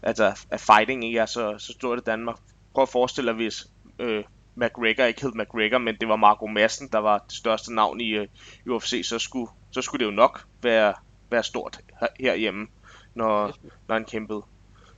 altså, 0.03 0.47
at 0.51 0.61
fighting 0.61 1.05
ikke 1.05 1.19
er 1.19 1.27
så, 1.27 1.59
så 1.59 1.73
stort 1.73 1.99
i 1.99 2.03
Danmark. 2.07 2.37
Prøv 2.75 2.83
at 2.83 2.89
forestille 2.89 3.29
dig, 3.29 3.37
hvis 3.37 3.67
øh, 3.99 4.25
McGregor 4.55 5.05
ikke 5.05 5.23
hed 5.23 5.33
McGregor, 5.35 5.79
men 5.79 5.97
det 6.01 6.09
var 6.09 6.17
Marco 6.17 6.47
Madsen, 6.47 6.89
der 6.89 6.99
var 6.99 7.19
det 7.19 7.33
største 7.33 7.75
navn 7.75 8.01
i, 8.01 8.11
øh, 8.11 8.29
UFC, 8.67 9.01
så 9.05 9.19
skulle, 9.19 9.51
så 9.71 9.83
skulle 9.83 10.07
det 10.07 10.13
jo 10.13 10.17
nok 10.17 10.47
være, 10.63 10.95
være 11.31 11.43
stort 11.43 11.81
her, 12.01 12.07
herhjemme, 12.21 12.67
når, 13.15 13.53
når 13.89 13.95
han 13.95 14.05
kæmpede. 14.05 14.43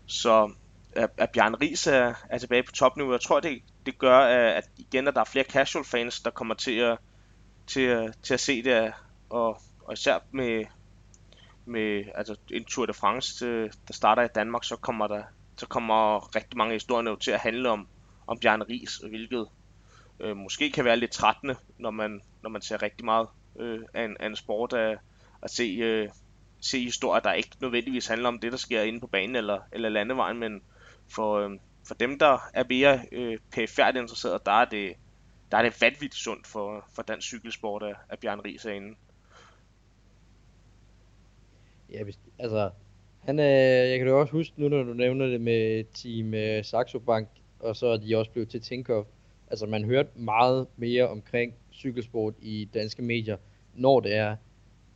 Så 0.06 0.50
at, 0.92 1.10
at 1.16 1.30
Bjørn 1.30 1.54
Ries 1.54 1.86
er, 1.86 2.08
øh, 2.08 2.14
er 2.30 2.38
tilbage 2.38 2.62
på 2.62 2.72
topniveau, 2.72 3.12
jeg 3.12 3.20
tror, 3.20 3.40
det, 3.40 3.62
det 3.86 3.98
gør, 3.98 4.20
øh, 4.20 4.56
at 4.56 4.70
igen, 4.78 5.08
at 5.08 5.14
der 5.14 5.20
er 5.20 5.24
flere 5.24 5.44
casual 5.44 5.84
fans, 5.84 6.20
der 6.20 6.30
kommer 6.30 6.54
til 6.54 6.78
at, 6.78 6.98
til, 7.66 7.82
øh, 7.82 8.08
til 8.22 8.34
at 8.34 8.40
se 8.40 8.62
det, 8.62 8.92
og, 9.30 9.60
og 9.84 9.92
især 9.92 10.18
med, 10.30 10.64
med 11.64 12.04
altså 12.14 12.36
en 12.50 12.64
Tour 12.64 12.86
de 12.86 12.92
France, 12.92 13.46
øh, 13.46 13.70
der 13.88 13.94
starter 13.94 14.22
i 14.22 14.28
Danmark, 14.34 14.64
så 14.64 14.76
kommer 14.76 15.06
der 15.06 15.22
så 15.60 15.66
kommer 15.66 16.36
rigtig 16.36 16.58
mange 16.58 16.72
historier 16.72 17.16
til 17.16 17.30
at 17.30 17.40
handle 17.40 17.68
om, 17.68 17.88
om 18.26 18.38
Bjarne 18.38 18.64
Ries, 18.64 18.96
hvilket 18.96 19.48
øh, 20.20 20.36
måske 20.36 20.70
kan 20.70 20.84
være 20.84 20.96
lidt 20.96 21.10
trættende, 21.10 21.56
når 21.78 21.90
man, 21.90 22.22
når 22.42 22.50
man 22.50 22.62
ser 22.62 22.82
rigtig 22.82 23.04
meget 23.04 23.28
øh, 23.58 23.80
af, 23.94 24.04
en, 24.04 24.16
af 24.20 24.26
en 24.26 24.36
sport 24.36 24.72
at, 24.72 24.98
at 25.42 25.50
se, 25.50 25.62
øh, 25.82 26.08
se 26.60 26.84
historier, 26.84 27.20
der 27.20 27.32
ikke 27.32 27.50
nødvendigvis 27.60 28.06
handler 28.06 28.28
om 28.28 28.38
det, 28.38 28.52
der 28.52 28.58
sker 28.58 28.82
inde 28.82 29.00
på 29.00 29.06
banen 29.06 29.36
eller, 29.36 29.60
eller 29.72 29.88
landevejen, 29.88 30.38
men 30.38 30.62
for, 31.08 31.38
øh, 31.38 31.50
for 31.88 31.94
dem, 31.94 32.18
der 32.18 32.38
er 32.54 32.64
mere 32.68 33.00
øh, 33.12 33.38
pæfærdigt 33.52 34.02
interesseret, 34.02 34.46
der 34.46 34.52
er 34.52 34.64
det, 34.64 34.94
der 35.50 35.58
er 35.58 35.62
det 35.62 35.80
vanvittigt 35.80 36.14
sundt 36.14 36.46
for, 36.46 36.84
for 36.94 37.02
dansk 37.02 37.26
cykelsport, 37.26 37.82
at, 37.82 37.96
at 38.08 38.18
Bjørn 38.18 38.40
Ries 38.44 38.64
er 38.64 38.72
inde. 38.72 38.96
Ja, 41.92 42.04
hvis, 42.04 42.18
altså, 42.38 42.70
han 43.20 43.38
øh, 43.38 43.90
jeg 43.90 43.98
kan 43.98 44.08
jo 44.08 44.20
også 44.20 44.32
huske 44.32 44.60
nu, 44.60 44.68
når 44.68 44.82
du 44.82 44.92
nævner 44.94 45.26
det 45.26 45.40
med 45.40 45.84
Team 45.94 46.34
øh, 46.34 46.64
Saxo 46.64 46.98
Bank, 46.98 47.28
og 47.58 47.76
så 47.76 47.86
er 47.86 47.96
de 47.96 48.16
også 48.16 48.30
blevet 48.30 48.48
til 48.48 48.60
Tinkoff. 48.60 49.08
Altså, 49.50 49.66
man 49.66 49.84
hørte 49.84 50.08
meget 50.14 50.66
mere 50.76 51.08
omkring 51.08 51.54
cykelsport 51.72 52.34
i 52.42 52.68
danske 52.74 53.02
medier, 53.02 53.36
når 53.74 54.00
det 54.00 54.14
er, 54.14 54.36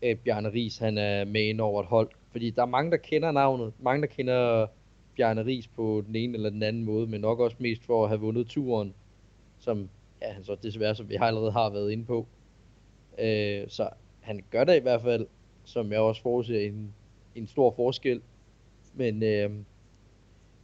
at 0.02 0.18
Bjarne 0.18 0.52
Ries 0.52 0.78
han 0.78 0.98
er 0.98 1.24
med 1.24 1.42
ind 1.42 1.60
over 1.60 1.82
et 1.82 1.88
hold. 1.88 2.10
Fordi 2.30 2.50
der 2.50 2.62
er 2.62 2.66
mange, 2.66 2.90
der 2.90 2.96
kender 2.96 3.32
navnet. 3.32 3.72
Mange, 3.78 4.00
der 4.00 4.06
kender 4.06 4.66
Bjarne 5.16 5.44
Ries 5.44 5.66
på 5.66 6.02
den 6.06 6.16
ene 6.16 6.34
eller 6.34 6.50
den 6.50 6.62
anden 6.62 6.84
måde, 6.84 7.06
men 7.06 7.20
nok 7.20 7.40
også 7.40 7.56
mest 7.60 7.84
for 7.84 8.02
at 8.02 8.08
have 8.08 8.20
vundet 8.20 8.46
turen, 8.46 8.94
som 9.58 9.88
ja, 10.22 10.32
han 10.32 10.44
så 10.44 10.56
desværre, 10.62 10.94
som 10.94 11.08
vi 11.08 11.16
allerede 11.20 11.52
har 11.52 11.70
været 11.70 11.90
inde 11.90 12.04
på. 12.04 12.26
Øh, 13.18 13.64
så 13.68 13.88
han 14.20 14.44
gør 14.50 14.64
det 14.64 14.76
i 14.76 14.80
hvert 14.80 15.02
fald, 15.02 15.26
som 15.64 15.92
jeg 15.92 16.00
også 16.00 16.22
forudser, 16.22 16.60
en, 16.60 16.94
en 17.34 17.46
stor 17.46 17.74
forskel. 17.76 18.20
Men 18.94 19.22
øh, 19.22 19.50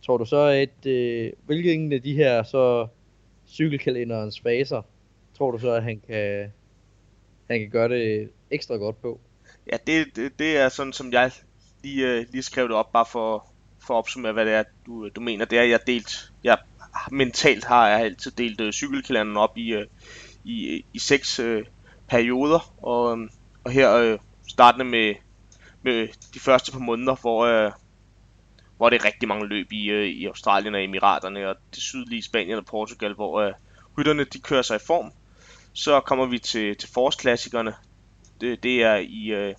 tror 0.03 0.17
du 0.17 0.25
så, 0.25 0.41
at 0.41 0.87
øh, 0.87 1.33
hvilken 1.47 1.93
af 1.93 2.03
de 2.03 2.15
her 2.15 2.43
så 2.43 2.87
cykelkalenderens 3.49 4.41
faser, 4.41 4.83
tror 5.39 5.51
du 5.51 5.59
så, 5.59 5.73
at 5.73 5.83
han 5.83 6.01
kan, 6.09 6.53
han 7.51 7.61
kan 7.61 7.71
gøre 7.71 7.89
det 7.89 8.31
ekstra 8.51 8.75
godt 8.75 9.03
på? 9.03 9.21
Ja, 9.73 9.77
det, 9.87 10.17
det, 10.17 10.39
det 10.39 10.57
er 10.57 10.69
sådan, 10.69 10.93
som 10.93 11.13
jeg 11.13 11.31
lige, 11.83 12.07
øh, 12.07 12.27
lige 12.31 12.43
skrev 12.43 12.69
det 12.69 12.77
op, 12.77 12.93
bare 12.93 13.07
for, 13.13 13.51
for 13.87 13.95
at 13.95 13.99
opsummere, 13.99 14.33
hvad 14.33 14.47
det 14.47 14.53
er, 14.53 14.65
du, 14.87 15.05
øh, 15.05 15.11
du 15.17 15.21
mener. 15.21 15.45
Det 15.45 15.59
er, 15.59 15.63
jeg 15.63 15.81
delt, 15.87 16.33
jeg 16.45 16.59
mentalt 17.11 17.65
har 17.65 17.89
jeg 17.89 18.01
altid 18.01 18.31
delt 18.31 18.61
øh, 18.61 18.73
cykelkalenderen 18.73 19.37
op 19.37 19.59
i, 19.59 19.73
øh, 19.73 19.87
i, 20.45 20.85
i 20.93 20.99
seks 20.99 21.39
øh, 21.39 21.65
perioder, 22.09 22.75
og, 22.83 23.19
og 23.65 23.71
her 23.71 23.95
øh, 23.95 24.19
startende 24.51 24.85
med, 24.85 25.15
med 25.83 26.09
de 26.35 26.41
første 26.41 26.73
par 26.73 26.79
måneder, 26.79 27.15
hvor, 27.15 27.45
øh, 27.45 27.73
hvor 28.77 28.91
det 28.91 29.01
er 29.01 29.05
rigtig 29.05 29.29
mange 29.29 29.47
løb 29.47 29.73
i, 29.73 29.91
øh, 29.91 30.07
i 30.07 30.27
Australien 30.27 30.75
og 30.75 30.85
Emiraterne, 30.85 31.49
og 31.49 31.57
det 31.75 31.83
sydlige 31.83 32.23
Spanien 32.23 32.59
og 32.59 32.65
Portugal, 32.65 33.15
hvor 33.15 33.41
øh, 33.41 33.53
rytterne 33.99 34.25
de 34.25 34.41
kører 34.41 34.63
sig 34.63 34.77
i 34.77 34.87
form. 34.87 35.13
Så 35.73 36.01
kommer 36.01 36.27
vi 36.27 36.39
til, 36.39 36.77
til 36.77 36.89
forårsklassikerne. 36.93 37.75
Det, 38.41 38.63
det 38.63 38.83
er 38.83 38.97
i 38.97 39.27
øh, 39.27 39.55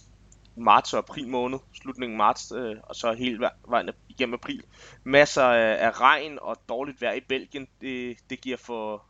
marts 0.56 0.94
og 0.94 0.98
april 0.98 1.28
måned, 1.28 1.60
slutningen 1.74 2.18
marts, 2.18 2.52
øh, 2.56 2.76
og 2.84 2.96
så 2.96 3.14
hele 3.14 3.50
vejen 3.68 3.90
igennem 4.10 4.34
april. 4.34 4.64
Masser 5.04 5.44
af, 5.44 5.86
af 5.86 6.02
regn 6.02 6.38
og 6.42 6.58
dårligt 6.70 7.02
vejr 7.02 7.14
i 7.14 7.20
Belgien, 7.20 7.68
det, 7.82 8.18
det 8.30 8.42
giver 8.42 8.58
for, 8.58 9.06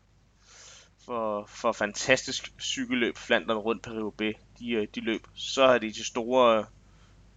for, 1.12 1.45
for 1.47 1.72
fantastisk 1.72 2.53
cykelløb 2.62 3.18
Flandern 3.18 3.57
rundt 3.57 3.84
på 3.84 3.91
roubaix 3.91 4.36
de, 4.59 4.72
øh, 4.72 4.88
de 4.95 4.99
løb. 4.99 5.28
Så 5.36 5.64
er 5.64 5.78
det 5.78 5.95
de 5.95 6.03
store, 6.03 6.66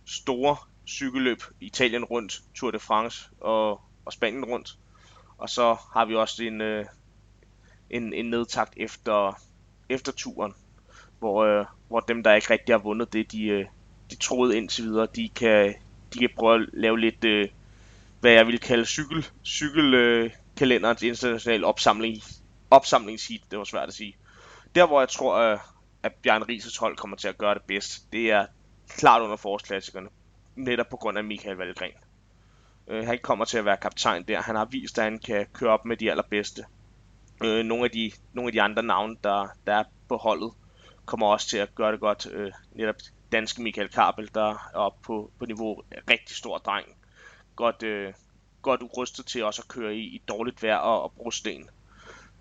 store 0.05 0.57
cykelløb 0.87 1.43
Italien 1.61 2.05
rundt, 2.05 2.43
Tour 2.55 2.71
de 2.71 2.79
France 2.79 3.29
og, 3.41 3.81
og 4.05 4.13
Spanien 4.13 4.45
rundt. 4.45 4.79
Og 5.39 5.51
så 5.51 5.77
har 5.93 6.05
vi 6.05 6.15
også 6.15 6.45
en, 6.45 6.61
øh, 6.61 6.85
en, 7.91 8.13
en 8.13 8.31
nedtakt 8.31 8.75
efter, 8.77 9.43
efter 9.89 10.13
turen, 10.13 10.55
hvor, 11.19 11.45
øh, 11.45 11.67
hvor 11.89 12.01
dem, 12.01 12.23
der 12.23 12.35
ikke 12.35 12.51
rigtig 12.51 12.75
har 12.75 12.83
vundet 12.83 13.13
det, 13.13 13.33
de, 13.33 13.67
de 14.11 14.17
troede 14.17 14.57
indtil 14.57 14.85
videre, 14.85 15.07
de 15.17 15.29
kan, 15.29 15.75
de 16.15 16.19
kan 16.19 16.31
prøve 16.37 16.63
at 16.63 16.69
lave 16.73 17.01
lidt, 17.01 17.25
øh, 17.25 17.49
hvad 18.21 18.33
jeg 18.33 18.47
vil 18.47 18.61
kalde 18.61 18.87
cykel, 18.87 19.27
cykelkalenderens 19.45 21.03
øh, 21.03 21.09
internationale 21.09 21.67
opsamling, 21.67 22.23
opsamlingsheat, 22.75 23.41
det 23.51 23.59
var 23.59 23.65
svært 23.65 23.89
at 23.89 23.95
sige. 23.95 24.17
Der 24.75 24.87
hvor 24.87 25.01
jeg 25.01 25.09
tror, 25.09 25.37
øh, 25.37 25.59
at 26.03 26.13
Bjørn 26.23 26.43
Rises 26.43 26.77
hold 26.77 26.97
kommer 26.97 27.17
til 27.17 27.29
at 27.29 27.39
gøre 27.39 27.55
det 27.55 27.63
bedst, 27.63 28.13
det 28.13 28.31
er 28.31 28.47
klart 28.89 29.23
under 29.23 29.37
forårsklassikerne, 29.37 30.09
netop 30.57 30.89
på 30.89 30.97
grund 30.97 31.19
af 31.19 31.25
Michael 31.25 31.57
Valgren. 31.57 31.93
Øh, 32.89 33.07
han 33.07 33.19
kommer 33.23 33.45
til 33.45 33.59
at 33.59 33.65
være 33.65 33.77
kaptajn 33.77 34.23
der. 34.23 34.43
Han 34.43 34.57
har 34.57 34.65
vist, 34.65 34.99
at 34.99 35.05
han 35.05 35.19
kan 35.19 35.47
køre 35.53 35.71
op 35.71 35.85
med 35.85 35.97
de 35.97 36.11
allerbedste. 36.11 36.65
Øh, 37.45 37.65
nogle, 37.65 37.85
af 37.85 37.91
de, 37.91 38.13
nogle 38.33 38.49
af 38.49 38.53
de 38.53 38.63
andre 38.63 38.83
navne, 38.83 39.17
der, 39.25 39.49
der 39.67 39.75
er 39.75 39.85
på 40.09 40.17
holdet, 40.17 40.53
kommer 41.05 41.27
også 41.27 41.49
til 41.49 41.59
at 41.59 41.75
gøre 41.75 41.93
det 41.93 42.01
godt. 42.01 42.27
Øh, 42.33 42.53
netop 42.73 42.97
danske 43.33 43.63
Michael 43.63 43.89
Kabel, 43.89 44.31
der 44.35 44.51
er 44.51 44.79
oppe 44.79 44.99
på, 45.03 45.31
på 45.39 45.45
niveau 45.47 45.83
rigtig 46.11 46.37
stor 46.37 46.59
dreng. 46.59 46.87
Godt, 47.57 47.83
øh, 47.83 48.13
godt 48.63 48.83
rustet 48.97 49.27
til 49.27 49.45
også 49.45 49.63
at 49.63 49.69
køre 49.69 49.95
i, 49.95 50.01
i 50.01 50.23
dårligt 50.29 50.63
vejr 50.63 50.77
og, 50.77 51.03
og 51.03 51.13
brosten. 51.13 51.69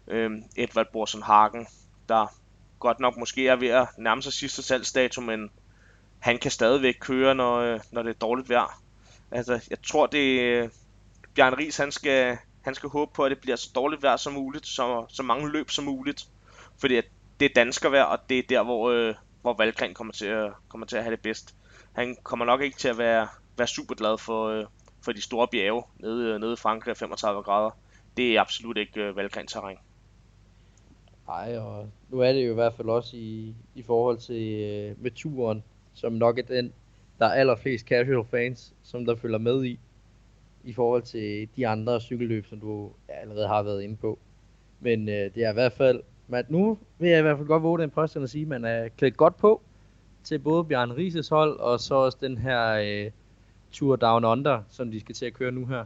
Øh, 0.07 0.31
Edvard 0.55 0.91
Borsen 0.91 1.21
Hagen, 1.21 1.67
der 2.09 2.27
godt 2.79 2.99
nok 2.99 3.17
måske 3.17 3.47
er 3.47 3.55
ved 3.55 3.67
at 3.67 3.87
nærme 3.97 4.21
sig 4.21 4.33
sidste 4.33 4.63
salgsdato, 4.63 5.21
men 5.21 5.51
han 6.19 6.37
kan 6.37 6.51
stadigvæk 6.51 6.95
køre, 6.99 7.35
når, 7.35 7.57
øh, 7.57 7.79
når 7.91 8.03
det 8.03 8.09
er 8.09 8.19
dårligt 8.19 8.49
vejr. 8.49 8.81
Altså, 9.31 9.67
jeg 9.69 9.77
tror, 9.83 10.05
det 10.05 10.39
øh, 10.39 10.63
er 10.63 10.69
Bjørn 11.35 11.57
Ries, 11.57 11.77
han 11.77 11.91
skal, 11.91 12.37
han 12.61 12.75
skal 12.75 12.89
håbe 12.89 13.11
på, 13.13 13.23
at 13.23 13.29
det 13.29 13.39
bliver 13.41 13.55
så 13.55 13.69
dårligt 13.75 14.03
vejr 14.03 14.17
som 14.17 14.33
muligt, 14.33 14.67
så, 14.67 15.05
så 15.09 15.23
mange 15.23 15.49
løb 15.51 15.69
som 15.69 15.85
muligt. 15.85 16.27
Fordi 16.77 17.01
det 17.39 17.45
er 17.45 17.53
danskervejr, 17.55 18.03
og 18.03 18.19
det 18.29 18.39
er 18.39 18.43
der, 18.49 18.63
hvor, 18.63 18.89
øh, 18.89 19.15
hvor 19.41 19.53
Valgren 19.57 19.93
kommer 19.93 20.13
til, 20.13 20.25
at, 20.25 20.51
kommer 20.69 20.87
til 20.87 20.97
at 20.97 21.03
have 21.03 21.11
det 21.11 21.21
bedst. 21.21 21.55
Han 21.93 22.17
kommer 22.23 22.45
nok 22.45 22.61
ikke 22.61 22.77
til 22.77 22.87
at 22.87 22.97
være, 22.97 23.27
være 23.57 23.67
super 23.67 23.95
glad 23.95 24.17
for, 24.17 24.47
øh, 24.47 24.65
for 25.01 25.11
de 25.11 25.21
store 25.21 25.47
bjerge 25.47 25.83
nede, 25.99 26.33
øh, 26.33 26.39
nede 26.39 26.53
i 26.53 26.55
Frankrig 26.55 26.97
35 26.97 27.43
grader. 27.43 27.71
Det 28.17 28.35
er 28.35 28.41
absolut 28.41 28.77
ikke 28.77 29.01
øh, 29.01 29.15
Valgren 29.15 29.47
terræn. 29.47 29.77
Nej, 31.27 31.57
og 31.57 31.89
nu 32.09 32.19
er 32.19 32.33
det 32.33 32.45
jo 32.45 32.51
i 32.51 32.53
hvert 32.53 32.73
fald 32.73 32.89
også 32.89 33.17
i, 33.17 33.55
i 33.75 33.81
forhold 33.81 34.17
til 34.17 34.61
øh, 34.61 35.03
med 35.03 35.11
turen, 35.11 35.63
som 35.93 36.13
nok 36.13 36.37
er 36.37 36.43
den, 36.43 36.73
der 37.19 37.25
er 37.25 37.33
allerflest 37.33 37.85
casual 37.87 38.25
fans, 38.31 38.73
som 38.83 39.05
der 39.05 39.15
følger 39.15 39.37
med 39.37 39.65
i, 39.65 39.79
i 40.63 40.73
forhold 40.73 41.01
til 41.01 41.49
de 41.55 41.67
andre 41.67 42.01
cykelløb, 42.01 42.45
som 42.45 42.59
du 42.59 42.91
allerede 43.07 43.47
har 43.47 43.63
været 43.63 43.81
inde 43.81 43.95
på. 43.95 44.19
Men 44.79 45.09
øh, 45.09 45.15
det 45.35 45.37
er 45.37 45.49
i 45.49 45.53
hvert 45.53 45.73
fald, 45.73 46.01
man, 46.27 46.45
nu 46.49 46.77
vil 46.99 47.09
jeg 47.09 47.19
i 47.19 47.21
hvert 47.21 47.37
fald 47.37 47.47
godt 47.47 47.63
våge 47.63 47.79
den 47.79 47.89
påstand 47.89 48.23
at 48.23 48.29
sige, 48.29 48.41
at 48.41 48.47
man 48.47 48.65
er 48.65 48.87
klædt 48.87 49.17
godt 49.17 49.37
på 49.37 49.61
til 50.23 50.39
både 50.39 50.63
Bjørn 50.63 50.91
Rises 50.91 51.29
hold, 51.29 51.59
og 51.59 51.79
så 51.79 51.95
også 51.95 52.17
den 52.21 52.37
her 52.37 52.73
øh, 52.73 53.11
Tour 53.71 53.95
Down 53.95 54.25
Under, 54.25 54.61
som 54.69 54.91
de 54.91 54.99
skal 54.99 55.15
til 55.15 55.25
at 55.25 55.33
køre 55.33 55.51
nu 55.51 55.65
her 55.65 55.85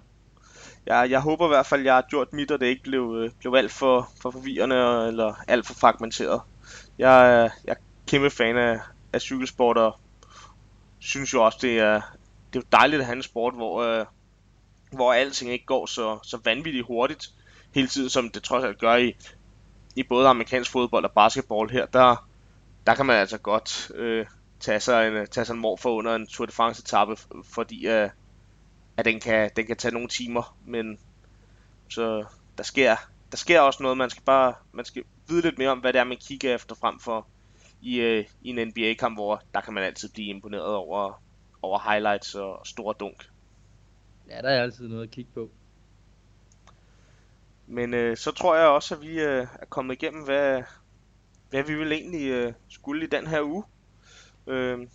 jeg, 0.88 1.12
jeg 1.12 1.22
håber 1.22 1.46
i 1.46 1.48
hvert 1.48 1.66
fald, 1.66 1.82
at 1.82 1.86
jeg 1.86 1.96
har 1.96 2.06
gjort 2.10 2.34
mit, 2.34 2.52
og 2.52 2.60
det 2.60 2.66
ikke 2.66 2.84
blev, 2.84 3.16
øh, 3.18 3.32
blev 3.40 3.54
alt 3.54 3.72
for, 3.72 4.10
for 4.22 4.32
forvirrende 4.32 5.08
eller 5.08 5.34
alt 5.48 5.68
for 5.68 5.74
fragmenteret. 5.74 6.42
Jeg, 6.98 7.44
øh, 7.46 7.66
jeg 7.66 7.72
er 7.72 7.82
kæmpe 8.08 8.30
fan 8.30 8.58
af, 8.58 8.80
af 9.14 9.22
cykelsport, 9.22 9.78
og 9.78 10.00
synes 11.00 11.34
jo 11.34 11.46
også, 11.46 11.58
det 11.62 11.80
er, 11.80 12.02
det 12.54 12.64
er 12.64 12.78
dejligt 12.78 13.00
at 13.00 13.06
have 13.06 13.16
en 13.16 13.24
sport, 13.24 13.54
hvor, 13.54 13.82
øh, 13.82 14.06
hvor 14.92 15.14
alting 15.14 15.52
ikke 15.52 15.66
går 15.66 15.86
så, 15.86 16.20
så 16.24 16.40
vanvittigt 16.44 16.86
hurtigt 16.86 17.30
hele 17.74 17.88
tiden, 17.88 18.10
som 18.10 18.30
det 18.30 18.44
trods 18.44 18.64
alt 18.64 18.80
gør 18.80 18.96
i, 18.96 19.16
i 19.96 20.04
både 20.04 20.28
amerikansk 20.28 20.72
fodbold 20.72 21.06
og 21.06 21.12
basketball 21.12 21.70
her. 21.70 21.86
Der, 21.86 22.28
der 22.88 22.96
kan 22.96 23.06
man 23.06 23.16
altså 23.16 23.38
godt 23.38 23.92
øh, 23.96 24.26
tage, 24.60 24.80
sig 24.80 25.08
en, 25.08 25.28
tage 25.28 25.46
sig 25.46 25.54
en 25.54 25.60
morfor 25.60 25.90
under 25.90 26.16
en 26.16 26.28
Tour 26.28 26.46
de 26.46 26.52
France 26.52 26.82
etape, 26.82 27.18
fordi 27.44 27.88
øh, 27.88 28.10
at 28.98 29.06
den 29.06 29.20
kan, 29.20 29.52
den 29.56 29.66
kan 29.66 29.78
tage 29.78 29.94
nogle 29.94 30.08
timer, 30.08 30.58
men 30.66 31.00
så 31.90 32.26
der 32.58 32.64
sker, 32.64 32.96
der 33.32 33.38
sker 33.38 33.62
også 33.62 33.84
noget, 33.84 33.98
man 33.98 34.10
skal 34.10 34.24
bare 34.24 34.54
man 34.72 34.86
skal 34.86 35.04
vide 35.28 35.42
lidt 35.42 35.58
mere 35.58 35.70
om, 35.70 35.80
hvad 35.80 35.94
det 35.94 36.00
er, 36.00 36.04
man 36.04 36.18
kigger 36.18 36.56
efter 36.56 36.76
frem 36.76 37.00
for 37.00 37.28
i, 37.82 38.00
øh, 38.00 38.26
i 38.42 38.50
en 38.50 38.68
NBA-kamp, 38.68 39.18
hvor 39.18 39.42
der 39.54 39.62
kan 39.62 39.74
man 39.74 39.84
altid 39.84 40.10
blive 40.10 40.28
imponeret 40.28 40.76
over, 40.76 41.24
over 41.62 41.80
highlights 41.92 42.36
og 42.36 42.68
store 42.68 42.96
dunk. 43.00 43.30
Ja, 44.30 44.42
der 44.42 44.50
er 44.50 44.62
altid 44.62 44.88
noget 44.88 45.04
at 45.04 45.12
kigge 45.12 45.32
på. 45.34 45.52
Men 47.68 47.94
øh, 47.94 48.18
så 48.18 48.32
tror 48.32 48.56
jeg 48.56 48.68
også, 48.68 48.96
at 48.96 49.02
vi 49.02 49.20
øh, 49.20 49.48
er 49.60 49.66
kommet 49.70 49.96
igennem, 49.96 50.24
hvad, 50.24 50.64
hvad 51.50 51.64
vi 51.64 51.76
vil 51.76 51.92
egentlig 51.92 52.30
øh, 52.30 52.54
skulle 52.70 53.06
i 53.06 53.10
den 53.10 53.28
her 53.28 53.42
uge. 53.42 53.64
Øh, 54.48 54.88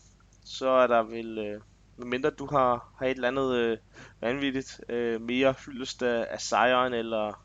så 0.45 0.69
er 0.69 0.87
der 0.87 1.03
vel 1.03 1.39
øh, 1.39 1.61
medmindre 2.05 2.31
du 2.31 2.47
har, 2.47 2.95
har 2.99 3.07
et 3.07 3.11
eller 3.11 3.29
andet 3.29 3.55
øh, 3.55 3.79
vanvittigt 4.21 4.81
øh, 4.89 5.21
mere 5.21 5.55
hyldest 5.67 6.03
af, 6.03 6.27
af 6.31 6.41
sejren, 6.41 6.93
eller, 6.93 7.45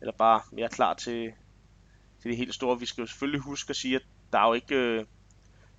eller 0.00 0.12
bare 0.18 0.40
mere 0.52 0.68
klar 0.68 0.94
til, 0.94 1.32
til 2.22 2.30
det 2.30 2.36
helt 2.36 2.54
store. 2.54 2.80
Vi 2.80 2.86
skal 2.86 3.02
jo 3.02 3.06
selvfølgelig 3.06 3.40
huske 3.40 3.70
at 3.70 3.76
sige, 3.76 3.96
at 3.96 4.02
der 4.32 4.38
er 4.38 4.46
jo 4.46 4.52
ikke, 4.52 4.76
øh, 4.76 5.04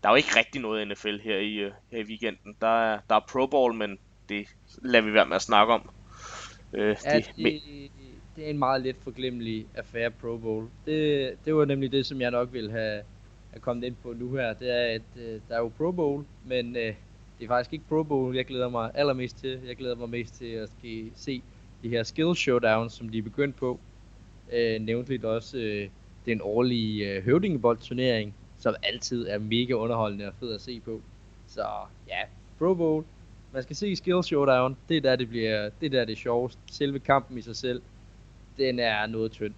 der 0.04 0.10
er 0.10 0.14
jo 0.14 0.16
ikke 0.16 0.36
rigtig 0.36 0.62
noget 0.62 0.88
NFL 0.88 1.18
her 1.18 1.38
i, 1.38 1.54
øh, 1.54 1.72
her 1.92 2.00
i 2.00 2.04
weekenden. 2.04 2.56
Der 2.62 2.68
er, 2.68 3.00
der 3.10 3.16
er 3.16 3.26
Pro 3.32 3.48
Bowl, 3.48 3.74
men 3.74 4.00
det 4.30 4.48
lader 4.82 5.06
vi 5.06 5.14
være 5.14 5.26
med 5.26 5.36
at 5.36 5.42
snakke 5.42 5.74
om. 5.74 5.90
Øh, 6.74 6.96
ja, 7.06 7.18
det, 7.18 7.32
det, 7.38 7.62
det 8.36 8.46
er 8.46 8.50
en 8.50 8.58
meget 8.58 8.82
let 8.82 8.96
forglemmelig 9.04 9.68
affære 9.76 10.12
Pro 10.12 10.38
Bowl. 10.38 10.70
Det, 10.86 11.34
det 11.46 11.56
var 11.56 11.66
nemlig 11.66 11.92
det, 11.92 12.06
som 12.06 12.22
jeg 12.22 12.32
nok 12.32 12.54
ville 12.54 12.72
have, 12.72 13.04
have 13.52 13.62
kommet 13.62 13.84
ind 13.84 13.96
på 14.04 14.14
nu 14.14 14.36
her. 14.36 14.54
Det 14.54 14.70
er, 14.70 14.96
at 14.96 15.22
øh, 15.22 15.42
der 15.50 15.56
er 15.56 15.60
jo 15.60 15.72
Pro 15.78 15.92
Bowl, 15.92 16.26
men 16.46 16.76
øh, 16.76 16.94
det 17.40 17.44
er 17.44 17.48
faktisk 17.48 17.74
ikke 17.74 17.86
Pro 17.90 18.04
Bowl, 18.04 18.36
jeg 18.36 18.46
glæder 18.46 18.70
mig 18.70 18.92
allermest 18.94 19.38
til. 19.38 19.60
Jeg 19.68 19.76
glæder 19.76 19.96
mig 19.96 20.10
mest 20.10 20.34
til 20.34 20.46
at 20.46 20.70
skal 20.70 21.12
se 21.16 21.42
de 21.84 21.90
her 21.90 22.04
skill 22.04 22.36
showdowns, 22.36 22.94
som 22.94 23.10
de 23.10 23.18
er 23.18 23.22
begyndt 23.22 23.56
på. 23.56 23.80
Øh, 24.54 24.82
nævntligt 24.82 25.26
også 25.26 25.58
øh, 25.58 25.90
den 26.26 26.42
årlige 26.44 27.10
øh, 27.10 27.24
høvdingeboldturnering, 27.24 28.36
som 28.60 28.76
altid 28.84 29.28
er 29.28 29.40
mega 29.40 29.74
underholdende 29.74 30.28
og 30.28 30.34
fed 30.40 30.54
at 30.54 30.62
se 30.62 30.80
på. 30.80 31.02
Så 31.48 31.66
ja, 32.08 32.20
Pro 32.60 32.74
Bowl. 32.74 33.06
Man 33.54 33.64
skal 33.64 33.76
se 33.76 33.96
skill 33.96 34.24
showdown. 34.24 34.78
Det 34.90 34.98
er 34.98 35.02
der, 35.02 35.16
det 35.16 35.30
bliver, 35.30 35.70
det 35.82 35.86
er 35.86 35.90
der, 35.90 36.06
det 36.06 36.14
er 36.14 36.18
sjovest. 36.18 36.60
Selve 36.72 37.00
kampen 37.00 37.38
i 37.38 37.42
sig 37.42 37.56
selv, 37.56 37.82
den 38.58 38.80
er 38.80 39.08
noget 39.08 39.32
tynd. 39.32 39.54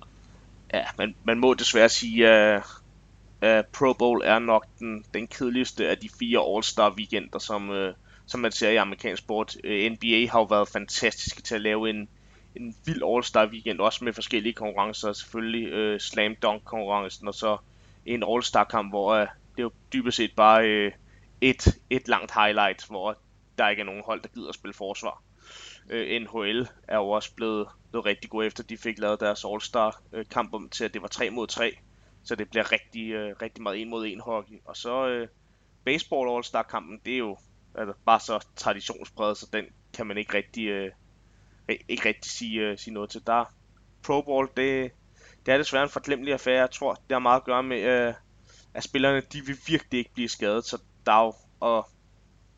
Ja, 0.73 0.83
men 0.97 1.15
man 1.23 1.39
må 1.39 1.53
desværre 1.53 1.89
sige, 1.89 2.27
at 2.27 2.57
uh, 2.57 2.63
Øh, 3.41 3.63
Pro 3.73 3.93
Bowl 3.93 4.21
er 4.23 4.39
nok 4.39 4.65
den, 4.79 5.05
den 5.13 5.27
kedeligste 5.27 5.87
af 5.89 5.97
de 5.97 6.09
fire 6.19 6.39
All-Star 6.39 6.95
weekender, 6.95 7.39
som, 7.39 7.69
uh, 7.69 7.89
som 8.25 8.39
man 8.39 8.51
ser 8.51 8.69
i 8.69 8.75
amerikansk 8.75 9.23
sport. 9.23 9.55
Uh, 9.55 9.59
øh, 9.63 9.91
NBA 9.91 10.31
har 10.31 10.39
jo 10.39 10.43
været 10.43 10.67
fantastiske 10.67 11.41
til 11.41 11.55
at 11.55 11.61
lave 11.61 11.89
en, 11.89 12.09
en 12.55 12.75
vild 12.85 13.03
All-Star 13.03 13.45
weekend, 13.51 13.79
også 13.79 14.03
med 14.03 14.13
forskellige 14.13 14.53
konkurrencer, 14.53 15.13
selvfølgelig 15.13 15.93
uh, 15.93 15.99
Slam 15.99 16.35
Dunk 16.35 16.63
konkurrencen, 16.63 17.27
og 17.27 17.33
så 17.33 17.57
en 18.05 18.23
All-Star 18.23 18.63
kamp, 18.63 18.91
hvor 18.91 19.21
uh, 19.21 19.27
det 19.55 19.59
er 19.59 19.63
jo 19.63 19.71
dybest 19.93 20.17
set 20.17 20.31
bare 20.35 20.85
uh, 20.85 20.91
et, 21.41 21.79
et 21.89 22.07
langt 22.07 22.33
highlight, 22.33 22.85
hvor 22.87 23.17
der 23.57 23.69
ikke 23.69 23.79
er 23.79 23.85
nogen 23.85 24.03
hold, 24.05 24.21
der 24.21 24.29
gider 24.29 24.49
at 24.49 24.55
spille 24.55 24.73
forsvar. 24.73 25.21
Øh, 25.89 26.21
NHL 26.21 26.67
er 26.87 26.97
jo 26.97 27.09
også 27.09 27.35
blevet, 27.35 27.67
blevet 27.91 28.05
rigtig 28.05 28.29
god 28.29 28.45
efter, 28.45 28.63
de 28.63 28.77
fik 28.77 28.99
lavet 28.99 29.19
deres 29.19 29.45
All-Star 29.45 30.01
kamp 30.31 30.53
om 30.53 30.69
til, 30.69 30.83
at 30.85 30.93
det 30.93 31.01
var 31.01 31.07
3 31.07 31.29
mod 31.29 31.47
3, 31.47 31.77
så 32.25 32.35
det 32.35 32.49
bliver 32.49 32.71
rigtig, 32.71 33.11
øh, 33.11 33.35
rigtig 33.41 33.63
meget 33.63 33.81
en 33.81 33.89
mod 33.89 34.05
en 34.05 34.19
hockey. 34.19 34.61
Og 34.65 34.77
så 34.77 35.07
øh, 35.07 35.27
baseball 35.83 36.29
All-Star 36.29 36.63
kampen, 36.63 36.99
det 37.05 37.13
er 37.13 37.17
jo 37.17 37.37
altså, 37.75 37.93
bare 38.05 38.19
så 38.19 38.47
traditionspræget, 38.55 39.37
så 39.37 39.47
den 39.53 39.65
kan 39.93 40.07
man 40.07 40.17
ikke 40.17 40.33
rigtig, 40.33 40.67
øh, 40.67 40.91
ikke 41.87 42.09
rigtig 42.09 42.31
sige, 42.31 42.61
øh, 42.61 42.77
sige 42.77 42.93
noget 42.93 43.09
til. 43.09 43.27
Der 43.27 43.45
Pro 44.03 44.21
Bowl, 44.21 44.49
det, 44.57 44.91
det 45.45 45.53
er 45.53 45.57
desværre 45.57 45.83
en 45.83 45.89
forglemmelig 45.89 46.33
affære. 46.33 46.59
Jeg 46.59 46.71
tror, 46.71 46.93
det 46.93 47.11
har 47.11 47.19
meget 47.19 47.39
at 47.39 47.45
gøre 47.45 47.63
med, 47.63 47.81
øh, 47.81 48.13
at 48.73 48.83
spillerne 48.83 49.21
de 49.21 49.45
vil 49.45 49.57
virkelig 49.67 49.97
ikke 49.97 50.13
blive 50.13 50.29
skadet, 50.29 50.65
så 50.65 50.77
dag, 51.05 51.33
og 51.59 51.89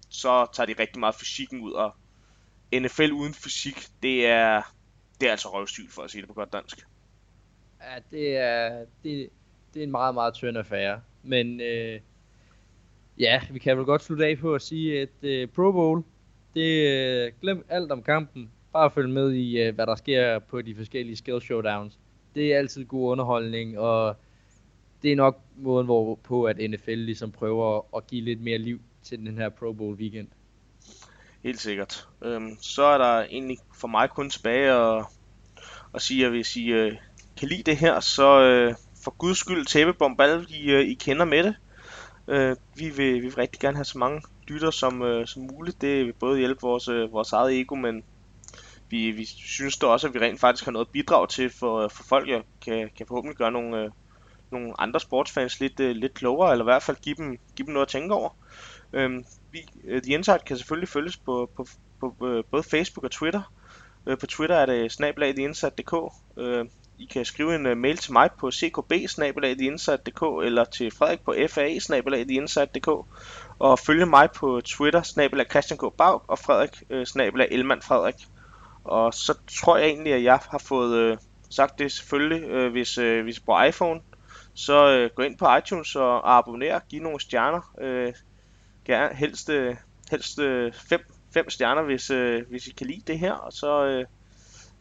så 0.09 0.47
tager 0.53 0.67
de 0.67 0.75
rigtig 0.79 0.99
meget 0.99 1.15
fysikken 1.15 1.61
ud, 1.61 1.71
og 1.71 1.95
NFL 2.73 3.11
uden 3.11 3.33
fysik, 3.33 3.87
det 4.03 4.27
er, 4.27 4.61
det 5.21 5.27
er 5.27 5.31
altså 5.31 5.53
røvsygt 5.53 5.91
for 5.91 6.01
at 6.01 6.11
sige 6.11 6.21
det 6.21 6.27
på 6.27 6.33
godt 6.33 6.53
dansk. 6.53 6.87
Ja, 7.81 7.99
det 8.11 8.37
er, 8.37 8.85
det, 9.03 9.29
det 9.77 9.83
er 9.83 9.87
en 9.87 9.91
meget, 9.91 10.13
meget 10.13 10.33
tynd 10.33 10.57
affære. 10.57 11.01
Men 11.23 11.61
øh, 11.61 11.99
ja, 13.19 13.41
vi 13.51 13.59
kan 13.59 13.77
vel 13.77 13.85
godt 13.85 14.03
slutte 14.03 14.25
af 14.25 14.37
på 14.37 14.55
at 14.55 14.61
sige, 14.61 15.01
at 15.01 15.09
øh, 15.21 15.47
Pro 15.47 15.71
Bowl, 15.71 16.03
det 16.53 16.87
øh, 16.89 17.31
glem 17.41 17.65
alt 17.69 17.91
om 17.91 18.03
kampen. 18.03 18.51
Bare 18.73 18.91
følg 18.91 19.09
med 19.09 19.31
i, 19.31 19.61
øh, 19.61 19.75
hvad 19.75 19.85
der 19.85 19.95
sker 19.95 20.39
på 20.39 20.61
de 20.61 20.75
forskellige 20.75 21.15
skill 21.15 21.41
showdowns. 21.41 21.99
Det 22.35 22.53
er 22.53 22.57
altid 22.57 22.85
god 22.85 23.11
underholdning, 23.11 23.79
og 23.79 24.15
det 25.03 25.11
er 25.11 25.15
nok 25.15 25.41
måden, 25.57 25.85
hvorpå 25.85 26.43
at 26.43 26.69
NFL 26.69 26.91
ligesom 26.91 27.31
prøver 27.31 27.97
at 27.97 28.07
give 28.07 28.21
lidt 28.21 28.41
mere 28.41 28.57
liv 28.57 28.81
til 29.03 29.19
den 29.19 29.37
her 29.37 29.49
Pro 29.49 29.73
Bowl 29.73 29.95
weekend. 29.95 30.27
Helt 31.43 31.59
sikkert. 31.59 32.07
Øhm, 32.21 32.57
så 32.61 32.83
er 32.83 32.97
der 32.97 33.23
egentlig 33.23 33.57
for 33.75 33.87
mig 33.87 34.09
kun 34.09 34.29
tilbage 34.29 34.71
at, 34.71 35.05
at 35.93 36.01
sige, 36.01 36.25
at 36.25 36.31
hvis 36.31 36.55
I 36.55 36.67
øh, 36.67 36.95
kan 37.37 37.47
lide 37.47 37.63
det 37.63 37.77
her, 37.77 37.99
så 37.99 38.41
øh, 38.41 38.75
for 39.07 39.17
guds 39.17 39.37
skyld 39.37 39.65
tæppebombe 39.65 40.23
alle 40.23 40.45
I, 40.49 40.71
øh, 40.71 40.81
I 40.81 40.93
kender 40.93 41.25
med 41.25 41.43
det. 41.43 41.55
Øh, 42.27 42.55
vi, 42.75 42.89
vil, 42.89 43.13
vi 43.13 43.19
vil 43.19 43.35
rigtig 43.35 43.59
gerne 43.59 43.77
have 43.77 43.85
så 43.85 43.97
mange 43.97 44.21
lytter 44.47 44.71
som, 44.71 45.01
øh, 45.01 45.27
som 45.27 45.41
muligt. 45.41 45.81
Det 45.81 46.05
vil 46.05 46.13
både 46.13 46.39
hjælpe 46.39 46.61
vores, 46.61 46.87
øh, 46.87 47.11
vores 47.11 47.33
eget 47.33 47.59
ego, 47.59 47.75
men 47.75 48.03
vi, 48.89 49.11
vi 49.11 49.25
synes 49.25 49.77
da 49.77 49.87
også, 49.87 50.07
at 50.07 50.13
vi 50.13 50.19
rent 50.19 50.39
faktisk 50.39 50.65
har 50.65 50.71
noget 50.71 50.85
at 50.85 50.91
bidrage 50.91 51.27
til 51.27 51.49
for, 51.49 51.79
øh, 51.79 51.89
for 51.89 52.03
folk, 52.03 52.29
jeg 52.29 52.41
kan, 52.65 52.89
kan 52.97 53.07
forhåbentlig 53.07 53.37
gøre 53.37 53.51
nogle, 53.51 53.77
øh, 53.77 53.89
nogle 54.51 54.81
andre 54.81 54.99
sportsfans 54.99 55.59
lidt, 55.59 55.79
øh, 55.79 55.95
lidt 55.95 56.13
klogere, 56.13 56.51
eller 56.51 56.65
i 56.65 56.71
hvert 56.71 56.83
fald 56.83 56.97
give 56.97 57.15
dem, 57.15 57.37
give 57.55 57.65
dem 57.65 57.73
noget 57.73 57.85
at 57.85 57.91
tænke 57.91 58.13
over. 58.13 58.29
Øhm, 58.93 59.15
øh, 59.15 59.23
vi, 59.51 59.59
uh, 59.83 60.01
The 60.01 60.13
Insight 60.13 60.45
kan 60.45 60.57
selvfølgelig 60.57 60.89
følges 60.89 61.17
på, 61.17 61.49
på, 61.55 61.65
på, 61.99 62.15
på 62.19 62.43
både 62.51 62.63
Facebook 62.63 63.03
og 63.03 63.11
Twitter. 63.11 63.53
Øh, 64.07 64.17
på 64.17 64.27
Twitter 64.27 64.55
er 64.55 64.65
det 64.65 64.91
snablag.theinsight.dk. 64.91 65.93
Øh, 66.37 66.65
i 66.97 67.05
kan 67.05 67.25
skrive 67.25 67.55
en 67.55 67.65
uh, 67.65 67.77
mail 67.77 67.97
til 67.97 68.13
mig 68.13 68.29
på 68.39 68.51
ckb 68.51 68.91
eller 70.43 70.63
til 70.63 70.91
Frederik 70.91 71.19
på 71.19 71.35
fa 71.49 71.79
og 73.59 73.79
følge 73.79 74.05
mig 74.05 74.31
på 74.31 74.61
Twitter 74.61 75.01
snabelag 75.01 75.45
Christian 75.49 75.77
K. 75.77 75.81
Bag 75.97 76.29
og 76.29 76.39
Frederik 76.39 76.83
øh, 76.89 76.99
uh, 76.99 77.05
snabelag 77.05 77.47
Elman 77.51 77.81
Frederik. 77.81 78.15
Og 78.83 79.13
så 79.13 79.33
tror 79.61 79.77
jeg 79.77 79.87
egentlig, 79.87 80.13
at 80.13 80.23
jeg 80.23 80.39
har 80.51 80.57
fået 80.57 81.11
uh, 81.11 81.17
sagt 81.49 81.79
det 81.79 81.91
selvfølgelig, 81.91 82.51
uh, 82.51 82.71
hvis, 82.71 82.97
uh, 82.97 83.21
hvis 83.21 83.39
på 83.39 83.61
iPhone. 83.61 84.01
Så 84.53 85.03
uh, 85.03 85.15
gå 85.15 85.21
ind 85.23 85.37
på 85.37 85.45
iTunes 85.57 85.95
og 85.95 86.37
abonner, 86.37 86.79
giv 86.89 87.01
nogle 87.01 87.19
stjerner. 87.19 87.73
Uh, 87.81 88.13
gerne 88.85 89.15
helst, 89.15 89.49
helst 90.11 90.39
fem, 90.89 91.01
fem 91.33 91.49
stjerner, 91.49 91.81
hvis, 91.81 92.07
hvis 92.49 92.67
I 92.67 92.71
kan 92.71 92.87
lide 92.87 93.01
det 93.07 93.19
her. 93.19 93.33
Og 93.33 93.53
så 93.53 94.05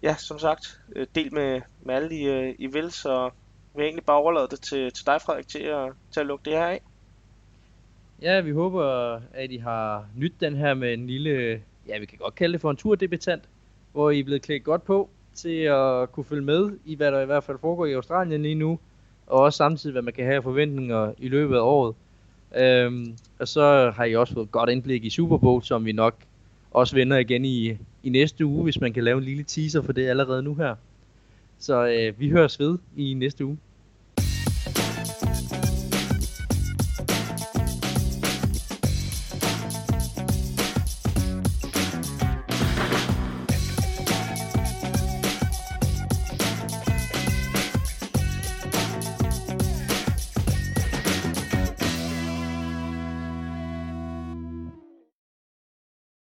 ja, 0.02 0.14
som 0.16 0.38
sagt, 0.38 0.80
øh, 0.96 1.06
del 1.14 1.34
med, 1.34 1.60
med 1.82 1.94
alle 1.94 2.16
I, 2.16 2.24
øh, 2.28 2.54
I 2.58 2.66
vil, 2.66 2.90
så 2.90 3.30
vil 3.74 3.82
jeg 3.82 3.84
egentlig 3.84 4.04
bare 4.04 4.16
overlade 4.16 4.48
det 4.50 4.60
til, 4.60 4.92
til 4.92 5.06
dig, 5.06 5.20
Frederik, 5.20 5.48
til 5.48 5.62
at, 5.62 5.92
til 6.10 6.20
at 6.20 6.26
lukke 6.26 6.44
det 6.44 6.52
her 6.52 6.66
af. 6.66 6.82
Ja, 8.22 8.40
vi 8.40 8.50
håber, 8.50 8.84
at 9.34 9.50
I 9.50 9.56
har 9.56 10.06
nyt 10.16 10.34
den 10.40 10.56
her 10.56 10.74
med 10.74 10.94
en 10.94 11.06
lille, 11.06 11.62
ja, 11.88 11.98
vi 11.98 12.06
kan 12.06 12.18
godt 12.18 12.34
kalde 12.34 12.52
det 12.52 12.60
for 12.60 12.70
en 12.70 12.76
turdebutant, 12.76 13.42
hvor 13.92 14.10
I 14.10 14.20
er 14.20 14.24
blevet 14.24 14.42
klædt 14.42 14.64
godt 14.64 14.84
på 14.84 15.10
til 15.34 15.60
at 15.60 16.12
kunne 16.12 16.24
følge 16.24 16.44
med 16.44 16.78
i, 16.84 16.94
hvad 16.94 17.12
der 17.12 17.20
i 17.20 17.26
hvert 17.26 17.44
fald 17.44 17.58
foregår 17.58 17.86
i 17.86 17.92
Australien 17.92 18.42
lige 18.42 18.54
nu, 18.54 18.78
og 19.26 19.40
også 19.40 19.56
samtidig, 19.56 19.92
hvad 19.92 20.02
man 20.02 20.14
kan 20.14 20.24
have 20.26 20.42
forventninger 20.42 21.12
i 21.18 21.28
løbet 21.28 21.56
af 21.56 21.60
året. 21.60 21.94
Øhm, 22.56 23.16
og 23.38 23.48
så 23.48 23.92
har 23.96 24.04
I 24.04 24.16
også 24.16 24.34
fået 24.34 24.50
godt 24.50 24.70
indblik 24.70 25.04
i 25.04 25.10
Super 25.10 25.36
Bowl, 25.36 25.62
som 25.62 25.84
vi 25.84 25.92
nok 25.92 26.14
også 26.76 26.94
vender 26.94 27.18
igen 27.18 27.44
i, 27.44 27.78
i 28.02 28.08
næste 28.08 28.46
uge, 28.46 28.62
hvis 28.62 28.80
man 28.80 28.92
kan 28.92 29.04
lave 29.04 29.18
en 29.18 29.24
lille 29.24 29.44
teaser 29.44 29.82
for 29.82 29.92
det 29.92 30.08
allerede 30.08 30.42
nu 30.42 30.54
her. 30.54 30.74
Så 31.58 31.86
øh, 31.86 32.20
vi 32.20 32.30
høres 32.30 32.60
ved 32.60 32.78
i 32.96 33.14
næste 33.14 33.44
uge. 33.44 33.58